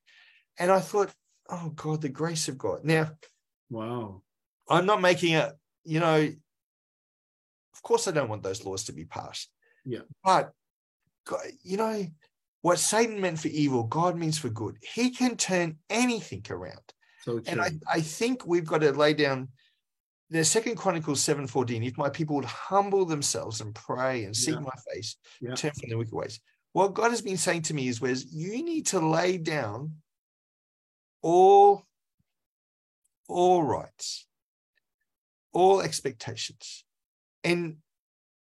and 0.58 0.72
I 0.72 0.80
thought, 0.80 1.14
"Oh 1.50 1.70
God, 1.76 2.02
the 2.02 2.10
grace 2.10 2.48
of 2.48 2.58
God." 2.58 2.84
Now, 2.84 3.12
Wow. 3.70 4.22
I'm 4.70 4.86
not 4.86 5.02
making 5.02 5.36
a, 5.36 5.54
you 5.84 6.00
know, 6.00 6.16
of 7.74 7.84
course 7.84 8.08
I 8.08 8.12
don't 8.12 8.30
want 8.30 8.44
those 8.44 8.66
laws 8.66 8.86
to 8.86 8.94
be 8.94 9.06
passed. 9.06 9.50
Yeah. 9.86 10.02
But, 10.24 10.52
God, 11.26 11.46
you 11.64 11.78
know, 11.78 12.06
what 12.62 12.80
Satan 12.80 13.22
meant 13.22 13.40
for 13.40 13.48
evil, 13.48 13.84
God 13.84 14.18
means 14.18 14.38
for 14.38 14.50
good. 14.50 14.78
He 14.82 15.12
can 15.12 15.38
turn 15.38 15.78
anything 15.90 16.46
around. 16.50 16.82
So 17.24 17.40
true. 17.40 17.44
And 17.48 17.62
I, 17.62 17.72
I 17.88 18.02
think 18.02 18.46
we've 18.46 18.66
got 18.66 18.82
to 18.82 18.92
lay 18.92 19.14
down 19.14 19.50
the 20.30 20.46
second 20.46 20.76
Chronicles 20.76 21.22
7:14. 21.24 21.84
If 21.84 21.98
my 21.98 22.10
people 22.10 22.36
would 22.36 22.46
humble 22.46 23.06
themselves 23.06 23.62
and 23.62 23.74
pray 23.74 24.26
and 24.26 24.36
seek 24.36 24.56
Yeah. 24.56 24.60
my 24.62 24.76
face, 24.94 25.16
Yeah. 25.42 25.56
turn 25.56 25.72
from 25.72 25.90
their 25.90 25.98
wicked 25.98 26.14
ways. 26.14 26.40
What 26.74 26.94
God 26.94 27.10
has 27.10 27.22
been 27.22 27.38
saying 27.38 27.64
to 27.64 27.74
me 27.74 27.88
is, 27.88 28.00
Wes, 28.00 28.26
you 28.26 28.64
need 28.64 28.86
to 28.88 29.00
lay 29.00 29.38
down 29.38 30.02
all, 31.22 31.88
all 33.28 33.64
rights, 33.64 34.28
all 35.52 35.82
expectations. 35.82 36.86
And 37.44 37.82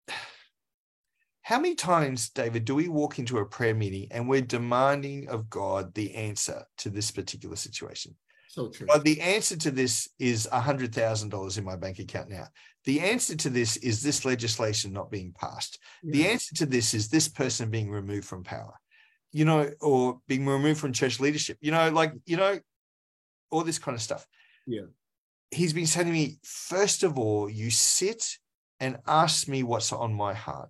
how 1.41 1.59
many 1.59 1.75
times, 1.75 2.29
David, 2.29 2.63
do 2.63 2.75
we 2.75 2.87
walk 2.87 3.19
into 3.19 3.39
a 3.39 3.45
prayer 3.45 3.75
meeting 3.75 4.07
and 4.11 4.29
we're 4.29 4.41
demanding 4.41 5.27
of 5.27 5.49
God 5.49 5.93
the 5.93 6.15
answer 6.15 6.65
to 6.77 6.89
this 6.89 7.11
particular 7.11 7.57
situation? 7.57 8.17
So 8.53 8.69
true. 8.69 8.85
Well, 8.87 8.99
the 8.99 9.19
answer 9.19 9.57
to 9.57 9.71
this 9.71 10.07
is 10.19 10.47
$100,000 10.53 11.57
in 11.57 11.63
my 11.63 11.75
bank 11.75 11.97
account 11.97 12.29
now. 12.29 12.47
The 12.85 12.99
answer 12.99 13.35
to 13.35 13.49
this 13.49 13.77
is 13.77 14.03
this 14.03 14.25
legislation 14.25 14.93
not 14.93 15.09
being 15.09 15.33
passed. 15.33 15.79
The 16.03 16.27
answer 16.27 16.53
to 16.55 16.65
this 16.67 16.93
is 16.93 17.09
this 17.09 17.27
person 17.27 17.71
being 17.71 17.89
removed 17.89 18.25
from 18.25 18.43
power, 18.43 18.75
you 19.31 19.45
know, 19.45 19.71
or 19.81 20.19
being 20.27 20.45
removed 20.45 20.79
from 20.79 20.93
church 20.93 21.19
leadership, 21.19 21.57
you 21.61 21.71
know, 21.71 21.89
like, 21.89 22.13
you 22.27 22.37
know, 22.37 22.59
all 23.49 23.63
this 23.63 23.79
kind 23.79 23.95
of 23.95 24.01
stuff. 24.01 24.27
Yeah. 24.67 24.87
He's 25.49 25.73
been 25.73 25.87
saying 25.87 26.07
to 26.07 26.13
me, 26.13 26.37
first 26.43 27.01
of 27.01 27.17
all, 27.17 27.49
you 27.49 27.71
sit 27.71 28.37
and 28.79 28.99
ask 29.07 29.47
me 29.47 29.63
what's 29.63 29.91
on 29.91 30.13
my 30.13 30.33
heart. 30.35 30.69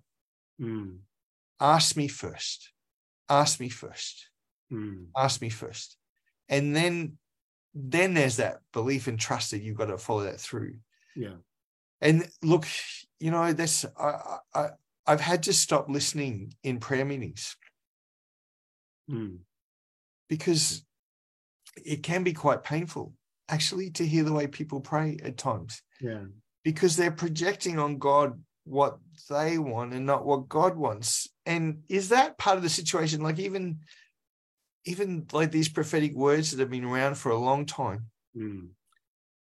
Mm, 0.60 0.98
Ask 1.60 1.96
me 1.96 2.08
first. 2.08 2.72
Ask 3.28 3.60
me 3.60 3.68
first. 3.68 4.30
mm, 4.72 5.06
Ask 5.16 5.42
me 5.42 5.50
first. 5.50 5.96
And 6.48 6.74
then 6.74 7.18
then 7.74 8.14
there's 8.14 8.36
that 8.36 8.60
belief 8.72 9.08
and 9.08 9.18
trust 9.18 9.50
that 9.50 9.62
you've 9.62 9.76
got 9.76 9.86
to 9.86 9.98
follow 9.98 10.24
that 10.24 10.40
through. 10.40 10.76
yeah. 11.16 11.36
And 12.00 12.28
look, 12.42 12.66
you 13.18 13.30
know, 13.30 13.52
that's 13.52 13.84
I, 13.98 14.38
I 14.54 14.68
I've 15.06 15.20
had 15.20 15.44
to 15.44 15.52
stop 15.52 15.88
listening 15.88 16.54
in 16.62 16.78
prayer 16.78 17.04
meetings 17.04 17.56
Mm, 19.10 19.40
because 20.28 20.84
it 21.84 22.02
can 22.02 22.22
be 22.22 22.32
quite 22.32 22.62
painful 22.62 23.12
actually 23.48 23.90
to 23.90 24.06
hear 24.06 24.24
the 24.24 24.32
way 24.32 24.46
people 24.46 24.80
pray 24.80 25.18
at 25.22 25.36
times 25.36 25.82
yeah. 26.00 26.24
because 26.62 26.96
they're 26.96 27.10
projecting 27.10 27.78
on 27.78 27.98
God 27.98 28.40
what 28.64 28.98
they 29.28 29.58
want 29.58 29.92
and 29.92 30.06
not 30.06 30.24
what 30.24 30.48
God 30.48 30.76
wants. 30.76 31.28
And 31.44 31.82
is 31.90 32.08
that 32.08 32.38
part 32.38 32.56
of 32.56 32.62
the 32.62 32.70
situation? 32.70 33.20
Like 33.20 33.38
even 33.38 33.80
even 34.84 35.26
like 35.32 35.50
these 35.50 35.68
prophetic 35.68 36.14
words 36.14 36.50
that 36.50 36.60
have 36.60 36.70
been 36.70 36.84
around 36.84 37.16
for 37.16 37.30
a 37.30 37.38
long 37.38 37.66
time. 37.66 38.06
Mm, 38.36 38.68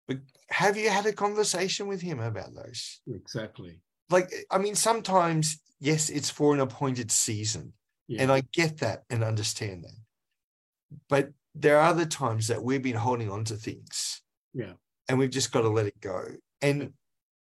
But 0.08 0.20
have 0.50 0.78
you 0.78 0.90
had 0.90 1.06
a 1.06 1.14
conversation 1.14 1.88
with 1.88 2.02
him 2.02 2.20
about 2.20 2.56
those? 2.56 3.02
exactly. 3.08 3.82
Like, 4.10 4.32
I 4.50 4.58
mean, 4.58 4.76
sometimes, 4.76 5.60
yes, 5.80 6.10
it's 6.10 6.30
for 6.30 6.54
an 6.54 6.62
appointed 6.62 7.12
season. 7.12 7.74
Yeah. 8.08 8.22
And 8.24 8.32
I 8.32 8.42
get 8.54 8.78
that 8.78 9.04
and 9.10 9.24
understand 9.24 9.84
that. 9.84 10.00
But 11.10 11.32
there 11.54 11.78
are 11.78 11.90
other 11.90 12.06
times 12.06 12.48
that 12.48 12.64
we've 12.64 12.82
been 12.82 12.96
holding 12.96 13.30
on 13.30 13.44
to 13.46 13.56
things. 13.56 14.22
Yeah. 14.54 14.74
And 15.10 15.20
we've 15.20 15.30
just 15.30 15.52
got 15.52 15.62
to 15.62 15.70
let 15.70 15.88
it 15.88 16.00
go. 16.00 16.24
And 16.62 16.94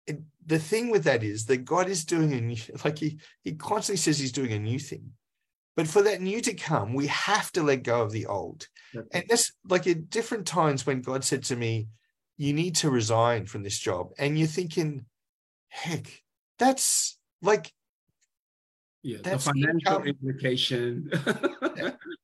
it, 0.07 0.21
the 0.45 0.59
thing 0.59 0.91
with 0.91 1.03
that 1.03 1.23
is 1.23 1.45
that 1.47 1.65
God 1.65 1.89
is 1.89 2.05
doing 2.05 2.33
a 2.33 2.39
new, 2.39 2.57
like 2.85 2.99
he, 2.99 3.19
he 3.43 3.53
constantly 3.53 3.97
says 3.97 4.17
he's 4.17 4.31
doing 4.31 4.53
a 4.53 4.59
new 4.59 4.79
thing. 4.79 5.11
But 5.75 5.87
for 5.87 6.01
that 6.03 6.21
new 6.21 6.39
to 6.41 6.53
come, 6.53 6.93
we 6.93 7.07
have 7.07 7.51
to 7.53 7.63
let 7.63 7.83
go 7.83 8.01
of 8.01 8.11
the 8.11 8.27
old. 8.27 8.67
That's 8.93 9.07
And 9.11 9.23
that's 9.27 9.51
like 9.67 9.87
at 9.87 10.09
different 10.09 10.47
times 10.47 10.85
when 10.85 11.01
God 11.01 11.23
said 11.23 11.43
to 11.45 11.55
me, 11.55 11.87
you 12.37 12.53
need 12.53 12.75
to 12.77 12.89
resign 12.89 13.45
from 13.45 13.63
this 13.63 13.77
job. 13.77 14.11
And 14.17 14.37
you're 14.37 14.47
thinking, 14.47 15.05
heck, 15.69 16.23
that's 16.59 17.17
like, 17.41 17.71
yeah. 19.03 19.17
The 19.21 19.37
financial 19.37 19.97
income. 19.97 20.07
implication. 20.07 21.11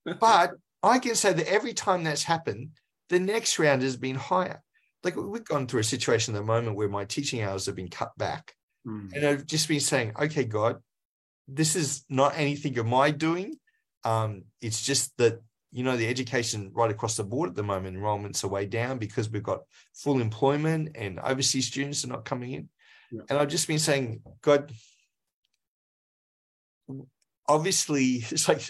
but 0.19 0.51
I 0.81 0.97
can 0.97 1.13
say 1.13 1.31
that 1.31 1.47
every 1.47 1.73
time 1.73 2.03
that's 2.03 2.23
happened, 2.23 2.71
the 3.09 3.19
next 3.19 3.59
round 3.59 3.83
has 3.83 3.97
been 3.97 4.15
higher. 4.15 4.63
Like 5.03 5.15
we've 5.15 5.45
gone 5.45 5.67
through 5.67 5.81
a 5.81 5.83
situation 5.83 6.33
at 6.33 6.39
the 6.39 6.45
moment 6.45 6.75
where 6.75 6.89
my 6.89 7.05
teaching 7.05 7.43
hours 7.43 7.67
have 7.67 7.75
been 7.75 7.89
cut 7.89 8.11
back. 8.17 8.55
Mm. 8.87 9.13
And 9.13 9.25
I've 9.25 9.45
just 9.45 9.67
been 9.67 9.79
saying, 9.79 10.13
okay, 10.19 10.43
God, 10.43 10.81
this 11.47 11.75
is 11.75 12.03
not 12.09 12.37
anything 12.37 12.77
of 12.77 12.85
my 12.85 13.11
doing. 13.11 13.55
Um, 14.03 14.43
it's 14.61 14.81
just 14.81 15.15
that, 15.17 15.41
you 15.71 15.83
know, 15.83 15.95
the 15.97 16.07
education 16.07 16.71
right 16.73 16.91
across 16.91 17.17
the 17.17 17.23
board 17.23 17.49
at 17.49 17.55
the 17.55 17.63
moment, 17.63 17.97
enrollments 17.97 18.43
are 18.43 18.47
way 18.49 18.65
down 18.65 18.97
because 18.97 19.29
we've 19.29 19.43
got 19.43 19.61
full 19.93 20.19
employment 20.21 20.95
and 20.95 21.19
overseas 21.19 21.67
students 21.67 22.03
are 22.03 22.09
not 22.09 22.25
coming 22.25 22.51
in. 22.53 22.69
Yeah. 23.11 23.21
And 23.29 23.39
I've 23.39 23.49
just 23.49 23.67
been 23.67 23.79
saying, 23.79 24.21
God, 24.41 24.71
obviously, 27.47 28.05
it's 28.31 28.47
like, 28.47 28.61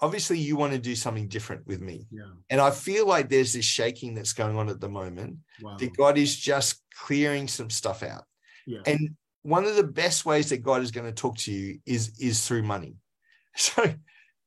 obviously 0.00 0.38
you 0.38 0.56
want 0.56 0.72
to 0.72 0.78
do 0.78 0.96
something 0.96 1.28
different 1.28 1.66
with 1.66 1.80
me. 1.80 2.06
Yeah. 2.10 2.24
And 2.50 2.60
I 2.60 2.70
feel 2.70 3.06
like 3.06 3.28
there's 3.28 3.52
this 3.52 3.64
shaking 3.64 4.14
that's 4.14 4.32
going 4.32 4.56
on 4.56 4.68
at 4.68 4.80
the 4.80 4.88
moment 4.88 5.38
Wow. 5.62 5.76
that 5.78 5.96
God 5.96 6.18
is 6.18 6.36
just 6.36 6.82
clearing 6.94 7.48
some 7.48 7.70
stuff 7.70 8.02
out. 8.02 8.24
Yeah. 8.66 8.80
And 8.86 9.16
one 9.42 9.64
of 9.64 9.76
the 9.76 9.84
best 9.84 10.24
ways 10.24 10.50
that 10.50 10.58
God 10.58 10.82
is 10.82 10.90
going 10.90 11.06
to 11.06 11.12
talk 11.12 11.36
to 11.38 11.52
you 11.52 11.80
is 11.86 12.18
is 12.18 12.46
through 12.46 12.62
money. 12.62 12.96
So 13.54 13.84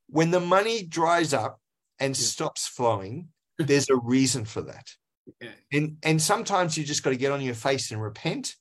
when 0.07 0.31
the 0.31 0.39
money 0.39 0.83
dries 0.83 1.31
up 1.33 1.61
and 1.99 2.17
Yeah. 2.17 2.25
stops 2.25 2.67
flowing, 2.67 3.29
there's 3.59 3.89
a 3.89 3.95
reason 3.95 4.45
for 4.45 4.63
that. 4.63 4.87
Yeah. 5.39 5.51
And 5.71 5.97
and 6.03 6.21
sometimes 6.21 6.77
you 6.77 6.83
just 6.83 7.03
got 7.03 7.11
to 7.11 7.17
get 7.17 7.31
on 7.31 7.41
your 7.41 7.55
face 7.55 7.91
and 7.91 8.01
repent 8.01 8.55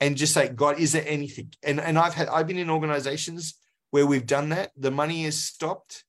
and 0.00 0.16
just 0.16 0.34
say, 0.34 0.48
God, 0.48 0.78
is 0.78 0.92
there 0.92 1.04
anything? 1.06 1.52
And 1.62 1.80
and 1.80 1.98
I've 1.98 2.14
had 2.14 2.28
I've 2.28 2.46
been 2.46 2.58
in 2.58 2.70
organizations 2.70 3.54
where 3.90 4.06
we've 4.06 4.26
done 4.26 4.50
that. 4.50 4.72
The 4.76 4.90
money 4.90 5.24
is 5.24 5.42
stopped. 5.42 6.04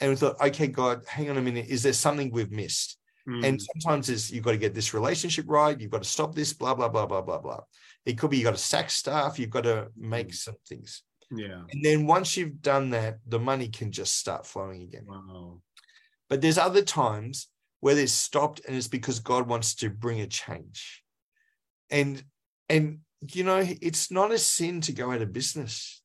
And 0.00 0.10
we 0.10 0.16
thought, 0.16 0.40
okay, 0.40 0.68
God, 0.68 1.02
hang 1.08 1.28
on 1.28 1.36
a 1.38 1.42
minute. 1.42 1.66
Is 1.68 1.82
there 1.82 1.92
something 1.92 2.30
we've 2.30 2.52
missed? 2.52 2.98
Mm. 3.28 3.44
And 3.44 3.60
sometimes 3.60 4.08
it's 4.08 4.30
you've 4.30 4.44
got 4.44 4.52
to 4.52 4.56
get 4.58 4.72
this 4.74 4.94
relationship 4.94 5.44
right. 5.48 5.78
You've 5.78 5.90
got 5.90 6.04
to 6.04 6.08
stop 6.08 6.34
this, 6.34 6.52
blah, 6.52 6.74
blah, 6.74 6.88
blah, 6.88 7.04
blah, 7.06 7.20
blah, 7.20 7.38
blah. 7.40 7.60
It 8.04 8.18
could 8.18 8.30
be 8.30 8.38
you've 8.38 8.44
got 8.44 8.52
to 8.52 8.62
sack 8.62 8.90
staff, 8.90 9.38
you've 9.38 9.50
got 9.50 9.64
to 9.64 9.88
make 9.96 10.32
some 10.34 10.56
things. 10.66 11.02
yeah. 11.30 11.62
And 11.70 11.84
then 11.84 12.06
once 12.06 12.36
you've 12.36 12.62
done 12.62 12.90
that, 12.90 13.18
the 13.26 13.38
money 13.38 13.68
can 13.68 13.92
just 13.92 14.16
start 14.18 14.46
flowing 14.46 14.82
again. 14.82 15.04
Wow. 15.06 15.60
But 16.28 16.40
there's 16.40 16.58
other 16.58 16.82
times 16.82 17.48
where 17.80 17.98
it's 17.98 18.12
stopped 18.12 18.60
and 18.66 18.76
it's 18.76 18.88
because 18.88 19.20
God 19.20 19.48
wants 19.48 19.74
to 19.76 19.90
bring 19.90 20.20
a 20.20 20.26
change. 20.26 21.02
And 21.90 22.22
and 22.68 23.00
you 23.20 23.44
know, 23.44 23.62
it's 23.80 24.10
not 24.10 24.32
a 24.32 24.38
sin 24.38 24.80
to 24.82 24.92
go 24.92 25.12
out 25.12 25.22
of 25.22 25.32
business. 25.32 26.02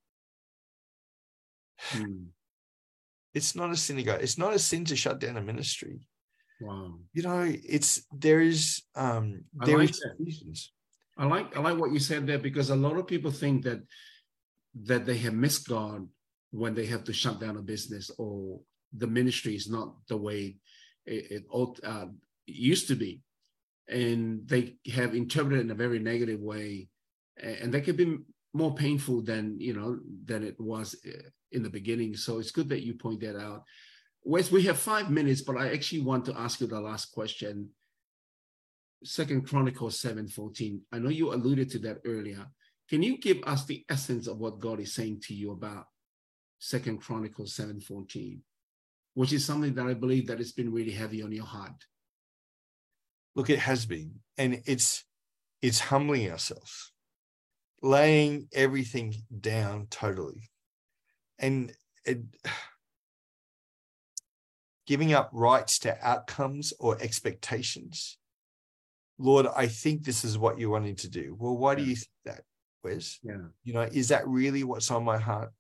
Mm. 1.92 2.28
It's 3.34 3.56
not 3.56 3.72
a 3.72 3.76
sin 3.76 3.98
to 3.98 4.04
go, 4.04 4.14
it's 4.14 4.38
not 4.38 4.54
a 4.54 4.60
sin 4.60 4.86
to 4.86 4.96
shut 4.96 5.20
down 5.20 5.38
a 5.38 5.42
ministry. 5.42 6.08
Wow. 6.62 7.00
You 7.14 7.24
know, 7.24 7.46
it's 7.46 8.06
there 8.12 8.40
is 8.40 8.84
um 8.96 9.44
there 9.54 9.78
like 9.78 9.90
is 9.90 10.06
reasons. 10.20 10.72
I 11.18 11.26
like 11.26 11.56
I 11.56 11.62
like 11.62 11.78
what 11.78 11.92
you 11.92 12.00
said 12.00 12.26
there 12.26 12.40
because 12.40 12.70
a 12.70 12.76
lot 12.76 12.98
of 12.98 13.08
people 13.08 13.32
think 13.32 13.64
that 13.64 13.82
that 14.84 15.06
they 15.06 15.18
have 15.18 15.34
missed 15.34 15.68
God 15.68 16.08
when 16.52 16.74
they 16.74 16.86
have 16.88 17.04
to 17.06 17.14
shut 17.14 17.40
down 17.40 17.58
a 17.58 17.62
business 17.62 18.10
or 18.18 18.60
the 18.96 19.08
ministry 19.08 19.56
is 19.56 19.70
not 19.70 19.96
the 20.08 20.18
way 20.18 20.58
it, 21.06 21.44
it 21.52 21.80
uh, 21.84 22.06
used 22.46 22.88
to 22.88 22.96
be, 22.96 23.22
and 23.88 24.48
they 24.48 24.76
have 24.94 25.16
interpreted 25.16 25.62
in 25.62 25.72
a 25.72 25.76
very 25.76 26.00
negative 26.00 26.40
way, 26.40 26.90
and 27.38 27.74
that 27.74 27.82
could 27.82 27.98
be 27.98 28.18
more 28.54 28.74
painful 28.76 29.22
than 29.22 29.60
you 29.60 29.74
know 29.74 30.00
than 30.26 30.44
it 30.44 30.60
was 30.60 30.96
uh, 31.08 31.30
in 31.52 31.64
the 31.64 31.70
beginning. 31.70 32.16
So 32.16 32.40
it's 32.40 32.52
good 32.52 32.70
that 32.70 32.86
you 32.86 32.94
point 32.94 33.22
that 33.22 33.40
out. 33.40 33.64
Wes, 34.24 34.52
we 34.52 34.64
have 34.64 34.78
five 34.78 35.10
minutes, 35.10 35.42
but 35.42 35.58
I 35.58 35.74
actually 35.74 36.02
want 36.02 36.26
to 36.26 36.40
ask 36.40 36.62
you 36.62 36.68
the 36.68 36.80
last 36.80 37.12
question. 37.12 37.70
Second 39.04 39.48
Chronicles 39.48 40.00
7:14. 40.00 40.82
I 40.92 41.00
know 41.00 41.10
you 41.10 41.34
alluded 41.34 41.70
to 41.72 41.80
that 41.80 42.02
earlier. 42.06 42.48
Can 42.90 43.04
you 43.04 43.18
give 43.18 43.44
us 43.44 43.66
the 43.66 43.86
essence 43.90 44.28
of 44.28 44.38
what 44.40 44.60
God 44.60 44.80
is 44.80 44.94
saying 44.94 45.22
to 45.22 45.34
you 45.34 45.52
about 45.52 45.88
Second 46.60 47.02
Chronicles 47.02 47.54
7:14, 47.54 48.42
which 49.16 49.34
is 49.34 49.46
something 49.46 49.74
that 49.76 49.86
I 49.86 49.94
believe 49.94 50.28
that 50.28 50.40
it's 50.40 50.54
been 50.54 50.72
really 50.72 50.92
heavy 50.92 51.22
on 51.22 51.34
your 51.34 51.46
heart. 51.46 51.86
Look, 53.36 53.50
it 53.50 53.60
has 53.60 53.86
been, 53.86 54.22
and 54.38 54.62
it's 54.66 55.04
it's 55.62 55.80
humbling 55.80 56.30
ourselves, 56.30 56.94
laying 57.82 58.48
everything 58.54 59.14
down 59.38 59.88
totally, 59.88 60.52
and 61.38 61.76
it, 62.06 62.24
giving 64.86 65.14
up 65.14 65.30
rights 65.34 65.80
to 65.80 65.98
outcomes 66.06 66.74
or 66.80 67.02
expectations. 67.02 68.18
Lord, 69.18 69.48
I 69.56 69.68
think 69.68 70.04
this 70.04 70.26
is 70.26 70.38
what 70.38 70.60
you're 70.60 70.70
wanting 70.70 70.96
to 70.98 71.10
do. 71.10 71.36
Well, 71.40 71.56
why 71.58 71.76
do 71.76 71.84
you 71.84 71.96
think 71.96 72.10
that, 72.26 72.42
Wes? 72.84 73.20
Yeah. 73.24 73.38
You 73.64 73.74
know, 73.74 73.82
is 73.82 74.10
that 74.10 74.28
really 74.28 74.64
what's 74.64 74.92
on 74.92 75.04
my 75.04 75.18
heart 75.18 75.52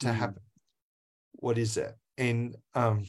to 0.00 0.08
Mm. 0.08 0.14
happen? 0.14 0.42
What 1.32 1.58
is 1.58 1.74
that? 1.74 1.96
And 2.16 2.56
um, 2.74 3.06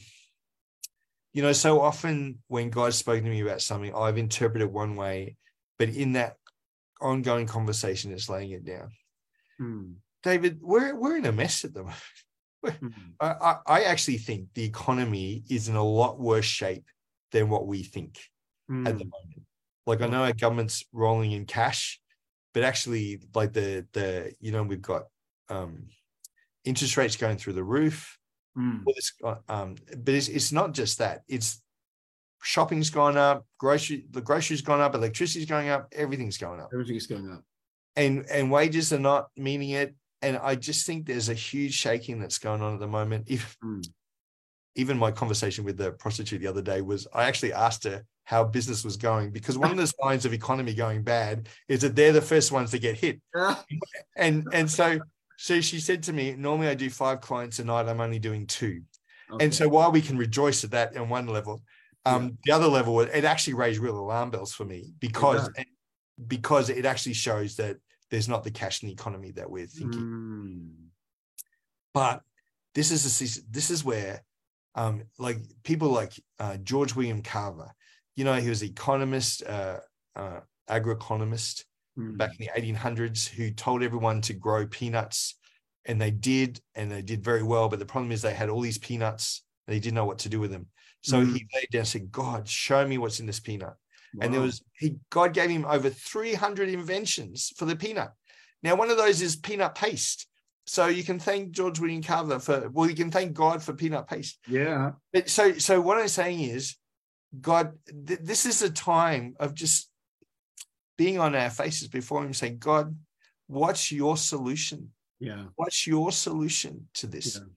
you 1.32 1.42
know, 1.42 1.52
so 1.52 1.80
often 1.80 2.42
when 2.48 2.70
God's 2.70 2.96
spoken 2.96 3.24
to 3.24 3.30
me 3.30 3.40
about 3.40 3.62
something, 3.62 3.94
I've 3.94 4.18
interpreted 4.18 4.72
one 4.72 4.96
way, 4.96 5.36
but 5.78 5.88
in 5.90 6.12
that 6.12 6.36
ongoing 7.00 7.46
conversation, 7.46 8.12
it's 8.12 8.28
laying 8.28 8.50
it 8.50 8.64
down. 8.64 8.90
Mm, 9.60 9.94
David, 10.22 10.58
we're 10.60 10.94
we're 10.94 11.16
in 11.16 11.26
a 11.26 11.32
mess 11.32 11.64
at 11.64 11.74
the 11.74 11.82
moment. 12.64 12.80
mm, 12.80 12.92
I, 13.20 13.56
I, 13.66 13.82
actually 13.84 14.18
think 14.18 14.48
the 14.54 14.64
economy 14.64 15.44
is 15.48 15.68
in 15.68 15.76
a 15.76 15.84
lot 15.84 16.20
worse 16.20 16.44
shape 16.44 16.84
than 17.32 17.48
what 17.48 17.66
we 17.66 17.82
think 17.82 18.18
at 18.68 18.98
the 18.98 19.04
mm. 19.04 19.10
moment. 19.10 19.39
Like 19.90 20.00
I 20.02 20.06
know 20.06 20.22
our 20.22 20.32
government's 20.32 20.84
rolling 20.92 21.32
in 21.32 21.44
cash, 21.46 22.00
but 22.54 22.62
actually, 22.62 23.20
like 23.34 23.52
the 23.52 23.86
the 23.92 24.32
you 24.40 24.52
know 24.52 24.62
we've 24.62 24.80
got 24.80 25.04
um, 25.48 25.88
interest 26.64 26.96
rates 26.96 27.16
going 27.16 27.36
through 27.36 27.54
the 27.54 27.64
roof. 27.64 28.16
Mm. 28.56 28.84
uh, 29.24 29.34
um, 29.48 29.76
but 30.04 30.14
it's, 30.14 30.28
it's 30.28 30.52
not 30.52 30.74
just 30.74 30.98
that. 30.98 31.22
It's 31.28 31.62
shopping's 32.42 32.90
gone 32.90 33.16
up, 33.16 33.46
grocery 33.58 34.06
the 34.10 34.20
groceries 34.20 34.62
gone 34.62 34.80
up, 34.80 34.94
electricity's 34.94 35.48
going 35.48 35.68
up, 35.68 35.88
everything's 35.92 36.38
going 36.38 36.60
up, 36.60 36.70
Everything 36.72 36.96
is 36.96 37.06
going 37.06 37.30
up. 37.30 37.42
and 37.96 38.24
and 38.30 38.50
wages 38.50 38.92
are 38.92 38.98
not 38.98 39.28
meaning 39.36 39.70
it. 39.70 39.94
And 40.22 40.36
I 40.36 40.54
just 40.54 40.86
think 40.86 41.06
there's 41.06 41.30
a 41.30 41.34
huge 41.34 41.74
shaking 41.74 42.20
that's 42.20 42.38
going 42.38 42.62
on 42.62 42.74
at 42.74 42.80
the 42.80 42.86
moment. 42.86 43.24
If 43.28 43.56
Mm. 43.64 43.84
Even 44.74 44.98
my 44.98 45.10
conversation 45.10 45.64
with 45.64 45.76
the 45.76 45.92
prostitute 45.92 46.40
the 46.40 46.46
other 46.46 46.62
day 46.62 46.80
was, 46.80 47.06
I 47.12 47.24
actually 47.24 47.52
asked 47.52 47.84
her 47.84 48.04
how 48.24 48.44
business 48.44 48.84
was 48.84 48.96
going 48.96 49.30
because 49.30 49.58
one 49.58 49.72
of 49.72 49.76
the 49.76 49.92
signs 50.00 50.24
of 50.24 50.32
economy 50.32 50.72
going 50.72 51.02
bad 51.02 51.48
is 51.68 51.80
that 51.80 51.96
they're 51.96 52.12
the 52.12 52.22
first 52.22 52.52
ones 52.52 52.70
to 52.70 52.78
get 52.78 52.96
hit. 52.96 53.20
And 54.16 54.46
and 54.52 54.70
so 54.70 55.00
so 55.36 55.60
she 55.60 55.80
said 55.80 56.02
to 56.02 56.12
me 56.12 56.34
normally 56.36 56.68
i 56.68 56.74
do 56.74 56.90
five 56.90 57.22
clients 57.22 57.58
a 57.60 57.64
night 57.64 57.88
i'm 57.88 58.00
only 58.00 58.18
doing 58.18 58.46
two. 58.46 58.82
Okay. 59.32 59.44
and 59.44 59.54
so 59.54 59.68
while 59.68 59.90
we 59.90 60.02
can 60.02 60.18
rejoice 60.18 60.62
at 60.64 60.72
that 60.72 60.96
on 60.96 61.08
one 61.08 61.26
level 61.26 61.62
um 62.04 62.36
the 62.44 62.52
other 62.52 62.66
level 62.66 63.00
it 63.00 63.24
actually 63.24 63.54
raised 63.54 63.80
real 63.80 63.98
alarm 63.98 64.30
bells 64.30 64.52
for 64.52 64.64
me 64.64 64.92
because 65.00 65.48
because 66.26 66.68
it 66.68 66.84
actually 66.84 67.14
shows 67.14 67.56
that 67.56 67.78
there's 68.10 68.28
not 68.28 68.44
the 68.44 68.50
cash 68.50 68.82
in 68.82 68.88
the 68.88 68.92
economy 68.92 69.30
that 69.32 69.50
we're 69.50 69.66
thinking. 69.66 70.00
Mm, 70.00 70.70
but 71.94 72.22
this 72.74 72.90
is 72.90 73.04
a, 73.06 73.40
this 73.50 73.70
is 73.70 73.84
where 73.84 74.22
um 74.74 75.02
like 75.18 75.38
people 75.64 75.88
like 75.88 76.12
uh, 76.38 76.56
george 76.58 76.94
william 76.94 77.22
carver 77.22 77.70
you 78.16 78.24
know 78.24 78.34
he 78.34 78.48
was 78.48 78.62
an 78.62 78.68
economist 78.68 79.42
uh, 79.46 79.78
uh 80.16 80.40
agroeconomist 80.68 81.64
mm, 81.98 82.16
back 82.16 82.30
in 82.38 82.46
the 82.46 82.60
1800s 82.60 83.28
who 83.28 83.50
told 83.50 83.82
everyone 83.82 84.20
to 84.20 84.32
grow 84.34 84.66
peanuts 84.66 85.36
and 85.86 86.00
they 86.00 86.10
did 86.10 86.60
and 86.74 86.90
they 86.90 87.02
did 87.02 87.24
very 87.24 87.42
well 87.42 87.68
but 87.68 87.78
the 87.78 87.86
problem 87.86 88.12
is 88.12 88.22
they 88.22 88.34
had 88.34 88.48
all 88.48 88.60
these 88.60 88.78
peanuts 88.78 89.42
and 89.66 89.74
they 89.74 89.80
didn't 89.80 89.94
know 89.94 90.04
what 90.04 90.18
to 90.20 90.28
do 90.28 90.40
with 90.40 90.50
them. 90.50 90.66
So 91.02 91.20
Mm. 91.20 91.34
he 91.34 91.46
laid 91.54 91.70
down 91.70 91.80
and 91.80 91.88
said 91.88 92.12
god 92.12 92.48
show 92.48 92.86
me 92.86 92.98
what's 92.98 93.20
in 93.20 93.26
this 93.26 93.40
peanut. 93.40 93.74
And 94.20 94.34
there 94.34 94.40
was 94.40 94.62
he 94.78 94.98
god 95.10 95.32
gave 95.32 95.50
him 95.50 95.64
over 95.64 95.88
300 95.88 96.68
inventions 96.68 97.52
for 97.56 97.64
the 97.64 97.76
peanut. 97.76 98.12
Now 98.62 98.74
one 98.74 98.90
of 98.90 98.96
those 98.96 99.22
is 99.22 99.36
peanut 99.36 99.74
paste 99.74 100.26
so 100.70 100.86
you 100.86 101.02
can 101.02 101.18
thank 101.18 101.50
george 101.50 101.80
william 101.80 102.00
carver 102.00 102.38
for 102.38 102.68
well 102.70 102.88
you 102.88 102.94
can 102.94 103.10
thank 103.10 103.32
god 103.32 103.60
for 103.60 103.72
peanut 103.72 104.06
paste 104.06 104.38
yeah. 104.46 104.92
but 105.12 105.28
so 105.28 105.52
so 105.58 105.80
what 105.80 105.98
i'm 105.98 106.06
saying 106.06 106.38
is 106.40 106.76
god 107.40 107.72
th- 108.06 108.20
this 108.22 108.46
is 108.46 108.62
a 108.62 108.70
time 108.70 109.34
of 109.40 109.52
just 109.52 109.90
being 110.96 111.18
on 111.18 111.34
our 111.34 111.50
faces 111.50 111.88
before 111.88 112.22
him 112.24 112.32
saying 112.32 112.58
god 112.58 112.96
what's 113.48 113.90
your 113.90 114.16
solution 114.16 114.90
Yeah. 115.18 115.46
what's 115.56 115.88
your 115.88 116.12
solution 116.12 116.88
to 116.94 117.08
this 117.08 117.34
Yeah. 117.36 117.48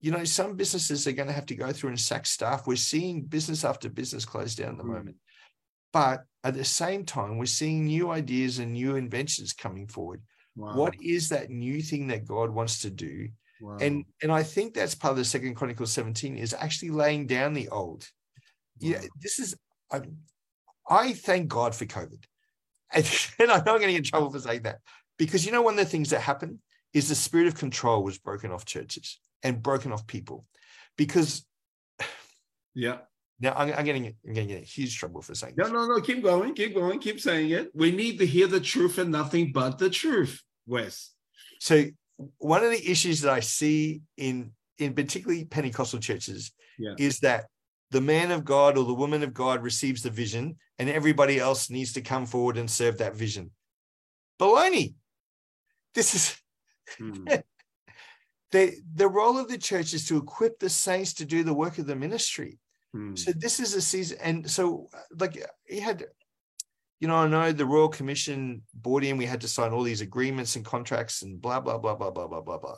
you 0.00 0.10
know 0.12 0.24
some 0.24 0.54
businesses 0.54 1.08
are 1.08 1.12
going 1.18 1.26
to 1.28 1.34
have 1.40 1.46
to 1.46 1.56
go 1.56 1.72
through 1.72 1.90
and 1.90 2.00
sack 2.00 2.24
staff 2.24 2.68
we're 2.68 2.76
seeing 2.76 3.22
business 3.22 3.64
after 3.64 3.88
business 3.88 4.24
close 4.24 4.54
down 4.54 4.72
at 4.74 4.78
the 4.78 4.84
Mm. 4.84 4.94
moment 4.98 5.16
but 5.92 6.22
at 6.44 6.54
the 6.54 6.64
same 6.64 7.04
time 7.04 7.36
we're 7.36 7.46
seeing 7.60 7.84
new 7.84 8.10
ideas 8.12 8.60
and 8.60 8.74
new 8.74 8.94
inventions 8.94 9.52
coming 9.52 9.88
forward 9.88 10.22
Wow. 10.56 10.74
what 10.74 10.94
is 11.00 11.28
that 11.28 11.50
new 11.50 11.80
thing 11.80 12.08
that 12.08 12.26
god 12.26 12.50
wants 12.50 12.82
to 12.82 12.90
do 12.90 13.28
Wow. 13.60 13.76
And 13.80 14.04
and 14.22 14.32
I 14.32 14.42
think 14.42 14.74
that's 14.74 14.94
part 14.94 15.12
of 15.12 15.18
the 15.18 15.24
Second 15.24 15.54
Chronicles 15.54 15.92
17 15.92 16.36
is 16.36 16.54
actually 16.54 16.90
laying 16.90 17.26
down 17.26 17.52
the 17.52 17.68
old. 17.68 18.08
Wow. 18.80 18.90
Yeah, 18.90 19.00
this 19.20 19.38
is 19.38 19.54
I, 19.92 20.00
I 20.88 21.12
thank 21.12 21.48
God 21.48 21.74
for 21.74 21.84
COVID. 21.86 22.24
And, 22.92 23.20
and 23.38 23.50
I 23.50 23.58
know 23.58 23.74
I'm 23.74 23.80
going 23.80 23.82
to 23.82 23.92
get 23.92 23.98
in 23.98 24.04
trouble 24.04 24.30
for 24.30 24.40
saying 24.40 24.62
that 24.62 24.78
because 25.18 25.44
you 25.44 25.52
know 25.52 25.62
one 25.62 25.74
of 25.74 25.84
the 25.84 25.90
things 25.90 26.10
that 26.10 26.20
happened 26.20 26.58
is 26.92 27.08
the 27.08 27.14
spirit 27.14 27.46
of 27.46 27.54
control 27.54 28.02
was 28.02 28.18
broken 28.18 28.50
off 28.50 28.64
churches 28.64 29.18
and 29.42 29.62
broken 29.62 29.92
off 29.92 30.06
people 30.06 30.44
because 30.96 31.46
yeah 32.74 32.98
now 33.40 33.54
I'm, 33.56 33.72
I'm 33.76 33.84
getting 33.84 34.14
I'm 34.26 34.32
getting 34.32 34.50
in 34.50 34.62
huge 34.62 34.98
trouble 34.98 35.22
for 35.22 35.34
saying 35.34 35.54
no 35.56 35.64
this. 35.64 35.72
no 35.72 35.86
no 35.86 36.00
keep 36.00 36.22
going 36.22 36.54
keep 36.54 36.74
going 36.74 36.98
keep 36.98 37.20
saying 37.20 37.50
it 37.50 37.70
we 37.74 37.90
need 37.90 38.18
to 38.18 38.26
hear 38.26 38.46
the 38.46 38.60
truth 38.60 38.98
and 38.98 39.10
nothing 39.10 39.52
but 39.52 39.78
the 39.78 39.90
truth 39.90 40.42
Wes 40.66 41.12
so 41.58 41.84
one 42.38 42.64
of 42.64 42.70
the 42.70 42.90
issues 42.90 43.22
that 43.22 43.32
I 43.32 43.40
see 43.40 44.02
in 44.16 44.52
in 44.78 44.94
particularly 44.94 45.44
Pentecostal 45.44 46.00
churches 46.00 46.52
yeah. 46.78 46.94
is 46.98 47.20
that 47.20 47.46
the 47.90 48.00
man 48.00 48.30
of 48.30 48.44
God 48.44 48.78
or 48.78 48.84
the 48.84 48.94
woman 48.94 49.22
of 49.22 49.34
God 49.34 49.62
receives 49.62 50.02
the 50.02 50.10
vision 50.10 50.56
and 50.78 50.88
everybody 50.88 51.38
else 51.38 51.70
needs 51.70 51.92
to 51.94 52.00
come 52.00 52.24
forward 52.24 52.56
and 52.56 52.70
serve 52.70 52.98
that 52.98 53.16
vision. 53.16 53.50
Baloney. 54.40 54.94
This 55.94 56.14
is 56.14 56.36
hmm. 56.96 57.24
the, 58.52 58.74
the 58.94 59.08
role 59.08 59.38
of 59.38 59.48
the 59.48 59.58
church 59.58 59.92
is 59.92 60.06
to 60.06 60.16
equip 60.16 60.58
the 60.58 60.70
saints 60.70 61.14
to 61.14 61.24
do 61.24 61.42
the 61.42 61.54
work 61.54 61.78
of 61.78 61.86
the 61.86 61.96
ministry. 61.96 62.58
Hmm. 62.92 63.14
So 63.14 63.32
this 63.36 63.60
is 63.60 63.74
a 63.74 63.80
season, 63.80 64.18
and 64.20 64.50
so 64.50 64.88
like 65.18 65.44
he 65.66 65.80
had, 65.80 66.06
you 66.98 67.08
know, 67.08 67.16
I 67.16 67.28
know 67.28 67.52
the 67.52 67.66
Royal 67.66 67.88
Commission 67.88 68.62
brought 68.74 69.04
in, 69.04 69.16
we 69.16 69.26
had 69.26 69.42
to 69.42 69.48
sign 69.48 69.72
all 69.72 69.82
these 69.82 70.00
agreements 70.00 70.56
and 70.56 70.64
contracts 70.64 71.22
and 71.22 71.40
blah 71.40 71.60
blah 71.60 71.78
blah 71.78 71.94
blah 71.94 72.10
blah 72.10 72.26
blah 72.26 72.40
blah 72.40 72.58
blah. 72.58 72.76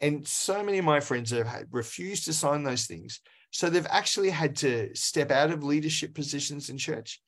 And 0.00 0.26
so 0.26 0.62
many 0.62 0.78
of 0.78 0.84
my 0.84 1.00
friends 1.00 1.30
have 1.30 1.46
had 1.46 1.68
refused 1.70 2.26
to 2.26 2.32
sign 2.32 2.62
those 2.62 2.86
things 2.86 3.20
so 3.54 3.70
they've 3.70 3.86
actually 3.88 4.30
had 4.30 4.56
to 4.56 4.90
step 4.96 5.30
out 5.30 5.52
of 5.52 5.62
leadership 5.62 6.12
positions 6.12 6.70
in 6.70 6.76
church. 6.76 7.22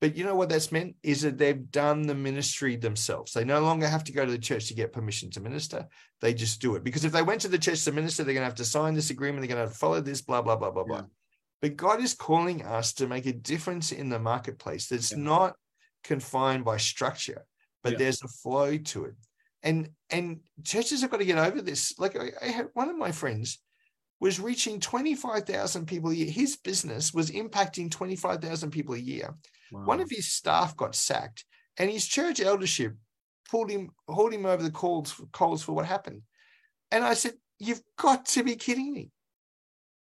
But 0.00 0.16
you 0.16 0.24
know 0.24 0.36
what 0.36 0.48
that's 0.48 0.70
meant 0.70 0.94
is 1.02 1.22
that 1.22 1.38
they've 1.38 1.70
done 1.72 2.02
the 2.02 2.14
ministry 2.14 2.76
themselves. 2.76 3.32
They 3.32 3.44
no 3.44 3.60
longer 3.60 3.88
have 3.88 4.04
to 4.04 4.12
go 4.12 4.24
to 4.24 4.30
the 4.30 4.38
church 4.38 4.68
to 4.68 4.74
get 4.74 4.92
permission 4.92 5.28
to 5.32 5.40
minister. 5.40 5.88
They 6.20 6.34
just 6.34 6.60
do 6.60 6.76
it. 6.76 6.84
Because 6.84 7.04
if 7.04 7.10
they 7.10 7.22
went 7.22 7.40
to 7.40 7.48
the 7.48 7.58
church 7.58 7.82
to 7.84 7.90
minister, 7.90 8.22
they're 8.22 8.32
going 8.32 8.42
to 8.42 8.48
have 8.48 8.54
to 8.56 8.64
sign 8.64 8.94
this 8.94 9.10
agreement. 9.10 9.40
They're 9.40 9.56
going 9.56 9.64
to 9.64 9.68
have 9.68 9.72
to 9.72 9.78
follow 9.78 10.00
this, 10.00 10.22
blah, 10.22 10.40
blah, 10.40 10.54
blah, 10.54 10.70
blah, 10.70 10.84
yeah. 10.86 11.00
blah. 11.00 11.04
But 11.62 11.76
God 11.76 12.02
is 12.02 12.12
calling 12.12 12.64
us 12.64 12.92
to 12.94 13.06
make 13.06 13.24
a 13.24 13.32
difference 13.32 13.92
in 13.92 14.08
the 14.08 14.18
marketplace 14.18 14.88
that's 14.88 15.12
yeah. 15.12 15.18
not 15.18 15.56
confined 16.04 16.64
by 16.64 16.76
structure, 16.76 17.46
but 17.82 17.92
yeah. 17.92 17.98
there's 17.98 18.22
a 18.22 18.28
flow 18.28 18.76
to 18.76 19.04
it. 19.06 19.14
And 19.62 19.90
and 20.10 20.40
churches 20.64 21.00
have 21.00 21.10
got 21.10 21.18
to 21.18 21.24
get 21.24 21.38
over 21.38 21.62
this. 21.62 21.98
Like 21.98 22.18
I, 22.18 22.32
I 22.42 22.48
had 22.48 22.66
one 22.74 22.90
of 22.90 22.98
my 22.98 23.12
friends, 23.12 23.60
was 24.22 24.38
reaching 24.38 24.78
25,000 24.78 25.84
people 25.84 26.10
a 26.10 26.14
year. 26.14 26.30
His 26.30 26.56
business 26.56 27.12
was 27.12 27.32
impacting 27.32 27.90
25,000 27.90 28.70
people 28.70 28.94
a 28.94 28.98
year. 28.98 29.34
Wow. 29.72 29.84
One 29.84 30.00
of 30.00 30.08
his 30.08 30.32
staff 30.32 30.76
got 30.76 30.94
sacked, 30.94 31.44
and 31.76 31.90
his 31.90 32.06
church 32.06 32.40
eldership 32.40 32.94
pulled 33.50 33.68
him, 33.68 33.90
hauled 34.08 34.32
him 34.32 34.46
over 34.46 34.62
the 34.62 34.70
coals, 34.70 35.20
coals 35.32 35.64
for 35.64 35.72
what 35.72 35.86
happened. 35.86 36.22
And 36.92 37.02
I 37.02 37.14
said, 37.14 37.34
You've 37.58 37.82
got 37.98 38.26
to 38.26 38.44
be 38.44 38.54
kidding 38.54 38.92
me. 38.92 39.10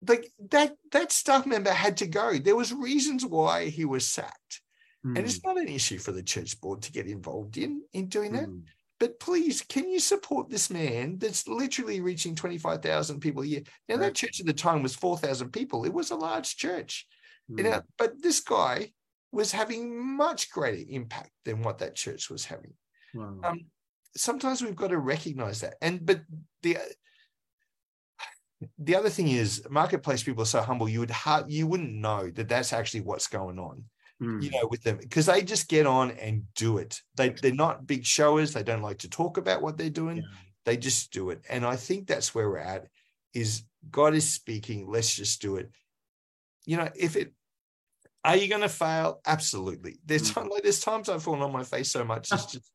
Like 0.05 0.31
that, 0.51 0.75
that 0.91 1.11
staff 1.11 1.45
member 1.45 1.71
had 1.71 1.97
to 1.97 2.07
go. 2.07 2.37
There 2.37 2.55
was 2.55 2.73
reasons 2.73 3.25
why 3.25 3.69
he 3.69 3.85
was 3.85 4.07
sacked. 4.07 4.61
Mm. 5.05 5.17
And 5.17 5.25
it's 5.25 5.39
hmm. 5.41 5.49
not 5.49 5.57
an 5.57 5.67
issue 5.67 5.97
for 5.99 6.11
the 6.11 6.23
church 6.23 6.59
board 6.59 6.81
to 6.83 6.91
get 6.91 7.07
involved 7.07 7.57
in 7.57 7.81
in 7.93 8.07
doing 8.07 8.33
that. 8.33 8.47
Mm. 8.47 8.63
But 8.99 9.19
please, 9.19 9.61
can 9.61 9.89
you 9.89 9.99
support 9.99 10.49
this 10.49 10.69
man 10.69 11.19
that's 11.19 11.47
literally 11.47 12.01
reaching 12.01 12.33
25,000 12.33 13.19
people 13.19 13.43
a 13.43 13.45
year? 13.45 13.61
Now, 13.87 13.95
right. 13.95 14.01
that 14.05 14.15
church 14.15 14.39
at 14.39 14.47
the 14.47 14.53
time 14.53 14.81
was 14.81 14.95
4,000 14.95 15.51
people. 15.51 15.85
It 15.85 15.93
was 15.93 16.09
a 16.09 16.15
large 16.15 16.57
church. 16.57 17.05
Mm. 17.49 17.57
You 17.57 17.63
know, 17.63 17.81
but 17.97 18.21
this 18.21 18.39
guy 18.39 18.91
was 19.31 19.51
having 19.51 20.17
much 20.17 20.49
greater 20.51 20.83
impact 20.89 21.31
than 21.45 21.61
what 21.61 21.77
that 21.79 21.95
church 21.95 22.29
was 22.29 22.45
having. 22.45 22.73
Wow. 23.13 23.37
Um, 23.43 23.65
sometimes 24.15 24.63
we've 24.63 24.75
got 24.75 24.89
to 24.89 24.97
recognize 24.97 25.61
that. 25.61 25.75
And, 25.81 26.03
but 26.03 26.21
the, 26.63 26.77
the 28.79 28.95
other 28.95 29.09
thing 29.09 29.27
is 29.27 29.65
marketplace 29.69 30.23
people 30.23 30.41
are 30.41 30.45
so 30.47 30.61
humble 30.61 30.89
you 30.89 30.99
would 30.99 31.11
ha- 31.11 31.45
you 31.47 31.67
wouldn't 31.67 31.93
know 31.93 32.29
that 32.31 32.49
that's 32.49 32.73
actually 32.73 33.01
what's 33.01 33.27
going 33.27 33.59
on 33.59 33.83
mm. 34.21 34.41
you 34.41 34.49
know, 34.51 34.67
with 34.69 34.83
them 34.83 34.97
because 34.97 35.25
they 35.25 35.41
just 35.41 35.67
get 35.67 35.85
on 35.85 36.11
and 36.11 36.43
do 36.55 36.77
it. 36.77 37.01
They 37.15 37.29
they're 37.29 37.53
not 37.53 37.87
big 37.87 38.05
showers. 38.05 38.53
They 38.53 38.63
don't 38.63 38.81
like 38.81 38.99
to 38.99 39.09
talk 39.09 39.37
about 39.37 39.61
what 39.61 39.77
they're 39.77 39.89
doing. 39.89 40.17
Yeah. 40.17 40.23
They 40.65 40.77
just 40.77 41.11
do 41.11 41.29
it. 41.29 41.41
And 41.49 41.65
I 41.65 41.75
think 41.75 42.07
that's 42.07 42.35
where 42.35 42.49
we're 42.49 42.57
at. 42.57 42.87
Is 43.33 43.63
God 43.89 44.15
is 44.15 44.31
speaking. 44.31 44.89
Let's 44.89 45.15
just 45.15 45.41
do 45.41 45.57
it. 45.57 45.71
You 46.65 46.77
know, 46.77 46.89
if 46.95 47.15
it 47.15 47.33
are 48.23 48.35
you 48.35 48.49
going 48.49 48.61
to 48.61 48.69
fail? 48.69 49.21
Absolutely. 49.25 49.99
There's 50.05 50.31
mm. 50.31 50.49
like 50.49 50.63
there's 50.63 50.81
times 50.81 51.07
I've 51.07 51.23
fallen 51.23 51.41
on 51.41 51.53
my 51.53 51.63
face 51.63 51.91
so 51.91 52.03
much. 52.03 52.31
It's 52.31 52.45
just 52.51 52.71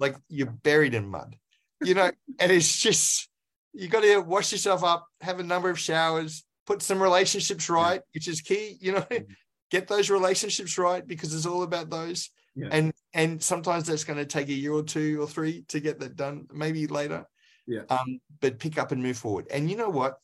like 0.00 0.16
you're 0.28 0.50
buried 0.50 0.94
in 0.94 1.08
mud, 1.08 1.36
you 1.82 1.94
know. 1.94 2.10
And 2.38 2.52
it's 2.52 2.78
just 2.78 3.28
you 3.72 3.88
got 3.88 4.02
to 4.02 4.18
wash 4.18 4.52
yourself 4.52 4.84
up, 4.84 5.06
have 5.20 5.40
a 5.40 5.44
number 5.44 5.70
of 5.70 5.78
showers, 5.78 6.44
put 6.66 6.82
some 6.82 7.02
relationships 7.02 7.68
right, 7.68 7.94
yeah. 7.94 8.10
which 8.14 8.28
is 8.28 8.40
key. 8.40 8.76
You 8.80 8.92
know, 8.92 9.02
mm 9.02 9.26
get 9.72 9.88
those 9.88 10.10
relationships 10.10 10.76
right 10.76 11.06
because 11.06 11.34
it's 11.34 11.46
all 11.46 11.62
about 11.62 11.88
those. 11.88 12.28
Yeah. 12.54 12.68
And 12.70 12.92
and 13.14 13.42
sometimes 13.42 13.86
that's 13.86 14.04
going 14.04 14.18
to 14.18 14.26
take 14.26 14.48
a 14.48 14.52
year 14.52 14.72
or 14.72 14.82
two 14.82 15.20
or 15.20 15.26
three 15.26 15.64
to 15.68 15.80
get 15.80 15.98
that 16.00 16.14
done, 16.14 16.46
maybe 16.52 16.86
later. 16.86 17.24
Yeah. 17.66 17.84
Um, 17.88 18.20
but 18.40 18.58
pick 18.58 18.78
up 18.78 18.92
and 18.92 19.02
move 19.02 19.16
forward. 19.16 19.46
And 19.50 19.70
you 19.70 19.76
know 19.76 19.88
what? 19.88 20.18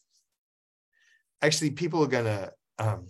Actually, 1.40 1.70
people 1.70 2.02
are 2.02 2.08
going 2.08 2.26
to 2.26 2.52
um, 2.78 3.06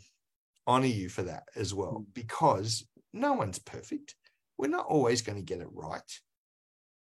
honor 0.66 0.86
you 0.86 1.08
for 1.08 1.22
that 1.22 1.44
as 1.56 1.74
well 1.74 2.04
mm. 2.04 2.14
because 2.14 2.86
no 3.12 3.32
one's 3.32 3.58
perfect. 3.58 4.14
We're 4.56 4.68
not 4.68 4.86
always 4.86 5.22
going 5.22 5.38
to 5.38 5.44
get 5.44 5.60
it 5.60 5.68
right. 5.72 6.00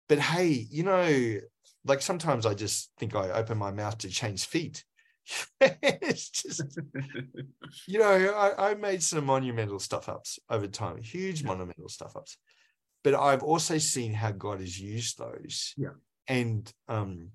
But 0.08 0.20
hey, 0.20 0.66
you 0.70 0.84
know, 0.84 1.40
like 1.86 2.02
sometimes 2.02 2.46
I 2.46 2.54
just 2.54 2.92
think 2.98 3.16
I 3.16 3.30
open 3.30 3.58
my 3.58 3.72
mouth 3.72 3.98
to 4.00 4.10
change 4.10 4.46
feet 4.46 4.84
it's 5.62 6.30
just, 6.30 6.80
you 7.88 8.00
know, 8.00 8.34
I, 8.36 8.72
I 8.72 8.74
made 8.76 9.02
some 9.02 9.26
monumental 9.26 9.80
stuff 9.80 10.10
ups 10.10 10.40
over 10.50 10.68
time, 10.68 11.02
huge 11.02 11.42
yeah. 11.42 11.48
monumental 11.48 11.90
stuff 11.90 12.16
ups. 12.16 12.38
But 13.04 13.16
I've 13.16 13.44
also 13.44 13.78
seen 13.78 14.14
how 14.14 14.32
God 14.32 14.60
has 14.60 14.80
used 14.80 15.18
those 15.18 15.74
yeah. 15.78 15.90
and 16.28 16.72
um, 16.88 17.30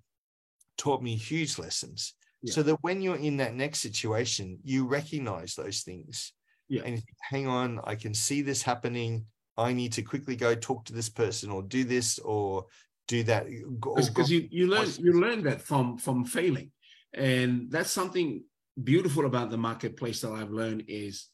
taught 0.77 1.03
me 1.03 1.17
huge 1.17 1.59
lessons. 1.59 2.15
Yeah. 2.43 2.55
So 2.55 2.63
that 2.65 2.79
when 2.81 3.03
you're 3.03 3.17
in 3.17 3.37
that 3.39 3.55
next 3.55 3.81
situation, 3.81 4.59
you 4.65 4.87
recognize 4.87 5.55
those 5.55 5.83
things. 5.83 6.33
Yeah. 6.69 6.83
And 6.85 7.03
hang 7.21 7.47
on, 7.47 7.81
I 7.85 7.95
can 7.95 8.15
see 8.15 8.43
this 8.43 8.63
happening. 8.63 9.27
I 9.57 9.73
need 9.73 9.93
to 9.95 10.03
quickly 10.03 10.37
go 10.37 10.55
talk 10.55 10.85
to 10.87 10.93
this 10.93 11.09
person 11.09 11.51
or 11.51 11.63
do 11.63 11.85
this 11.85 12.19
or 12.21 12.67
do 13.11 13.23
that. 13.25 13.47
Because 13.47 14.31
you, 14.31 14.49
you 14.51 14.67
learn 14.67 14.89
you 14.99 15.13
learn 15.21 15.43
that 15.45 15.61
from 15.61 15.99
from 15.99 16.25
failing 16.25 16.71
and 17.15 17.71
that's 17.71 17.91
something 17.91 18.43
beautiful 18.83 19.27
about 19.27 19.51
the 19.51 19.59
marketplace 19.59 20.21
that 20.21 20.33
I've 20.33 20.51
learned 20.51 20.85
is 20.89 21.27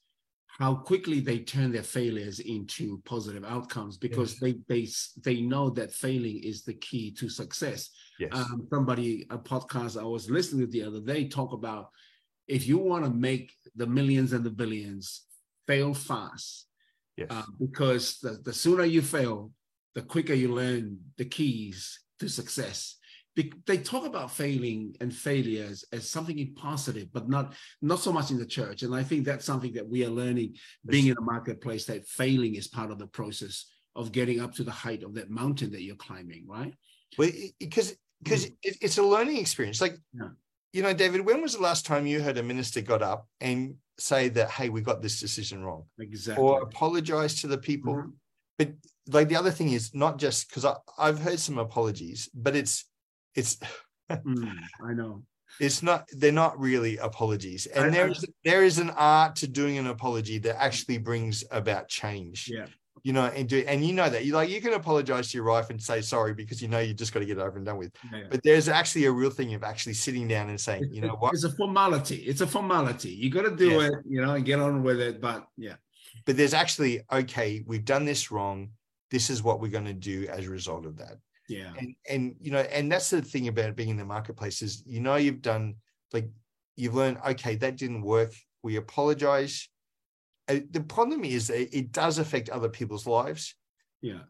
how 0.58 0.74
quickly 0.74 1.20
they 1.20 1.40
turn 1.40 1.70
their 1.70 1.82
failures 1.82 2.40
into 2.40 3.02
positive 3.04 3.44
outcomes 3.44 3.98
because 3.98 4.32
yes. 4.32 4.40
they 4.40 4.52
they 4.68 4.88
they 5.22 5.40
know 5.42 5.68
that 5.70 5.92
failing 5.92 6.42
is 6.42 6.62
the 6.62 6.74
key 6.74 7.12
to 7.12 7.28
success. 7.28 7.90
Yes. 8.18 8.30
Um, 8.32 8.66
somebody 8.72 9.26
a 9.30 9.36
podcast 9.36 10.00
I 10.00 10.04
was 10.04 10.30
listening 10.30 10.66
to 10.66 10.72
the 10.72 10.84
other 10.84 11.00
day 11.00 11.28
talk 11.28 11.52
about 11.52 11.90
if 12.48 12.66
you 12.66 12.78
want 12.78 13.04
to 13.04 13.10
make 13.10 13.52
the 13.74 13.86
millions 13.86 14.32
and 14.32 14.44
the 14.44 14.50
billions, 14.50 15.24
fail 15.66 15.92
fast. 15.92 16.66
Yes. 17.16 17.28
Uh, 17.30 17.42
because 17.58 18.18
the, 18.22 18.38
the 18.44 18.52
sooner 18.52 18.84
you 18.84 19.02
fail, 19.02 19.50
the 19.96 20.02
quicker 20.02 20.34
you 20.34 20.54
learn 20.54 20.98
the 21.16 21.24
keys 21.24 21.98
to 22.20 22.28
success 22.28 22.96
they 23.66 23.78
talk 23.78 24.06
about 24.06 24.30
failing 24.30 24.96
and 25.00 25.14
failures 25.14 25.84
as 25.92 26.08
something 26.08 26.54
positive, 26.54 27.12
but 27.12 27.28
not 27.28 27.54
not 27.82 28.00
so 28.00 28.10
much 28.10 28.30
in 28.30 28.38
the 28.38 28.46
church. 28.46 28.82
And 28.82 28.94
I 28.94 29.02
think 29.02 29.24
that's 29.24 29.44
something 29.44 29.74
that 29.74 29.86
we 29.86 30.04
are 30.04 30.10
learning, 30.10 30.54
being 30.86 31.08
in 31.08 31.14
the 31.14 31.20
marketplace, 31.20 31.84
that 31.86 32.08
failing 32.08 32.54
is 32.54 32.66
part 32.66 32.90
of 32.90 32.98
the 32.98 33.06
process 33.06 33.66
of 33.94 34.12
getting 34.12 34.40
up 34.40 34.54
to 34.54 34.64
the 34.64 34.70
height 34.70 35.02
of 35.02 35.14
that 35.14 35.30
mountain 35.30 35.70
that 35.72 35.82
you're 35.82 35.96
climbing, 35.96 36.44
right? 36.46 36.74
Well, 37.18 37.30
because 37.60 37.94
because 38.22 38.46
mm. 38.46 38.54
it's 38.62 38.96
a 38.96 39.02
learning 39.02 39.36
experience. 39.36 39.82
Like, 39.82 39.98
yeah. 40.14 40.28
you 40.72 40.82
know, 40.82 40.94
David, 40.94 41.26
when 41.26 41.42
was 41.42 41.54
the 41.54 41.62
last 41.62 41.84
time 41.84 42.06
you 42.06 42.22
heard 42.22 42.38
a 42.38 42.42
minister 42.42 42.80
got 42.80 43.02
up 43.02 43.28
and 43.42 43.74
say 43.98 44.30
that, 44.30 44.50
hey, 44.50 44.70
we 44.70 44.80
got 44.80 45.02
this 45.02 45.20
decision 45.20 45.62
wrong, 45.62 45.84
exactly, 45.98 46.42
or 46.42 46.62
apologize 46.62 47.42
to 47.42 47.48
the 47.48 47.58
people? 47.58 47.96
Mm-hmm. 47.96 48.10
But 48.56 48.72
like 49.08 49.28
the 49.28 49.36
other 49.36 49.50
thing 49.50 49.72
is 49.72 49.94
not 49.94 50.18
just 50.18 50.48
because 50.48 50.66
I've 50.98 51.18
heard 51.18 51.38
some 51.38 51.58
apologies, 51.58 52.28
but 52.34 52.56
it's 52.56 52.84
it's 53.34 53.58
mm, 54.10 54.52
I 54.84 54.92
know 54.92 55.22
it's 55.60 55.82
not 55.82 56.08
they're 56.12 56.32
not 56.32 56.58
really 56.58 56.98
apologies 56.98 57.66
and 57.66 57.94
there 57.94 58.08
is 58.08 58.24
there 58.44 58.64
is 58.64 58.78
an 58.78 58.90
art 58.90 59.36
to 59.36 59.46
doing 59.46 59.78
an 59.78 59.86
apology 59.86 60.38
that 60.38 60.60
actually 60.60 60.98
brings 60.98 61.44
about 61.50 61.88
change 61.88 62.50
yeah 62.52 62.66
you 63.06 63.12
know, 63.12 63.26
and 63.26 63.48
do 63.48 63.62
and 63.68 63.86
you 63.86 63.92
know 63.92 64.10
that 64.10 64.24
you 64.24 64.32
like 64.32 64.50
you 64.50 64.60
can 64.60 64.72
apologize 64.72 65.30
to 65.30 65.38
your 65.38 65.46
wife 65.46 65.70
and 65.70 65.80
say 65.80 66.00
sorry 66.00 66.34
because 66.34 66.60
you 66.60 66.66
know 66.66 66.80
you 66.80 66.92
just 66.92 67.14
got 67.14 67.20
to 67.20 67.26
get 67.26 67.38
over 67.38 67.56
and 67.56 67.64
done 67.64 67.76
with. 67.76 67.92
Yeah, 68.10 68.18
yeah. 68.18 68.24
But 68.28 68.42
there's 68.42 68.68
actually 68.68 69.04
a 69.04 69.12
real 69.12 69.30
thing 69.30 69.54
of 69.54 69.62
actually 69.62 69.94
sitting 69.94 70.26
down 70.26 70.48
and 70.48 70.60
saying, 70.60 70.88
you 70.90 71.02
know 71.02 71.14
what? 71.14 71.32
It's 71.32 71.44
a 71.44 71.52
formality. 71.52 72.16
It's 72.16 72.40
a 72.40 72.48
formality. 72.48 73.10
You 73.10 73.30
got 73.30 73.42
to 73.42 73.54
do 73.54 73.68
yes. 73.68 73.90
it, 73.92 73.94
you 74.08 74.20
know, 74.20 74.34
and 74.34 74.44
get 74.44 74.58
on 74.58 74.82
with 74.82 74.98
it. 74.98 75.20
But 75.20 75.46
yeah. 75.56 75.74
But 76.24 76.36
there's 76.36 76.52
actually 76.52 77.02
okay, 77.12 77.62
we've 77.64 77.84
done 77.84 78.06
this 78.06 78.32
wrong. 78.32 78.70
This 79.10 79.30
is 79.30 79.42
what 79.42 79.60
we're 79.60 79.70
going 79.70 79.84
to 79.84 79.92
do 79.92 80.26
as 80.28 80.46
a 80.46 80.50
result 80.50 80.86
of 80.86 80.96
that. 80.98 81.18
Yeah. 81.48 81.72
And 81.78 81.94
and 82.08 82.34
you 82.40 82.50
know, 82.50 82.60
and 82.60 82.90
that's 82.90 83.10
the 83.10 83.22
thing 83.22 83.48
about 83.48 83.76
being 83.76 83.90
in 83.90 83.96
the 83.96 84.04
marketplace 84.04 84.62
is 84.62 84.82
you 84.86 85.00
know 85.00 85.16
you've 85.16 85.42
done 85.42 85.76
like 86.12 86.28
you've 86.74 86.94
learned, 86.94 87.18
okay, 87.26 87.54
that 87.56 87.76
didn't 87.76 88.02
work. 88.02 88.32
We 88.62 88.76
apologize 88.76 89.68
uh, 90.48 90.60
the 90.70 90.80
problem 90.80 91.24
is 91.24 91.50
it 91.50 91.92
does 91.92 92.18
affect 92.18 92.50
other 92.50 92.68
people's 92.68 93.06
lives. 93.06 93.54
Yeah. 94.00 94.20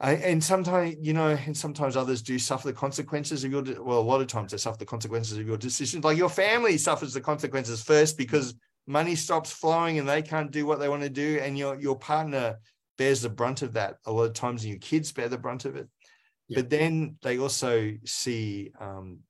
and 0.00 0.42
sometimes, 0.42 0.96
you 1.00 1.12
know, 1.12 1.28
and 1.28 1.54
sometimes 1.54 1.96
others 1.96 2.22
do 2.22 2.38
suffer 2.38 2.68
the 2.68 2.72
consequences 2.72 3.44
of 3.44 3.52
your, 3.52 3.62
well, 3.82 3.98
a 3.98 4.00
lot 4.00 4.22
of 4.22 4.28
times 4.28 4.52
they 4.52 4.56
suffer 4.56 4.78
the 4.78 4.86
consequences 4.86 5.36
of 5.36 5.46
your 5.46 5.58
decisions. 5.58 6.04
Like 6.04 6.16
your 6.16 6.30
family 6.30 6.78
suffers 6.78 7.12
the 7.12 7.20
consequences 7.20 7.82
first 7.82 8.16
because 8.16 8.54
money 8.86 9.14
stops 9.14 9.52
flowing 9.52 9.98
and 9.98 10.08
they 10.08 10.22
can't 10.22 10.50
do 10.50 10.64
what 10.64 10.78
they 10.78 10.88
want 10.88 11.02
to 11.02 11.10
do. 11.10 11.38
And 11.42 11.58
your, 11.58 11.78
your 11.78 11.98
partner 11.98 12.56
bears 13.00 13.22
the 13.22 13.30
brunt 13.30 13.62
of 13.62 13.72
that 13.72 13.96
a 14.04 14.12
lot 14.12 14.24
of 14.24 14.34
times 14.34 14.62
and 14.62 14.70
your 14.70 14.78
kids 14.78 15.10
bear 15.10 15.30
the 15.30 15.38
brunt 15.38 15.64
of 15.64 15.74
it. 15.74 15.88
Yeah. 16.48 16.58
But 16.58 16.68
then 16.68 17.16
they 17.22 17.38
also 17.38 17.94
see. 18.04 18.72
Um, 18.78 19.20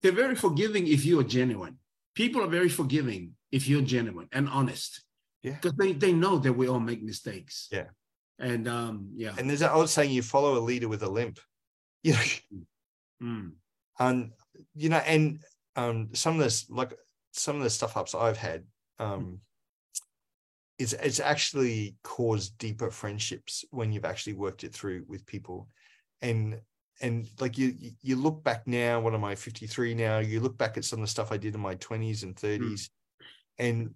They're 0.00 0.12
very 0.24 0.34
forgiving 0.34 0.86
if 0.86 1.04
you 1.04 1.20
are 1.20 1.24
genuine. 1.24 1.76
People 2.14 2.42
are 2.42 2.48
very 2.58 2.70
forgiving 2.70 3.32
if 3.52 3.68
you're 3.68 3.82
genuine 3.82 4.28
and 4.32 4.48
honest. 4.48 5.04
Yeah. 5.42 5.58
Because 5.60 5.76
they, 5.76 5.92
they 5.92 6.14
know 6.14 6.38
that 6.38 6.54
we 6.54 6.66
all 6.68 6.80
make 6.80 7.02
mistakes. 7.02 7.68
Yeah. 7.70 7.88
And 8.38 8.66
um, 8.66 9.10
yeah. 9.14 9.34
And 9.36 9.46
there's 9.46 9.60
that 9.60 9.74
old 9.74 9.90
saying 9.90 10.10
you 10.10 10.22
follow 10.22 10.56
a 10.56 10.66
leader 10.70 10.88
with 10.88 11.02
a 11.02 11.10
limp. 11.10 11.38
You 12.06 12.12
know. 12.12 12.20
Mm. 13.22 13.52
And 13.98 14.32
you 14.74 14.88
know, 14.90 15.02
and 15.06 15.40
um 15.74 16.10
some 16.12 16.34
of 16.34 16.40
this 16.40 16.68
like 16.68 16.92
some 17.32 17.56
of 17.56 17.62
the 17.62 17.70
stuff 17.70 17.96
ups 17.96 18.14
I've 18.14 18.36
had, 18.36 18.64
um, 18.98 19.24
mm. 19.24 19.38
It's 20.78 20.92
it's 20.94 21.20
actually 21.20 21.96
caused 22.02 22.58
deeper 22.58 22.90
friendships 22.90 23.64
when 23.70 23.92
you've 23.92 24.04
actually 24.04 24.32
worked 24.34 24.64
it 24.64 24.72
through 24.72 25.04
with 25.08 25.26
people. 25.26 25.68
And 26.22 26.60
and 27.00 27.28
like 27.40 27.58
you 27.58 27.74
you 28.02 28.16
look 28.16 28.42
back 28.42 28.66
now, 28.66 29.00
what 29.00 29.14
am 29.14 29.24
I, 29.24 29.34
53 29.34 29.94
now? 29.94 30.18
You 30.18 30.40
look 30.40 30.56
back 30.56 30.76
at 30.76 30.84
some 30.84 31.00
of 31.00 31.04
the 31.04 31.10
stuff 31.10 31.32
I 31.32 31.36
did 31.36 31.54
in 31.54 31.60
my 31.60 31.76
20s 31.76 32.22
and 32.22 32.34
30s, 32.34 32.60
mm. 32.60 32.88
and 33.58 33.94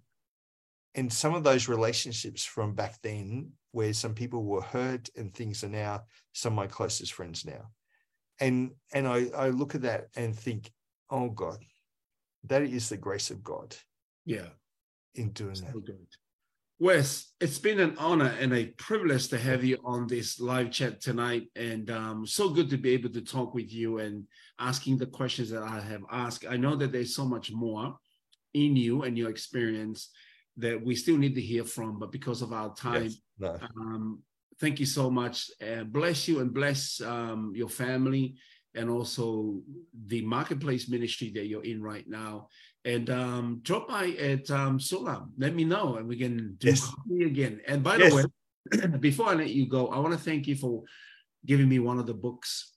and 0.95 1.11
some 1.11 1.35
of 1.35 1.43
those 1.43 1.67
relationships 1.67 2.43
from 2.43 2.73
back 2.73 2.99
then 3.01 3.51
where 3.71 3.93
some 3.93 4.13
people 4.13 4.43
were 4.43 4.61
hurt 4.61 5.09
and 5.15 5.33
things 5.33 5.63
are 5.63 5.69
now 5.69 6.03
some 6.33 6.53
of 6.53 6.57
my 6.57 6.67
closest 6.67 7.13
friends 7.13 7.45
now 7.45 7.69
and 8.39 8.71
and 8.93 9.07
i 9.07 9.27
i 9.37 9.49
look 9.49 9.75
at 9.75 9.83
that 9.83 10.07
and 10.15 10.35
think 10.35 10.71
oh 11.09 11.29
god 11.29 11.57
that 12.45 12.63
is 12.63 12.89
the 12.89 12.97
grace 12.97 13.29
of 13.29 13.43
god 13.43 13.75
yeah 14.25 14.47
in 15.15 15.29
doing 15.29 15.55
so 15.55 15.65
that 15.65 15.85
good. 15.85 16.07
Wes 16.79 17.33
it's 17.41 17.59
been 17.59 17.79
an 17.79 17.95
honor 17.97 18.33
and 18.39 18.53
a 18.53 18.65
privilege 18.77 19.27
to 19.27 19.37
have 19.37 19.63
you 19.63 19.77
on 19.83 20.07
this 20.07 20.39
live 20.39 20.71
chat 20.71 21.01
tonight 21.01 21.43
and 21.55 21.91
um, 21.91 22.25
so 22.25 22.49
good 22.49 22.69
to 22.69 22.77
be 22.77 22.91
able 22.91 23.09
to 23.09 23.21
talk 23.21 23.53
with 23.53 23.71
you 23.71 23.99
and 23.99 24.23
asking 24.59 24.97
the 24.97 25.05
questions 25.05 25.49
that 25.49 25.63
i 25.63 25.79
have 25.79 26.03
asked 26.11 26.45
i 26.49 26.55
know 26.55 26.75
that 26.75 26.91
there's 26.91 27.15
so 27.15 27.25
much 27.25 27.51
more 27.51 27.95
in 28.53 28.75
you 28.75 29.03
and 29.03 29.17
your 29.17 29.29
experience 29.29 30.09
that 30.59 30.83
we 30.83 30.93
still 30.95 31.17
need 31.17 31.35
to 31.35 31.41
hear 31.41 31.63
from, 31.63 31.97
but 31.99 32.11
because 32.11 32.41
of 32.41 32.53
our 32.53 32.73
time, 32.75 33.03
yes. 33.03 33.17
no. 33.39 33.57
um, 33.77 34.21
thank 34.59 34.79
you 34.79 34.85
so 34.85 35.09
much. 35.09 35.49
Uh, 35.61 35.83
bless 35.83 36.27
you 36.27 36.39
and 36.39 36.53
bless 36.53 37.01
um, 37.01 37.53
your 37.55 37.69
family 37.69 38.35
and 38.75 38.89
also 38.89 39.61
the 40.07 40.21
marketplace 40.21 40.89
ministry 40.89 41.31
that 41.33 41.47
you're 41.47 41.63
in 41.63 41.81
right 41.81 42.07
now. 42.07 42.47
And 42.85 43.09
um, 43.09 43.59
drop 43.63 43.89
by 43.89 44.09
at 44.11 44.49
um, 44.51 44.79
Selah. 44.79 45.27
Let 45.37 45.53
me 45.53 45.65
know, 45.65 45.97
and 45.97 46.07
we 46.07 46.17
can 46.17 46.55
do 46.59 46.69
yes. 46.69 46.85
coffee 46.85 47.25
again. 47.25 47.61
And 47.67 47.83
by 47.83 47.97
yes. 47.97 48.13
the 48.13 48.15
way, 48.15 48.97
before 48.99 49.27
I 49.27 49.33
let 49.33 49.49
you 49.49 49.67
go, 49.67 49.87
I 49.87 49.99
want 49.99 50.13
to 50.13 50.19
thank 50.19 50.47
you 50.47 50.55
for 50.55 50.83
giving 51.45 51.67
me 51.67 51.79
one 51.79 51.99
of 51.99 52.07
the 52.07 52.13
books 52.13 52.73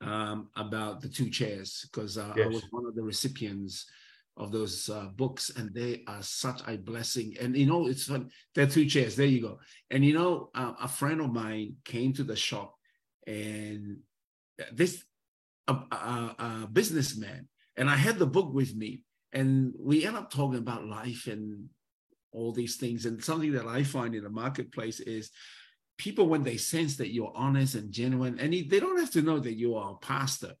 um, 0.00 0.48
about 0.56 1.00
the 1.00 1.08
two 1.08 1.30
chairs 1.30 1.88
because 1.90 2.18
uh, 2.18 2.32
yes. 2.36 2.46
I 2.46 2.48
was 2.48 2.64
one 2.70 2.86
of 2.86 2.94
the 2.94 3.02
recipients 3.02 3.86
of 4.36 4.52
those 4.52 4.88
uh, 4.88 5.06
books, 5.16 5.50
and 5.56 5.74
they 5.74 6.02
are 6.06 6.22
such 6.22 6.60
a 6.68 6.76
blessing. 6.76 7.36
And 7.40 7.56
you 7.56 7.66
know, 7.66 7.88
it's 7.88 8.04
fun. 8.04 8.30
There 8.54 8.64
are 8.64 8.70
two 8.70 8.86
chairs. 8.86 9.16
There 9.16 9.26
you 9.26 9.42
go. 9.42 9.58
And 9.90 10.04
you 10.04 10.14
know, 10.14 10.50
uh, 10.54 10.74
a 10.80 10.88
friend 10.88 11.20
of 11.20 11.32
mine 11.32 11.76
came 11.84 12.12
to 12.14 12.22
the 12.22 12.36
shop, 12.36 12.74
and 13.26 13.98
this 14.72 15.02
a, 15.66 15.72
a, 15.72 16.36
a 16.38 16.68
businessman, 16.70 17.48
and 17.78 17.88
I 17.88 17.96
had 17.96 18.18
the 18.18 18.26
book 18.26 18.52
with 18.52 18.74
me, 18.74 19.04
and 19.32 19.72
we 19.78 20.04
end 20.04 20.16
up 20.16 20.30
talking 20.30 20.58
about 20.58 20.84
life 20.84 21.26
and 21.26 21.68
all 22.32 22.52
these 22.52 22.76
things. 22.76 23.06
And 23.06 23.24
something 23.24 23.52
that 23.52 23.66
I 23.66 23.82
find 23.82 24.14
in 24.14 24.24
the 24.24 24.30
marketplace 24.30 25.00
is 25.00 25.30
people 25.96 26.28
when 26.28 26.42
they 26.42 26.58
sense 26.58 26.96
that 26.98 27.12
you're 27.12 27.32
honest 27.34 27.74
and 27.74 27.90
genuine, 27.90 28.38
and 28.38 28.52
they 28.52 28.80
don't 28.80 29.00
have 29.00 29.12
to 29.12 29.22
know 29.22 29.38
that 29.38 29.54
you 29.54 29.76
are 29.76 29.92
a 29.92 30.06
pastor 30.06 30.52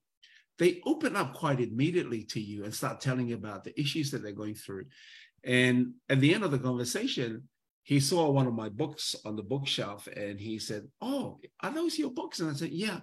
they 0.58 0.80
open 0.84 1.16
up 1.16 1.34
quite 1.34 1.60
immediately 1.60 2.24
to 2.24 2.40
you 2.40 2.64
and 2.64 2.74
start 2.74 3.00
telling 3.00 3.28
you 3.28 3.36
about 3.36 3.64
the 3.64 3.78
issues 3.80 4.10
that 4.10 4.22
they're 4.22 4.32
going 4.32 4.54
through. 4.54 4.86
And 5.44 5.94
at 6.08 6.20
the 6.20 6.34
end 6.34 6.44
of 6.44 6.50
the 6.50 6.58
conversation, 6.58 7.48
he 7.84 8.00
saw 8.00 8.28
one 8.28 8.46
of 8.46 8.54
my 8.54 8.68
books 8.68 9.14
on 9.24 9.36
the 9.36 9.42
bookshelf 9.42 10.08
and 10.08 10.38
he 10.38 10.58
said, 10.58 10.88
Oh, 11.00 11.38
are 11.62 11.70
those 11.70 11.98
your 11.98 12.10
books? 12.10 12.40
And 12.40 12.50
I 12.50 12.54
said, 12.54 12.70
Yeah. 12.70 13.00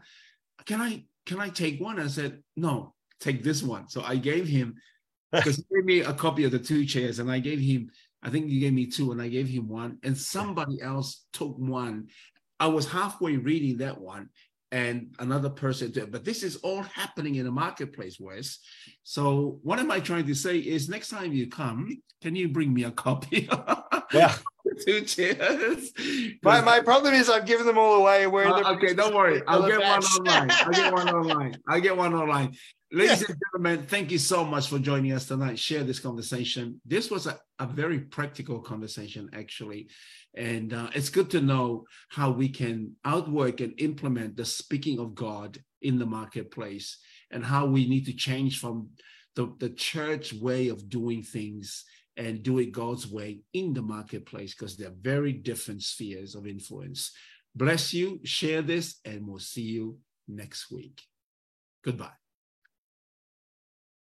Can 0.65 0.81
I 0.81 1.05
can 1.25 1.39
I 1.39 1.49
take 1.49 1.81
one? 1.81 1.99
I 1.99 2.07
said, 2.07 2.43
No, 2.55 2.93
take 3.19 3.43
this 3.43 3.63
one. 3.63 3.87
So 3.87 4.01
I 4.03 4.15
gave 4.15 4.47
him 4.47 4.75
because 5.31 5.57
he 5.57 5.63
gave 5.73 5.85
me 5.85 5.99
a 6.01 6.13
copy 6.13 6.43
of 6.43 6.51
the 6.51 6.59
two 6.59 6.85
chairs 6.85 7.19
and 7.19 7.31
I 7.31 7.39
gave 7.39 7.59
him, 7.59 7.91
I 8.23 8.29
think 8.29 8.49
you 8.49 8.59
gave 8.59 8.73
me 8.73 8.87
two 8.87 9.11
and 9.11 9.21
I 9.21 9.27
gave 9.27 9.47
him 9.47 9.67
one, 9.67 9.97
and 10.03 10.17
somebody 10.17 10.81
else 10.81 11.25
took 11.33 11.57
one. 11.57 12.07
I 12.59 12.67
was 12.67 12.89
halfway 12.89 13.37
reading 13.37 13.77
that 13.77 13.99
one 13.99 14.29
and 14.71 15.13
another 15.19 15.49
person 15.49 15.91
to, 15.93 16.07
but 16.07 16.25
this 16.25 16.43
is 16.43 16.57
all 16.57 16.81
happening 16.81 17.35
in 17.35 17.45
the 17.45 17.51
marketplace 17.51 18.19
wes. 18.19 18.59
So 19.03 19.59
what 19.63 19.79
am 19.79 19.91
i 19.91 19.99
trying 19.99 20.25
to 20.27 20.35
say 20.35 20.57
is 20.57 20.89
next 20.89 21.09
time 21.09 21.33
you 21.33 21.47
come 21.47 22.01
can 22.21 22.35
you 22.35 22.49
bring 22.49 22.73
me 22.73 22.83
a 22.83 22.91
copy 22.91 23.47
yeah. 24.13 24.35
two 24.85 25.01
chairs? 25.01 25.91
My, 26.43 26.61
my 26.61 26.79
problem 26.79 27.13
is 27.13 27.29
i've 27.29 27.45
given 27.45 27.65
them 27.65 27.77
all 27.77 27.95
away. 28.01 28.27
Where 28.27 28.47
uh, 28.47 28.73
okay 28.73 28.93
don't 28.93 29.15
worry. 29.15 29.41
I'll 29.47 29.67
get 29.67 29.79
one 29.81 30.03
online. 30.03 30.51
I'll 30.51 30.71
get 30.71 30.93
one 30.93 31.09
online. 31.09 31.57
I'll 31.67 31.81
get 31.81 31.95
one 31.95 32.13
online 32.13 32.57
Ladies 32.95 33.27
and 33.27 33.37
gentlemen, 33.51 33.85
thank 33.87 34.09
you 34.09 34.17
so 34.17 34.45
much 34.45 34.69
for 34.69 34.79
joining 34.79 35.11
us 35.11 35.27
tonight. 35.27 35.59
Share 35.59 35.83
this 35.83 35.99
conversation. 35.99 36.79
This 36.85 37.11
was 37.11 37.27
a, 37.27 37.37
a 37.59 37.67
very 37.67 37.99
practical 37.99 38.61
conversation, 38.61 39.29
actually. 39.33 39.89
And 40.33 40.71
uh, 40.71 40.87
it's 40.95 41.09
good 41.09 41.29
to 41.31 41.41
know 41.41 41.83
how 42.07 42.31
we 42.31 42.47
can 42.47 42.95
outwork 43.03 43.59
and 43.59 43.73
implement 43.81 44.37
the 44.37 44.45
speaking 44.45 44.99
of 44.99 45.13
God 45.13 45.57
in 45.81 45.99
the 45.99 46.05
marketplace 46.05 46.97
and 47.31 47.43
how 47.43 47.65
we 47.65 47.85
need 47.85 48.05
to 48.05 48.13
change 48.13 48.61
from 48.61 48.87
the, 49.35 49.53
the 49.59 49.71
church 49.71 50.31
way 50.31 50.69
of 50.69 50.87
doing 50.87 51.21
things 51.21 51.83
and 52.15 52.43
do 52.43 52.59
it 52.59 52.71
God's 52.71 53.11
way 53.11 53.41
in 53.51 53.73
the 53.73 53.81
marketplace 53.81 54.55
because 54.55 54.77
they're 54.77 54.93
very 55.01 55.33
different 55.33 55.83
spheres 55.83 56.33
of 56.33 56.47
influence. 56.47 57.11
Bless 57.53 57.93
you, 57.93 58.21
share 58.23 58.61
this, 58.61 59.01
and 59.03 59.27
we'll 59.27 59.39
see 59.39 59.63
you 59.63 59.97
next 60.29 60.71
week. 60.71 61.01
Goodbye. 61.83 62.24